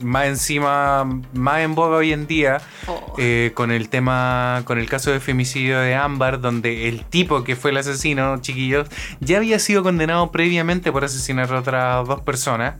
Más 0.00 0.26
encima, 0.26 1.04
más 1.34 1.60
en 1.60 1.74
boga 1.74 1.96
hoy 1.96 2.12
en 2.12 2.26
día, 2.26 2.60
Oh. 2.86 3.14
eh, 3.18 3.52
con 3.54 3.70
el 3.70 3.88
tema, 3.88 4.62
con 4.64 4.78
el 4.78 4.88
caso 4.88 5.10
de 5.12 5.20
femicidio 5.20 5.78
de 5.78 5.94
Ámbar, 5.94 6.40
donde 6.40 6.88
el 6.88 7.04
tipo 7.04 7.44
que 7.44 7.56
fue 7.56 7.70
el 7.70 7.76
asesino, 7.76 8.40
chiquillos, 8.40 8.88
ya 9.20 9.38
había 9.38 9.58
sido 9.58 9.82
condenado 9.82 10.30
previamente 10.30 10.90
por 10.92 11.04
asesinar 11.04 11.52
a 11.52 11.58
otras 11.60 12.06
dos 12.08 12.20
personas. 12.22 12.74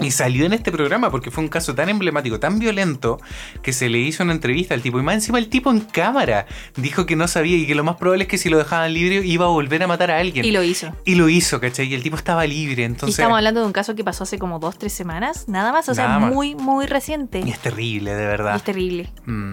Y 0.00 0.12
salió 0.12 0.46
en 0.46 0.52
este 0.52 0.70
programa 0.70 1.10
porque 1.10 1.30
fue 1.30 1.42
un 1.42 1.48
caso 1.48 1.74
tan 1.74 1.88
emblemático, 1.88 2.38
tan 2.38 2.58
violento, 2.60 3.20
que 3.62 3.72
se 3.72 3.88
le 3.88 3.98
hizo 3.98 4.22
una 4.22 4.32
entrevista 4.32 4.74
al 4.74 4.80
tipo. 4.82 5.00
Y 5.00 5.02
más 5.02 5.14
encima 5.16 5.38
el 5.38 5.48
tipo 5.48 5.70
en 5.72 5.80
cámara 5.80 6.46
dijo 6.76 7.04
que 7.04 7.16
no 7.16 7.26
sabía 7.26 7.56
y 7.56 7.66
que 7.66 7.74
lo 7.74 7.82
más 7.82 7.96
probable 7.96 8.24
es 8.24 8.28
que 8.28 8.38
si 8.38 8.48
lo 8.48 8.58
dejaban 8.58 8.94
libre 8.94 9.26
iba 9.26 9.46
a 9.46 9.48
volver 9.48 9.82
a 9.82 9.86
matar 9.88 10.12
a 10.12 10.18
alguien. 10.18 10.44
Y 10.44 10.52
lo 10.52 10.62
hizo. 10.62 10.94
Y 11.04 11.16
lo 11.16 11.28
hizo, 11.28 11.60
¿cachai? 11.60 11.88
Y 11.88 11.94
el 11.94 12.02
tipo 12.04 12.16
estaba 12.16 12.46
libre, 12.46 12.82
y 12.82 12.84
entonces... 12.84 13.18
estamos 13.18 13.36
hablando 13.36 13.60
de 13.60 13.66
un 13.66 13.72
caso 13.72 13.96
que 13.96 14.04
pasó 14.04 14.22
hace 14.22 14.38
como 14.38 14.60
dos, 14.60 14.78
tres 14.78 14.92
semanas, 14.92 15.48
nada 15.48 15.72
más, 15.72 15.88
o 15.88 15.94
sea, 15.94 16.18
más. 16.20 16.32
muy, 16.32 16.54
muy 16.54 16.86
reciente. 16.86 17.40
Y 17.44 17.50
es 17.50 17.58
terrible, 17.58 18.14
de 18.14 18.22
Y 18.22 18.26
verdad. 18.26 18.56
es 18.56 18.62
terrible. 18.62 19.10
Mm. 19.26 19.52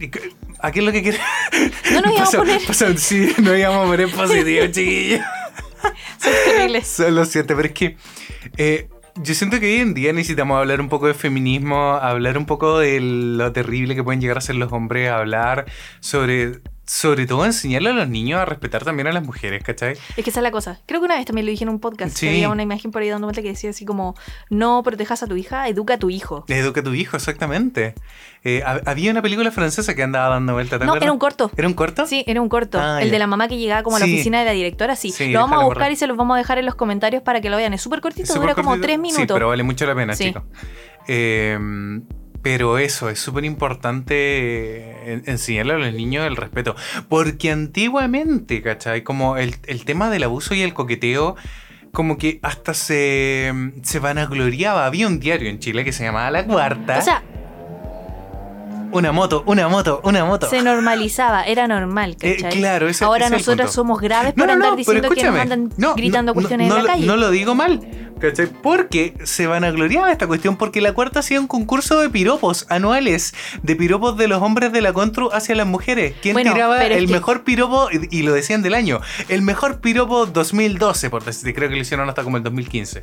¿Y 0.00 0.10
¿A 0.60 0.72
qué 0.72 0.78
es 0.80 0.84
lo 0.84 0.92
que 0.92 1.02
quieres? 1.02 1.20
No 1.92 2.00
nos 2.00 2.12
íbamos 2.14 2.34
a 2.34 2.38
poner. 2.38 2.98
sí, 2.98 3.32
no 3.42 3.56
íbamos 3.56 3.86
a 3.86 3.90
poner 3.90 4.10
positivo, 4.10 4.66
chiquillos. 4.72 5.20
Son 6.18 6.32
terribles. 6.46 6.86
Solo 6.86 7.24
siento, 7.24 7.54
pero 7.56 7.68
es 7.68 7.74
que 7.74 7.96
eh, 8.56 8.88
yo 9.16 9.34
siento 9.34 9.60
que 9.60 9.66
hoy 9.66 9.80
en 9.80 9.94
día 9.94 10.12
necesitamos 10.12 10.58
hablar 10.58 10.80
un 10.80 10.88
poco 10.88 11.06
de 11.06 11.14
feminismo, 11.14 11.94
hablar 11.94 12.36
un 12.36 12.46
poco 12.46 12.78
de 12.78 13.00
lo 13.00 13.52
terrible 13.52 13.94
que 13.94 14.02
pueden 14.02 14.20
llegar 14.20 14.38
a 14.38 14.40
ser 14.40 14.56
los 14.56 14.72
hombres, 14.72 15.10
hablar 15.10 15.66
sobre, 16.00 16.60
sobre 16.86 17.26
todo 17.26 17.44
enseñarle 17.46 17.90
a 17.90 17.92
los 17.94 18.08
niños 18.08 18.38
a 18.40 18.44
respetar 18.44 18.84
también 18.84 19.06
a 19.06 19.12
las 19.12 19.24
mujeres, 19.24 19.62
¿cachai? 19.64 19.96
Es 20.16 20.24
que 20.24 20.30
esa 20.30 20.40
es 20.40 20.42
la 20.44 20.50
cosa. 20.50 20.80
Creo 20.86 21.00
que 21.00 21.06
una 21.06 21.16
vez 21.16 21.24
también 21.24 21.46
lo 21.46 21.50
dije 21.50 21.64
en 21.64 21.70
un 21.70 21.80
podcast. 21.80 22.16
Sí. 22.16 22.26
que 22.26 22.32
había 22.32 22.48
una 22.50 22.62
imagen 22.62 22.90
por 22.90 23.02
ahí 23.02 23.08
dando 23.08 23.26
vuelta 23.26 23.40
que 23.42 23.48
decía 23.48 23.70
así 23.70 23.84
como: 23.84 24.14
No 24.50 24.82
protejas 24.82 25.22
a 25.22 25.26
tu 25.26 25.36
hija, 25.36 25.66
educa 25.68 25.94
a 25.94 25.98
tu 25.98 26.10
hijo. 26.10 26.44
Educa 26.48 26.80
a 26.80 26.84
tu 26.84 26.92
hijo, 26.94 27.16
exactamente. 27.16 27.94
Eh, 28.44 28.62
ha- 28.66 28.82
había 28.84 29.10
una 29.10 29.22
película 29.22 29.50
francesa 29.50 29.94
que 29.94 30.02
andaba 30.02 30.28
dando 30.34 30.52
vuelta, 30.52 30.78
¿te 30.78 30.84
No, 30.84 30.90
acuerdas? 30.92 31.04
era 31.04 31.12
un 31.12 31.18
corto. 31.18 31.50
¿Era 31.56 31.66
un 31.68 31.74
corto? 31.74 32.06
Sí, 32.06 32.24
era 32.26 32.42
un 32.42 32.48
corto. 32.50 32.78
Ah, 32.78 33.00
el 33.00 33.06
ya. 33.08 33.12
de 33.12 33.18
la 33.18 33.26
mamá 33.26 33.48
que 33.48 33.56
llegaba 33.56 33.82
como 33.82 33.96
a 33.96 34.00
la 34.00 34.04
Sí. 34.06 34.12
oficina 34.14 34.40
de 34.40 34.44
la 34.44 34.52
directora, 34.52 34.96
sí. 34.96 35.10
Sí, 35.10 35.30
lo 35.30 35.40
vamos 35.40 35.58
a 35.60 35.64
buscar 35.64 35.78
correr. 35.84 35.92
y 35.92 35.96
se 35.96 36.06
los 36.06 36.16
vamos 36.18 36.34
a 36.34 36.38
dejar 36.38 36.58
en 36.58 36.66
los 36.66 36.74
comentarios 36.74 37.22
para 37.22 37.40
que 37.40 37.48
lo 37.48 37.56
vean. 37.56 37.72
Es 37.72 37.80
súper 37.80 38.00
cortito, 38.02 38.26
Súper 38.26 38.40
dura 38.42 38.54
como 38.54 38.78
tres 38.80 38.96
Sí, 38.96 39.00
minutos. 39.00 39.34
pero 39.34 39.48
vale 39.48 39.62
mucho 39.62 39.86
la 39.86 39.94
pena, 39.94 40.14
Sí. 40.14 40.24
chicos. 40.26 40.42
Eh, 41.08 41.58
pero 42.44 42.78
eso, 42.78 43.08
es 43.10 43.18
súper 43.18 43.44
importante 43.44 44.14
eh, 44.14 45.12
en- 45.14 45.22
enseñarle 45.26 45.72
a 45.72 45.78
los 45.78 45.92
niños 45.94 46.24
el 46.26 46.36
respeto. 46.36 46.76
Porque 47.08 47.50
antiguamente, 47.50 48.62
¿cachai? 48.62 49.02
Como 49.02 49.36
el, 49.38 49.56
el 49.66 49.84
tema 49.84 50.10
del 50.10 50.22
abuso 50.24 50.54
y 50.54 50.60
el 50.62 50.74
coqueteo, 50.74 51.34
como 51.90 52.18
que 52.18 52.38
hasta 52.42 52.74
se, 52.74 53.52
se 53.82 53.98
vanagloriaba. 53.98 54.84
Había 54.86 55.06
un 55.08 55.18
diario 55.20 55.48
en 55.48 55.58
Chile 55.58 55.84
que 55.84 55.92
se 55.92 56.04
llamaba 56.04 56.30
La 56.30 56.44
Cuarta. 56.44 56.98
O 56.98 57.02
sea, 57.02 57.22
una 58.94 59.12
moto, 59.12 59.42
una 59.46 59.68
moto, 59.68 60.00
una 60.04 60.24
moto. 60.24 60.48
se 60.48 60.62
normalizaba, 60.62 61.42
era 61.44 61.68
normal, 61.68 62.16
Eh, 62.20 62.36
¿cachai? 62.36 62.58
claro, 62.58 62.88
ese- 62.88 63.04
Ahora 63.04 63.26
ese 63.26 63.44
punto. 63.44 63.68
somos 63.68 64.00
graves 64.00 64.34
No, 64.36 64.42
por 64.42 64.46
no, 64.46 64.52
andar 64.54 64.70
no, 64.70 64.76
diciendo 64.76 65.10
que 65.10 65.22
nos 65.24 65.36
andan 65.38 65.70
No, 65.76 65.94
gritando 65.94 66.30
no, 66.30 66.34
cuestiones 66.34 66.68
no 66.68 66.76
en 66.78 66.82
la 66.84 66.88
calle. 66.92 67.06
No 67.06 67.16
lo 67.16 67.30
digo 67.30 67.54
mal, 67.54 67.80
¿cachai? 68.20 68.46
Porque 68.46 69.14
se 69.24 69.46
vanagloriaba 69.46 70.10
esta 70.12 70.26
cuestión 70.26 70.56
porque 70.56 70.80
la 70.80 70.92
cuarta 70.92 71.20
hacía 71.20 71.40
un 71.40 71.46
concurso 71.46 72.00
de 72.00 72.08
piropos 72.08 72.66
anuales, 72.70 73.34
de 73.62 73.76
piropos 73.76 74.16
de 74.16 74.28
los 74.28 74.40
hombres 74.42 74.72
de 74.72 74.80
la 74.80 74.92
Contru 74.92 75.30
hacia 75.32 75.54
las 75.54 75.66
mujeres. 75.66 76.14
¿Quién 76.22 76.34
Bueno, 76.34 76.52
tiraba 76.52 76.82
el 76.84 77.06
que- 77.06 77.12
mejor 77.12 77.44
piropo? 77.44 77.88
Y, 77.90 78.16
y 78.18 78.22
lo 78.22 78.32
decían 78.32 78.62
del 78.62 78.74
año. 78.74 79.00
El 79.28 79.42
mejor 79.42 79.80
piropo 79.80 80.26
2012, 80.26 81.10
por 81.10 81.24
decir, 81.24 81.52
creo 81.54 81.68
que 81.68 81.74
lo 81.74 81.80
hicieron 81.82 82.08
hasta 82.08 82.22
como 82.22 82.36
el 82.36 82.42
2015. 82.42 83.02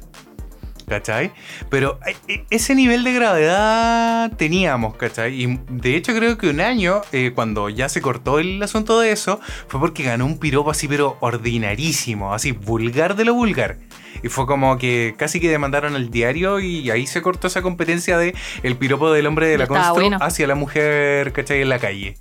¿Cachai? 0.91 1.31
Pero 1.69 1.99
eh, 2.05 2.17
eh, 2.27 2.45
ese 2.49 2.75
nivel 2.75 3.05
de 3.05 3.13
gravedad 3.13 4.29
teníamos, 4.35 4.97
¿cachai? 4.97 5.41
Y 5.41 5.59
de 5.69 5.95
hecho 5.95 6.13
creo 6.13 6.37
que 6.37 6.49
un 6.49 6.59
año, 6.59 7.01
eh, 7.13 7.31
cuando 7.33 7.69
ya 7.69 7.87
se 7.87 8.01
cortó 8.01 8.39
el 8.39 8.61
asunto 8.61 8.99
de 8.99 9.13
eso, 9.13 9.39
fue 9.69 9.79
porque 9.79 10.03
ganó 10.03 10.25
un 10.25 10.37
piropo 10.37 10.69
así, 10.69 10.89
pero 10.89 11.15
ordinarísimo, 11.21 12.33
así, 12.33 12.51
vulgar 12.51 13.15
de 13.15 13.23
lo 13.23 13.33
vulgar. 13.33 13.77
Y 14.21 14.27
fue 14.27 14.45
como 14.45 14.77
que 14.77 15.15
casi 15.17 15.39
que 15.39 15.49
demandaron 15.49 15.95
al 15.95 16.11
diario 16.11 16.59
y 16.59 16.89
ahí 16.91 17.07
se 17.07 17.21
cortó 17.21 17.47
esa 17.47 17.61
competencia 17.61 18.17
de 18.17 18.35
el 18.61 18.75
piropo 18.75 19.13
del 19.13 19.27
hombre 19.27 19.47
de 19.47 19.59
la 19.59 19.67
constru 19.67 19.93
bueno. 19.93 20.17
hacia 20.19 20.45
la 20.45 20.55
mujer, 20.55 21.31
¿cachai? 21.31 21.61
En 21.61 21.69
la 21.69 21.79
calle. 21.79 22.17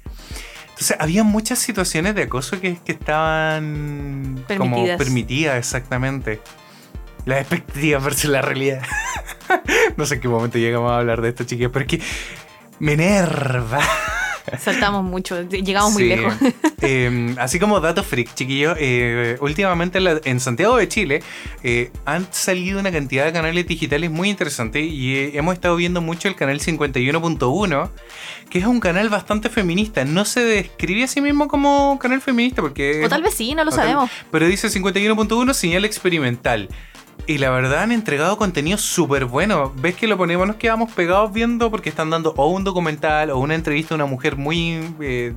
Entonces, 0.69 0.97
había 1.01 1.25
muchas 1.25 1.59
situaciones 1.59 2.15
de 2.15 2.23
acoso 2.23 2.61
que, 2.61 2.77
que 2.85 2.93
estaban 2.93 4.45
como 4.57 4.87
permitidas, 4.97 5.59
exactamente. 5.59 6.41
Las 7.25 7.41
expectativas 7.41 8.03
versus 8.03 8.31
la 8.31 8.43
realidad. 8.43 8.83
no 9.97 10.07
sé 10.07 10.15
en 10.15 10.21
qué 10.21 10.29
momento 10.29 10.59
llegamos 10.59 10.91
a 10.91 10.99
hablar 10.99 11.21
de 11.21 11.31
esto, 11.31 11.45
chiquillos, 11.45 11.71
pero 11.73 11.85
es 11.85 11.89
que 11.89 12.01
me 12.79 12.95
enerva. 12.95 13.81
Saltamos 14.59 15.05
mucho, 15.05 15.43
llegamos 15.43 15.93
muy 15.93 16.05
lejos. 16.05 16.35
Eh, 16.83 17.35
así 17.39 17.59
como 17.59 17.79
dato 17.81 18.03
freak, 18.03 18.33
chiquillos, 18.33 18.75
eh, 18.81 19.37
últimamente 19.43 19.99
en, 20.25 20.41
Santiago 20.41 20.79
de 20.79 20.89
Chile 20.89 21.23
eh, 21.63 21.91
han 22.07 22.27
salido 22.33 22.81
una 22.81 22.91
cantidad 22.91 23.27
de 23.27 23.35
canales 23.35 23.67
digitales 23.67 24.11
muy 24.11 24.31
interesantes 24.31 24.83
y 24.91 25.15
eh, 25.15 25.33
hemos 25.35 25.53
estado 25.53 25.77
viendo 25.77 26.01
mucho 26.01 26.27
el 26.29 26.37
canal 26.37 26.59
51.1, 26.59 27.91
que 28.49 28.59
es 28.61 28.65
un 28.65 28.81
canal 28.81 29.11
bastante 29.11 29.51
feminista. 29.51 30.07
No 30.07 30.25
se 30.25 30.41
describe 30.41 31.05
a 31.05 31.07
sí 31.07 31.21
mismo 31.21 31.49
como 31.49 31.99
canal 31.99 32.23
feminista 32.23 32.63
porque... 32.63 33.05
O 33.05 33.11
tal 33.11 33.23
vez 33.23 33.35
sí, 33.35 33.55
no 33.55 33.63
lo 33.63 33.71
tal- 33.73 33.81
sabemos. 33.81 34.11
Pero 34.31 34.47
dice 34.47 34.69
51.1 34.69 35.53
señal 35.53 35.85
experimental. 35.85 36.71
Y 37.27 37.39
la 37.39 37.51
verdad 37.51 37.83
han 37.83 37.93
entregado 37.93 38.37
contenido 38.37 38.77
súper 38.79 39.25
bueno. 39.25 39.73
Ves 39.77 39.95
que 39.95 40.07
lo 40.07 40.17
ponemos, 40.17 40.47
nos 40.47 40.57
quedamos 40.57 40.91
pegados 40.93 41.33
viendo 41.33 41.71
porque 41.71 41.89
están 41.89 42.11
dando 42.11 42.35
o 42.37 42.49
un 42.49 42.65
documental 42.65 43.31
o 43.31 43.39
una 43.39 43.55
entrevista 43.55 43.95
a 43.95 43.97
una 43.97 44.07
mujer 44.07 44.37
muy... 44.37 44.81
eh, 45.01 45.35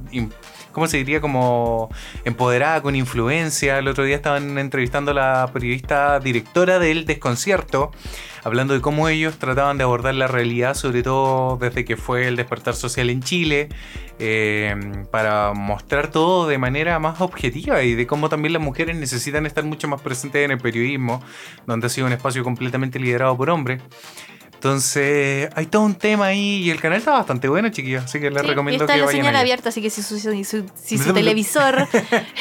¿Cómo 0.74 0.88
se 0.88 0.98
diría? 0.98 1.22
Como 1.22 1.90
empoderada, 2.26 2.82
con 2.82 2.96
influencia. 2.96 3.78
El 3.78 3.88
otro 3.88 4.04
día 4.04 4.16
estaban 4.16 4.58
entrevistando 4.58 5.12
a 5.12 5.14
la 5.14 5.50
periodista 5.54 6.20
directora 6.20 6.80
del 6.80 7.06
desconcierto, 7.06 7.92
hablando 8.44 8.74
de 8.74 8.82
cómo 8.82 9.08
ellos 9.08 9.38
trataban 9.38 9.78
de 9.78 9.84
abordar 9.84 10.16
la 10.16 10.28
realidad, 10.28 10.74
sobre 10.74 11.04
todo 11.04 11.58
desde 11.58 11.86
que 11.86 11.96
fue 11.96 12.28
el 12.28 12.36
despertar 12.36 12.74
social 12.76 13.10
en 13.12 13.22
Chile, 13.22 13.70
eh, 14.20 14.76
para 15.12 15.54
mostrar 15.54 16.10
todo 16.10 16.48
de 16.48 16.58
manera 16.58 16.98
más 17.00 17.22
objetiva 17.22 17.84
y 17.84 17.94
de 17.94 18.08
cómo 18.08 18.30
también 18.30 18.54
las 18.54 18.62
mujeres 18.62 18.96
necesitan 18.96 19.46
estar 19.46 19.64
mucho 19.64 19.88
más 19.88 20.02
presentes 20.02 20.44
en 20.44 20.52
el 20.52 20.58
periodismo, 20.58 21.24
donde 21.68 21.88
ha 21.88 21.90
sido 21.90 22.08
un 22.08 22.14
espacio 22.14 22.44
completamente 22.44 23.00
liderado 23.00 23.38
por 23.38 23.50
hombres. 23.50 23.82
Entonces, 24.68 25.50
hay 25.58 25.66
todo 25.66 25.82
un 25.82 25.96
tema 25.96 26.28
ahí 26.28 26.62
y 26.64 26.70
el 26.72 26.80
canal 26.80 26.98
está 26.98 27.12
bastante 27.12 27.50
bueno, 27.50 27.68
chiquillos, 27.68 28.06
así 28.06 28.22
que 28.22 28.32
les 28.32 28.42
Sí, 28.44 28.48
recomiendo 28.48 28.86
está 28.86 28.94
que 28.94 29.00
la 29.02 29.06
vayan 29.08 29.20
señal 29.22 29.36
abierta, 29.36 29.68
así 29.68 29.82
que 29.82 29.90
si 29.90 30.02
su, 30.02 30.18
si 30.18 30.44
su- 30.46 30.66
si 30.82 30.98
su 30.98 31.14
televisor 31.14 31.86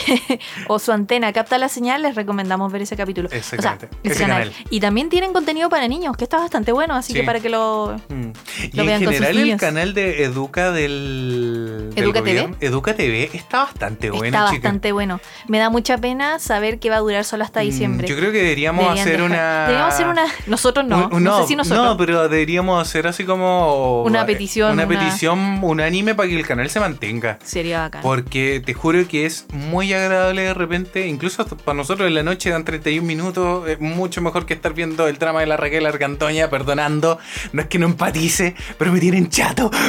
o 0.69 0.79
su 0.79 0.93
antena 0.93 1.33
capta 1.33 1.59
la 1.59 1.69
señal, 1.69 2.03
les 2.03 2.15
recomendamos 2.15 2.71
ver 2.71 2.83
ese 2.83 2.97
capítulo. 2.97 3.29
Exactamente, 3.33 3.87
O 3.87 3.89
sea, 3.91 3.99
ese 4.05 4.13
ese 4.13 4.23
canal. 4.23 4.51
canal. 4.53 4.67
Y 4.71 4.79
también 4.79 5.09
tienen 5.09 5.33
contenido 5.33 5.69
para 5.69 5.89
niños, 5.89 6.17
que 6.17 6.23
está 6.23 6.39
bastante 6.39 6.71
bueno, 6.71 6.95
así 6.95 7.13
Sí. 7.13 7.19
que 7.19 7.25
para 7.27 7.41
que 7.41 7.49
lo... 7.49 7.97
Mm. 8.09 8.31
Y 8.73 8.77
Lo 8.77 8.83
en 8.83 8.87
vean 8.87 9.05
con 9.05 9.15
sus 9.15 9.25
general 9.27 9.49
el 9.51 9.57
canal 9.59 9.93
de 9.93 10.23
Educa 10.23 10.71
del, 10.71 11.91
del 11.93 12.05
Educa 12.05 12.21
TV. 12.21 12.31
gobierno, 12.43 12.57
Educa 12.61 12.95
TV 12.95 13.31
está 13.33 13.65
bastante 13.65 14.11
bueno, 14.11 14.27
está 14.27 14.39
chicas. 14.47 14.63
bastante 14.63 14.93
bueno. 14.93 15.21
Me 15.49 15.59
da 15.59 15.71
mucha 15.71 15.99
pena 15.99 16.39
saber 16.39 16.79
que 16.79 16.89
va 16.89 16.97
a 16.97 17.01
durar 17.01 17.25
solo 17.25 17.43
hasta 17.43 17.63
Mm, 17.63 17.65
diciembre. 17.65 18.07
Yo 18.07 18.15
creo 18.17 18.31
que 18.31 18.39
deberíamos 18.39 18.85
Deberían 18.85 19.07
hacer 19.09 19.17
dejar- 19.21 19.31
una. 19.33 19.61
Deberíamos 19.67 19.95
hacer 19.95 20.07
una... 20.07 20.25
Nosotros 20.47 20.87
no, 20.87 21.09
un- 21.13 21.25
no, 21.25 21.43
sé 21.43 21.49
si 21.49 21.57
nosotros. 21.57 21.85
no, 21.85 21.97
pero 21.97 22.12
deberíamos 22.21 22.81
hacer 22.81 23.07
así 23.07 23.25
como. 23.25 24.03
Una 24.05 24.25
petición, 24.27 24.73
Una 24.73 24.87
una- 24.87 24.99
petición 24.99 25.59
unánime 25.63 26.15
para 26.15 26.29
que 26.29 26.39
el 26.39 26.47
canal 26.47 26.69
se 26.71 26.81
mantenga. 26.81 27.39
Sería 27.45 27.81
bacán. 27.81 28.03
Porque 28.03 28.63
te 28.65 28.75
juro 28.75 29.07
que 29.09 29.27
es 29.27 29.47
muy 29.53 29.93
agradable 29.93 30.43
de 30.43 30.55
repente, 30.55 31.07
incluso 31.07 31.43
hasta 31.43 31.57
para 31.57 31.77
nosotros 31.77 32.09
en 32.09 32.15
la 32.15 32.23
noche 32.23 32.51
dan 32.51 32.65
31 32.65 33.07
minutos, 33.07 33.69
es 33.69 33.81
mucho 33.81 34.21
mejor 34.21 34.47
que 34.47 34.55
estar 34.55 34.75
viendo 34.75 35.09
el 35.09 35.19
drama 35.19 35.41
de 35.41 35.47
la 35.47 35.57
Raquel 35.57 35.87
Argantoña, 35.87 36.51
perdonando, 36.51 37.19
no 37.53 37.63
es 37.63 37.69
que 37.69 37.79
no 37.79 37.87
empatice, 37.87 38.55
pero 38.79 38.93
me 38.93 39.01
tienen 39.01 39.29
chato. 39.31 39.71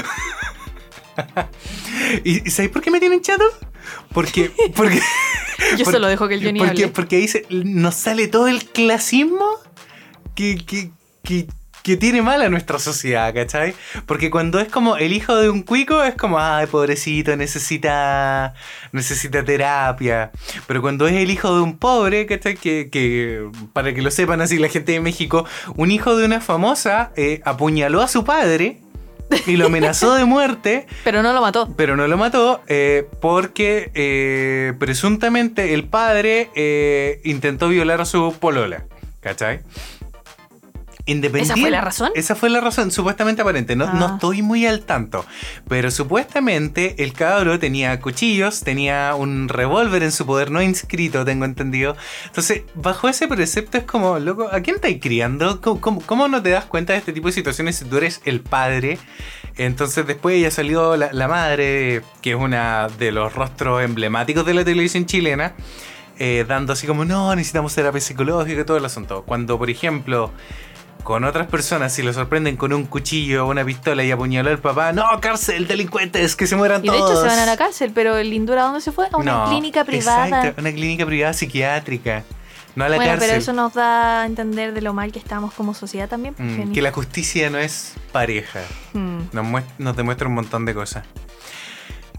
¿Y, 2.23 2.49
sabéis 2.49 2.71
por 2.71 2.81
qué 2.81 2.91
me 2.91 2.99
tienen 2.99 3.21
chato? 3.21 3.43
Porque, 4.13 4.51
porque, 4.75 4.99
Yo 5.77 5.85
Por- 5.85 5.93
solo 5.93 6.07
dejo 6.07 6.27
que 6.27 6.35
el 6.35 6.43
Johnny 6.43 6.59
porque, 6.59 6.83
hable. 6.83 6.87
porque 6.89 7.15
ahí 7.17 7.27
se- 7.27 7.45
nos 7.49 7.95
sale 7.95 8.27
todo 8.27 8.47
el 8.47 8.65
clasismo 8.65 9.45
que, 10.35 10.57
que, 10.65 10.91
que, 11.23 11.47
que 11.83 11.97
tiene 11.97 12.21
mal 12.21 12.41
a 12.41 12.49
nuestra 12.49 12.79
sociedad, 12.79 13.33
¿cachai? 13.33 13.73
Porque 14.05 14.31
cuando 14.31 14.59
es 14.59 14.69
como 14.69 14.97
el 14.97 15.13
hijo 15.13 15.35
de 15.35 15.49
un 15.49 15.61
cuico, 15.63 16.03
es 16.03 16.15
como, 16.15 16.39
ay, 16.39 16.67
pobrecito, 16.67 17.35
necesita, 17.35 18.53
necesita 18.91 19.43
terapia. 19.43 20.31
Pero 20.65 20.81
cuando 20.81 21.07
es 21.07 21.13
el 21.13 21.29
hijo 21.29 21.55
de 21.55 21.61
un 21.61 21.77
pobre, 21.77 22.25
¿cachai? 22.25 22.55
Que, 22.55 22.89
que 22.89 23.49
para 23.73 23.93
que 23.93 24.01
lo 24.01 24.11
sepan 24.11 24.41
así 24.41 24.57
la 24.57 24.69
gente 24.69 24.93
de 24.93 24.99
México, 24.99 25.45
un 25.75 25.91
hijo 25.91 26.15
de 26.15 26.25
una 26.25 26.41
famosa 26.41 27.11
eh, 27.15 27.41
apuñaló 27.43 28.01
a 28.01 28.07
su 28.07 28.23
padre 28.23 28.79
y 29.47 29.57
lo 29.57 29.67
amenazó 29.67 30.15
de 30.15 30.25
muerte. 30.25 30.87
Pero 31.03 31.23
no 31.23 31.33
lo 31.33 31.41
mató. 31.41 31.73
Pero 31.75 31.95
no 31.95 32.07
lo 32.07 32.17
mató 32.17 32.61
eh, 32.67 33.07
porque 33.21 33.91
eh, 33.93 34.73
presuntamente 34.79 35.73
el 35.73 35.85
padre 35.85 36.49
eh, 36.55 37.21
intentó 37.23 37.69
violar 37.69 38.01
a 38.01 38.05
su 38.05 38.33
polola. 38.39 38.85
¿Cachai? 39.19 39.61
Independiente. 41.05 41.53
¿Esa 41.53 41.61
fue 41.61 41.69
la 41.71 41.81
razón? 41.81 42.11
Esa 42.15 42.35
fue 42.35 42.49
la 42.49 42.61
razón, 42.61 42.89
supuestamente 42.91 43.41
aparente. 43.41 43.75
No, 43.75 43.91
no 43.93 44.05
Ah. 44.05 44.11
estoy 44.13 44.41
muy 44.41 44.65
al 44.65 44.81
tanto. 44.83 45.25
Pero 45.67 45.91
supuestamente 45.91 47.03
el 47.03 47.11
cabro 47.11 47.59
tenía 47.59 47.99
cuchillos, 47.99 48.61
tenía 48.61 49.13
un 49.15 49.49
revólver 49.49 50.01
en 50.03 50.13
su 50.13 50.25
poder 50.25 50.49
no 50.49 50.61
inscrito, 50.61 51.25
tengo 51.25 51.43
entendido. 51.43 51.97
Entonces, 52.27 52.61
bajo 52.75 53.09
ese 53.09 53.27
precepto 53.27 53.77
es 53.77 53.83
como, 53.83 54.17
loco, 54.19 54.47
¿a 54.49 54.61
quién 54.61 54.77
estáis 54.77 54.99
criando? 55.01 55.59
¿Cómo, 55.59 55.81
cómo, 55.81 56.01
cómo 56.05 56.27
no 56.29 56.41
te 56.41 56.51
das 56.51 56.65
cuenta 56.65 56.93
de 56.93 56.99
este 56.99 57.11
tipo 57.11 57.27
de 57.27 57.33
situaciones 57.33 57.75
si 57.75 57.85
tú 57.85 57.97
eres 57.97 58.21
el 58.23 58.39
padre? 58.39 58.97
Entonces 59.57 60.07
después 60.07 60.41
ya 60.41 60.51
salió 60.51 60.95
la, 60.95 61.11
la 61.11 61.27
madre, 61.27 62.01
que 62.21 62.31
es 62.31 62.35
una 62.37 62.87
de 62.97 63.11
los 63.11 63.33
rostros 63.35 63.83
emblemáticos 63.83 64.45
de 64.45 64.53
la 64.53 64.63
televisión 64.63 65.05
chilena, 65.05 65.53
eh, 66.17 66.45
dando 66.47 66.73
así 66.73 66.87
como, 66.87 67.05
no, 67.05 67.35
necesitamos 67.35 67.75
terapia 67.75 67.99
psicológica 68.01 68.61
y 68.61 68.63
todo 68.65 68.77
el 68.77 68.85
asunto. 68.85 69.23
Cuando, 69.23 69.57
por 69.59 69.69
ejemplo, 69.69 70.31
con 71.03 71.23
otras 71.25 71.47
personas, 71.47 71.93
si 71.93 72.01
lo 72.01 72.13
sorprenden 72.13 72.55
con 72.57 72.73
un 72.73 72.85
cuchillo 72.85 73.45
o 73.45 73.49
una 73.51 73.63
pistola 73.65 74.03
y 74.03 74.11
apuñaló 74.11 74.49
al 74.49 74.59
papá, 74.59 74.93
no, 74.93 75.03
cárcel, 75.21 75.67
delincuentes, 75.67 76.35
que 76.35 76.47
se 76.47 76.55
mueran 76.55 76.83
Y 76.83 76.89
de 76.89 76.97
todos. 76.97 77.11
hecho 77.11 77.21
se 77.21 77.27
van 77.27 77.39
a 77.39 77.45
la 77.45 77.57
cárcel, 77.57 77.91
pero 77.93 78.17
el 78.17 78.29
Lindura, 78.29 78.61
¿a 78.63 78.65
dónde 78.65 78.81
se 78.81 78.91
fue? 78.91 79.07
A 79.11 79.17
una 79.17 79.31
No, 79.31 79.49
clínica 79.49 79.83
privada. 79.85 80.27
Exacto, 80.27 80.61
una 80.61 80.71
clínica 80.71 81.05
privada 81.05 81.33
psiquiátrica. 81.33 82.23
No 82.75 82.85
a 82.85 82.89
la 82.89 82.95
bueno, 82.95 83.11
cárcel. 83.11 83.27
pero 83.29 83.39
eso 83.39 83.53
nos 83.53 83.73
da 83.75 84.23
a 84.23 84.25
entender 84.25 84.73
de 84.73 84.81
lo 84.81 84.93
mal 84.93 85.11
que 85.11 85.19
estamos 85.19 85.53
como 85.53 85.75
sociedad 85.75 86.09
también. 86.09 86.33
Mm, 86.37 86.71
que 86.71 86.81
la 86.81 86.91
justicia 86.91 87.49
no 87.51 87.59
es 87.59 87.93
pareja. 88.11 88.61
Mm. 88.93 89.17
Nos, 89.31 89.45
muest- 89.45 89.77
nos 89.77 89.95
demuestra 89.95 90.27
un 90.27 90.33
montón 90.33 90.65
de 90.65 90.73
cosas. 90.73 91.05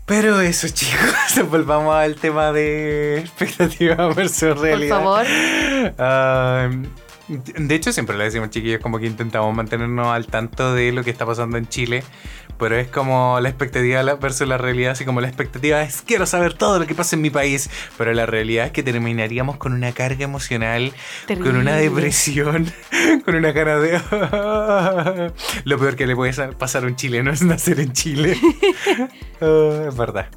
Pero 0.07 0.41
eso, 0.41 0.69
chicos, 0.73 1.49
volvamos 1.51 1.95
al 1.97 2.15
tema 2.17 2.53
de 2.53 3.19
expectativa 3.21 4.07
versus 4.15 4.51
Por 4.55 4.59
realidad. 4.61 4.97
favor. 5.01 5.27
Ah, 5.99 6.69
de 7.29 7.75
hecho, 7.75 7.93
siempre 7.93 8.17
le 8.19 8.25
decimos, 8.25 8.51
chiquillos, 8.51 8.81
como 8.81 8.99
que 8.99 9.07
intentamos 9.07 9.55
mantenernos 9.55 10.09
al 10.09 10.27
tanto 10.27 10.75
de 10.75 10.93
lo 10.93 11.03
que 11.05 11.11
está 11.11 11.25
pasando 11.27 11.57
en 11.57 11.69
Chile. 11.69 12.03
Pero 12.57 12.77
es 12.77 12.87
como 12.87 13.41
la 13.41 13.49
expectativa 13.49 14.01
versus 14.15 14.47
la 14.47 14.57
realidad. 14.59 14.93
Así 14.93 15.05
como 15.05 15.21
la 15.21 15.27
expectativa 15.27 15.83
es 15.83 16.03
quiero 16.03 16.25
saber 16.25 16.55
todo 16.55 16.79
lo 16.79 16.87
que 16.87 16.95
pasa 16.95 17.17
en 17.17 17.23
mi 17.23 17.31
país. 17.31 17.69
Pero 17.99 18.13
la 18.13 18.27
realidad 18.27 18.67
es 18.67 18.73
que 18.73 18.85
terminaríamos 18.85 19.57
con 19.57 19.73
una 19.73 19.91
carga 19.91 20.23
emocional, 20.25 20.93
con 21.43 21.57
una 21.57 21.75
depresión, 21.75 22.73
con 23.25 23.35
una 23.35 23.53
cara 23.53 23.81
de. 23.81 23.99
lo 25.65 25.79
peor 25.79 25.97
que 25.97 26.07
le 26.07 26.15
puede 26.15 26.33
sa- 26.33 26.51
pasar 26.51 26.85
a 26.85 26.87
un 26.87 26.95
chileno 26.95 27.33
es 27.33 27.43
nacer 27.43 27.81
en 27.81 27.93
Chile. 27.93 28.37
Ah, 29.41 29.87
es 29.89 29.97
verdad. 29.97 30.29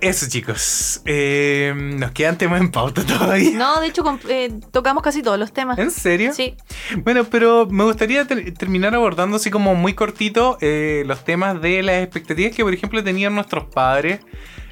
Eso, 0.00 0.26
chicos. 0.28 1.02
Eh, 1.04 1.72
nos 1.76 2.12
quedan 2.12 2.38
temas 2.38 2.60
en 2.60 2.70
pauta 2.70 3.04
todavía. 3.06 3.58
No, 3.58 3.80
de 3.80 3.88
hecho 3.88 4.02
eh, 4.28 4.50
tocamos 4.70 5.02
casi 5.02 5.22
todos 5.22 5.38
los 5.38 5.52
temas. 5.52 5.78
¿En 5.78 5.90
serio? 5.90 6.32
Sí. 6.32 6.54
Bueno, 6.98 7.24
pero 7.24 7.66
me 7.66 7.84
gustaría 7.84 8.24
ter- 8.26 8.54
terminar 8.54 8.94
abordando 8.94 9.36
así 9.36 9.50
como 9.50 9.74
muy 9.74 9.94
cortito 9.94 10.56
eh, 10.60 11.02
los 11.06 11.24
temas 11.24 11.60
de 11.60 11.82
las 11.82 12.02
expectativas 12.02 12.54
que, 12.54 12.62
por 12.62 12.72
ejemplo, 12.74 13.02
tenían 13.02 13.34
nuestros 13.34 13.64
padres. 13.66 14.20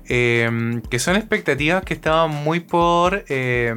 que 0.07 0.99
son 1.01 1.17
expectativas 1.17 1.83
que 1.83 1.93
estaban 1.95 2.31
muy 2.31 2.61
por 2.61 3.25
eh, 3.29 3.75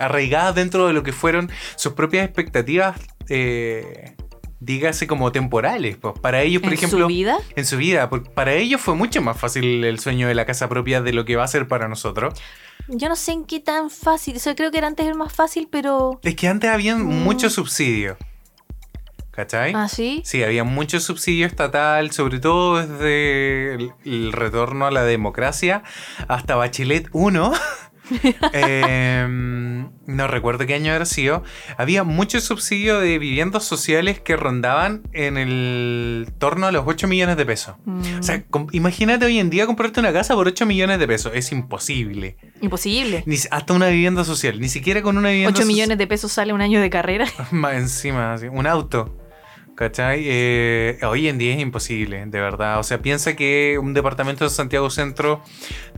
arraigadas 0.00 0.56
dentro 0.56 0.88
de 0.88 0.92
lo 0.92 1.04
que 1.04 1.12
fueron 1.12 1.48
sus 1.76 1.92
propias 1.92 2.24
expectativas, 2.24 2.98
eh, 3.28 4.16
dígase 4.64 5.06
como 5.06 5.30
temporales. 5.32 5.96
Pues 5.96 6.14
para 6.20 6.42
ellos, 6.42 6.62
por 6.62 6.72
en 6.72 6.78
ejemplo, 6.78 7.00
su 7.00 7.06
vida. 7.06 7.38
en 7.56 7.64
su 7.66 7.76
vida, 7.76 8.08
para 8.10 8.54
ellos 8.54 8.80
fue 8.80 8.94
mucho 8.94 9.20
más 9.22 9.38
fácil 9.38 9.84
el 9.84 9.98
sueño 9.98 10.28
de 10.28 10.34
la 10.34 10.44
casa 10.46 10.68
propia 10.68 11.00
de 11.02 11.12
lo 11.12 11.24
que 11.24 11.36
va 11.36 11.44
a 11.44 11.48
ser 11.48 11.68
para 11.68 11.88
nosotros. 11.88 12.34
Yo 12.88 13.08
no 13.08 13.16
sé 13.16 13.32
en 13.32 13.44
qué 13.44 13.60
tan 13.60 13.88
fácil. 13.90 14.36
O 14.36 14.38
sea, 14.38 14.54
creo 14.54 14.70
que 14.70 14.78
era 14.78 14.86
antes 14.86 15.06
el 15.06 15.14
más 15.14 15.32
fácil, 15.32 15.68
pero. 15.70 16.20
Es 16.22 16.34
que 16.36 16.48
antes 16.48 16.70
había 16.70 16.96
Mm. 16.96 17.02
mucho 17.24 17.48
subsidio. 17.50 18.16
¿Cachai? 19.30 19.72
¿Ah, 19.74 19.88
sí? 19.88 20.22
Sí, 20.24 20.44
había 20.44 20.62
mucho 20.62 21.00
subsidio 21.00 21.44
estatal, 21.46 22.12
sobre 22.12 22.38
todo 22.38 22.76
desde 22.86 23.74
el, 23.74 23.92
el 24.04 24.32
retorno 24.32 24.86
a 24.86 24.92
la 24.92 25.02
democracia 25.02 25.82
hasta 26.28 26.54
Bachelet 26.54 27.08
1. 27.12 27.52
Em, 28.52 29.88
no 30.06 30.26
recuerdo 30.28 30.66
qué 30.66 30.74
año 30.74 30.92
habrá 30.92 31.04
sido. 31.06 31.42
Había 31.76 32.04
mucho 32.04 32.40
subsidio 32.40 33.00
de 33.00 33.18
viviendas 33.18 33.64
sociales 33.64 34.20
que 34.20 34.36
rondaban 34.36 35.02
en 35.12 35.36
el 35.38 36.28
torno 36.38 36.66
a 36.66 36.72
los 36.72 36.84
8 36.86 37.08
millones 37.08 37.36
de 37.36 37.46
pesos. 37.46 37.76
Mm, 37.84 38.18
O 38.20 38.22
sea, 38.22 38.44
imagínate 38.72 39.24
hoy 39.26 39.38
en 39.38 39.50
día 39.50 39.66
comprarte 39.66 40.00
una 40.00 40.12
casa 40.12 40.34
por 40.34 40.46
8 40.46 40.66
millones 40.66 40.98
de 40.98 41.06
pesos. 41.06 41.32
Es 41.34 41.52
imposible. 41.52 42.36
imposible. 42.60 43.22
Ni, 43.26 43.36
hasta 43.50 43.72
una 43.72 43.88
vivienda 43.88 44.24
social. 44.24 44.60
Ni 44.60 44.68
siquiera 44.68 45.02
con 45.02 45.16
una 45.18 45.30
vivienda 45.30 45.50
8 45.58 45.62
soci- 45.62 45.66
millones 45.66 45.98
de 45.98 46.06
pesos 46.06 46.32
sale 46.32 46.52
un 46.52 46.60
año 46.60 46.80
de 46.80 46.90
carrera. 46.90 47.26
Más 47.50 47.74
encima, 47.74 48.34
así, 48.34 48.46
un 48.48 48.66
auto. 48.66 49.16
¿Cachai? 49.76 50.22
Eh, 50.26 50.98
hoy 51.02 51.28
en 51.28 51.36
día 51.38 51.54
es 51.54 51.60
imposible, 51.60 52.24
de 52.26 52.40
verdad. 52.40 52.78
O 52.78 52.82
sea, 52.84 53.02
piensa 53.02 53.34
que 53.34 53.78
un 53.82 53.92
departamento 53.92 54.44
de 54.44 54.50
Santiago 54.50 54.88
Centro 54.90 55.42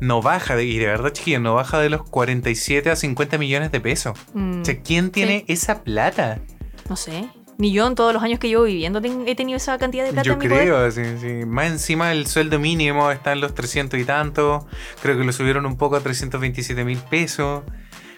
no 0.01 0.22
baja, 0.22 0.57
de, 0.57 0.64
y 0.64 0.79
de 0.79 0.87
verdad, 0.87 1.11
chiquillos, 1.12 1.43
no 1.43 1.55
baja 1.55 1.79
de 1.79 1.91
los 1.91 2.03
47 2.03 2.91
a 2.91 2.97
50 2.97 3.37
millones 3.39 3.72
de 3.72 3.81
pesos. 3.81 4.18
Mm, 4.33 4.62
O 4.62 4.64
sea, 4.64 4.81
¿quién 4.83 5.11
tiene 5.11 5.45
esa 5.49 5.83
plata? 5.85 6.41
no 6.89 6.97
sé. 6.97 7.29
Ni 7.59 7.72
yo 7.72 7.87
en 7.87 7.95
todos 7.95 8.12
los 8.12 8.22
años 8.22 8.39
que 8.39 8.49
llevo 8.49 8.64
viviendo 8.64 9.01
he 9.27 9.35
tenido 9.35 9.57
esa 9.57 9.79
cantidad 9.79 10.05
de 10.05 10.12
plata 10.12 10.27
Yo 10.27 10.35
en 10.35 10.39
mi 10.41 10.47
poder. 10.47 10.64
creo, 10.64 10.91
sí, 10.91 11.03
sí. 11.18 11.47
Más 11.47 11.68
encima 11.70 12.12
el 12.12 12.27
sueldo 12.27 12.59
mínimo 12.59 13.11
está 13.11 13.33
en 13.33 13.41
los 13.41 13.55
300 13.55 13.99
y 13.99 14.05
tanto. 14.05 14.66
Creo 15.01 15.16
que 15.16 15.24
lo 15.24 15.33
subieron 15.33 15.64
un 15.64 15.79
poco 15.79 15.97
a 15.97 16.01
327 16.01 16.85
mil 16.85 16.99
pesos. 16.99 17.62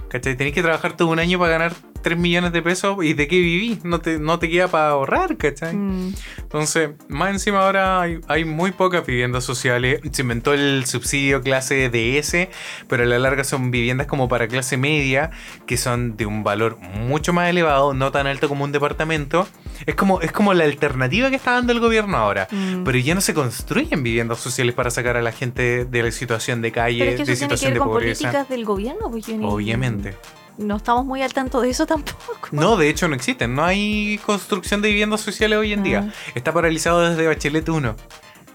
¿Cachai? 0.08 0.36
Tenés 0.36 0.52
que 0.54 0.62
trabajar 0.62 0.96
todo 0.96 1.08
un 1.08 1.18
año 1.18 1.38
para 1.38 1.52
ganar 1.52 1.72
3 2.02 2.16
millones 2.18 2.52
de 2.52 2.62
pesos. 2.62 2.96
¿Y 3.04 3.12
de 3.14 3.28
qué 3.28 3.38
vivís? 3.38 3.84
No 3.84 4.00
te, 4.00 4.18
no 4.18 4.38
te 4.38 4.48
queda 4.48 4.68
para 4.68 4.88
ahorrar, 4.90 5.36
¿cachai? 5.36 5.74
Mm, 5.74 6.14
Entonces, 6.38 6.90
más 7.08 7.30
encima 7.30 7.60
ahora 7.60 8.00
hay, 8.00 8.20
hay 8.28 8.44
muy 8.44 8.72
pocas 8.72 9.04
viviendas 9.06 9.44
sociales. 9.44 10.00
Se 10.12 10.22
inventó 10.22 10.54
el 10.54 10.86
subsidio 10.86 11.42
clase 11.42 11.90
DS, 11.90 12.48
pero 12.88 13.02
a 13.02 13.06
la 13.06 13.18
larga 13.18 13.44
son 13.44 13.70
viviendas 13.70 14.06
como 14.06 14.28
para 14.28 14.48
clase 14.48 14.76
media, 14.76 15.30
que 15.66 15.76
son 15.76 16.16
de 16.16 16.24
un 16.26 16.42
valor 16.42 16.78
mucho 16.78 17.32
más 17.32 17.50
elevado, 17.50 17.92
no 17.92 18.10
tan 18.10 18.26
alto 18.26 18.48
como 18.48 18.64
un 18.64 18.72
departamento. 18.72 19.46
Es 19.86 19.94
como, 19.94 20.20
es 20.20 20.32
como 20.32 20.54
la 20.54 20.64
alternativa 20.64 21.30
que 21.30 21.36
está 21.36 21.52
dando 21.52 21.72
el 21.72 21.80
gobierno 21.80 22.16
ahora. 22.16 22.48
mm. 22.50 22.84
Pero 22.84 22.98
ya 22.98 23.14
no 23.14 23.20
se 23.20 23.34
construyen 23.34 24.02
viviendas 24.02 24.38
sociales 24.40 24.74
para 24.74 24.90
sacar 24.90 25.16
a 25.16 25.22
la 25.22 25.32
gente 25.32 25.84
de 25.84 26.02
la 26.02 26.10
situación 26.10 26.62
de 26.62 26.72
calle, 26.72 26.98
Pero 26.98 27.10
es 27.10 27.16
que 27.16 27.24
de 27.24 27.24
tiene 27.24 27.38
que 27.38 27.44
situación 27.56 27.68
ver 27.70 27.74
de 27.74 27.78
con 27.80 27.88
pobreza. 27.88 28.20
políticas 28.22 28.48
del 28.48 28.64
gobierno, 28.64 29.10
pues 29.10 29.28
ni- 29.28 29.44
Obviamente. 29.46 30.16
No 30.58 30.76
estamos 30.78 31.04
muy 31.06 31.22
al 31.22 31.32
tanto 31.32 31.60
de 31.60 31.70
eso 31.70 31.86
tampoco. 31.86 32.48
No, 32.50 32.76
de 32.76 32.88
hecho 32.88 33.06
no 33.06 33.14
existen. 33.14 33.54
No 33.54 33.64
hay 33.64 34.18
construcción 34.26 34.82
de 34.82 34.88
viviendas 34.88 35.20
sociales 35.20 35.56
hoy 35.56 35.72
en 35.72 35.84
día. 35.84 36.08
Ah. 36.08 36.32
Está 36.34 36.52
paralizado 36.52 37.08
desde 37.08 37.26
Bachelet 37.28 37.68
1. 37.68 37.94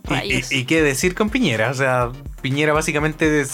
Y, 0.06 0.10
Rayos. 0.14 0.52
y- 0.52 0.56
y 0.60 0.66
qué 0.66 0.82
decir 0.82 1.16
con 1.16 1.30
Piñera. 1.30 1.70
O 1.70 1.74
sea, 1.74 2.12
Piñera 2.42 2.74
básicamente 2.74 3.46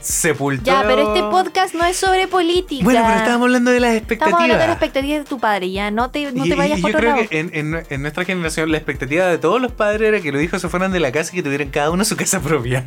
sepultó. 0.00 0.64
Ya, 0.64 0.82
pero 0.86 1.08
este 1.14 1.20
podcast 1.28 1.74
no 1.74 1.84
es 1.84 1.96
sobre 1.96 2.28
política. 2.28 2.84
Bueno, 2.84 3.00
pero 3.04 3.18
estábamos 3.18 3.46
hablando 3.46 3.70
de 3.72 3.80
las 3.80 3.96
expectativas. 3.96 4.28
Estamos 4.28 4.42
hablando 4.44 4.60
de 4.62 4.66
las 4.68 4.76
expectativas 4.76 5.18
de 5.24 5.28
tu 5.28 5.38
padre, 5.40 5.70
ya. 5.72 5.90
No 5.90 6.10
te, 6.10 6.30
no 6.32 6.46
Y- 6.46 6.48
te 6.50 6.54
vayas 6.54 6.78
y 6.78 6.82
por 6.82 6.92
yo 6.92 6.98
otro 6.98 7.08
creo 7.10 7.16
lado. 7.16 7.28
que 7.28 7.38
en, 7.40 7.50
en- 7.54 7.86
en 7.90 8.02
nuestra 8.02 8.24
generación 8.24 8.70
la 8.70 8.76
expectativa 8.78 9.26
de 9.26 9.38
todos 9.38 9.60
los 9.60 9.72
padres 9.72 10.08
era 10.08 10.20
que 10.20 10.30
los 10.32 10.42
hijos 10.42 10.62
se 10.62 10.68
fueran 10.68 10.92
de 10.92 11.00
la 11.00 11.10
casa 11.12 11.30
y 11.32 11.36
que 11.36 11.42
tuvieran 11.42 11.70
cada 11.70 11.90
uno 11.90 12.04
su 12.04 12.16
casa 12.16 12.40
propia. 12.40 12.86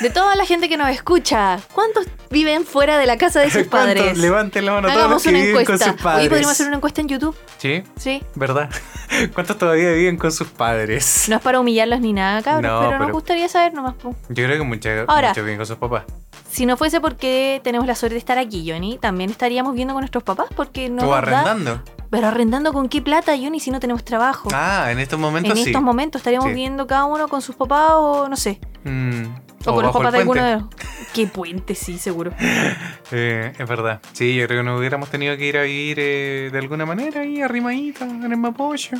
De 0.00 0.10
toda 0.10 0.36
la 0.36 0.44
gente 0.46 0.68
que 0.68 0.76
nos 0.76 0.88
escucha, 0.90 1.58
¿cuántos 1.72 2.06
viven 2.30 2.64
fuera 2.64 2.98
de 2.98 3.06
la 3.06 3.18
casa 3.18 3.40
de 3.40 3.50
sus 3.50 3.66
padres? 3.66 4.16
Levanten 4.16 4.64
la 4.64 4.72
mano 4.72 4.88
todos 4.88 4.94
los 4.96 5.04
Hagamos 5.06 5.22
que 5.24 5.28
una 5.30 5.38
viven 5.40 5.64
con 5.64 5.78
sus 5.78 5.92
padres. 6.00 6.22
Hoy 6.22 6.28
podríamos 6.28 6.52
hacer 6.52 6.66
una 6.68 6.76
encuesta 6.76 7.00
en 7.00 7.08
YouTube. 7.08 7.36
Sí, 7.58 7.82
Sí. 7.96 8.22
¿verdad? 8.36 8.70
¿Cuántos 9.34 9.58
todavía 9.58 9.90
viven 9.92 10.16
con 10.16 10.30
sus 10.30 10.46
padres? 10.48 11.24
No 11.28 11.36
es 11.36 11.42
para 11.42 11.58
humillarlos 11.58 12.00
ni 12.00 12.12
nada, 12.12 12.27
No, 12.36 12.80
pero, 12.80 12.98
nos 12.98 13.12
gustaría 13.12 13.48
saber 13.48 13.74
nomás. 13.74 13.94
po. 13.94 14.14
Yo 14.28 14.44
creo 14.44 14.58
que 14.58 14.64
muchos 14.64 14.92
Ahora- 15.08 15.28
muchos 15.28 15.44
viven 15.44 15.56
con 15.58 15.66
sus 15.66 15.76
papás. 15.76 16.04
Si 16.50 16.64
no 16.66 16.76
fuese 16.76 17.00
porque 17.00 17.60
tenemos 17.62 17.86
la 17.86 17.94
suerte 17.94 18.14
de 18.14 18.18
estar 18.20 18.38
aquí, 18.38 18.68
Johnny, 18.70 18.98
también 18.98 19.30
estaríamos 19.30 19.74
viendo 19.74 19.92
con 19.94 20.00
nuestros 20.00 20.24
papás 20.24 20.46
porque 20.56 20.88
no 20.88 21.02
¿Tú 21.02 21.10
da- 21.10 21.18
arrendando? 21.18 21.82
Pero 22.10 22.26
arrendando 22.26 22.72
con 22.72 22.88
qué 22.88 23.02
plata, 23.02 23.36
Johnny, 23.36 23.60
si 23.60 23.70
no 23.70 23.80
tenemos 23.80 24.02
trabajo. 24.02 24.48
Ah, 24.54 24.88
en 24.90 24.98
estos 24.98 25.18
momentos 25.18 25.50
en 25.58 25.62
sí. 25.64 25.70
estos 25.70 25.82
momentos 25.82 26.20
estaríamos 26.20 26.48
Sí. 26.48 26.54
viendo 26.54 26.86
cada 26.86 27.04
uno 27.04 27.28
con 27.28 27.42
sus 27.42 27.54
papás 27.54 27.90
o 27.96 28.28
no 28.28 28.36
sé. 28.36 28.60
Mm, 28.84 29.24
O, 29.66 29.70
O 29.72 29.74
con 29.74 29.82
los 29.84 29.92
papás 29.92 30.12
de 30.12 30.18
alguno 30.20 30.42
de 30.42 30.52
los. 30.54 30.64
Qué 31.12 31.26
puente, 31.26 31.74
sí, 31.74 31.98
seguro. 31.98 32.32
Eh, 33.10 33.52
es 33.58 33.68
verdad. 33.68 34.00
Sí, 34.12 34.34
yo 34.36 34.46
creo 34.46 34.60
que 34.60 34.64
nos 34.64 34.78
hubiéramos 34.78 35.10
tenido 35.10 35.36
que 35.36 35.46
ir 35.46 35.56
a 35.58 35.62
vivir 35.62 35.96
eh, 35.98 36.50
de 36.52 36.58
alguna 36.58 36.84
manera 36.86 37.22
ahí 37.22 37.40
arrimadita 37.42 38.04
en 38.04 38.22
el 38.24 38.36
Mapocho. 38.36 38.96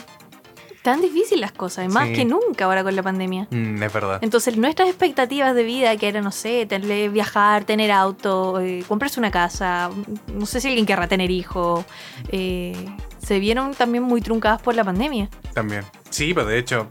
Tan 0.88 1.02
difícil 1.02 1.40
las 1.42 1.52
cosas, 1.52 1.84
y 1.84 1.88
más 1.88 2.08
Sí. 2.08 2.14
que 2.14 2.24
nunca 2.24 2.64
ahora 2.64 2.82
con 2.82 2.96
la 2.96 3.02
pandemia. 3.02 3.46
Mm, 3.50 3.82
es 3.82 3.92
verdad. 3.92 4.18
Entonces, 4.22 4.56
nuestras 4.56 4.88
expectativas 4.88 5.54
de 5.54 5.62
vida, 5.62 5.94
que 5.98 6.08
era, 6.08 6.22
no 6.22 6.30
sé, 6.30 6.64
tener, 6.64 7.10
viajar, 7.10 7.64
tener 7.64 7.90
auto, 7.92 8.58
eh, 8.60 8.82
comprarse 8.88 9.20
una 9.20 9.30
casa, 9.30 9.90
no 10.32 10.46
sé 10.46 10.62
si 10.62 10.68
alguien 10.68 10.86
querrá 10.86 11.06
tener 11.06 11.30
hijos, 11.30 11.84
eh, 12.30 12.74
se 13.22 13.38
vieron 13.38 13.74
también 13.74 14.02
muy 14.02 14.22
truncadas 14.22 14.62
por 14.62 14.74
la 14.74 14.82
pandemia. 14.82 15.28
También. 15.52 15.84
Sí, 16.08 16.32
pero 16.32 16.46
de 16.46 16.58
hecho, 16.58 16.88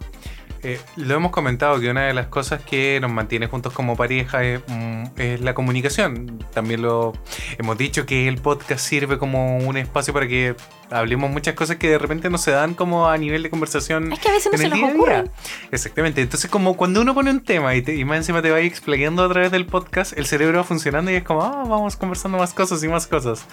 eh, 0.74 0.80
lo 0.98 1.16
hemos 1.16 1.32
comentado 1.32 1.80
que 1.80 1.90
una 1.90 2.08
de 2.08 2.14
las 2.14 2.28
cosas 2.28 2.62
que 2.62 3.00
nos 3.00 3.10
mantiene 3.12 3.48
juntos 3.48 3.72
como 3.74 3.96
pareja 3.96 4.44
es, 4.44 4.62
mm, 4.68 5.04
es 5.18 5.42
la 5.42 5.54
comunicación. 5.54 6.44
También 6.54 6.82
lo 6.82 7.14
hemos 7.58 7.78
dicho 7.78 8.06
que 8.06 8.28
el 8.28 8.38
podcast 8.40 8.84
sirve 8.86 9.18
como 9.18 9.58
un 9.60 9.78
espacio 9.78 10.14
para 10.14 10.28
que 10.28 10.56
hablemos 10.90 11.30
muchas 11.30 11.54
cosas 11.56 11.78
que 11.78 11.90
de 11.90 11.98
repente 11.98 12.30
no 12.30 12.38
se 12.38 12.52
dan 12.52 12.74
como 12.74 13.08
a 13.10 13.18
nivel 13.18 13.44
de 13.44 13.50
conversación. 13.50 14.12
Es 14.12 14.20
que 14.20 14.30
a 14.30 14.32
veces 14.34 14.52
no 14.52 14.58
se 14.58 14.70
nos 14.70 14.78
día 14.78 14.88
a 14.88 14.92
día. 14.92 14.96
ocurre. 14.98 15.24
Exactamente. 15.72 16.22
Entonces, 16.22 16.50
como 16.50 16.76
cuando 16.78 17.02
uno 17.02 17.14
pone 17.14 17.32
un 17.32 17.44
tema 17.44 17.76
y, 17.76 17.82
te- 17.82 17.96
y 17.96 18.04
más 18.06 18.18
encima 18.18 18.42
te 18.42 18.52
va 18.52 18.60
explayando 18.60 19.24
a 19.24 19.30
través 19.30 19.52
del 19.52 19.66
podcast, 19.66 20.18
el 20.18 20.26
cerebro 20.26 20.58
va 20.60 20.64
funcionando 20.64 21.12
y 21.12 21.16
es 21.16 21.24
como, 21.24 21.44
ah, 21.44 21.64
vamos 21.68 21.96
conversando 21.96 22.38
más 22.38 22.54
cosas 22.54 22.84
y 22.84 22.88
más 22.88 23.08
cosas. 23.08 23.46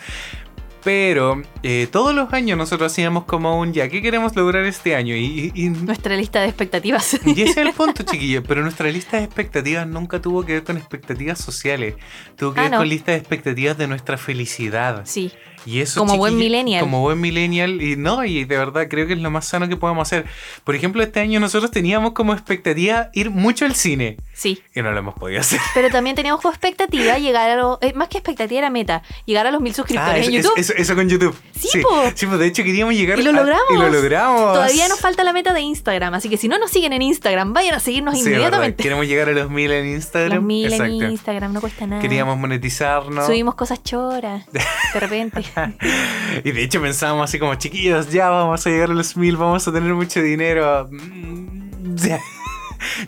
Pero 0.84 1.40
eh, 1.62 1.88
todos 1.90 2.14
los 2.14 2.30
años 2.34 2.58
nosotros 2.58 2.92
hacíamos 2.92 3.24
como 3.24 3.58
un 3.58 3.72
ya, 3.72 3.88
¿qué 3.88 4.02
queremos 4.02 4.36
lograr 4.36 4.64
este 4.66 4.94
año? 4.94 5.16
Y, 5.16 5.50
y- 5.54 5.64
y- 5.64 5.68
Nuestra 5.70 6.14
lista 6.16 6.40
de 6.42 6.46
expectativas. 6.48 7.18
y 7.24 7.30
ese 7.40 7.42
es 7.50 7.56
el 7.56 7.72
punto, 7.76 8.02
chiquillos. 8.02 8.44
Pero 8.46 8.60
nuestra 8.62 8.90
lista 8.90 9.16
de 9.16 9.24
expectativas 9.24 9.86
nunca 9.86 10.20
tuvo 10.20 10.44
que 10.44 10.52
ver 10.54 10.64
con 10.64 10.76
expectativas 10.76 11.38
sociales. 11.38 11.94
Tuvo 12.36 12.52
que 12.52 12.60
Ah, 12.60 12.62
ver 12.64 12.72
no. 12.72 12.78
con 12.78 12.88
lista 12.88 13.12
de 13.12 13.18
expectativas 13.18 13.78
de 13.78 13.86
nuestra 13.88 14.18
felicidad. 14.18 15.02
sí. 15.06 15.32
Y 15.66 15.80
eso, 15.80 16.00
Como 16.00 16.16
buen 16.18 16.36
millennial. 16.36 16.80
Como 16.80 17.00
buen 17.00 17.20
millennial. 17.20 17.80
Y 17.80 17.96
no, 17.96 18.24
y 18.24 18.44
de 18.44 18.58
verdad 18.58 18.86
creo 18.88 19.06
que 19.06 19.14
es 19.14 19.18
lo 19.18 19.30
más 19.30 19.46
sano 19.46 19.68
que 19.68 19.76
podemos 19.76 20.06
hacer. 20.06 20.26
Por 20.64 20.74
ejemplo, 20.74 21.02
este 21.02 21.20
año 21.20 21.40
nosotros 21.40 21.70
teníamos 21.70 22.12
como 22.12 22.32
expectativa 22.34 23.08
ir 23.14 23.30
mucho 23.30 23.64
al 23.64 23.74
cine. 23.74 24.18
Sí. 24.34 24.60
Y 24.74 24.82
no 24.82 24.90
lo 24.92 24.98
hemos 24.98 25.14
podido 25.14 25.40
hacer. 25.40 25.60
Pero 25.74 25.88
también 25.90 26.16
teníamos 26.16 26.40
como 26.42 26.52
expectativa 26.52 27.18
llegar 27.18 27.50
a 27.50 27.56
los. 27.56 27.78
eh, 27.80 27.92
más 27.94 28.08
que 28.08 28.18
expectativa 28.18 28.58
era 28.58 28.70
meta, 28.70 29.02
llegar 29.24 29.46
a 29.46 29.50
los 29.50 29.60
mil 29.60 29.74
suscriptores 29.74 30.12
Ah, 30.12 30.16
en 30.28 30.34
eso, 30.34 30.48
YouTube. 30.48 30.58
eso- 30.60 30.74
eso 30.76 30.94
con 30.94 31.08
YouTube. 31.08 31.36
Sí, 31.58 31.80
po. 31.80 31.88
Sí, 32.14 32.26
pues 32.26 32.38
de 32.38 32.46
hecho 32.46 32.62
queríamos 32.64 32.94
llegar 32.94 33.18
Y 33.18 33.22
lo 33.22 33.30
a- 33.30 33.32
logramos. 33.32 33.64
y 33.70 33.74
lo 33.74 33.88
logramos. 33.88 34.52
Todavía 34.54 34.88
nos 34.88 35.00
falta 35.00 35.24
la 35.24 35.32
meta 35.32 35.52
de 35.54 35.60
Instagram, 35.62 36.14
así 36.14 36.28
que 36.28 36.36
si 36.36 36.48
no 36.48 36.58
nos 36.58 36.70
siguen 36.70 36.92
en 36.92 37.02
Instagram, 37.02 37.52
vayan 37.52 37.74
a 37.74 37.80
seguirnos 37.80 38.14
Sí, 38.14 38.20
inmediatamente. 38.20 38.82
Queremos 38.82 39.06
llegar 39.06 39.28
a 39.28 39.32
los 39.32 39.48
mil 39.50 39.70
en 39.72 39.86
Instagram. 39.86 40.34
Los 40.36 40.44
mil 40.44 40.72
en. 40.72 40.92
Instagram, 41.10 41.52
no 41.52 41.60
cuesta 41.60 41.86
nada. 41.86 42.02
Queríamos 42.02 42.36
monetizarnos. 42.36 43.26
Subimos 43.26 43.54
cosas 43.54 43.82
choras, 43.82 44.44
de 44.52 45.00
repente. 45.00 45.42
Y 46.44 46.50
de 46.52 46.62
hecho 46.64 46.80
pensábamos 46.80 47.30
así 47.30 47.38
como, 47.38 47.54
chiquillos, 47.54 48.10
ya 48.10 48.28
vamos 48.28 48.66
a 48.66 48.70
llegar 48.70 48.90
a 48.90 48.94
los 48.94 49.16
mil, 49.16 49.36
vamos 49.36 49.66
a 49.68 49.72
tener 49.72 49.94
mucho 49.94 50.20
dinero. 50.20 50.88
Mm. 50.90 51.96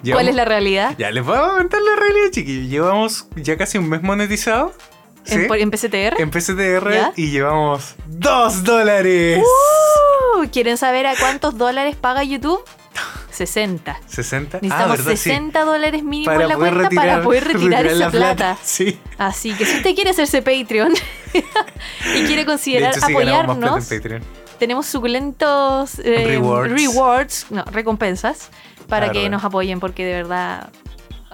¿Cuál 0.12 0.28
es 0.28 0.34
la 0.34 0.44
realidad? 0.44 0.94
Ya 0.98 1.10
les 1.10 1.24
voy 1.24 1.36
a 1.36 1.42
comentar 1.48 1.80
la 1.82 1.96
realidad, 1.96 2.30
chiquillos. 2.30 2.68
Llevamos 2.70 3.28
ya 3.36 3.56
casi 3.56 3.78
un 3.78 3.88
mes 3.88 4.02
monetizado. 4.02 4.72
¿sí? 5.24 5.34
¿En, 5.34 5.46
por- 5.48 5.58
en 5.58 5.70
PCTR? 5.70 6.20
En 6.20 6.30
PCTR 6.30 6.92
¿Ya? 6.92 7.12
y 7.16 7.30
llevamos 7.30 7.94
dos 8.06 8.62
dólares. 8.64 9.42
Uh, 10.38 10.46
¿Quieren 10.50 10.76
saber 10.78 11.06
a 11.06 11.14
cuántos 11.16 11.58
dólares 11.58 11.96
paga 11.96 12.22
YouTube? 12.24 12.60
60. 13.36 14.00
60. 14.06 14.58
Necesitamos 14.62 14.84
ah, 14.84 14.90
¿verdad? 14.90 15.10
Sí. 15.12 15.30
60 15.30 15.64
dólares 15.64 16.02
mínimo 16.02 16.32
Para 16.32 16.42
en 16.44 16.48
la 16.48 16.56
cuenta 16.56 16.78
retirar, 16.82 17.06
para 17.06 17.22
poder 17.22 17.44
retirar, 17.44 17.86
esa 17.86 17.98
la 17.98 18.10
plata. 18.10 18.58
Sí. 18.62 18.98
Así 19.18 19.52
que 19.54 19.66
si 19.66 19.76
usted 19.76 19.94
quiere 19.94 20.10
hacerse 20.10 20.42
Patreon 20.42 20.92
y 21.34 22.24
quiere 22.24 22.36
De 22.36 22.46
considerar 22.46 22.96
hecho, 22.96 23.06
sí 23.06 23.12
apoyarnos, 23.12 23.88
tenemos 24.58 24.86
suculentos 24.86 25.98
eh, 25.98 26.24
Rewards. 26.26 26.72
rewards, 26.72 27.46
no, 27.50 27.62
recompensas, 27.64 28.48
para 28.88 29.12
que 29.12 29.28
nos 29.28 29.44
apoyen, 29.44 29.80
porque 29.80 30.04
de 30.04 30.12
verdad, 30.14 30.70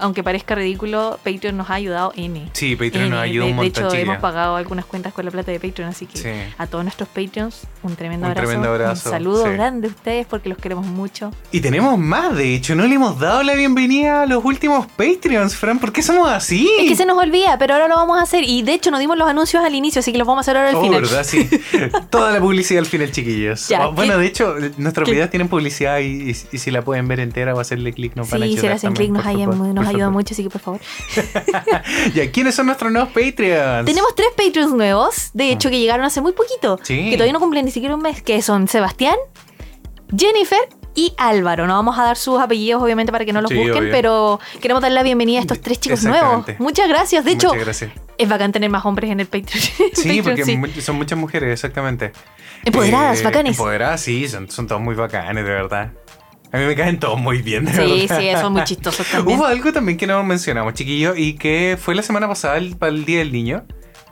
aunque 0.03 0.23
parezca 0.23 0.55
ridículo, 0.55 1.19
Patreon 1.25 1.57
nos 1.57 1.71
ha 1.71 1.75
ayudado 1.75 2.13
N. 2.17 2.49
Sí, 2.53 2.77
Patreon 2.77 3.05
N. 3.07 3.11
nos 3.11 3.21
ayuda 3.21 3.45
de, 3.47 3.51
un 3.53 3.57
de 3.59 3.63
montón, 3.65 3.87
hecho, 3.87 3.97
hemos 3.97 4.19
pagado 4.19 4.57
algunas 4.57 4.85
cuentas 4.85 5.13
con 5.13 5.25
la 5.25 5.31
plata 5.31 5.51
de 5.51 5.61
Patreon, 5.61 5.89
así 5.89 6.07
que 6.07 6.19
Sí. 6.19 6.29
a 6.59 6.67
todos 6.67 6.85
nuestros 6.85 7.09
Patreons, 7.09 7.63
un 7.83 7.97
tremendo 7.97 8.27
Un 8.27 8.33
abrazo. 8.33 8.47
tremendo 8.49 8.69
abrazo, 8.71 9.09
Un 9.09 9.13
saludo 9.13 9.45
sí. 9.45 9.51
grande 9.53 9.89
a 9.89 9.91
ustedes 9.91 10.27
porque 10.27 10.49
los 10.49 10.59
queremos 10.59 10.85
mucho. 10.87 11.31
Y 11.51 11.61
tenemos 11.61 11.99
más, 11.99 12.37
de 12.37 12.55
hecho, 12.55 12.75
no 12.75 12.87
le 12.87 12.95
hemos 12.95 13.19
dado 13.19 13.43
la 13.43 13.55
bienvenida 13.55 14.23
a 14.23 14.27
los 14.27 14.45
últimos 14.45 14.87
Patreons, 14.89 15.57
Fran. 15.57 15.79
¿Por 15.79 15.93
qué 15.93 16.03
somos 16.03 16.29
así? 16.29 16.71
Es 16.81 16.89
que 16.89 16.97
se 16.97 17.07
nos 17.07 17.17
olvida, 17.19 17.57
pero 17.59 17.75
ahora 17.75 17.89
lo 17.89 17.97
vamos 17.97 18.19
a 18.19 18.23
hacer. 18.23 18.45
Y 18.45 18.63
de 18.63 18.75
hecho, 18.75 18.91
nos 18.91 19.01
dimos 19.01 19.17
los 19.17 19.29
anuncios 19.29 19.65
al 19.65 19.75
inicio, 19.75 20.01
así 20.01 20.13
que 20.13 20.19
los 20.19 20.27
vamos 20.27 20.41
a 20.41 20.51
hacer 20.51 20.57
ahora 20.57 20.71
al 20.71 20.77
Oh, 20.77 20.83
final. 20.83 21.03
¿verdad? 21.03 21.25
Sí. 21.25 21.49
Toda 22.11 22.33
la 22.33 22.41
publicidad 22.41 22.81
al 22.81 22.87
final, 22.87 23.11
chiquillos. 23.13 23.69
Ya, 23.69 23.87
bueno, 23.87 24.15
¿qué- 24.15 24.21
de 24.21 24.27
hecho, 24.27 24.55
nuestros 24.79 25.09
videos 25.09 25.31
tienen 25.31 25.49
publicidad 25.49 25.99
y, 26.01 26.31
y- 26.31 26.37
y 26.53 26.59
si 26.59 26.71
la 26.71 26.83
pueden 26.83 27.07
ver 27.09 27.21
entera 27.21 27.55
o 27.55 27.61
hacerle 27.61 27.93
clic, 27.93 28.15
nos 28.17 28.29
van 28.31 28.43
a 28.43 28.47
Sí, 28.47 28.57
si 28.57 28.67
le 28.67 28.73
hacen 28.73 28.93
clic 28.93 29.11
nos, 29.11 29.23
favor, 29.23 29.57
nos 29.57 29.92
ayuda 29.93 30.11
mucho, 30.11 30.35
así 30.35 30.43
que 30.43 30.51
por 30.51 30.61
favor. 30.61 30.81
ya, 32.15 32.31
¿quiénes 32.31 32.55
son 32.55 32.67
nuestros 32.67 32.93
nuevos 32.93 33.11
Patreons? 33.11 33.87
Tenemos 33.87 34.15
tres 34.15 34.29
Patreons 34.37 34.73
nuevos, 34.75 35.31
de 35.33 35.53
hecho, 35.53 35.71
que 35.71 35.79
llegaron 35.79 36.05
hace 36.05 36.21
muy 36.21 36.33
poquito. 36.33 36.79
Ah. 36.81 36.85
Sí. 36.85 37.11
Que 37.11 37.17
todavía 37.17 37.33
no 37.33 37.41
cumplen 37.41 37.65
ni 37.65 37.71
siquiera 37.71 37.95
un 37.95 38.03
mes, 38.03 38.23
que 38.23 38.41
son 38.43 38.69
Sebastián, 38.69 39.17
Jennifer 40.17 40.61
y 40.95 41.15
Álvaro. 41.17 41.67
No 41.67 41.75
vamos 41.75 41.99
a 41.99 42.03
dar 42.05 42.17
sus 42.17 42.41
apellidos, 42.41 42.83
obviamente, 42.83 43.13
para 43.13 43.25
que 43.25 43.33
no 43.33 43.41
los 43.41 43.51
Sí, 43.51 43.57
busquen, 43.57 43.77
obvio. 43.79 43.91
pero 43.93 44.41
queremos 44.61 44.83
dar 44.83 44.93
la 44.93 45.03
bienvenida 45.03 45.39
a 45.39 45.41
estos 45.43 45.61
tres 45.61 45.81
chicos 45.81 46.05
nuevos. 46.05 46.45
Muchas 46.59 46.89
gracias. 46.89 47.25
De 47.25 47.33
hecho, 47.33 47.51
gracias. 47.53 47.91
es 48.19 48.29
bacán 48.29 48.53
tener 48.53 48.69
más 48.71 48.85
hombres 48.85 49.11
en 49.11 49.21
el 49.21 49.27
Patreon. 49.27 49.63
Sí, 49.95 50.21
Patreon, 50.23 50.61
porque 50.61 50.75
sí. 50.81 50.83
son 50.83 50.97
muchas 50.97 51.19
mujeres, 51.19 51.51
exactamente. 51.53 52.13
Empoderadas, 52.65 53.21
Eh, 53.21 53.25
bacanes. 53.25 53.53
Empoderadas, 53.59 54.01
sí, 54.03 54.29
son, 54.29 54.51
son 54.51 54.67
todos 54.67 54.81
muy 54.83 54.95
bacanes, 54.95 55.45
de 55.45 55.51
verdad. 55.51 55.93
A 56.53 56.59
mí 56.59 56.65
me 56.67 56.75
caen 56.77 56.99
todos 57.01 57.19
muy 57.19 57.41
bien, 57.43 57.65
de 57.65 57.73
Sí, 57.73 58.07
verdad. 58.07 58.21
sí, 58.21 58.41
son 58.41 58.53
muy 58.53 58.65
chistosos 58.65 59.07
también. 59.11 59.39
Hubo 59.39 59.47
algo 59.47 59.73
también 59.73 59.97
que 59.99 60.07
no 60.07 60.23
mencionamos, 60.23 60.75
chiquillo, 60.75 61.15
y 61.17 61.35
que 61.35 61.79
fue 61.81 61.95
la 61.95 62.03
semana 62.03 62.29
pasada, 62.29 62.59
el, 62.59 62.77
para 62.77 62.93
el 62.93 63.05
Día 63.07 63.19
del 63.21 63.33
Niño. 63.33 63.65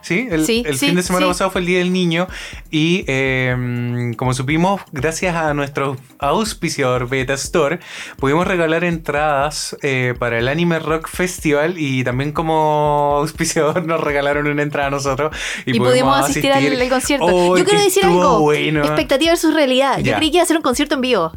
Sí, 0.03 0.27
el, 0.31 0.47
Sí, 0.47 0.63
el 0.67 0.79
sí, 0.79 0.87
fin 0.87 0.95
de 0.97 1.03
semana 1.03 1.27
sí. 1.27 1.33
pasado 1.33 1.51
fue 1.51 1.61
el 1.61 1.67
Día 1.67 1.81
del 1.81 1.93
Niño. 1.93 2.27
Y 2.71 3.05
eh, 3.07 4.15
como 4.17 4.33
supimos, 4.33 4.81
gracias 4.93 5.37
a 5.37 5.53
nuestro 5.53 5.99
auspiciador 6.19 7.07
Beta 7.07 7.35
Store, 7.35 7.81
pudimos 8.17 8.47
regalar 8.47 8.83
entradas 8.85 9.77
eh, 9.83 10.15
para 10.19 10.39
el 10.39 10.49
Anime 10.49 10.79
Rock 10.79 11.07
Festival. 11.07 11.75
Y 11.77 12.03
también 12.03 12.33
como 12.33 13.17
auspiciador 13.19 13.85
nos 13.87 14.01
regalaron 14.01 14.47
una 14.47 14.63
entrada 14.63 14.89
a 14.89 14.91
nosotros. 14.91 15.37
Y, 15.67 15.77
Y, 15.77 15.79
pudimos 15.79 16.19
asistir, 16.19 16.51
Al, 16.51 16.81
al 16.81 16.89
concierto. 16.89 17.27
Oh, 17.27 17.59
Yo 17.59 17.65
quiero 17.67 17.85
decir 17.85 18.03
algo. 18.07 18.41
bueno. 18.41 18.81
Expectativa 18.83 19.33
versus 19.33 19.53
realidad. 19.53 19.99
Yo 19.99 20.05
Ya. 20.05 20.17
creí 20.17 20.31
que 20.31 20.39
iba 20.39 20.45
a 20.45 20.47
ser 20.47 20.57
un 20.57 20.63
concierto 20.63 20.95
en 20.95 21.03
vivo. 21.03 21.33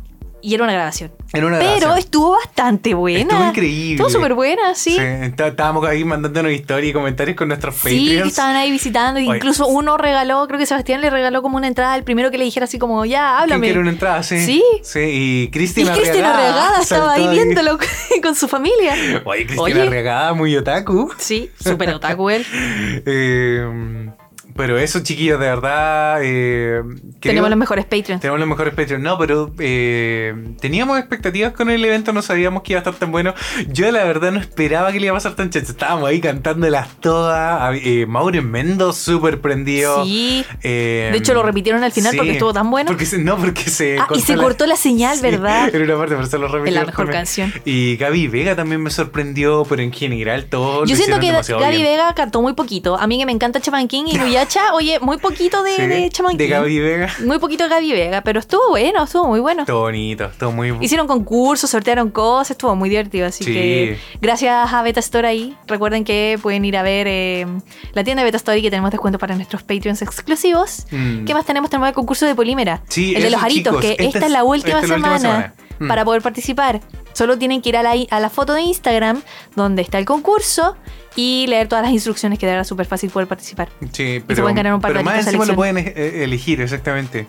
Y 0.46 0.54
era 0.56 0.66
una 0.66 0.74
grabación. 0.74 1.10
Era 1.32 1.48
una 1.48 1.58
Pero 1.58 1.70
grabación. 1.78 1.98
estuvo 2.00 2.32
bastante 2.32 2.94
buena. 2.94 3.22
Estuvo 3.22 3.48
increíble. 3.50 3.92
Estuvo 3.94 4.10
súper 4.10 4.34
buena, 4.34 4.76
sí. 4.76 4.92
Sí, 4.92 4.98
está- 5.00 5.48
estábamos 5.48 5.86
ahí 5.88 6.04
mandándonos 6.04 6.52
historias 6.52 6.90
y 6.90 6.94
comentarios 6.94 7.38
con 7.38 7.48
nuestros 7.48 7.76
Sí, 7.76 7.82
Patreons. 8.08 8.28
estaban 8.28 8.56
ahí 8.58 8.70
visitando. 8.70 9.22
Oye. 9.22 9.38
Incluso 9.38 9.68
uno 9.68 9.96
regaló, 9.98 10.46
creo 10.48 10.60
que 10.60 10.66
Sebastián 10.66 11.00
le 11.00 11.10
regaló 11.10 11.42
como 11.42 11.56
una 11.56 11.68
entrada 11.68 11.94
al 11.94 12.04
primero 12.04 12.30
que 12.30 12.38
le 12.38 12.44
dijera 12.44 12.66
así 12.66 12.78
como, 12.78 13.06
ya, 13.06 13.20
¿Quién 13.38 13.42
háblame. 13.44 13.68
quiere 13.68 13.80
una 13.80 13.92
entrada? 13.92 14.22
Sí. 14.22 14.46
Sí. 14.46 14.64
Sí, 14.84 15.00
y 15.00 15.44
Y 15.44 15.48
Cristina 15.50 15.94
Cristina 15.94 16.36
Regada 16.36 16.82
estaba 16.82 17.14
ahí 17.14 17.28
viéndolo 17.30 17.78
con 18.22 18.36
su 18.36 18.50
familia. 18.50 18.94
Oye, 19.24 19.46
Cristina. 19.48 19.86
Regada, 19.86 20.34
muy 20.34 20.54
otaku. 20.58 21.10
Sí, 21.18 21.50
súper 21.58 21.90
otaku 21.92 22.30
él. 22.30 22.46
Eh, 23.06 24.10
pero 24.56 24.78
eso, 24.78 25.00
chiquillos, 25.02 25.40
de 25.40 25.46
verdad. 25.48 26.20
eh, 26.24 26.82
creo- 26.84 27.20
Tenemos 27.22 27.50
los 27.50 27.58
mejores 27.60 27.86
Patreons. 27.86 28.22
Tenemos 28.22 28.40
los 28.40 28.48
mejores 28.50 28.74
Patreons. 28.74 29.04
No, 29.04 29.18
pero 29.18 29.52
eh, 29.60 30.34
teníamos 30.62 31.00
expectativas 31.00 31.54
con 31.54 31.70
el 31.70 31.84
evento, 31.84 32.14
no 32.14 32.22
sabíamos 32.22 32.64
que 32.64 32.74
iba 32.74 32.80
a 32.80 32.82
estar 32.84 32.94
tan 32.96 33.12
bueno. 33.12 33.34
Yo, 33.70 33.92
la 33.92 34.04
verdad, 34.04 34.32
no 34.32 34.40
esperaba 34.40 34.92
que 34.92 35.00
le 35.00 35.08
iba 35.08 35.14
a 35.14 35.18
pasar 35.18 35.36
tan 35.36 35.50
chacho. 35.50 35.72
Estábamos 35.72 36.10
ahí 36.10 36.20
cantándolas 36.22 36.90
todas. 37.00 37.78
Eh, 37.84 38.06
Mauro 38.08 38.42
Mendo, 38.44 38.94
súper 38.94 39.42
prendido. 39.42 40.04
Sí. 40.06 40.46
Eh, 40.62 41.10
De 41.12 41.18
hecho, 41.18 41.34
lo 41.34 41.44
repitieron 41.44 41.84
al 41.84 41.92
final 41.92 42.12
sí, 42.12 42.18
porque 42.18 42.32
estuvo 42.34 42.54
tan 42.54 42.70
bueno. 42.70 42.88
Porque 42.88 43.06
se- 43.06 43.18
no, 43.20 43.38
porque 43.38 43.64
se. 43.70 43.98
Ah, 44.00 44.08
y 44.16 44.22
se 44.22 44.36
cortó 44.36 44.66
la 44.66 44.76
señal, 44.76 45.16
Sí, 45.18 45.22
¿verdad? 45.22 45.74
Era 45.74 45.84
una 45.86 45.98
parte, 45.98 46.16
pero 46.16 46.28
se 46.28 46.38
lo 46.38 46.46
Es 46.48 46.52
repitieron 46.52 46.82
la 46.82 46.86
mejor 46.92 47.06
también. 47.06 47.20
canción. 47.20 47.54
Y 47.66 47.98
Gaby 47.98 48.28
Vega 48.28 48.56
también 48.56 48.82
me 48.82 48.90
sorprendió, 48.90 49.66
pero 49.68 49.82
en 49.82 49.92
general 49.92 50.46
todo. 50.46 50.86
Yo 50.86 50.96
siento 50.96 51.20
que 51.20 51.32
Gaby 51.32 51.78
bien. 51.78 51.84
Vega 51.84 52.14
cantó 52.14 52.42
muy 52.42 52.54
poquito. 52.54 52.98
A 52.98 53.08
mí 53.08 53.18
que 53.18 53.26
me 53.26 53.32
encanta 53.32 53.60
Chaman 53.60 53.88
King 53.88 54.04
y 54.08 54.18
Oye, 54.74 55.00
muy 55.00 55.18
poquito 55.18 55.64
de, 55.64 55.76
Sí, 55.76 55.88
de 55.88 56.10
Chaman 56.10 56.38
de 56.38 56.46
King. 56.46 56.52
Gaby 56.54 56.80
Vega. 56.80 57.10
Muy 57.26 57.40
poquito 57.40 57.64
de 57.64 57.70
Gaby 57.70 57.92
Vega, 57.92 58.22
pero 58.22 58.40
estuvo 58.40 58.70
bueno, 58.70 59.04
estuvo 59.04 59.28
muy 59.28 59.40
bueno. 59.40 59.66
Todo 59.66 59.82
bonito, 59.82 60.30
todo 60.38 60.52
muy. 60.52 60.76
Hicieron 60.82 61.08
concursos, 61.08 61.70
sortearon 61.70 62.10
cosas, 62.10 62.52
estuvo 62.52 62.76
muy 62.76 62.90
divertido. 62.90 63.28
Así 63.28 63.44
Sí. 63.44 63.54
que 63.54 64.00
gracias 64.22 64.72
a 64.74 64.82
Beta 64.84 65.00
Store 65.00 65.28
ahí. 65.28 65.56
Recuerden 65.68 66.04
que 66.04 66.38
pueden 66.42 66.66
ir 66.66 66.78
a 66.78 66.84
ver 66.84 67.08
eh, 67.10 67.46
la 67.94 68.04
tienda 68.04 68.22
de 68.22 68.26
Beta 68.26 68.38
Store 68.38 68.58
y 68.58 68.62
que 68.62 68.70
tenemos 68.70 68.92
descuento 68.92 69.20
para 69.20 69.36
nuestros 69.36 69.64
Patreons 69.64 70.02
exclusivos. 70.02 70.86
Mm. 70.92 71.26
¿Qué 71.26 71.34
más 71.34 71.46
tenemos? 71.46 71.70
Tenemos 71.70 71.90
el 71.90 71.96
concurso 71.96 72.26
de 72.26 72.36
Polímera. 72.36 72.82
Sí, 72.90 73.16
el 73.16 73.22
de 73.22 73.28
eso, 73.28 73.38
los 73.38 73.44
aritos, 73.44 73.74
chicos, 73.74 73.82
que 73.82 73.92
esta 73.92 74.04
esta, 74.20 74.26
es- 74.28 74.32
la 74.32 74.44
última 74.44 74.80
esta 74.80 74.84
es 74.84 74.90
la 74.90 74.96
semana, 74.96 75.14
última 75.16 75.32
semana. 75.32 75.54
Mm. 75.80 75.88
para 75.88 76.06
poder 76.06 76.22
participar. 76.22 76.82
Solo 77.14 77.38
tienen 77.38 77.62
que 77.62 77.70
ir 77.70 77.78
a 77.78 77.84
la, 77.84 77.94
a 78.10 78.20
la 78.20 78.30
foto 78.30 78.54
de 78.54 78.62
Instagram 78.62 79.22
donde 79.56 79.82
está 79.84 80.00
el 80.00 80.06
concurso 80.06 80.76
y 81.16 81.46
leer 81.48 81.68
todas 81.68 81.84
las 81.84 81.92
instrucciones 81.94 82.40
que 82.40 82.46
dará 82.46 82.64
súper 82.64 82.86
fácil 82.86 83.10
poder 83.10 83.28
participar. 83.28 83.70
Sí, 83.92 84.24
pero, 84.26 84.42
pueden 84.44 84.56
ganar 84.56 84.74
un 84.74 84.82
par 84.82 84.90
pero 84.90 85.00
de 85.00 85.04
más 85.06 85.26
encima 85.28 85.46
lo 85.46 85.56
pueden 85.56 85.78
eh, 85.78 86.24
elegir, 86.24 86.62
exactamente. 86.62 87.28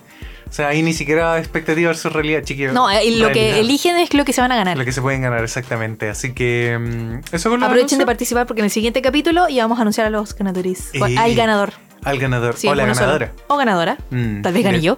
O 0.48 0.52
sea, 0.52 0.68
ahí 0.68 0.82
ni 0.82 0.92
siquiera 0.92 1.38
expectativa 1.38 1.88
versus 1.88 2.12
realidad, 2.12 2.42
chiquillos. 2.44 2.72
No, 2.74 2.88
eh, 2.90 3.10
lo 3.16 3.28
que 3.28 3.34
Realidad. 3.34 3.58
eligen 3.58 3.96
es 3.96 4.14
lo 4.14 4.24
que 4.24 4.32
se 4.32 4.40
van 4.40 4.52
a 4.52 4.56
ganar. 4.56 4.76
Lo 4.78 4.84
que 4.84 4.92
se 4.92 5.02
pueden 5.02 5.20
ganar, 5.22 5.42
exactamente. 5.42 6.08
Así 6.08 6.32
que 6.32 6.78
mm, 6.78 7.34
eso 7.34 7.50
con 7.50 7.58
los 7.60 7.68
Aprovechen 7.68 7.98
de 7.98 8.06
participar 8.06 8.46
porque 8.46 8.60
en 8.60 8.66
el 8.66 8.70
siguiente 8.70 9.02
capítulo 9.02 9.48
ya 9.48 9.64
vamos 9.64 9.78
a 9.78 9.82
anunciar 9.82 10.06
a 10.06 10.10
los 10.10 10.34
ganadores. 10.36 10.90
Eh, 10.94 11.00
al 11.18 11.34
ganador. 11.34 11.72
Al 12.04 12.18
ganador. 12.18 12.56
Sí, 12.56 12.68
o 12.68 12.74
la 12.74 12.84
uno 12.84 12.94
solo. 12.94 13.06
ganadora. 13.06 13.32
O 13.48 13.56
ganadora. 13.56 13.96
Mm, 14.10 14.42
Tal 14.42 14.52
vez 14.52 14.62
bien. 14.62 14.80
yo. 14.80 14.96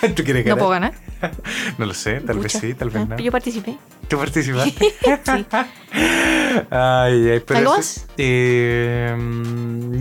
¿Tú 0.14 0.22
quieres 0.22 0.44
No 0.44 0.56
ganar? 0.56 0.58
puedo 0.58 0.70
ganar. 0.70 0.92
No 1.78 1.86
lo 1.86 1.94
sé, 1.94 2.14
tal 2.20 2.36
Pucha. 2.36 2.42
vez 2.42 2.52
sí, 2.52 2.74
tal 2.74 2.90
vez 2.90 3.02
Ah, 3.02 3.06
no. 3.10 3.18
Yo 3.18 3.32
participé. 3.32 3.76
¿Tú 4.08 4.16
participaste? 4.18 4.94
Sí. 5.24 5.46
Ay, 6.70 7.30
ay, 7.30 7.42
pero 7.46 7.58
¿Algo 7.58 7.76
eso- 7.76 8.00
más? 8.00 8.06
eh, 8.16 9.16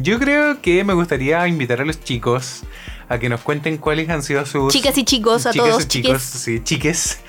yo 0.02 0.20
creo 0.20 0.62
que 0.62 0.84
me 0.84 0.94
gustaría 0.94 1.48
invitar 1.48 1.82
a 1.82 1.86
los 1.86 2.00
chicos 2.04 2.64
a 3.10 3.20
que 3.20 3.30
nos 3.30 3.42
cuenten 3.42 3.78
cuáles 3.78 4.10
han 4.10 4.22
sido 4.22 4.46
sus... 4.46 4.74
Chicas 4.74 4.98
y 4.98 5.04
chicos, 5.06 5.46
a 5.46 5.52
Chicas 5.52 5.68
todos, 5.70 5.84
y 5.84 5.88
chicos, 5.88 6.12
chiques. 6.12 6.24
sí, 6.42 6.60
chiques. 6.64 7.20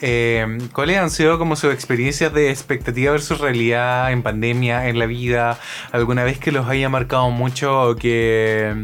Eh, 0.00 0.58
¿Cuáles 0.72 0.98
han 0.98 1.10
sido 1.10 1.38
como 1.38 1.54
sus 1.56 1.72
experiencias 1.72 2.32
de 2.32 2.50
expectativa 2.50 3.12
versus 3.12 3.38
realidad 3.40 4.10
en 4.12 4.22
pandemia, 4.22 4.88
en 4.88 4.98
la 4.98 5.06
vida? 5.06 5.58
¿Alguna 5.92 6.24
vez 6.24 6.38
que 6.38 6.50
los 6.52 6.68
haya 6.68 6.88
marcado 6.88 7.30
mucho 7.30 7.82
o 7.90 7.96
que, 7.96 8.74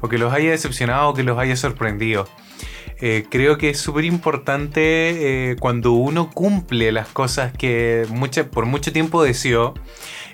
o 0.00 0.08
que 0.08 0.18
los 0.18 0.32
haya 0.32 0.50
decepcionado 0.50 1.08
o 1.10 1.14
que 1.14 1.22
los 1.24 1.38
haya 1.38 1.56
sorprendido? 1.56 2.28
Eh, 3.02 3.24
creo 3.30 3.56
que 3.58 3.70
es 3.70 3.78
súper 3.80 4.04
importante 4.04 5.50
eh, 5.52 5.56
cuando 5.58 5.92
uno 5.92 6.30
cumple 6.30 6.92
las 6.92 7.08
cosas 7.08 7.52
que 7.56 8.04
mucha- 8.10 8.44
por 8.50 8.66
mucho 8.66 8.92
tiempo 8.92 9.22
deseó. 9.22 9.74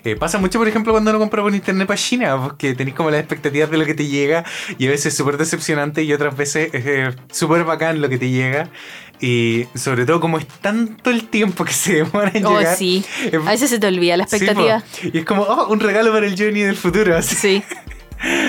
Eh, 0.03 0.15
pasa 0.15 0.37
mucho, 0.37 0.59
por 0.59 0.67
ejemplo, 0.67 0.91
cuando 0.93 1.11
uno 1.11 1.19
compra 1.19 1.41
por 1.41 1.53
internet 1.53 1.87
para 1.87 1.97
China, 1.99 2.37
porque 2.41 2.75
tenéis 2.75 2.95
como 2.95 3.09
las 3.09 3.19
expectativas 3.19 3.69
de 3.71 3.77
lo 3.77 3.85
que 3.85 3.93
te 3.93 4.07
llega 4.07 4.43
y 4.77 4.87
a 4.87 4.89
veces 4.89 5.07
es 5.07 5.15
súper 5.17 5.37
decepcionante 5.37 6.03
y 6.03 6.13
otras 6.13 6.35
veces 6.37 6.73
es 6.73 7.15
súper 7.31 7.63
bacán 7.63 7.99
lo 8.01 8.07
que 8.09 8.17
te 8.17 8.29
llega. 8.29 8.69
Y 9.19 9.65
sobre 9.73 10.05
todo 10.05 10.19
como 10.19 10.37
es 10.37 10.45
tanto 10.47 11.09
el 11.09 11.27
tiempo 11.27 11.65
que 11.65 11.73
se 11.73 11.93
demora 11.95 12.31
en 12.33 12.45
Oh, 12.45 12.57
llegar. 12.59 12.75
sí. 12.77 13.03
A 13.45 13.49
veces 13.51 13.69
se 13.69 13.79
te 13.79 13.87
olvida 13.87 14.15
la 14.15 14.23
expectativa. 14.23 14.83
y 15.11 15.17
es 15.17 15.25
como, 15.25 15.41
oh, 15.43 15.67
un 15.71 15.79
regalo 15.79 16.11
para 16.13 16.27
el 16.27 16.37
Johnny 16.37 16.61
del 16.61 16.75
futuro. 16.75 17.17
Así. 17.17 17.35
Sí. 17.35 17.63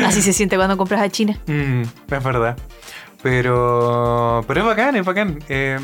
Así 0.04 0.22
se 0.22 0.32
siente 0.32 0.56
cuando 0.56 0.76
compras 0.76 1.00
a 1.02 1.08
China. 1.08 1.38
Mm, 1.46 1.82
es 1.82 2.24
verdad. 2.24 2.56
Pero, 3.22 4.44
pero 4.46 4.60
es 4.60 4.66
bacán, 4.66 4.96
es 4.96 5.04
bacán. 5.04 5.38
Eh, 5.48 5.78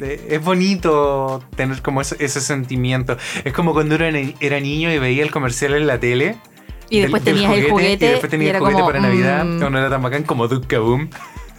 eh, 0.00 0.26
es 0.30 0.42
bonito 0.44 1.42
tener 1.54 1.82
como 1.82 2.00
ese, 2.00 2.16
ese 2.18 2.40
sentimiento. 2.40 3.16
Es 3.44 3.52
como 3.52 3.72
cuando 3.72 3.94
era, 3.94 4.08
era 4.40 4.60
niño 4.60 4.92
y 4.92 4.98
veía 4.98 5.22
el 5.22 5.30
comercial 5.30 5.74
en 5.74 5.86
la 5.86 5.98
tele. 6.00 6.36
Y 6.88 7.00
después 7.00 7.24
del- 7.24 7.34
del 7.36 7.44
tenías 7.44 7.64
el 7.64 7.70
juguete. 7.70 8.06
Y 8.06 8.08
después 8.10 8.30
tenías 8.30 8.52
y 8.52 8.54
el 8.56 8.58
juguete 8.58 8.74
como, 8.80 8.86
para 8.86 9.00
Navidad. 9.00 9.44
mm, 9.44 9.58
No 9.58 9.78
era 9.78 9.90
tan 9.90 10.02
bacán 10.02 10.22
como 10.24 10.48
Duke 10.48 10.66
Kaboom. 10.66 11.08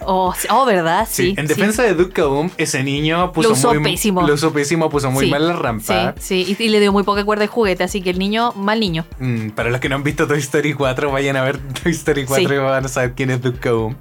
Oh. 0.06 0.34
Oh, 0.50 0.66
¿verdad? 0.66 1.08
Sí, 1.10 1.28
Sí. 1.28 1.36
en 1.38 1.48
sí. 1.48 1.54
defensa 1.54 1.82
de 1.84 1.94
Duke 1.94 2.12
Kaboom, 2.12 2.50
ese 2.58 2.84
niño 2.84 3.32
puso 3.32 3.50
Lo 3.50 3.54
usó 3.56 3.74
muy, 3.74 3.84
pésimo. 3.94 4.22
Lo 4.28 4.34
usó 4.34 4.52
pésimo, 4.52 4.90
puso 4.90 5.10
muy 5.10 5.26
Sí, 5.26 5.32
mal 5.32 5.48
la 5.48 5.54
rampa. 5.54 6.14
Sí, 6.20 6.44
sí. 6.46 6.56
Y, 6.60 6.64
y 6.64 6.70
le 6.70 6.82
dio 6.82 6.92
muy 6.92 7.04
poca 7.04 7.24
cuerda 7.24 7.42
de 7.44 7.48
juguete, 7.48 7.84
así 7.86 8.02
que 8.02 8.10
el 8.10 8.20
niño, 8.20 8.52
mal 8.54 8.80
niño. 8.82 9.06
Mm, 9.20 9.52
para 9.52 9.70
los 9.70 9.80
que 9.80 9.88
no 9.88 9.96
han 9.96 10.04
visto 10.04 10.28
Toy 10.28 10.40
Story 10.40 10.74
4, 10.74 11.10
vayan 11.12 11.38
a 11.38 11.44
ver 11.44 11.58
Toy 11.84 11.94
Story 11.94 12.26
4 12.26 12.50
Sí. 12.50 12.54
y 12.56 12.58
van 12.58 12.84
a 12.86 12.88
saber 12.90 13.14
quién 13.16 13.30
es 13.32 13.42
Duke 13.42 13.60
Kaboom. 13.60 13.96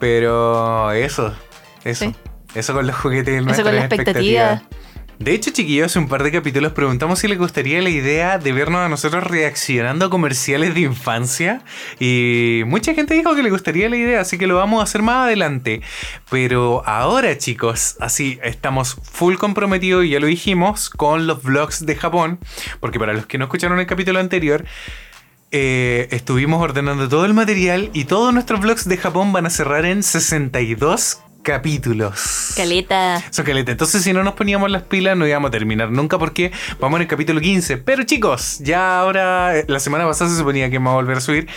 Pero 0.00 0.90
eso, 0.92 1.32
eso. 1.84 2.06
Sí. 2.06 2.14
Eso 2.54 2.74
con 2.74 2.86
los 2.86 2.96
juguetes 2.96 3.34
y 3.34 3.50
Eso 3.50 3.62
con 3.62 3.76
la 3.76 3.84
expectativa. 3.84 4.54
expectativas. 4.54 4.62
De 5.20 5.34
hecho, 5.34 5.50
chiquillos, 5.50 5.84
hace 5.84 5.98
un 5.98 6.08
par 6.08 6.22
de 6.22 6.32
capítulos 6.32 6.72
preguntamos 6.72 7.18
si 7.18 7.28
les 7.28 7.36
gustaría 7.36 7.82
la 7.82 7.90
idea 7.90 8.38
de 8.38 8.52
vernos 8.54 8.80
a 8.80 8.88
nosotros 8.88 9.22
reaccionando 9.24 10.06
a 10.06 10.10
comerciales 10.10 10.74
de 10.74 10.80
infancia. 10.80 11.62
Y 11.98 12.62
mucha 12.64 12.94
gente 12.94 13.12
dijo 13.12 13.34
que 13.34 13.42
le 13.42 13.50
gustaría 13.50 13.90
la 13.90 13.98
idea, 13.98 14.22
así 14.22 14.38
que 14.38 14.46
lo 14.46 14.56
vamos 14.56 14.80
a 14.80 14.84
hacer 14.84 15.02
más 15.02 15.26
adelante. 15.26 15.82
Pero 16.30 16.82
ahora, 16.86 17.36
chicos, 17.36 17.96
así 18.00 18.38
estamos 18.42 18.94
full 18.94 19.34
comprometidos, 19.34 20.06
y 20.06 20.08
ya 20.08 20.20
lo 20.20 20.26
dijimos, 20.26 20.88
con 20.88 21.26
los 21.26 21.42
vlogs 21.42 21.84
de 21.84 21.96
Japón. 21.96 22.38
Porque 22.80 22.98
para 22.98 23.12
los 23.12 23.26
que 23.26 23.36
no 23.36 23.44
escucharon 23.44 23.78
el 23.78 23.86
capítulo 23.86 24.20
anterior, 24.20 24.64
eh, 25.50 26.08
estuvimos 26.10 26.62
ordenando 26.62 27.08
todo 27.08 27.24
el 27.24 27.34
material 27.34 27.90
y 27.92 28.04
todos 28.04 28.32
nuestros 28.32 28.60
vlogs 28.60 28.88
de 28.88 28.96
Japón 28.96 29.32
van 29.32 29.46
a 29.46 29.50
cerrar 29.50 29.84
en 29.84 30.02
62 30.02 31.20
capítulos. 31.42 32.52
Caleta. 32.56 33.22
Son 33.30 33.44
caleta. 33.44 33.72
Entonces, 33.72 34.02
si 34.02 34.12
no 34.12 34.22
nos 34.22 34.34
poníamos 34.34 34.70
las 34.70 34.82
pilas, 34.82 35.16
no 35.16 35.26
íbamos 35.26 35.48
a 35.48 35.50
terminar 35.50 35.90
nunca 35.90 36.18
porque 36.18 36.52
vamos 36.78 36.98
en 36.98 37.02
el 37.02 37.08
capítulo 37.08 37.40
15. 37.40 37.78
Pero 37.78 38.04
chicos, 38.04 38.58
ya 38.60 39.00
ahora, 39.00 39.56
eh, 39.56 39.64
la 39.66 39.80
semana 39.80 40.06
pasada 40.06 40.30
se 40.30 40.36
suponía 40.36 40.68
que 40.68 40.74
íbamos 40.74 40.92
a 40.92 40.94
volver 40.94 41.16
a 41.16 41.20
subir, 41.20 41.48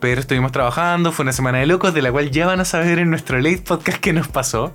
pero 0.00 0.20
estuvimos 0.20 0.52
trabajando, 0.52 1.12
fue 1.12 1.24
una 1.24 1.32
semana 1.32 1.58
de 1.58 1.66
locos, 1.66 1.92
de 1.94 2.02
la 2.02 2.12
cual 2.12 2.30
ya 2.30 2.46
van 2.46 2.60
a 2.60 2.64
saber 2.64 2.98
en 2.98 3.10
nuestro 3.10 3.38
late 3.38 3.58
podcast 3.58 3.98
qué 3.98 4.12
nos 4.12 4.28
pasó. 4.28 4.74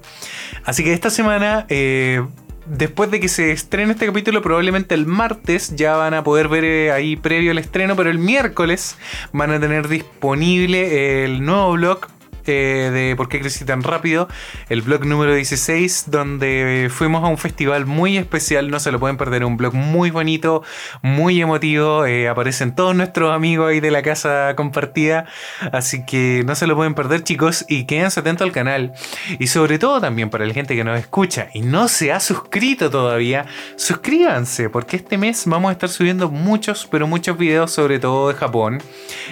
Así 0.66 0.84
que 0.84 0.94
esta 0.94 1.10
semana, 1.10 1.66
eh, 1.70 2.24
después 2.70 3.12
de 3.12 3.20
que 3.20 3.30
se 3.30 3.52
estrene 3.52 3.94
este 3.94 4.06
capítulo, 4.06 4.42
probablemente 4.42 4.96
el 4.96 5.06
martes 5.06 5.76
ya 5.76 5.96
van 5.96 6.14
a 6.14 6.24
poder 6.24 6.48
ver 6.48 6.64
eh, 6.64 6.92
ahí 6.92 7.16
previo 7.16 7.52
al 7.52 7.58
estreno, 7.58 7.96
pero 7.96 8.10
el 8.10 8.20
miércoles 8.20 8.98
van 9.32 9.52
a 9.52 9.60
tener 9.60 9.88
disponible 9.88 11.24
el 11.24 11.46
nuevo 11.46 11.74
blog 11.74 12.17
eh, 12.48 12.92
de 12.92 13.16
por 13.16 13.30
qué 13.30 13.40
crecí 13.40 13.66
tan 13.66 13.84
rápido, 13.84 14.28
el 14.70 14.82
blog 14.82 15.06
número 15.06 15.34
16, 15.34 16.06
donde 16.08 16.90
fuimos 16.92 17.24
a 17.24 17.28
un 17.28 17.38
festival 17.38 17.86
muy 17.86 18.18
especial, 18.18 18.70
no 18.70 18.80
se 18.80 18.92
lo 18.92 19.00
pueden 19.00 19.18
perder, 19.18 19.44
un 19.44 19.58
blog 19.58 19.74
muy 19.74 20.12
bonito, 20.12 20.64
muy 21.02 21.42
emotivo, 21.42 22.06
eh, 22.06 22.28
aparecen 22.28 22.76
todos 22.76 22.96
nuestros 22.96 23.34
amigos 23.34 23.70
ahí 23.70 23.80
de 23.80 23.92
la 23.92 24.02
casa 24.02 24.54
compartida, 24.56 25.26
así 25.72 26.06
que 26.06 26.44
no 26.46 26.56
se 26.56 26.68
lo 26.68 26.76
pueden 26.76 26.94
perder 26.94 27.24
chicos 27.24 27.66
y 27.68 27.86
quédense 27.86 28.20
atentos 28.20 28.46
al 28.46 28.52
canal. 28.52 28.94
Y 29.40 29.48
sobre 29.48 29.80
todo 29.80 30.02
también 30.02 30.30
para 30.30 30.46
la 30.46 30.54
gente 30.54 30.76
que 30.76 30.84
nos 30.84 31.00
escucha 31.00 31.50
y 31.54 31.62
no 31.62 31.88
se 31.88 32.12
ha 32.12 32.20
suscrito 32.20 32.90
todavía, 32.90 33.46
suscríbanse, 33.76 34.70
porque 34.70 34.98
este 34.98 35.18
mes 35.18 35.44
vamos 35.46 35.70
a 35.70 35.72
estar 35.74 35.90
subiendo 35.90 36.30
muchos, 36.30 36.88
pero 36.90 37.08
muchos 37.08 37.38
videos 37.38 37.72
sobre 37.72 38.00
todo 38.00 38.30
de 38.30 38.36
Japón 38.36 38.82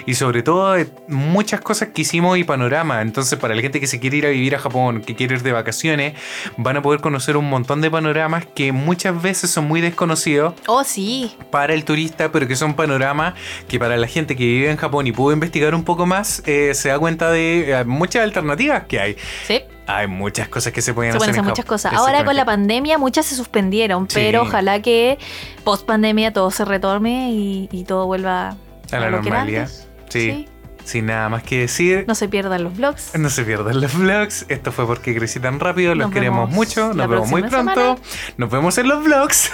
y 0.06 0.14
sobre 0.14 0.42
todo 0.42 0.72
de 0.72 0.88
muchas 1.08 1.60
cosas 1.60 1.88
que 1.88 2.02
hicimos 2.02 2.38
y 2.38 2.44
panorama. 2.44 3.05
Entonces, 3.06 3.38
para 3.38 3.54
la 3.54 3.62
gente 3.62 3.80
que 3.80 3.86
se 3.86 3.98
quiere 4.00 4.16
ir 4.18 4.26
a 4.26 4.30
vivir 4.30 4.54
a 4.54 4.58
Japón, 4.58 5.00
que 5.00 5.14
quiere 5.14 5.34
ir 5.36 5.42
de 5.42 5.52
vacaciones, 5.52 6.14
van 6.56 6.76
a 6.76 6.82
poder 6.82 7.00
conocer 7.00 7.36
un 7.36 7.48
montón 7.48 7.80
de 7.80 7.90
panoramas 7.90 8.44
que 8.54 8.72
muchas 8.72 9.20
veces 9.22 9.50
son 9.50 9.66
muy 9.68 9.80
desconocidos 9.80 10.54
Oh, 10.66 10.84
sí. 10.84 11.34
para 11.50 11.74
el 11.74 11.84
turista, 11.84 12.30
pero 12.32 12.46
que 12.48 12.56
son 12.56 12.74
panoramas 12.74 13.34
que 13.68 13.78
para 13.78 13.96
la 13.96 14.06
gente 14.06 14.36
que 14.36 14.44
vive 14.44 14.70
en 14.70 14.76
Japón 14.76 15.06
y 15.06 15.12
pudo 15.12 15.32
investigar 15.32 15.74
un 15.74 15.84
poco 15.84 16.06
más, 16.06 16.42
eh, 16.46 16.72
se 16.74 16.88
da 16.90 16.98
cuenta 16.98 17.30
de 17.30 17.70
eh, 17.72 17.84
muchas 17.84 18.22
alternativas 18.24 18.84
que 18.84 19.00
hay. 19.00 19.16
Sí. 19.46 19.62
Hay 19.88 20.08
muchas 20.08 20.48
cosas 20.48 20.72
que 20.72 20.82
se 20.82 20.92
pueden 20.92 21.12
Se 21.12 21.18
hacer. 21.18 21.20
pueden 21.28 21.30
hacer 21.34 21.40
en 21.40 21.44
muchas 21.50 21.64
Japón. 21.64 21.74
cosas. 21.76 21.92
Ahora 21.94 22.24
con 22.24 22.34
la 22.34 22.44
pandemia 22.44 22.98
muchas 22.98 23.24
se 23.26 23.36
suspendieron, 23.36 24.08
Sí. 24.10 24.16
pero 24.16 24.42
ojalá 24.42 24.82
que 24.82 25.16
post 25.62 25.86
pandemia 25.86 26.32
todo 26.32 26.50
se 26.50 26.64
retome 26.64 27.30
y, 27.30 27.68
y 27.70 27.84
todo 27.84 28.06
vuelva 28.06 28.48
A 28.48 28.54
la 28.54 28.56
que 28.90 28.96
era 28.96 29.10
normalidad. 29.10 29.62
antes. 29.62 29.86
Sí. 30.08 30.48
Sin 30.86 31.06
nada 31.06 31.28
más 31.28 31.42
que 31.42 31.58
decir. 31.58 32.04
No 32.06 32.14
se 32.14 32.28
pierdan 32.28 32.62
los 32.62 32.76
vlogs. 32.76 33.18
No 33.18 33.28
se 33.28 33.42
pierdan 33.42 33.80
los 33.80 33.98
vlogs. 33.98 34.46
Esto 34.48 34.70
fue 34.70 34.86
porque 34.86 35.16
crecí 35.16 35.40
tan 35.40 35.58
rápido. 35.58 35.96
Los 35.96 36.06
Nos 36.06 36.14
queremos 36.14 36.48
mucho. 36.48 36.94
Nos 36.94 37.08
vemos 37.08 37.28
muy 37.28 37.42
pronto. 37.42 37.98
Nos 38.36 38.50
vemos 38.50 38.78
en 38.78 38.86
los 38.86 39.02
vlogs. 39.02 39.50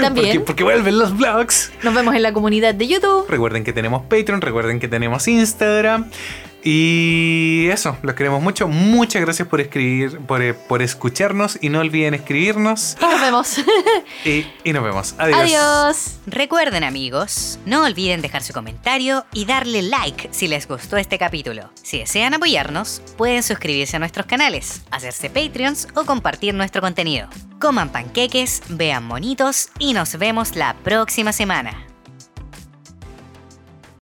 También. 0.00 0.26
Porque, 0.26 0.40
porque 0.40 0.62
vuelven 0.62 0.96
los 0.96 1.16
vlogs. 1.16 1.72
Nos 1.82 1.92
vemos 1.92 2.14
en 2.14 2.22
la 2.22 2.32
comunidad 2.32 2.72
de 2.72 2.86
YouTube. 2.86 3.26
Recuerden 3.28 3.64
que 3.64 3.72
tenemos 3.72 4.02
Patreon. 4.02 4.40
Recuerden 4.40 4.78
que 4.78 4.86
tenemos 4.86 5.26
Instagram. 5.26 6.08
Y 6.68 7.68
eso, 7.70 7.96
los 8.02 8.16
queremos 8.16 8.42
mucho. 8.42 8.66
Muchas 8.66 9.22
gracias 9.22 9.46
por 9.46 9.60
escribir, 9.60 10.18
por, 10.18 10.42
eh, 10.42 10.52
por 10.52 10.82
escucharnos. 10.82 11.60
Y 11.60 11.68
no 11.68 11.78
olviden 11.78 12.12
escribirnos. 12.12 12.96
Y 13.00 13.04
nos 13.04 13.20
vemos. 13.20 13.56
Y, 14.24 14.44
y 14.64 14.72
nos 14.72 14.82
vemos. 14.82 15.14
Adiós. 15.18 15.38
Adiós. 15.38 16.18
Recuerden 16.26 16.82
amigos, 16.82 17.60
no 17.66 17.84
olviden 17.84 18.20
dejar 18.20 18.42
su 18.42 18.52
comentario 18.52 19.24
y 19.32 19.44
darle 19.44 19.82
like 19.82 20.28
si 20.32 20.48
les 20.48 20.66
gustó 20.66 20.96
este 20.96 21.18
capítulo. 21.18 21.70
Si 21.80 21.98
desean 21.98 22.34
apoyarnos, 22.34 23.00
pueden 23.16 23.44
suscribirse 23.44 23.96
a 23.96 24.00
nuestros 24.00 24.26
canales, 24.26 24.82
hacerse 24.90 25.30
Patreons 25.30 25.86
o 25.94 26.04
compartir 26.04 26.54
nuestro 26.54 26.80
contenido. 26.80 27.28
Coman 27.60 27.90
panqueques, 27.90 28.62
vean 28.68 29.04
monitos 29.04 29.68
y 29.78 29.92
nos 29.92 30.18
vemos 30.18 30.56
la 30.56 30.74
próxima 30.82 31.32
semana. 31.32 31.86